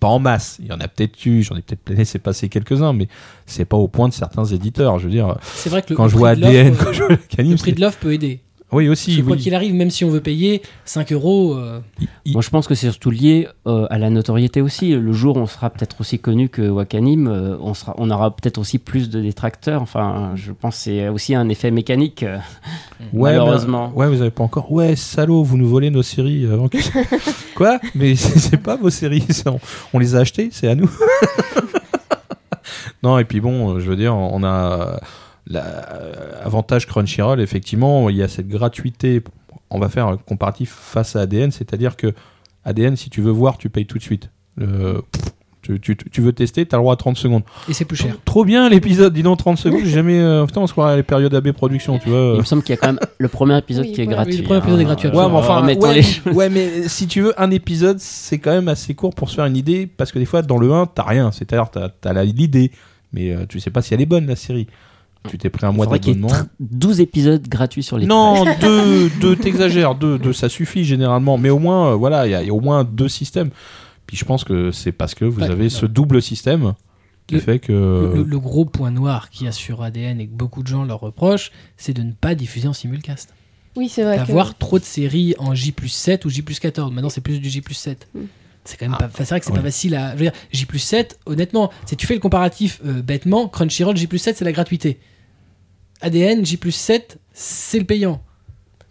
pas 0.00 0.08
en 0.08 0.18
masse. 0.18 0.58
Il 0.60 0.66
y 0.66 0.72
en 0.72 0.80
a 0.80 0.88
peut-être 0.88 1.24
eu, 1.26 1.42
j'en 1.42 1.56
ai 1.56 1.62
peut-être 1.62 1.88
laissé 1.96 2.18
passer 2.18 2.48
quelques-uns, 2.48 2.92
mais 2.92 3.08
c'est 3.46 3.64
pas 3.64 3.76
au 3.76 3.88
point 3.88 4.08
de 4.08 4.14
certains 4.14 4.44
éditeurs. 4.44 4.98
Je 4.98 5.04
veux 5.04 5.10
dire, 5.10 5.36
C'est 5.42 5.70
vrai 5.70 5.82
que 5.82 5.90
le, 5.90 5.96
quand 5.96 6.04
le 6.04 6.10
je 6.10 6.16
vois 6.16 6.30
ADN, 6.30 6.76
quand 6.76 6.92
je 6.92 7.04
vois 7.04 7.16
Canim, 7.28 7.52
le 7.52 7.58
prix 7.58 7.72
de 7.72 7.80
l'offre 7.80 7.98
peut 7.98 8.12
aider. 8.12 8.40
Oui 8.72 8.86
Parce 8.86 9.00
aussi, 9.00 9.16
que 9.16 9.22
quoi 9.22 9.36
oui. 9.36 9.42
qu'il 9.42 9.54
arrive, 9.54 9.74
même 9.74 9.90
si 9.90 10.04
on 10.04 10.10
veut 10.10 10.20
payer 10.20 10.60
5 10.84 11.12
euros, 11.12 11.54
euh, 11.54 11.80
Moi, 12.26 12.42
je 12.42 12.50
pense 12.50 12.66
que 12.68 12.74
c'est 12.74 12.90
surtout 12.90 13.10
lié 13.10 13.48
euh, 13.66 13.86
à 13.88 13.98
la 13.98 14.10
notoriété 14.10 14.60
aussi. 14.60 14.90
Le 14.94 15.12
jour 15.12 15.36
où 15.36 15.40
on 15.40 15.46
sera 15.46 15.70
peut-être 15.70 16.00
aussi 16.00 16.18
connu 16.18 16.48
que 16.50 16.68
Wakanim, 16.68 17.26
euh, 17.28 17.56
on, 17.60 17.72
sera, 17.74 17.94
on 17.96 18.10
aura 18.10 18.34
peut-être 18.36 18.58
aussi 18.58 18.78
plus 18.78 19.08
de 19.08 19.20
détracteurs. 19.22 19.80
Enfin, 19.80 20.32
je 20.34 20.52
pense 20.52 20.76
que 20.76 20.82
c'est 20.82 21.08
aussi 21.08 21.34
un 21.34 21.48
effet 21.48 21.70
mécanique, 21.70 22.22
euh, 22.24 22.36
Ouais, 23.14 23.30
malheureusement. 23.30 23.90
mais- 23.94 24.00
ouais, 24.02 24.08
vous 24.08 24.20
avez 24.20 24.30
pas 24.30 24.44
encore. 24.44 24.70
Ouais, 24.70 24.96
salaud, 24.96 25.42
vous 25.44 25.56
nous 25.56 25.68
volez 25.68 25.90
nos 25.90 26.02
séries 26.02 26.44
avant 26.44 26.68
que. 26.68 26.76
Quoi? 27.54 27.78
Mais 27.94 28.14
c'est 28.16 28.58
pas 28.62 28.76
vos 28.76 28.90
séries, 28.90 29.24
on, 29.46 29.58
on 29.94 29.98
les 29.98 30.14
a 30.14 30.18
achetées, 30.20 30.50
c'est 30.52 30.68
à 30.68 30.74
nous. 30.74 30.90
non, 33.02 33.18
et 33.18 33.24
puis 33.24 33.40
bon, 33.40 33.78
je 33.78 33.88
veux 33.88 33.96
dire, 33.96 34.14
on 34.14 34.42
a 34.44 35.00
l'avantage 35.48 36.86
Crunchyroll, 36.86 37.40
effectivement, 37.40 38.08
il 38.10 38.16
y 38.16 38.22
a 38.22 38.28
cette 38.28 38.48
gratuité. 38.48 39.22
On 39.70 39.78
va 39.78 39.88
faire 39.88 40.06
un 40.06 40.16
comparatif 40.16 40.70
face 40.70 41.16
à 41.16 41.20
ADN, 41.22 41.50
c'est-à-dire 41.50 41.96
que 41.96 42.14
ADN, 42.64 42.96
si 42.96 43.10
tu 43.10 43.20
veux 43.20 43.30
voir, 43.30 43.58
tu 43.58 43.68
payes 43.68 43.86
tout 43.86 43.98
de 43.98 44.02
suite. 44.02 44.30
Le- 44.56 45.02
tu, 45.60 45.78
tu- 45.80 45.96
tu 45.96 46.20
veux 46.22 46.32
tester, 46.32 46.64
t'as 46.64 46.78
le 46.78 46.82
droit 46.82 46.94
à 46.94 46.96
30 46.96 47.18
secondes. 47.18 47.42
et 47.68 47.74
c'est 47.74 47.84
plus 47.84 47.96
cher. 47.96 48.16
Trop 48.24 48.44
bien 48.44 48.70
l'épisode, 48.70 49.12
dis 49.12 49.22
donc 49.22 49.38
30 49.38 49.58
secondes, 49.58 49.82
j'ai 49.84 49.90
jamais. 49.90 50.18
euh, 50.18 50.46
putain, 50.46 50.62
on 50.62 50.66
se 50.66 50.72
croirait 50.72 50.94
à 50.94 50.96
les 50.96 51.02
périodes 51.02 51.34
AB 51.34 51.52
production, 51.52 51.98
tu 51.98 52.08
vois. 52.08 52.30
Il 52.34 52.38
me 52.38 52.44
semble 52.44 52.62
qu'il 52.62 52.74
y 52.74 52.78
a 52.78 52.80
quand 52.80 52.86
même 52.86 53.00
le 53.18 53.28
premier 53.28 53.58
épisode 53.58 53.84
Oui, 53.84 53.92
qui 53.92 54.00
est 54.00 54.06
ouais. 54.06 54.12
gratuit. 54.14 54.34
Oui, 54.34 54.38
le 54.40 54.44
premier 54.46 54.58
épisode 54.60 54.80
est 54.80 54.84
gratuit, 54.84 55.08
Euh, 55.08 55.12
Ouais, 55.12 55.28
mais 55.28 55.34
enfin, 55.36 55.60
remettons 55.60 55.88
ouais, 55.88 56.00
les- 56.24 56.32
ouais, 56.32 56.48
mais 56.48 56.88
si 56.88 57.06
tu 57.06 57.20
veux, 57.20 57.38
un 57.40 57.50
épisode, 57.50 57.98
c'est 58.00 58.38
quand 58.38 58.52
même 58.52 58.68
assez 58.68 58.94
court 58.94 59.14
pour 59.14 59.28
se 59.28 59.34
faire 59.34 59.44
une 59.44 59.56
idée, 59.56 59.86
parce 59.86 60.10
que 60.10 60.18
des 60.18 60.24
fois, 60.24 60.40
dans 60.40 60.56
le 60.58 60.72
1, 60.72 60.86
t'as 60.86 61.02
rien. 61.02 61.32
C'est-à-dire, 61.32 61.68
t'as 61.70 61.90
as 62.08 62.12
la- 62.14 62.24
l'idée, 62.24 62.70
mais 63.12 63.32
euh, 63.34 63.44
tu 63.46 63.60
sais 63.60 63.70
pas 63.70 63.82
si 63.82 63.92
elle 63.92 64.00
est 64.00 64.06
bonne, 64.06 64.26
la 64.26 64.36
série. 64.36 64.68
Tu 65.28 65.38
t'es 65.38 65.50
pris 65.50 65.66
un 65.66 65.72
mois 65.72 65.86
d'abonnement. 65.86 66.28
tr- 66.28 66.46
12 66.60 67.00
épisodes 67.00 67.46
gratuits 67.48 67.82
sur 67.82 67.98
les 67.98 68.06
Non, 68.06 68.44
deux, 68.60 69.08
deux 69.20 69.36
t'exagères, 69.36 69.94
deux, 69.94 70.18
deux, 70.18 70.32
ça 70.32 70.48
suffit 70.48 70.84
généralement. 70.84 71.38
Mais 71.38 71.50
au 71.50 71.58
moins, 71.58 71.92
euh, 71.92 71.94
voilà, 71.94 72.26
il 72.26 72.30
y, 72.30 72.34
a- 72.34 72.42
il 72.42 72.46
y 72.46 72.50
a 72.50 72.54
au 72.54 72.60
moins 72.60 72.84
deux 72.84 73.08
systèmes. 73.08 73.50
Puis 74.06 74.16
je 74.16 74.24
pense 74.24 74.42
que 74.44 74.70
c'est 74.72 74.92
parce 74.92 75.14
que 75.14 75.24
vous 75.24 75.40
Ouais, 75.42 75.50
avez 75.50 75.68
ce 75.68 75.84
double 75.86 76.22
système 76.22 76.74
qui 77.26 77.34
Le- 77.34 77.40
fait 77.40 77.58
que. 77.58 77.72
Le, 77.72 78.12
le- 78.16 78.22
le 78.22 78.38
gros 78.38 78.64
point 78.64 78.90
noir 78.90 79.28
qu'il 79.30 79.44
y 79.44 79.48
a 79.48 79.52
sur 79.52 79.82
ADN 79.82 80.20
et 80.20 80.26
que 80.26 80.32
beaucoup 80.34 80.62
de 80.62 80.68
gens 80.68 80.84
leur 80.84 81.00
reprochent, 81.00 81.52
c'est 81.76 81.92
de 81.92 82.02
ne 82.02 82.12
pas 82.12 82.34
diffuser 82.34 82.68
en 82.68 82.72
simulcast. 82.72 83.34
Oui, 83.76 83.88
c'est 83.90 84.02
vrai. 84.02 84.14
que- 84.16 84.26
D'avoir 84.26 84.56
trop 84.56 84.78
de 84.78 84.84
séries 84.84 85.34
en 85.38 85.54
J 85.54 85.74
7 85.86 86.24
ou 86.24 86.30
J 86.30 86.42
14. 86.42 86.90
Maintenant, 86.92 87.10
c'est 87.10 87.20
plus 87.20 87.38
du 87.38 87.48
J 87.50 87.62
7. 87.70 88.08
Mm. 88.14 88.20
C'est 88.64 88.76
quand 88.78 88.86
même 88.88 88.98
pas, 88.98 89.06
enfin, 89.06 89.24
c'est 89.24 89.28
vrai 89.30 89.40
que 89.40 89.46
c'est 89.46 89.52
oui. 89.52 89.58
pas 89.58 89.64
facile 89.64 89.94
à. 89.94 90.10
Je 90.12 90.16
veux 90.16 90.22
dire, 90.30 90.32
J 90.52 90.66
7, 90.78 91.18
honnêtement, 91.26 91.70
si 91.86 91.96
tu 91.96 92.06
fais 92.06 92.14
le 92.14 92.20
comparatif 92.20 92.80
euh, 92.86 93.02
bêtement, 93.02 93.46
Crunchyroll 93.48 93.96
J 93.96 94.08
7, 94.18 94.36
c'est 94.36 94.44
la 94.44 94.52
gratuité. 94.52 94.98
ADN 96.00 96.44
J 96.44 96.58
7, 96.70 97.18
c'est 97.32 97.78
le 97.78 97.84
payant. 97.84 98.20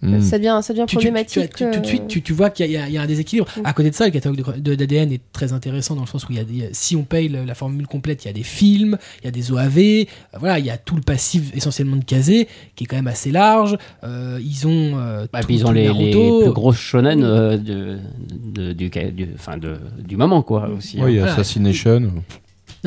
Hmm. 0.04 0.22
Ça 0.22 0.38
devient, 0.38 0.60
ça 0.62 0.74
devient 0.74 0.86
tu, 0.88 0.96
tu- 0.98 1.02
tu- 1.02 1.08
problématique. 1.08 1.56
tu- 1.56 1.72
tout 1.72 1.80
de 1.80 1.86
suite, 1.88 2.04
euh, 2.04 2.08
tu, 2.08 2.22
tu 2.22 2.32
vois 2.32 2.52
qu'il 2.52 2.70
y, 2.70 2.78
a- 2.78 2.88
il 2.88 2.94
y 2.94 3.00
a 3.00 3.02
un 3.02 3.08
déséquilibre. 3.08 3.48
Mm. 3.58 3.62
À 3.64 3.74
côté 3.74 3.90
de 3.90 3.96
ça, 3.96 4.06
le 4.06 4.12
catalogue 4.12 4.60
d'ADN 4.60 5.12
est 5.12 5.22
très 5.34 5.54
intéressant 5.54 5.96
dans 5.96 6.02
le 6.02 6.08
sens 6.08 6.24
où 6.26 6.28
il 6.34 6.38
y 6.38 6.40
a 6.40 6.44
des, 6.44 6.70
si 6.72 6.96
on 6.96 7.02
paye 7.02 7.30
le- 7.30 7.46
la 7.46 7.56
formule 7.56 7.88
complète, 7.88 8.24
il 8.24 8.28
y 8.28 8.30
a 8.30 8.34
des 8.34 8.44
films, 8.44 9.00
il 9.22 9.26
y 9.26 9.28
a 9.28 9.32
des 9.32 9.52
OAV, 9.52 9.78
euh, 9.80 10.06
voilà, 10.40 10.60
il 10.60 10.66
y 10.68 10.70
a 10.70 10.78
tout 10.78 10.96
le 10.96 11.02
passif 11.02 11.52
essentiellement 11.56 11.96
de 11.96 12.04
Kazé 12.04 12.48
qui 12.76 12.84
est 12.84 12.88
quand 12.88 12.96
même 12.96 13.08
assez 13.08 13.32
large. 13.32 13.76
Euh, 14.04 14.40
ils 14.40 14.68
ont, 14.68 15.00
euh, 15.00 15.26
Bah, 15.34 15.40
tout- 15.42 15.48
puis 15.48 15.56
ils 15.56 15.66
ont 15.66 15.72
les, 15.72 15.92
les 15.92 16.12
plus 16.12 16.52
grosses 16.54 16.78
shonen 16.78 17.24
euh, 17.24 17.58
de, 17.58 17.98
de- 18.30 18.74
du, 18.74 18.90
du, 18.92 19.30
enfin 19.34 19.58
de, 19.58 19.78
du 20.08 20.16
moment, 20.16 20.44
quoi, 20.44 20.70
aussi. 20.78 20.98
Oui, 21.02 21.14
il 21.14 21.16
y 21.16 21.18
a 21.18 21.22
Voilà. 21.22 21.34
Assassination. 21.34 22.12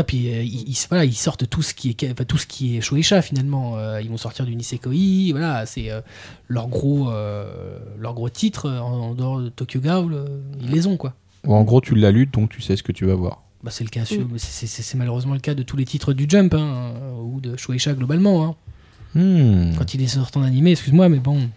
Non, 0.00 0.04
puis 0.04 0.32
euh, 0.32 0.42
ils, 0.42 0.68
ils- 0.70 0.86
voilà, 0.88 1.04
ils 1.04 1.14
sortent 1.14 1.48
tout 1.48 1.62
ce 1.62 1.74
qui 1.74 1.90
est, 1.90 2.10
enfin, 2.12 2.24
tout 2.24 2.38
ce 2.38 2.46
qui 2.46 2.76
est 2.76 2.80
Shueisha 2.80 3.20
finalement. 3.22 3.76
Euh, 3.76 4.00
ils 4.00 4.08
vont 4.08 4.16
sortir 4.16 4.46
du 4.46 4.54
Nisekoi, 4.56 5.30
voilà, 5.32 5.66
c'est 5.66 5.90
euh, 5.90 6.00
leur 6.48 6.68
gros, 6.68 7.10
euh, 7.10 7.78
leur 7.98 8.14
gros 8.14 8.28
titre 8.30 8.70
en, 8.70 9.10
en 9.10 9.14
dehors 9.14 9.40
de 9.40 9.48
Tokyo 9.50 9.80
Ghoul, 9.80 10.12
euh, 10.14 10.40
ils 10.60 10.70
les 10.70 10.86
ont 10.86 10.96
quoi. 10.96 11.14
En 11.46 11.62
gros, 11.64 11.80
tu 11.80 11.94
l'as 11.94 12.10
lu, 12.10 12.26
donc 12.26 12.50
tu 12.50 12.60
sais 12.60 12.76
ce 12.76 12.82
que 12.82 12.92
tu 12.92 13.04
vas 13.06 13.14
voir. 13.14 13.42
Bah, 13.62 13.70
c'est 13.70 13.84
le 13.84 13.90
cas, 13.90 14.04
sur- 14.06 14.26
c'est- 14.38 14.66
c'est 14.66 14.82
c'est 14.82 14.96
malheureusement 14.96 15.34
le 15.34 15.40
cas 15.40 15.54
de 15.54 15.62
tous 15.62 15.76
les 15.76 15.84
titres 15.84 16.12
du 16.14 16.24
Jump 16.28 16.54
hein, 16.54 16.92
ou 17.22 17.40
de 17.40 17.56
Shueisha 17.56 17.92
globalement. 17.94 18.44
hein. 18.44 18.54
Hmm. 19.14 19.74
Quand 19.76 19.92
il 19.94 20.02
est 20.02 20.06
sorti 20.06 20.38
en 20.38 20.42
animé, 20.42 20.70
excuse-moi, 20.72 21.08
mais 21.08 21.18
bon. 21.18 21.48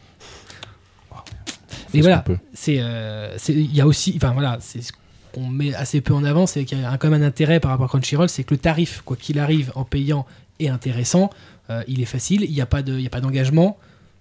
Fais 1.68 2.00
Mais 2.00 2.02
voilà, 2.02 2.24
c'est, 2.54 2.80
euh, 2.80 3.38
c'est- 3.38 3.54
il 3.54 3.74
y 3.76 3.80
a 3.82 3.86
aussi, 3.88 4.14
enfin 4.16 4.32
voilà, 4.34 4.58
c'est 4.60 4.82
ce 4.82 4.92
qu'on 5.34 5.48
met 5.48 5.74
assez 5.74 6.00
peu 6.00 6.14
en 6.14 6.24
avant, 6.24 6.46
c'est 6.46 6.64
qu'il 6.64 6.80
y 6.80 6.86
a 6.86 6.98
quand 6.98 7.10
même 7.10 7.22
un 7.22 7.26
intérêt 7.26 7.60
par 7.60 7.72
rapport 7.72 7.86
à 7.86 7.90
Crunchyroll, 7.90 8.30
c'est 8.30 8.44
que 8.44 8.54
le 8.54 8.60
tarif, 8.60 9.02
quoi 9.04 9.18
qu'il 9.18 9.40
arrive, 9.40 9.72
en 9.76 9.84
payant, 9.84 10.26
est 10.60 10.70
intéressant. 10.70 11.30
Euh, 11.70 11.84
il 11.88 12.02
est 12.02 12.06
facile, 12.06 12.44
il 12.44 12.52
n'y 12.52 12.62
a 12.62 12.66
pas 12.66 12.82
de, 12.82 12.94
il 12.94 13.02
y 13.02 13.08
a 13.08 13.10
pas 13.10 13.22
d'engagement. 13.22 13.78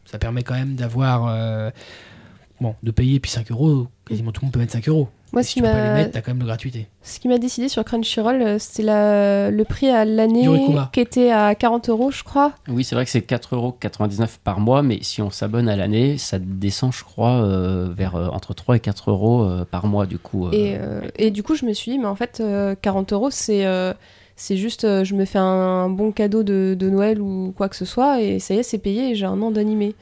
Ça 0.06 0.18
permet 0.18 0.42
quand 0.42 0.54
même 0.54 0.74
d'avoir, 0.74 1.26
euh, 1.28 1.70
bon, 2.60 2.74
de 2.82 2.90
payer 2.90 3.20
puis 3.20 3.30
5 3.30 3.50
euros. 3.50 3.88
Quasiment 4.06 4.32
tout 4.32 4.40
le 4.40 4.46
monde 4.46 4.52
peut 4.52 4.58
mettre 4.58 4.72
5 4.72 4.88
euros. 4.88 5.08
Moi, 5.32 5.42
si 5.42 5.54
tu 5.54 5.62
peux 5.62 5.68
pas 5.68 5.74
les 5.76 5.88
m'a 5.88 5.94
mettre, 5.94 6.10
t'as 6.12 6.20
quand 6.20 6.30
même 6.32 6.40
de 6.40 6.44
gratuité. 6.44 6.88
ce 7.02 7.18
qui 7.18 7.26
m'a 7.28 7.38
décidé 7.38 7.68
sur 7.68 7.84
Crunchyroll, 7.84 8.42
euh, 8.42 8.58
c'était 8.58 8.82
la- 8.82 9.50
le 9.50 9.64
prix 9.64 9.88
à 9.88 10.04
l'année 10.04 10.44
qui 10.92 11.00
était 11.00 11.30
à 11.30 11.54
40 11.54 11.88
euros, 11.88 12.10
je 12.10 12.22
crois. 12.22 12.52
Oui, 12.68 12.84
c'est 12.84 12.94
vrai 12.94 13.04
que 13.06 13.10
c'est 13.10 13.22
4,99€ 13.22 14.38
par 14.44 14.60
mois, 14.60 14.82
mais 14.82 14.98
si 15.02 15.22
on 15.22 15.30
s'abonne 15.30 15.68
à 15.68 15.76
l'année, 15.76 16.18
ça 16.18 16.38
descend, 16.38 16.92
je 16.92 17.02
crois, 17.04 17.42
euh, 17.42 17.88
vers 17.94 18.16
euh, 18.16 18.28
entre 18.28 18.54
3 18.54 18.76
et 18.76 18.80
4 18.80 19.10
euros 19.10 19.48
par 19.70 19.86
mois, 19.86 20.06
du 20.06 20.18
coup. 20.18 20.46
euh. 20.48 20.52
Et, 20.52 20.76
euh, 20.78 21.00
et 21.16 21.30
du 21.30 21.42
coup, 21.42 21.54
je 21.54 21.64
me 21.64 21.72
suis 21.72 21.92
dit, 21.92 21.98
mais 21.98 22.06
en 22.06 22.16
fait, 22.16 22.38
euh, 22.40 22.74
40 22.80 23.12
euros, 23.12 23.30
c'est 23.30 23.64
euh, 23.66 23.92
c'est 24.36 24.56
juste, 24.56 24.84
euh, 24.84 25.04
je 25.04 25.14
me 25.14 25.24
fais 25.24 25.38
un 25.38 25.88
bon 25.88 26.10
cadeau 26.10 26.42
de, 26.42 26.74
de 26.78 26.90
Noël 26.90 27.20
ou 27.20 27.52
quoi 27.56 27.68
que 27.68 27.76
ce 27.76 27.84
soit, 27.84 28.20
et 28.22 28.38
ça 28.38 28.54
y 28.54 28.58
est, 28.58 28.62
c'est 28.62 28.78
payé, 28.78 29.10
et 29.10 29.14
j'ai 29.14 29.26
un 29.26 29.40
an 29.42 29.50
d'animé. 29.50 29.94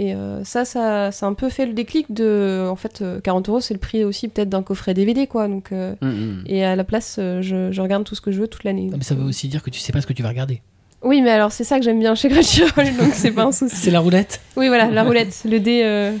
Et 0.00 0.14
euh, 0.14 0.44
ça, 0.44 0.64
ça, 0.64 1.10
ça 1.10 1.26
a 1.26 1.28
un 1.28 1.34
peu 1.34 1.48
fait 1.48 1.66
le 1.66 1.72
déclic 1.72 2.12
de. 2.14 2.68
En 2.70 2.76
fait, 2.76 3.02
euh, 3.02 3.20
40 3.20 3.48
euros, 3.48 3.60
c'est 3.60 3.74
le 3.74 3.80
prix 3.80 4.04
aussi 4.04 4.28
peut-être 4.28 4.48
d'un 4.48 4.62
coffret 4.62 4.94
DVD, 4.94 5.26
quoi. 5.26 5.48
Donc, 5.48 5.72
euh, 5.72 5.94
Mm, 6.00 6.06
mm. 6.08 6.44
et 6.46 6.64
à 6.64 6.76
la 6.76 6.84
place, 6.84 7.16
euh, 7.18 7.42
je, 7.42 7.72
je 7.72 7.80
regarde 7.82 8.04
tout 8.04 8.14
ce 8.14 8.20
que 8.20 8.30
je 8.30 8.40
veux 8.40 8.46
toute 8.46 8.62
l'année. 8.62 8.84
Non, 8.84 8.96
mais 8.96 9.02
ça 9.02 9.16
veut 9.16 9.24
aussi 9.24 9.48
dire 9.48 9.60
que 9.62 9.70
tu 9.70 9.80
sais 9.80 9.90
pas 9.92 10.00
ce 10.00 10.06
que 10.06 10.12
tu 10.12 10.22
vas 10.22 10.28
regarder. 10.28 10.62
Oui, 11.02 11.20
mais 11.20 11.30
alors 11.30 11.50
c'est 11.50 11.64
ça 11.64 11.78
que 11.78 11.84
j'aime 11.84 11.98
bien 11.98 12.14
chez 12.14 12.28
Crunchyroll, 12.28 12.96
donc 12.96 13.10
c'est 13.12 13.32
pas 13.32 13.44
un 13.44 13.52
souci. 13.52 13.74
C'est 13.76 13.90
la 13.90 13.98
roulette. 14.00 14.40
Oui, 14.56 14.68
voilà, 14.68 14.88
la 14.88 15.02
roulette, 15.04 15.42
le 15.44 15.58
dé, 15.58 15.82
euh, 15.84 16.12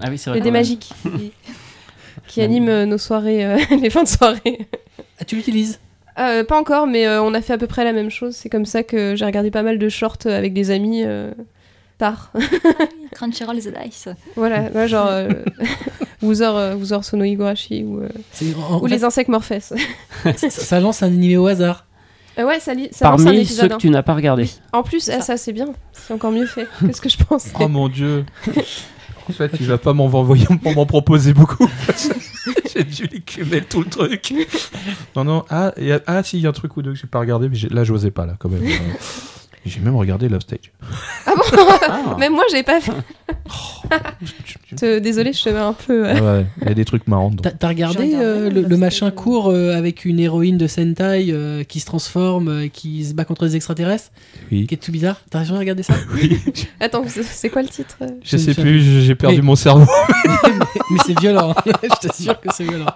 Ah 0.00 0.08
oui, 0.10 0.18
c'est 0.18 0.28
vrai. 0.30 0.38
le 0.38 0.44
dé 0.44 0.50
magique 0.50 0.90
qui, 1.02 1.32
qui 2.28 2.40
anime 2.42 2.68
euh, 2.68 2.84
nos 2.86 2.98
soirées, 2.98 3.44
euh, 3.46 3.58
les 3.80 3.88
fins 3.90 4.02
de 4.04 4.08
soirée. 4.08 4.66
Ah, 5.18 5.24
tu 5.24 5.36
l'utilises? 5.36 5.80
Euh, 6.18 6.44
pas 6.44 6.58
encore, 6.58 6.86
mais 6.86 7.06
euh, 7.06 7.22
on 7.22 7.32
a 7.34 7.40
fait 7.40 7.54
à 7.54 7.58
peu 7.58 7.66
près 7.66 7.84
la 7.84 7.92
même 7.94 8.10
chose. 8.10 8.34
C'est 8.34 8.48
comme 8.50 8.66
ça 8.66 8.82
que 8.82 9.16
j'ai 9.16 9.24
regardé 9.24 9.50
pas 9.50 9.62
mal 9.62 9.78
de 9.78 9.88
shorts 9.88 10.18
avec 10.26 10.52
des 10.52 10.70
amis 10.70 11.02
euh, 11.04 11.30
tard. 12.02 12.32
Crunchyroll 13.12 13.58
The 13.60 13.72
Dice. 13.84 14.08
voilà, 14.34 14.70
ouais, 14.74 14.88
genre 14.88 15.06
euh, 15.08 15.28
Wuzor, 16.22 16.56
euh, 16.56 16.74
Wuzor 16.74 17.04
Sono 17.04 17.24
Higurashi 17.24 17.84
ou, 17.84 18.00
euh, 18.00 18.08
en- 18.68 18.78
ou 18.80 18.88
fait, 18.88 18.94
les 18.94 19.04
insectes 19.04 19.28
Morphes. 19.28 19.52
ça, 20.36 20.50
ça 20.50 20.80
lance 20.80 21.02
un 21.02 21.06
animé 21.06 21.36
au 21.36 21.46
hasard. 21.46 21.86
Euh, 22.38 22.46
ouais, 22.46 22.58
ça, 22.58 22.72
ça 22.90 23.10
lance 23.10 23.20
un 23.20 23.24
Parmi 23.24 23.46
ceux 23.46 23.64
hein. 23.64 23.68
que 23.68 23.76
tu 23.76 23.90
n'as 23.90 24.02
pas 24.02 24.14
regardé. 24.14 24.48
En 24.72 24.82
plus, 24.82 25.08
ah, 25.10 25.20
ça 25.20 25.36
c'est 25.36 25.52
bien. 25.52 25.68
C'est 25.92 26.12
encore 26.14 26.32
mieux 26.32 26.46
fait 26.46 26.66
que 26.80 26.92
ce 26.92 27.00
que 27.00 27.08
je 27.08 27.18
pensais. 27.18 27.52
Oh 27.60 27.68
mon 27.68 27.88
dieu. 27.88 28.24
En 29.28 29.32
fait, 29.32 29.52
il 29.60 29.66
va 29.66 29.78
pas 29.78 29.92
m'en 29.92 30.06
envoyer 30.06 30.46
pour 30.62 30.74
m'en 30.74 30.86
proposer 30.86 31.32
beaucoup. 31.34 31.68
j'ai 32.74 32.82
dû 32.82 33.04
écumer 33.16 33.60
tout 33.60 33.80
le 33.82 33.88
truc. 33.90 34.34
Non, 35.14 35.22
non. 35.24 35.44
Ah, 35.48 35.72
a- 35.78 36.00
ah 36.06 36.22
si, 36.24 36.38
il 36.38 36.42
y 36.42 36.46
a 36.46 36.48
un 36.48 36.52
truc 36.52 36.76
ou 36.76 36.82
deux 36.82 36.92
que 36.94 36.98
j'ai 36.98 37.06
pas 37.06 37.20
regardé, 37.20 37.48
mais 37.48 37.58
là, 37.70 37.84
j'osais 37.84 38.10
pas, 38.10 38.26
là, 38.26 38.34
quand 38.38 38.48
même. 38.48 38.62
J'ai 39.64 39.80
même 39.80 39.96
regardé 39.96 40.28
Love 40.28 40.40
Stage. 40.42 40.72
Ah. 41.88 42.16
Même 42.18 42.32
moi, 42.32 42.44
j'ai 42.50 42.62
pas 42.62 42.80
fait. 42.80 42.92
Te- 44.76 44.98
Désolée, 44.98 45.32
je 45.32 45.42
te 45.42 45.48
mets 45.50 45.58
un 45.58 45.72
peu. 45.74 46.06
euh, 46.06 46.14
Ah 46.16 46.22
ouais, 46.38 46.46
il 46.62 46.68
y 46.68 46.70
a 46.70 46.74
des 46.74 46.84
trucs 46.84 47.06
marrants. 47.06 47.30
T'as 47.30 47.50
t'as 47.50 47.68
regardé 47.68 48.14
euh, 48.14 48.48
le, 48.50 48.76
machin 48.76 49.10
court 49.10 49.48
euh, 49.50 49.76
avec 49.76 50.04
une 50.04 50.18
héroïne 50.18 50.56
de 50.56 50.66
Sentai 50.66 51.26
euh, 51.30 51.62
qui 51.64 51.80
se 51.80 51.86
transforme, 51.86 52.48
euh, 52.48 52.68
qui 52.68 53.04
se 53.04 53.12
bat 53.14 53.24
contre 53.24 53.44
les 53.44 53.56
extraterrestres? 53.56 54.10
Oui. 54.50 54.66
Qui 54.66 54.74
est 54.74 54.78
tout 54.78 54.92
bizarre 54.92 55.20
T'as 55.30 55.44
jamais 55.44 55.58
regardé 55.58 55.82
ça? 55.82 55.94
Attends, 56.80 57.04
c'est 57.06 57.22
c'est 57.22 57.50
quoi 57.50 57.62
le 57.62 57.68
titre 57.68 57.96
Je 58.22 58.30
Je 58.30 58.36
sais 58.38 58.54
plus, 58.54 59.02
j'ai 59.02 59.14
perdu 59.14 59.36
Mais- 59.36 59.42
mon 59.42 59.56
cerveau. 59.56 59.84
Mais, 60.26 60.50
mais 60.90 60.98
c'est 61.04 61.18
violent, 61.20 61.54
je 61.66 62.08
t'assure 62.08 62.40
que 62.40 62.48
c'est 62.54 62.64
violent. 62.64 62.86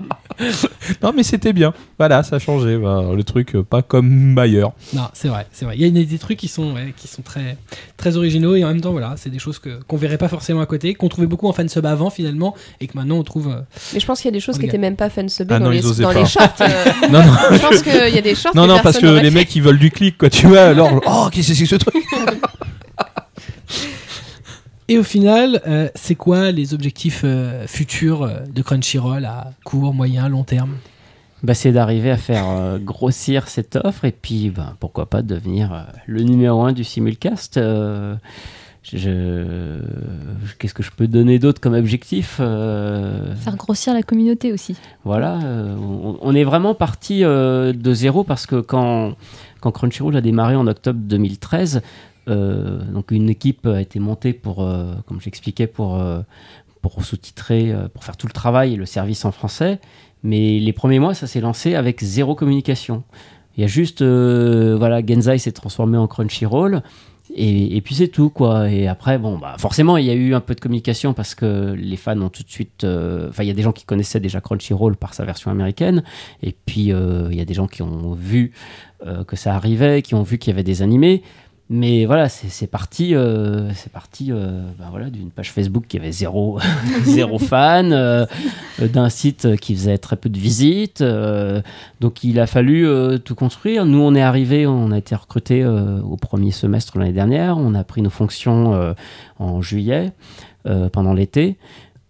Non, 1.02 1.12
mais 1.14 1.22
c'était 1.22 1.52
bien. 1.52 1.74
Voilà, 1.98 2.22
ça 2.22 2.36
a 2.36 2.38
changé. 2.38 2.76
Bah, 2.78 3.04
le 3.14 3.24
truc, 3.24 3.54
euh, 3.56 3.62
pas 3.62 3.82
comme 3.82 4.36
ailleurs. 4.38 4.72
Non, 4.94 5.08
c'est 5.12 5.28
vrai, 5.28 5.46
c'est 5.52 5.64
vrai. 5.66 5.74
Il 5.76 5.82
y 5.82 5.86
a 5.86 5.90
des, 5.90 6.04
des 6.06 6.18
trucs 6.18 6.38
qui 6.38 6.48
sont, 6.48 6.55
ouais, 6.62 6.94
qui 6.96 7.08
sont 7.08 7.22
très, 7.22 7.56
très 7.96 8.16
originaux 8.16 8.54
et 8.54 8.64
en 8.64 8.68
même 8.68 8.80
temps, 8.80 8.92
voilà, 8.92 9.14
c'est 9.16 9.30
des 9.30 9.38
choses 9.38 9.58
que 9.58 9.80
qu'on 9.86 9.96
verrait 9.96 10.18
pas 10.18 10.28
forcément 10.28 10.60
à 10.60 10.66
côté, 10.66 10.94
qu'on 10.94 11.08
trouvait 11.08 11.26
beaucoup 11.26 11.48
en 11.48 11.52
fansub 11.52 11.84
avant 11.86 12.10
finalement 12.10 12.54
et 12.80 12.86
que 12.86 12.96
maintenant 12.96 13.16
on 13.16 13.22
trouve. 13.22 13.48
euh, 13.48 13.60
Mais 13.94 14.00
je 14.00 14.06
pense 14.06 14.20
qu'il 14.20 14.28
y 14.28 14.32
a 14.32 14.32
des 14.32 14.40
choses 14.40 14.56
qui 14.56 14.62
Regarde. 14.62 14.74
étaient 14.74 14.78
même 14.80 14.96
pas 14.96 15.10
fansubées 15.10 15.54
Ah 15.54 15.58
dans, 15.58 15.66
non, 15.66 15.70
les, 15.70 15.80
dans 15.82 16.12
pas. 16.12 16.14
les 16.14 16.26
shorts. 16.26 16.48
euh, 16.60 16.84
Non, 17.10 17.24
non. 17.24 17.32
je 17.52 17.58
pense 17.58 17.82
qu'il 17.82 18.14
y 18.14 18.18
a 18.18 18.22
des 18.22 18.34
shorts 18.34 18.54
Non, 18.56 18.62
que 18.64 18.68
non, 18.68 18.78
parce 18.82 18.98
que 18.98 19.06
les 19.06 19.24
fait. 19.24 19.30
mecs, 19.30 19.54
ils 19.56 19.62
veulent 19.62 19.78
du 19.78 19.90
clic, 19.90 20.18
quoi. 20.18 20.30
Tu 20.30 20.46
vois, 20.46 20.60
alors, 20.68 21.00
oh, 21.06 21.28
qu'est-ce 21.32 21.48
que 21.48 21.54
c'est 21.54 21.62
que 21.64 21.68
ce 21.70 21.76
truc 21.76 22.04
Et 24.88 24.98
au 24.98 25.02
final, 25.02 25.60
euh, 25.66 25.88
c'est 25.96 26.14
quoi 26.14 26.52
les 26.52 26.72
objectifs 26.72 27.22
euh, 27.24 27.66
futurs 27.66 28.30
de 28.54 28.62
Crunchyroll 28.62 29.24
à 29.24 29.50
court, 29.64 29.92
moyen, 29.92 30.28
long 30.28 30.44
terme? 30.44 30.76
Bah, 31.42 31.54
c'est 31.54 31.72
d'arriver 31.72 32.10
à 32.10 32.16
faire 32.16 32.48
euh, 32.48 32.78
grossir 32.78 33.48
cette 33.48 33.76
offre 33.76 34.04
et 34.06 34.12
puis 34.12 34.50
bah, 34.50 34.74
pourquoi 34.80 35.10
pas 35.10 35.20
devenir 35.22 35.72
euh, 35.72 35.82
le 36.06 36.22
numéro 36.22 36.62
un 36.62 36.72
du 36.72 36.82
simulcast. 36.82 37.58
euh, 37.58 38.16
je... 38.82 39.80
Qu'est-ce 40.58 40.72
que 40.72 40.82
je 40.82 40.92
peux 40.92 41.08
donner 41.08 41.38
d'autre 41.38 41.60
comme 41.60 41.74
objectif 41.74 42.36
Faire 42.36 43.56
grossir 43.56 43.92
la 43.92 44.02
communauté 44.02 44.52
aussi. 44.52 44.76
Voilà, 45.04 45.40
on, 45.42 46.16
on 46.22 46.34
est 46.36 46.44
vraiment 46.44 46.74
parti 46.74 47.22
de 47.22 47.92
zéro 47.92 48.22
parce 48.22 48.46
que 48.46 48.60
quand, 48.60 49.16
quand 49.60 49.72
Crunchyroll 49.72 50.16
a 50.16 50.20
démarré 50.20 50.54
en 50.54 50.68
octobre 50.68 51.00
2013, 51.02 51.82
euh, 52.28 52.80
donc 52.92 53.10
une 53.10 53.28
équipe 53.28 53.66
a 53.66 53.80
été 53.80 53.98
montée 53.98 54.32
pour, 54.32 54.64
comme 55.06 55.20
j'expliquais, 55.20 55.66
pour, 55.66 56.00
pour 56.80 57.04
sous-titrer, 57.04 57.74
pour 57.92 58.04
faire 58.04 58.16
tout 58.16 58.28
le 58.28 58.32
travail 58.32 58.74
et 58.74 58.76
le 58.76 58.86
service 58.86 59.24
en 59.24 59.32
français. 59.32 59.80
Mais 60.26 60.58
les 60.58 60.72
premiers 60.72 60.98
mois, 60.98 61.14
ça 61.14 61.28
s'est 61.28 61.40
lancé 61.40 61.76
avec 61.76 62.02
zéro 62.02 62.34
communication. 62.34 63.04
Il 63.56 63.60
y 63.60 63.64
a 63.64 63.68
juste, 63.68 64.02
euh, 64.02 64.74
voilà, 64.76 65.00
Genzai 65.06 65.38
s'est 65.38 65.52
transformé 65.52 65.96
en 65.96 66.08
Crunchyroll. 66.08 66.82
Et, 67.38 67.80
puis 67.82 67.94
c'est 67.94 68.08
tout, 68.08 68.30
quoi. 68.30 68.70
Et 68.70 68.88
après, 68.88 69.18
bon, 69.18 69.38
bah, 69.38 69.54
forcément, 69.58 69.98
il 69.98 70.06
y 70.06 70.10
a 70.10 70.14
eu 70.14 70.34
un 70.34 70.40
peu 70.40 70.54
de 70.54 70.60
communication 70.60 71.12
parce 71.12 71.34
que 71.34 71.74
les 71.78 71.96
fans 71.96 72.20
ont 72.20 72.28
tout 72.28 72.42
de 72.42 72.50
suite. 72.50 72.82
euh, 72.82 73.28
Enfin, 73.28 73.44
il 73.44 73.46
y 73.46 73.50
a 73.50 73.54
des 73.54 73.62
gens 73.62 73.72
qui 73.72 73.84
connaissaient 73.84 74.20
déjà 74.20 74.40
Crunchyroll 74.40 74.96
par 74.96 75.14
sa 75.14 75.24
version 75.24 75.50
américaine. 75.50 76.02
Et 76.42 76.56
puis, 76.66 76.92
euh, 76.92 77.28
il 77.30 77.36
y 77.36 77.40
a 77.40 77.44
des 77.44 77.54
gens 77.54 77.68
qui 77.68 77.82
ont 77.82 78.12
vu 78.12 78.52
que 79.28 79.36
ça 79.36 79.54
arrivait, 79.54 80.02
qui 80.02 80.16
ont 80.16 80.22
vu 80.22 80.38
qu'il 80.38 80.50
y 80.50 80.54
avait 80.54 80.64
des 80.64 80.82
animés. 80.82 81.22
Mais 81.68 82.04
voilà, 82.04 82.28
c'est 82.28 82.68
parti, 82.68 83.16
euh, 83.16 83.72
c'est 83.74 83.90
parti 83.90 84.30
euh, 84.30 84.62
ben 84.78 84.86
voilà, 84.88 85.10
d'une 85.10 85.30
page 85.30 85.50
Facebook 85.50 85.86
qui 85.88 85.96
avait 85.96 86.12
zéro, 86.12 86.60
zéro 87.02 87.38
fan, 87.40 87.92
euh, 87.92 88.24
d'un 88.78 89.08
site 89.08 89.56
qui 89.56 89.74
faisait 89.74 89.98
très 89.98 90.14
peu 90.14 90.28
de 90.28 90.38
visites. 90.38 91.02
donc 92.00 92.22
il 92.22 92.38
a 92.38 92.46
fallu 92.46 92.88
tout 93.24 93.34
construire. 93.34 93.84
Nous, 93.84 93.98
on 93.98 94.14
est 94.14 94.22
arrivé, 94.22 94.66
on 94.68 94.92
a 94.92 94.98
été 94.98 95.16
recruté 95.16 95.66
au 95.66 96.16
premier 96.16 96.52
semestre 96.52 96.98
l'année 96.98 97.12
dernière. 97.12 97.58
On 97.58 97.74
a 97.74 97.82
pris 97.82 98.00
nos 98.00 98.10
fonctions 98.10 98.94
en 99.38 99.62
juillet, 99.62 100.12
pendant 100.92 101.14
l'été. 101.14 101.56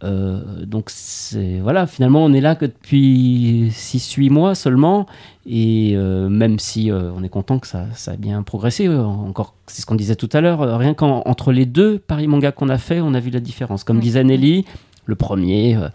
Euh, 0.07 0.65
donc 0.65 0.85
c'est 0.89 1.59
voilà, 1.61 1.87
finalement 1.87 2.25
on 2.25 2.33
est 2.33 2.41
là 2.41 2.55
que 2.55 2.65
depuis 2.65 3.71
6-8 3.71 4.31
mois 4.31 4.55
seulement 4.55 5.07
et 5.47 5.93
euh, 5.95 6.29
même 6.29 6.59
si 6.59 6.91
euh, 6.91 7.11
on 7.17 7.23
est 7.23 7.29
content 7.29 7.59
que 7.59 7.67
ça, 7.67 7.87
ça 7.95 8.13
a 8.13 8.17
bien 8.17 8.43
progressé, 8.43 8.87
euh, 8.87 9.03
encore 9.03 9.55
c'est 9.67 9.83
ce 9.83 9.87
qu'on 9.87 9.95
disait 9.95 10.17
tout 10.17 10.29
à 10.33 10.41
l'heure, 10.41 10.63
euh, 10.63 10.77
rien 10.77 10.95
qu'entre 10.95 11.53
les 11.53 11.67
deux 11.67 11.99
paris 11.99 12.27
manga 12.27 12.53
qu'on 12.53 12.69
a 12.69 12.79
fait, 12.79 13.01
on 13.01 13.15
a 13.15 13.21
vu 13.21 13.31
la 13.31 13.41
différence. 13.41 13.85
Comme 13.85 14.01
disait 14.01 14.25
Nelly, 14.25 14.65
le 15.07 15.15
premier, 15.15 15.77
euh, 15.77 15.89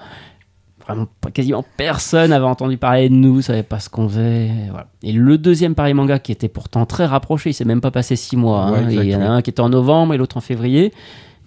vraiment 0.85 1.07
quasiment 1.33 1.63
personne 1.77 2.33
avait 2.33 2.45
entendu 2.45 2.77
parler 2.77 3.09
de 3.09 3.13
nous, 3.13 3.41
savait 3.41 3.63
pas 3.63 3.79
ce 3.79 3.89
qu'on 3.89 4.09
faisait. 4.09 4.47
Et, 4.47 4.69
voilà. 4.69 4.88
Et 5.03 5.11
le 5.11 5.38
deuxième 5.38 5.75
paris 5.75 5.93
manga 5.93 6.19
qui 6.19 6.31
était 6.31 6.49
pourtant 6.49 6.85
très 6.85 7.05
rapproché, 7.05 7.51
il 7.51 7.53
s'est 7.53 7.65
même 7.65 7.81
pas 7.81 7.91
passé 7.91 8.15
6 8.15 8.38
mois. 8.38 8.71
Ouais, 8.71 8.79
hein, 8.79 8.89
et 8.89 8.95
il 8.95 9.09
y 9.09 9.15
en 9.15 9.21
a 9.21 9.29
un 9.29 9.41
qui 9.41 9.49
était 9.49 9.61
en 9.61 9.69
novembre 9.69 10.13
et 10.13 10.17
l'autre 10.17 10.38
en 10.38 10.41
février. 10.41 10.93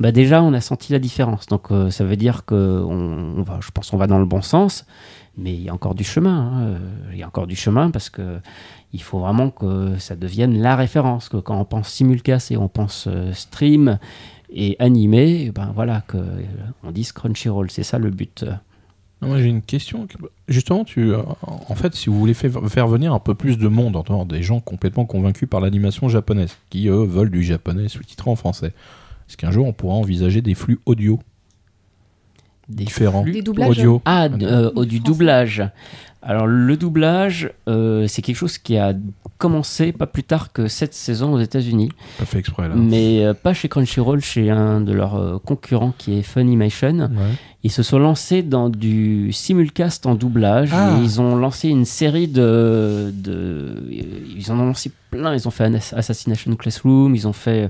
Bah 0.00 0.12
déjà 0.12 0.42
on 0.42 0.52
a 0.52 0.60
senti 0.60 0.92
la 0.92 0.98
différence. 0.98 1.46
Donc 1.46 1.70
euh, 1.70 1.90
ça 1.90 2.04
veut 2.04 2.16
dire 2.16 2.44
que 2.44 2.82
on, 2.86 3.42
va, 3.42 3.58
je 3.60 3.70
pense 3.70 3.90
qu'on 3.90 3.96
va 3.96 4.06
dans 4.06 4.18
le 4.18 4.26
bon 4.26 4.42
sens, 4.42 4.86
mais 5.36 5.54
il 5.54 5.62
y 5.62 5.68
a 5.68 5.74
encore 5.74 5.94
du 5.94 6.04
chemin. 6.04 6.52
hein. 6.52 6.62
Euh, 6.62 6.78
Il 7.12 7.18
y 7.18 7.22
a 7.22 7.26
encore 7.26 7.46
du 7.46 7.56
chemin 7.56 7.90
parce 7.90 8.10
que 8.10 8.38
il 8.92 9.02
faut 9.02 9.18
vraiment 9.18 9.50
que 9.50 9.96
ça 9.98 10.14
devienne 10.16 10.60
la 10.60 10.76
référence. 10.76 11.28
Que 11.28 11.38
quand 11.38 11.58
on 11.58 11.64
pense 11.64 11.88
simulcast 11.88 12.50
et 12.52 12.56
on 12.56 12.68
pense 12.68 13.06
euh, 13.08 13.32
stream 13.32 13.98
et 14.50 14.76
animé, 14.78 15.50
ben 15.52 15.72
voilà 15.74 16.02
que 16.06 16.18
on 16.82 16.92
dise 16.92 17.12
Crunchyroll. 17.12 17.70
C'est 17.70 17.82
ça 17.82 17.98
le 17.98 18.10
but. 18.10 18.44
Moi 19.20 19.38
j'ai 19.38 19.48
une 19.48 19.62
question. 19.62 20.06
Justement, 20.48 20.84
tu, 20.84 21.12
en 21.14 21.74
fait, 21.74 21.94
si 21.94 22.10
vous 22.10 22.18
voulez 22.18 22.34
faire, 22.34 22.86
venir 22.86 23.14
un 23.14 23.18
peu 23.18 23.34
plus 23.34 23.56
de 23.56 23.68
monde, 23.68 23.96
des 24.28 24.42
gens 24.42 24.60
complètement 24.60 25.06
convaincus 25.06 25.48
par 25.48 25.60
l'animation 25.60 26.08
japonaise, 26.10 26.56
qui 26.68 26.88
eux 26.88 27.04
veulent 27.04 27.30
du 27.30 27.42
japonais 27.42 27.88
sous-titré 27.88 28.30
en 28.30 28.36
français, 28.36 28.74
est-ce 29.28 29.36
qu'un 29.36 29.50
jour 29.50 29.66
on 29.66 29.72
pourra 29.72 29.94
envisager 29.94 30.40
des 30.42 30.54
flux 30.54 30.80
audio 30.86 31.18
Des 32.68 32.84
différents 32.84 33.22
flux 33.22 33.32
Des 33.32 33.42
doublages 33.42 33.70
audio 33.70 34.02
Ah, 34.04 34.28
euh, 34.40 34.70
oh, 34.74 34.84
du 34.84 35.00
doublage. 35.00 35.62
Alors 36.26 36.46
le 36.46 36.76
doublage, 36.78 37.50
euh, 37.68 38.06
c'est 38.06 38.22
quelque 38.22 38.36
chose 38.36 38.56
qui 38.56 38.78
a 38.78 38.94
commencé 39.36 39.92
pas 39.92 40.06
plus 40.06 40.22
tard 40.24 40.52
que 40.54 40.68
cette 40.68 40.94
saison 40.94 41.34
aux 41.34 41.38
États-Unis, 41.40 41.90
Pas 42.18 42.24
fait 42.24 42.38
exprès 42.38 42.66
là. 42.66 42.74
mais 42.74 43.22
euh, 43.22 43.34
pas 43.34 43.52
chez 43.52 43.68
Crunchyroll, 43.68 44.22
chez 44.22 44.48
un 44.48 44.80
de 44.80 44.92
leurs 44.94 45.16
euh, 45.16 45.38
concurrents 45.44 45.92
qui 45.98 46.18
est 46.18 46.22
Funimation. 46.22 46.98
Ouais. 47.00 47.08
Ils 47.62 47.70
se 47.70 47.82
sont 47.82 47.98
lancés 47.98 48.42
dans 48.42 48.70
du 48.70 49.32
simulcast 49.32 50.06
en 50.06 50.14
doublage. 50.14 50.70
Ah. 50.72 50.96
Et 50.98 51.02
ils 51.04 51.20
ont 51.20 51.36
lancé 51.36 51.68
une 51.68 51.84
série 51.84 52.28
de, 52.28 53.12
de- 53.14 53.82
Ils 54.34 54.50
en 54.50 54.58
ont 54.60 54.66
lancé 54.66 54.90
plein. 55.10 55.34
Ils 55.34 55.46
ont 55.46 55.50
fait 55.50 55.64
Assassination 55.92 56.54
Classroom. 56.56 57.14
Ils 57.14 57.28
ont 57.28 57.32
fait. 57.34 57.68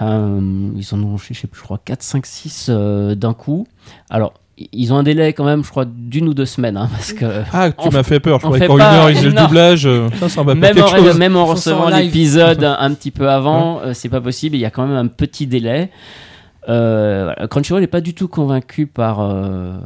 Enfin, 0.00 0.12
euh, 0.40 0.70
ils 0.76 0.94
en 0.94 1.02
ont, 1.02 1.16
je 1.16 1.34
sais 1.34 1.46
plus, 1.48 1.58
je 1.58 1.64
crois, 1.64 1.80
4, 1.84 2.02
5, 2.02 2.24
6 2.26 2.66
euh, 2.70 3.14
d'un 3.14 3.34
coup. 3.34 3.66
Alors, 4.10 4.32
ils 4.72 4.92
ont 4.92 4.96
un 4.96 5.02
délai 5.02 5.32
quand 5.32 5.44
même, 5.44 5.64
je 5.64 5.70
crois, 5.70 5.84
d'une 5.86 6.28
ou 6.28 6.34
deux 6.34 6.46
semaines. 6.46 6.76
hein, 6.76 6.88
parce 6.90 7.12
que. 7.12 7.24
Ah, 7.52 7.70
tu 7.72 7.90
m'as 7.90 8.02
fait 8.02 8.20
peur. 8.20 8.38
Je 8.40 8.44
croyais 8.46 8.66
qu'en 8.66 8.76
une 8.76 8.82
heure 8.82 9.10
ils 9.10 9.16
faisaient 9.16 9.28
le 9.30 9.34
doublage. 9.34 9.86
euh, 9.86 10.08
Ça, 10.20 10.28
ça 10.28 10.44
Même 10.44 10.60
quelque 10.60 10.80
en, 10.80 10.86
chose. 10.88 11.18
même 11.18 11.36
en 11.36 11.46
recevant 11.46 11.88
l'épisode 11.90 12.62
un, 12.64 12.76
un 12.78 12.94
petit 12.94 13.10
peu 13.10 13.28
avant, 13.30 13.80
euh, 13.80 13.92
c'est 13.94 14.08
pas 14.08 14.20
possible. 14.20 14.56
Il 14.56 14.60
y 14.60 14.64
a 14.64 14.70
quand 14.70 14.86
même 14.86 14.96
un 14.96 15.06
petit 15.08 15.46
délai. 15.46 15.90
Euh, 16.68 17.24
voilà. 17.34 17.48
Crunchyroll 17.48 17.80
n'est 17.80 17.86
pas 17.86 18.00
du 18.00 18.14
tout 18.14 18.28
convaincu 18.28 18.86
par, 18.86 19.20
euh, 19.20 19.78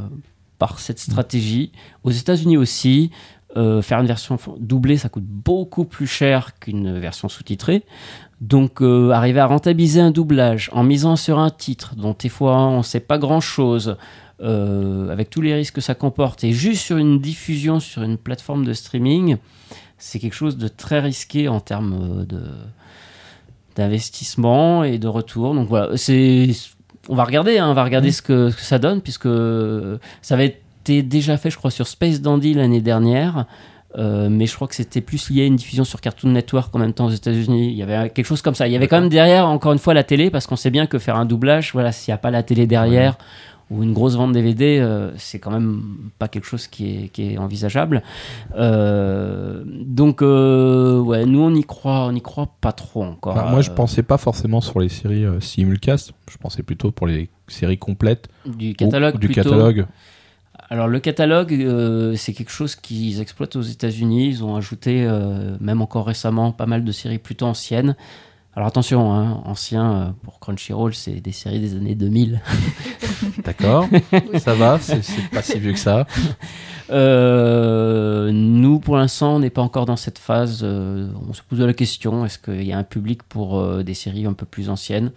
par 0.59 0.79
cette 0.79 0.99
stratégie. 0.99 1.71
Aux 2.03 2.11
États-Unis 2.11 2.57
aussi, 2.57 3.11
euh, 3.57 3.83
faire 3.83 4.01
une 4.01 4.07
version 4.07 4.39
doublée, 4.59 4.97
ça 4.97 5.09
coûte 5.11 5.25
beaucoup 5.27 5.85
plus 5.85 6.07
cher 6.07 6.59
qu'une 6.59 6.99
version 6.99 7.29
sous-titrée. 7.29 7.85
Donc, 8.43 8.83
euh, 8.83 9.11
arriver 9.11 9.39
à 9.39 9.47
rentabiliser 9.47 10.01
un 10.01 10.11
doublage 10.11 10.69
en 10.73 10.83
misant 10.83 11.15
sur 11.15 11.39
un 11.39 11.51
titre 11.51 11.95
dont 11.95 12.17
des 12.19 12.29
fois 12.29 12.59
on 12.59 12.79
ne 12.79 12.83
sait 12.83 12.99
pas 12.99 13.17
grand-chose, 13.17 13.97
euh, 14.43 15.09
avec 15.11 15.31
tous 15.31 15.41
les 15.43 15.55
risques 15.55 15.77
que 15.77 15.81
ça 15.81 15.95
comporte, 15.95 16.43
et 16.43 16.53
juste 16.53 16.83
sur 16.83 16.97
une 16.97 17.21
diffusion 17.21 17.79
sur 17.79 18.03
une 18.03 18.19
plateforme 18.19 18.65
de 18.65 18.73
streaming, 18.73 19.37
c'est 19.97 20.19
quelque 20.19 20.35
chose 20.35 20.57
de 20.57 20.67
très 20.67 20.99
risqué 20.99 21.47
en 21.47 21.61
termes 21.61 22.19
euh, 22.19 22.25
de 22.25 22.43
d'investissement 23.77 24.83
et 24.83 24.99
de 24.99 25.07
retour. 25.07 25.55
Donc 25.55 25.69
voilà, 25.69 25.97
c'est 25.97 26.51
on 27.09 27.15
va 27.15 27.23
regarder, 27.23 27.59
hein, 27.59 27.71
on 27.71 27.75
va 27.75 27.85
regarder 27.85 28.11
ce, 28.11 28.23
que, 28.23 28.51
ce 28.51 28.57
que 28.57 28.63
ça 28.63 28.81
donne 28.81 29.01
puisque 29.01 29.29
ça 30.21 30.35
avait 30.35 30.61
été 30.81 31.05
déjà 31.05 31.37
fait, 31.37 31.49
je 31.49 31.57
crois, 31.57 31.71
sur 31.71 31.87
Space 31.87 32.21
Dandy 32.21 32.55
l'année 32.55 32.81
dernière. 32.81 33.47
Euh, 33.99 34.29
mais 34.31 34.47
je 34.47 34.55
crois 34.55 34.69
que 34.69 34.75
c'était 34.75 35.01
plus 35.03 35.29
lié 35.31 35.43
à 35.43 35.47
une 35.47 35.57
diffusion 35.57 35.85
sur 35.85 36.01
Cartoon 36.01 36.31
Network 36.31 36.75
en 36.75 36.79
même 36.79 36.95
temps 36.95 37.07
aux 37.07 37.11
États-Unis. 37.11 37.69
Il 37.73 37.77
y 37.77 37.83
avait 37.83 38.09
quelque 38.11 38.25
chose 38.27 38.41
comme 38.43 38.55
ça. 38.55 38.67
Il 38.67 38.73
y 38.73 38.77
avait 38.77 38.89
quand 38.89 39.01
même 39.01 39.11
derrière, 39.11 39.47
encore 39.47 39.73
une 39.73 39.79
fois, 39.79 39.93
la 39.95 40.03
télé, 40.05 40.31
parce 40.31 40.47
qu'on 40.47 40.57
sait 40.57 40.71
bien 40.71 40.87
que 40.87 40.99
faire 40.99 41.17
un 41.17 41.27
doublage, 41.27 41.73
voilà, 41.73 41.93
s'il 41.93 42.11
n'y 42.11 42.15
a 42.15 42.19
pas 42.19 42.31
la 42.31 42.43
télé 42.43 42.67
derrière 42.67 43.19
ou 43.71 43.83
une 43.83 43.95
grosse 43.95 44.17
vente 44.17 44.33
DVD, 44.33 44.79
euh, 44.81 45.13
c'est 45.17 45.39
quand 45.39 45.51
même 45.51 45.83
pas 46.19 46.29
quelque 46.29 46.45
chose 46.45 46.67
qui 46.67 47.05
est, 47.05 47.09
qui 47.09 47.33
est 47.33 47.39
envisageable. 47.39 48.03
Euh, 48.57 49.63
donc, 49.67 50.23
euh, 50.23 50.99
ouais, 51.01 51.25
nous 51.25 51.41
on 51.41 51.55
y 51.55 51.65
croit, 51.65 52.07
on 52.07 52.15
y 52.15 52.21
croit 52.21 52.49
pas 52.61 52.73
trop 52.73 53.03
encore. 53.05 53.35
Bah, 53.35 53.49
moi, 53.51 53.61
je 53.63 53.71
Euh, 53.71 53.75
pensais 53.75 54.03
pas 54.03 54.19
forcément 54.19 54.61
sur 54.61 54.79
les 54.81 54.89
séries 54.89 55.25
euh, 55.25 55.41
simulcast. 55.41 56.13
Je 56.31 56.37
pensais 56.37 56.63
plutôt 56.63 56.91
pour 56.91 57.07
les 57.07 57.31
séries 57.49 57.79
complètes 57.79 58.29
du 58.47 58.75
catalogue 58.75 59.15
ou 59.15 59.19
du 59.19 59.29
plutôt. 59.29 59.43
catalogue. 59.43 59.87
Alors 60.69 60.89
le 60.89 61.01
catalogue, 61.01 61.53
euh, 61.53 62.15
c'est 62.17 62.33
quelque 62.33 62.51
chose 62.51 62.77
qu'ils 62.77 63.21
exploitent 63.21 63.57
aux 63.57 63.63
États-Unis. 63.63 64.29
Ils 64.29 64.45
ont 64.45 64.57
ajouté, 64.57 65.05
euh, 65.07 65.57
même 65.61 65.83
encore 65.83 66.07
récemment, 66.07 66.53
pas 66.53 66.67
mal 66.67 66.85
de 66.85 66.93
séries 66.93 67.19
plutôt 67.19 67.47
anciennes. 67.47 67.97
Alors 68.55 68.69
attention, 68.69 69.13
hein, 69.13 69.41
ancien 69.45 69.93
euh, 69.93 70.11
pour 70.23 70.41
Crunchyroll, 70.41 70.95
c'est 70.95 71.21
des 71.21 71.33
séries 71.33 71.61
des 71.61 71.75
années 71.75 71.95
2000. 71.95 72.43
D'accord, 73.45 73.89
ça 74.39 74.55
va, 74.55 74.79
c'est 74.79 75.03
pas 75.31 75.43
si 75.43 75.59
vieux 75.59 75.73
que 75.73 75.79
ça. 75.79 76.07
Euh, 76.91 78.33
nous, 78.33 78.79
pour 78.79 78.99
l'instant, 78.99 79.37
on 79.37 79.39
n'est 79.39 79.49
pas 79.49 79.63
encore 79.63 79.87
dans 79.87 79.97
cette 79.97 80.19
phase. 80.19 80.63
on 80.63 81.33
se 81.33 81.41
pose 81.41 81.61
la 81.61 81.73
question 81.73 82.27
est-ce 82.27 82.39
qu'il 82.39 82.65
y 82.65 82.73
a 82.73 82.77
un 82.77 82.83
public 82.83 83.23
pour 83.23 83.83
des 83.83 83.95
séries 83.95 84.27
un 84.27 84.35
peu 84.35 84.45
plus 84.45 84.69
anciennes? 84.69 85.11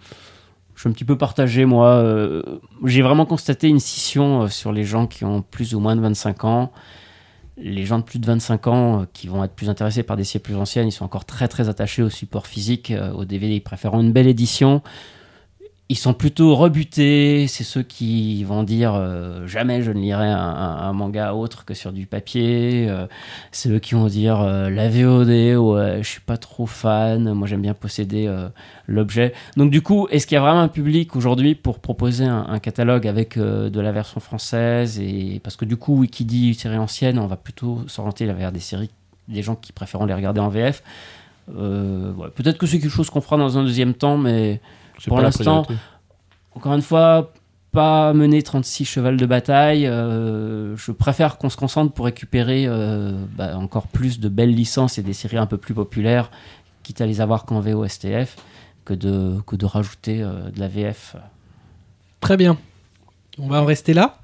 Je 0.76 0.82
suis 0.82 0.90
un 0.90 0.92
petit 0.94 1.06
peu 1.06 1.18
partagé, 1.18 1.66
moi. 1.66 1.88
euh, 1.88 2.42
J'ai 2.84 3.02
vraiment 3.02 3.26
constaté 3.26 3.68
une 3.70 3.80
scission 3.80 4.44
euh, 4.44 4.48
sur 4.50 4.72
les 4.74 4.84
gens 4.84 5.08
qui 5.08 5.24
ont 5.24 5.42
plus 5.42 5.74
ou 5.74 5.80
moins 5.80 5.96
de 5.96 6.02
25 6.02 6.44
ans. 6.44 6.72
Les 7.58 7.86
gens 7.86 8.00
de 8.00 8.04
plus 8.04 8.20
de 8.20 8.26
25 8.26 8.68
ans 8.68 9.02
euh, 9.02 9.06
qui 9.14 9.28
vont 9.28 9.44
être 9.44 9.54
plus 9.54 9.70
intéressés 9.70 10.04
par 10.04 10.18
des 10.18 10.26
séries 10.26 10.44
plus 10.44 10.56
anciennes, 10.56 10.88
ils 10.90 10.92
sont 10.92 11.06
encore 11.06 11.24
très 11.26 11.48
très 11.48 11.70
attachés 11.70 12.04
au 12.04 12.10
support 12.10 12.46
physique, 12.48 12.92
au 13.16 13.24
DVD. 13.24 13.56
Ils 13.56 13.62
préfèrent 13.62 13.96
une 13.96 14.12
belle 14.12 14.28
édition. 14.28 14.82
Ils 15.88 15.98
sont 15.98 16.16
plutôt 16.16 16.56
rebutés. 16.56 17.46
C'est 17.48 17.64
ceux 17.64 17.84
qui 17.84 18.44
vont 18.44 18.64
dire 18.64 18.96
euh, 18.96 19.46
jamais 19.46 19.84
je 19.84 19.92
ne 19.92 20.00
lirai 20.00 20.26
un, 20.28 20.94
manga 20.94 21.34
autre 21.36 21.64
que 21.64 21.76
sur 21.76 21.94
du 21.94 22.08
papier. 22.08 22.88
Euh, 22.90 23.06
c'est 23.52 23.70
eux 23.70 23.78
qui 23.78 23.94
vont 23.94 24.08
dire 24.08 24.42
euh, 24.42 24.72
la 24.72 24.90
VOD, 24.90 25.30
ouais, 25.30 26.00
je 26.02 26.08
suis 26.08 26.22
pas 26.22 26.38
trop 26.38 26.66
fan. 26.66 27.32
Moi, 27.34 27.48
j'aime 27.48 27.62
bien 27.62 27.76
posséder 27.76 28.28
l'objet. 28.88 29.34
Donc, 29.58 29.70
du 29.70 29.84
coup, 29.84 30.08
est-ce 30.10 30.26
qu'il 30.26 30.34
y 30.34 30.40
a 30.40 30.42
vraiment 30.42 30.62
un 30.62 30.70
public 30.70 31.16
aujourd'hui 31.16 31.54
pour 31.54 31.78
proposer 31.78 32.26
un, 32.26 32.58
catalogue 32.58 33.08
avec 33.08 33.38
de 33.38 33.80
la 33.80 33.92
version 33.92 34.20
française 34.20 35.00
et 35.00 35.40
parce 35.44 35.56
que 35.56 35.66
du 35.66 35.78
coup, 35.78 36.00
oui, 36.00 36.08
qui 36.08 36.56
série 36.56 36.78
ancienne, 36.78 37.20
on 37.20 37.28
va 37.28 37.36
plutôt 37.36 37.84
s'orienter 37.88 38.26
vers 38.26 38.52
des 38.52 38.60
séries, 38.60 38.90
des 39.28 39.44
gens 39.44 39.56
qui 39.56 39.72
préfèrent 39.72 40.08
les 40.08 40.16
regarder 40.16 40.40
en 40.40 40.50
VF. 40.50 40.82
Peut-être 41.48 42.58
que 42.58 42.66
c'est 42.66 42.80
quelque 42.80 42.90
chose 42.90 43.12
qu'on 43.12 43.22
fera 43.22 43.38
dans 43.38 43.60
un 43.60 43.64
deuxième 43.64 43.94
temps, 43.94 44.18
mais 44.18 44.60
Pour 45.08 45.20
l'instant, 45.20 45.66
encore 46.56 46.74
une 46.74 46.82
fois, 46.82 47.34
pas 47.76 48.14
mener 48.14 48.42
36 48.42 48.86
chevals 48.86 49.18
de 49.18 49.26
bataille. 49.26 49.86
euh, 49.86 50.76
je 50.78 50.92
préfère 50.92 51.38
qu'on 51.38 51.50
se 51.50 51.58
concentre 51.58 51.94
pour 51.94 52.06
récupérer 52.06 52.66
euh, 52.68 53.12
bah, 53.36 53.58
encore 53.58 53.88
plus 53.88 54.20
de 54.20 54.30
belles 54.30 54.56
licences 54.56 54.98
et 54.98 55.04
des 55.04 55.14
séries 55.14 55.38
un 55.38 55.46
peu 55.46 55.58
plus 55.58 55.74
populaires, 55.74 56.32
quitte 56.84 57.02
à 57.02 57.06
les 57.06 57.22
avoir 57.22 57.46
qu'en 57.46 57.60
VO-STF, 57.60 58.38
que 58.86 58.94
de, 58.94 59.42
que 59.46 59.56
de 59.56 59.66
rajouter 59.66 60.22
euh, 60.22 60.50
de 60.50 60.60
la 60.60 60.68
VF. 60.68 61.18
Très 62.22 62.38
bien. 62.38 62.58
On 63.38 63.48
va 63.48 63.62
en 63.62 63.66
rester 63.66 63.94
là. 63.94 64.20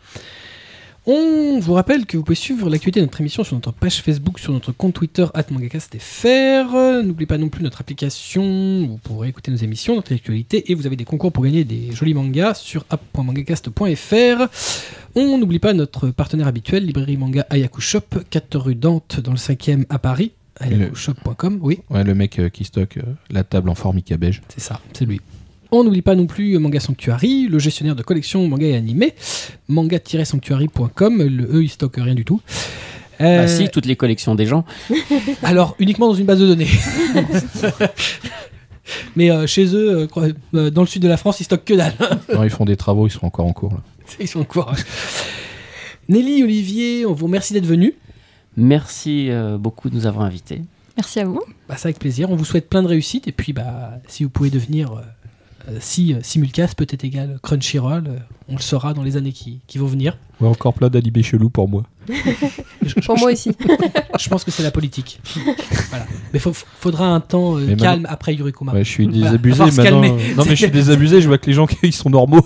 On 1.14 1.60
vous 1.60 1.74
rappelle 1.74 2.06
que 2.06 2.16
vous 2.16 2.24
pouvez 2.24 2.36
suivre 2.36 2.70
l'actualité 2.70 3.02
de 3.02 3.06
notre 3.06 3.20
émission 3.20 3.44
sur 3.44 3.54
notre 3.58 3.74
page 3.74 4.02
Facebook, 4.02 4.40
sur 4.40 4.54
notre 4.54 4.72
compte 4.72 4.94
Twitter, 4.94 5.26
@mangacast.fr. 5.52 7.04
N'oubliez 7.04 7.26
pas 7.26 7.38
non 7.38 7.50
plus 7.50 7.66
notre 7.66 7.82
application, 7.82 8.88
vous 8.88 8.98
pourrez 8.98 9.28
écouter 9.28 9.52
nos 9.52 9.58
émissions, 9.58 9.96
notre 9.96 10.14
actualité, 10.14 10.72
et 10.72 10.74
vous 10.74 10.88
avez 10.88 10.96
des 10.96 11.04
concours 11.04 11.34
pour 11.34 11.44
gagner 11.44 11.66
des 11.66 11.92
jolis 11.92 12.14
mangas 12.14 12.54
sur 12.54 12.86
app.mangacast.fr. 12.90 14.48
On 15.16 15.38
n'oublie 15.38 15.60
pas 15.60 15.74
notre 15.74 16.12
partenaire 16.12 16.48
habituel, 16.48 16.86
librairie 16.86 17.18
manga 17.18 17.46
Ayaku 17.50 17.82
Shop, 17.82 18.08
4 18.30 18.58
rue 18.58 18.76
Dante, 18.76 19.20
dans 19.20 19.32
le 19.32 19.38
5e 19.38 19.84
à 19.90 20.00
Paris. 20.00 20.32
ayakushop.com, 20.62 21.60
oui. 21.62 21.80
Ouais, 21.90 22.06
le 22.06 22.16
mec 22.16 22.40
euh, 22.40 22.48
qui 22.48 22.64
stocke 22.64 22.96
euh, 23.00 23.16
la 23.30 23.44
table 23.44 23.70
en 23.70 23.76
formica 23.76 24.16
beige. 24.16 24.42
C'est 24.48 24.62
ça, 24.62 24.80
c'est 24.94 25.04
lui. 25.04 25.20
On 25.72 25.84
n'oublie 25.84 26.02
pas 26.02 26.16
non 26.16 26.26
plus 26.26 26.58
Manga 26.60 26.80
Sanctuary, 26.80 27.48
le 27.48 27.60
gestionnaire 27.60 27.96
de 27.96 28.04
collection 28.04 28.48
manga 28.48 28.68
et 28.68 28.76
animé, 28.76 29.14
manga-sanctuary.com, 29.70 31.24
le 31.24 31.44
eux 31.56 31.64
ils 31.64 31.70
stockent 31.70 31.98
rien 31.98 32.16
du 32.16 32.26
tout. 32.26 32.42
Euh, 33.22 33.44
Bah 33.44 33.48
si, 33.48 33.70
toutes 33.70 33.86
les 33.86 33.96
collections 33.96 34.36
des 34.36 34.46
gens. 34.48 34.66
Alors 35.44 35.76
uniquement 35.80 36.08
dans 36.08 36.14
une 36.14 36.26
base 36.26 36.40
de 36.40 36.48
données. 36.48 36.68
Mais 39.16 39.32
euh, 39.32 39.48
chez 39.48 39.74
eux, 39.76 40.08
euh, 40.18 40.34
euh, 40.56 40.70
dans 40.70 40.82
le 40.82 40.88
sud 40.88 41.02
de 41.02 41.08
la 41.08 41.18
France, 41.18 41.40
ils 41.40 41.46
stockent 41.46 41.66
que 41.66 41.74
dalle. 41.76 41.94
Non, 42.34 42.44
ils 42.44 42.50
font 42.50 42.66
des 42.66 42.76
travaux, 42.76 43.08
ils 43.08 43.12
sont 43.12 43.26
encore 43.26 43.46
en 43.46 43.54
cours. 43.54 43.74
Là. 43.74 43.80
ils 44.20 44.28
sont 44.28 44.44
quoi 44.44 44.74
Nelly, 46.10 46.44
Olivier, 46.44 47.06
on 47.06 47.14
vous 47.14 47.28
remercie 47.28 47.54
d'être 47.54 47.66
venus. 47.66 47.94
Merci 48.58 49.30
euh, 49.30 49.58
beaucoup 49.58 49.90
de 49.90 49.96
nous 49.96 50.08
avoir 50.08 50.26
invités. 50.26 50.62
Merci 50.98 51.20
à 51.20 51.26
vous. 51.26 51.42
Bah, 51.70 51.78
ça 51.78 51.88
avec 51.88 52.00
plaisir. 52.00 52.30
On 52.32 52.36
vous 52.36 52.46
souhaite 52.46 52.70
plein 52.70 52.84
de 52.84 52.88
réussite 52.88 53.28
et 53.28 53.32
puis 53.32 53.54
bah 53.54 53.92
si 54.08 54.24
vous 54.24 54.30
pouvez 54.30 54.50
devenir 54.50 54.92
euh, 54.92 55.00
euh, 55.00 55.21
si 55.80 56.14
euh, 56.14 56.20
Simulcast 56.22 56.76
peut 56.76 56.88
être 56.90 57.04
égal 57.04 57.40
Crunchyroll, 57.42 58.08
euh, 58.08 58.18
on 58.48 58.56
le 58.56 58.62
saura 58.62 58.94
dans 58.94 59.04
les 59.04 59.18
années 59.18 59.32
qui, 59.32 59.62
qui 59.68 59.78
vont 59.78 59.86
venir. 59.86 60.18
Ouais, 60.40 60.48
encore 60.48 60.74
plein 60.74 60.90
d'animés 60.90 61.24
chelous 61.24 61.50
pour 61.50 61.68
moi. 61.68 61.84
Je, 62.84 62.96
Pour 63.06 63.18
moi 63.20 63.32
aussi. 63.32 63.52
je 64.20 64.30
pense 64.30 64.44
que 64.44 64.50
c'est 64.50 64.64
la 64.64 64.72
politique. 64.72 65.22
voilà. 65.90 66.06
Mais 66.34 66.40
il 66.44 66.52
faudra 66.80 67.08
un 67.08 67.20
temps 67.20 67.58
euh, 67.58 67.76
calme 67.76 68.08
après 68.10 68.34
Yurikuma. 68.34 68.74
Ouais, 68.74 68.84
je 68.84 68.90
suis 68.90 69.06
Voilà, 69.06 69.38
désabusé 69.38 69.58
se 69.72 69.82
maintenant. 69.82 70.02
calmer. 70.02 70.34
Non, 70.36 70.44
mais 70.46 70.52
je 70.56 70.64
suis 70.64 70.72
désabusé, 70.72 71.22
je 71.22 71.28
vois 71.28 71.38
que 71.38 71.46
les 71.46 71.54
gens 71.54 71.68
ils 71.84 71.94
sont 71.94 72.10
normaux. 72.10 72.44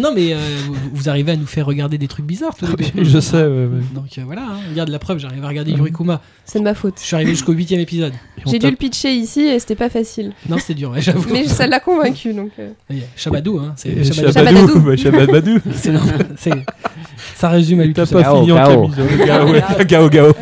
Non, 0.00 0.12
mais 0.14 0.32
euh, 0.32 0.38
vous, 0.66 0.74
vous 0.92 1.08
arrivez 1.08 1.32
à 1.32 1.36
nous 1.36 1.46
faire 1.46 1.66
regarder 1.66 1.98
des 1.98 2.06
trucs 2.08 2.24
bizarres 2.26 2.54
tous 2.56 2.66
les 2.76 2.90
deux. 2.94 3.04
je 3.04 3.18
sais, 3.18 3.36
ouais, 3.38 3.42
ouais. 3.66 3.68
Donc 3.94 4.06
euh, 4.18 4.22
voilà, 4.24 4.42
hein, 4.42 4.56
regarde 4.70 4.88
la 4.88 4.98
preuve, 4.98 5.18
j'arrive 5.18 5.44
à 5.44 5.48
regarder 5.48 5.72
Yurikuma. 5.72 6.20
C'est 6.44 6.58
de 6.60 6.64
ma 6.64 6.74
faute. 6.74 6.94
Je 7.00 7.04
suis 7.06 7.14
arrivé 7.16 7.30
jusqu'au 7.32 7.52
huitième 7.52 7.80
épisode. 7.80 8.12
Et 8.38 8.42
on 8.46 8.50
J'ai 8.50 8.58
dû 8.58 8.66
tape- 8.66 8.70
le 8.72 8.76
pitcher 8.76 9.12
ici 9.14 9.40
et 9.40 9.58
c'était 9.58 9.74
pas 9.74 9.88
facile. 9.88 10.32
Non, 10.48 10.58
c'était 10.58 10.74
dur, 10.74 10.90
ouais, 10.90 11.00
j'avoue. 11.00 11.28
Mais 11.32 11.46
ça 11.48 11.66
l'a 11.66 11.80
convaincu 11.80 12.32
donc. 12.34 12.50
euh. 12.58 12.70
Oui, 12.90 13.02
Chabadou, 13.16 13.58
hein. 13.58 13.72
C'est 13.76 13.88
Et. 13.90 14.04
Shabadou. 14.04 14.32
Shabadou, 14.32 14.78
ouais, 14.88 14.96
Shabadou. 14.96 15.58
C'est 15.74 15.92
normal, 15.92 16.26
c'est- 16.38 16.50
Ça 17.36 17.48
résume 17.48 17.80
à 17.80 17.84
lui 17.84 17.94
T'as 17.94 18.02
tout 18.06 18.10
seul. 18.12 18.22
pas 18.22 18.28
Gao, 18.30 18.40
fini 18.40 18.52
en 18.52 18.56
Gao. 18.56 18.88
camisole. 18.88 19.26
Gao, 19.26 19.48
ouais. 19.52 19.62
Gao, 19.86 20.08
Gao. 20.10 20.32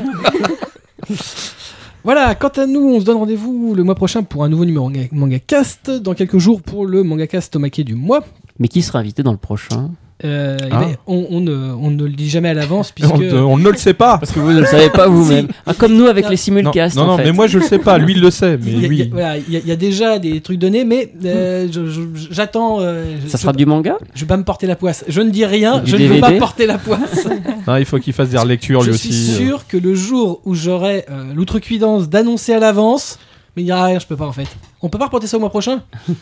Voilà, 2.04 2.34
quant 2.34 2.48
à 2.48 2.66
nous, 2.66 2.80
on 2.80 3.00
se 3.00 3.04
donne 3.04 3.18
rendez-vous 3.18 3.74
le 3.76 3.84
mois 3.84 3.94
prochain 3.94 4.24
pour 4.24 4.42
un 4.42 4.48
nouveau 4.48 4.64
numéro 4.64 4.86
manga, 4.88 5.02
manga 5.12 5.38
cast. 5.38 5.88
Dans 5.90 6.14
quelques 6.14 6.38
jours 6.38 6.60
pour 6.60 6.84
le 6.84 7.04
manga 7.04 7.26
cast 7.28 7.52
Tomake 7.52 7.80
du 7.82 7.94
mois. 7.94 8.24
Mais 8.62 8.68
qui 8.68 8.80
sera 8.80 9.00
invité 9.00 9.24
dans 9.24 9.32
le 9.32 9.38
prochain? 9.38 9.90
Euh, 10.24 10.56
ben, 10.70 10.94
on, 11.08 11.26
on 11.30 11.40
ne, 11.40 11.52
on 11.52 11.90
ne 11.90 12.04
le 12.04 12.12
dit 12.12 12.30
jamais 12.30 12.48
à 12.50 12.54
l'avance 12.54 12.92
puisque. 12.94 13.12
On, 13.12 13.18
ne- 13.18 13.32
on 13.40 13.56
ne 13.58 13.68
le 13.68 13.76
sait 13.76 13.92
pas. 13.92 14.18
Parce 14.18 14.30
que 14.30 14.38
vous 14.38 14.52
ne 14.52 14.60
le 14.60 14.66
savez 14.66 14.88
pas 14.88 15.08
vous-même. 15.08 15.48
Ah, 15.66 15.74
comme 15.74 15.94
nous 15.96 16.04
avec 16.06 16.26
Non. 16.26 16.30
les 16.30 16.36
simulcasts. 16.36 16.94
non, 16.94 17.02
en 17.02 17.06
non, 17.06 17.16
fait. 17.16 17.24
mais 17.24 17.32
moi 17.32 17.48
je 17.48 17.58
le 17.58 17.64
sais 17.64 17.80
pas. 17.80 17.98
Lui 17.98 18.12
il 18.12 18.20
le 18.20 18.30
sait, 18.30 18.56
mais 18.56 18.70
Il 18.70 18.80
y, 18.80 18.84
a, 18.84 18.86
il 18.86 18.94
y 18.94 19.00
a- 19.00 19.04
oui. 19.06 19.10
voilà, 19.10 19.36
il 19.38 19.52
y 19.52 19.56
a- 19.56 19.58
il 19.58 19.66
y 19.66 19.72
a 19.72 19.76
déjà 19.76 20.20
des 20.20 20.40
trucs 20.40 20.60
donnés, 20.60 20.84
mais 20.84 21.12
euh, 21.24 21.66
je- 21.72 21.86
je- 21.86 22.00
j'attends. 22.30 22.78
euh, 22.80 23.16
je- 23.20 23.26
Ça 23.28 23.36
je, 23.36 23.42
sera 23.42 23.52
du 23.52 23.66
manga? 23.66 23.96
je 24.14 24.20
vais 24.20 24.26
pas 24.28 24.36
me 24.36 24.44
porter 24.44 24.68
la 24.68 24.76
poisse. 24.76 25.04
Je 25.08 25.20
ne 25.22 25.30
dis 25.30 25.44
rien, 25.44 25.80
Du 25.80 25.90
je 25.90 25.96
ne 25.96 26.06
veux 26.06 26.20
pas 26.20 26.30
porter 26.32 26.66
la 26.66 26.78
poisse. 26.78 27.26
Non, 27.66 27.74
il 27.76 27.84
faut 27.84 27.98
qu'il 27.98 28.12
fasse 28.12 28.28
des 28.28 28.38
relectures 28.38 28.82
je 28.82 28.90
lui 28.92 28.98
suis 28.98 29.08
aussi. 29.10 29.32
euh. 29.42 29.46
sûr 29.48 29.66
que 29.66 29.76
le 29.76 29.94
jour 29.96 30.40
où 30.44 30.54
j'aurai 30.54 31.04
euh, 31.10 31.32
l'outrecuidance 31.34 32.08
d'annoncer 32.08 32.52
à 32.52 32.60
l'avance, 32.60 33.18
mais 33.56 33.62
il 33.62 33.64
n'y 33.66 33.70
a 33.72 33.84
rien, 33.84 33.98
je 33.98 34.06
peux 34.06 34.16
pas 34.16 34.26
en 34.26 34.32
fait. 34.32 34.46
On 34.84 34.88
peut 34.88 34.98
pas 34.98 35.04
reporter 35.06 35.26
ça 35.28 35.36
au 35.36 35.40
mois 35.40 35.50
prochain? 35.50 35.82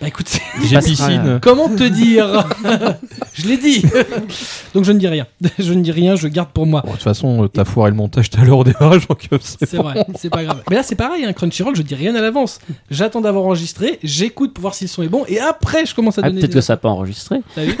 Bah 0.00 0.08
écoute, 0.08 0.26
c'est- 0.28 0.40
J'ai 0.64 0.80
piscine. 0.80 1.38
comment 1.40 1.68
te 1.68 1.84
dire? 1.84 2.44
Je 3.34 3.46
l'ai 3.46 3.56
dit 3.56 3.84
Donc 4.74 4.84
je 4.84 4.90
ne 4.90 4.98
dis 4.98 5.06
rien. 5.06 5.28
Je 5.60 5.72
ne 5.74 5.80
dis 5.80 5.92
rien, 5.92 6.16
je 6.16 6.26
garde 6.26 6.48
pour 6.48 6.66
moi. 6.66 6.80
Bon, 6.84 6.88
de 6.90 6.94
toute 6.94 7.04
façon, 7.04 7.44
euh, 7.44 7.46
t'as 7.46 7.64
foiré 7.64 7.90
le 7.92 7.96
montage 7.96 8.28
tout 8.28 8.40
à 8.40 8.44
l'heure 8.44 8.58
au 8.58 8.64
démarrage, 8.64 9.06
donc 9.06 9.28
euh, 9.32 9.38
c'est 9.40 9.64
C'est 9.64 9.76
vrai, 9.76 10.04
c'est 10.16 10.28
pas 10.28 10.42
grave. 10.42 10.60
Mais 10.68 10.74
là 10.74 10.82
c'est 10.82 10.96
pareil, 10.96 11.24
hein, 11.24 11.32
Crunchyroll, 11.32 11.76
je 11.76 11.82
dis 11.82 11.94
rien 11.94 12.16
à 12.16 12.20
l'avance. 12.20 12.58
J'attends 12.90 13.20
d'avoir 13.20 13.44
enregistré, 13.44 14.00
j'écoute 14.02 14.52
pour 14.54 14.62
voir 14.62 14.74
si 14.74 14.84
le 14.84 14.88
son 14.88 15.04
est 15.04 15.08
bon, 15.08 15.24
et 15.28 15.38
après 15.38 15.86
je 15.86 15.94
commence 15.94 16.18
à 16.18 16.22
Ah, 16.24 16.28
donner 16.30 16.40
peut-être 16.40 16.54
que 16.54 16.60
ça 16.60 16.72
n'a 16.72 16.78
pas 16.78 16.88
enregistré. 16.88 17.38
T'as 17.54 17.62
vu? 17.64 17.76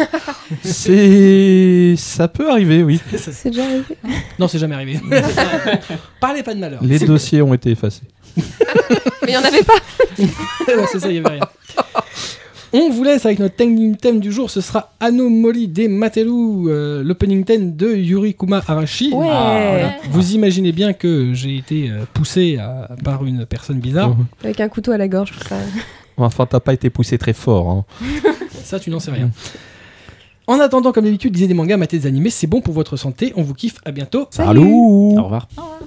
C'est. 0.62 1.94
Ça 1.98 2.28
peut 2.28 2.50
arriver, 2.50 2.84
oui. 2.84 3.00
C'est 3.16 3.50
déjà 3.50 3.64
arrivé. 3.64 3.82
Non, 4.38 4.46
c'est 4.46 4.58
jamais 4.60 4.76
arrivé. 4.76 5.00
Parlez 6.20 6.44
pas 6.44 6.54
de 6.54 6.60
malheur. 6.60 6.80
Les 6.84 7.00
dossiers 7.00 7.42
ont 7.42 7.52
été 7.54 7.70
effacés. 7.72 8.02
Mais 9.22 9.28
il 9.28 9.34
y 9.34 9.36
en 9.36 9.42
avait 9.44 9.62
pas. 9.62 9.74
Ouais, 10.18 10.86
c'est 10.90 11.00
ça, 11.00 11.08
il 11.08 11.16
y 11.16 11.18
avait 11.18 11.28
rien. 11.36 11.40
On 12.74 12.88
vous 12.88 13.04
laisse 13.04 13.26
avec 13.26 13.38
notre 13.38 13.54
thème, 13.54 13.96
thème 13.96 14.18
du 14.20 14.32
jour, 14.32 14.50
ce 14.50 14.62
sera 14.62 14.92
Anomaly 14.98 15.68
des 15.68 15.88
Matelu, 15.88 16.30
euh, 16.68 17.02
l'opening 17.04 17.44
theme 17.44 17.76
de 17.76 17.94
Yurikuma 17.94 18.62
Arashi. 18.66 19.12
Ouais. 19.12 19.26
Ah, 19.30 19.66
voilà. 19.72 19.92
Vous 20.10 20.32
imaginez 20.32 20.72
bien 20.72 20.94
que 20.94 21.34
j'ai 21.34 21.56
été 21.58 21.90
euh, 21.90 22.04
poussé 22.14 22.56
à- 22.58 22.88
par 23.04 23.26
une 23.26 23.44
personne 23.44 23.78
bizarre. 23.78 24.10
Mhm. 24.10 24.24
Avec 24.44 24.60
un 24.60 24.68
couteau 24.68 24.92
à 24.92 24.96
la 24.96 25.06
gorge. 25.08 25.32
tout 25.32 25.48
ça. 25.48 25.56
Enfin, 26.16 26.46
t'as 26.46 26.60
pas 26.60 26.72
été 26.72 26.88
poussé 26.88 27.18
très 27.18 27.32
fort. 27.34 27.68
Hein. 27.70 27.84
Ça, 28.64 28.78
tu 28.80 28.88
n'en 28.90 29.00
sais 29.00 29.10
rien. 29.10 29.30
En 30.46 30.58
attendant, 30.60 30.92
comme 30.92 31.04
d'habitude, 31.04 31.34
lisez 31.34 31.48
des 31.48 31.54
mangas, 31.54 31.76
matez 31.76 31.98
des 31.98 32.06
animés, 32.06 32.30
c'est 32.30 32.46
bon 32.46 32.60
pour 32.62 32.72
votre 32.74 32.96
santé. 32.96 33.32
On 33.36 33.42
vous 33.42 33.54
kiffe, 33.54 33.76
à 33.84 33.90
bientôt. 33.92 34.28
Salut. 34.30 34.48
Salut 34.60 34.62
Au 34.64 35.24
revoir. 35.24 35.48
Au 35.58 35.60
revoir. 35.62 35.78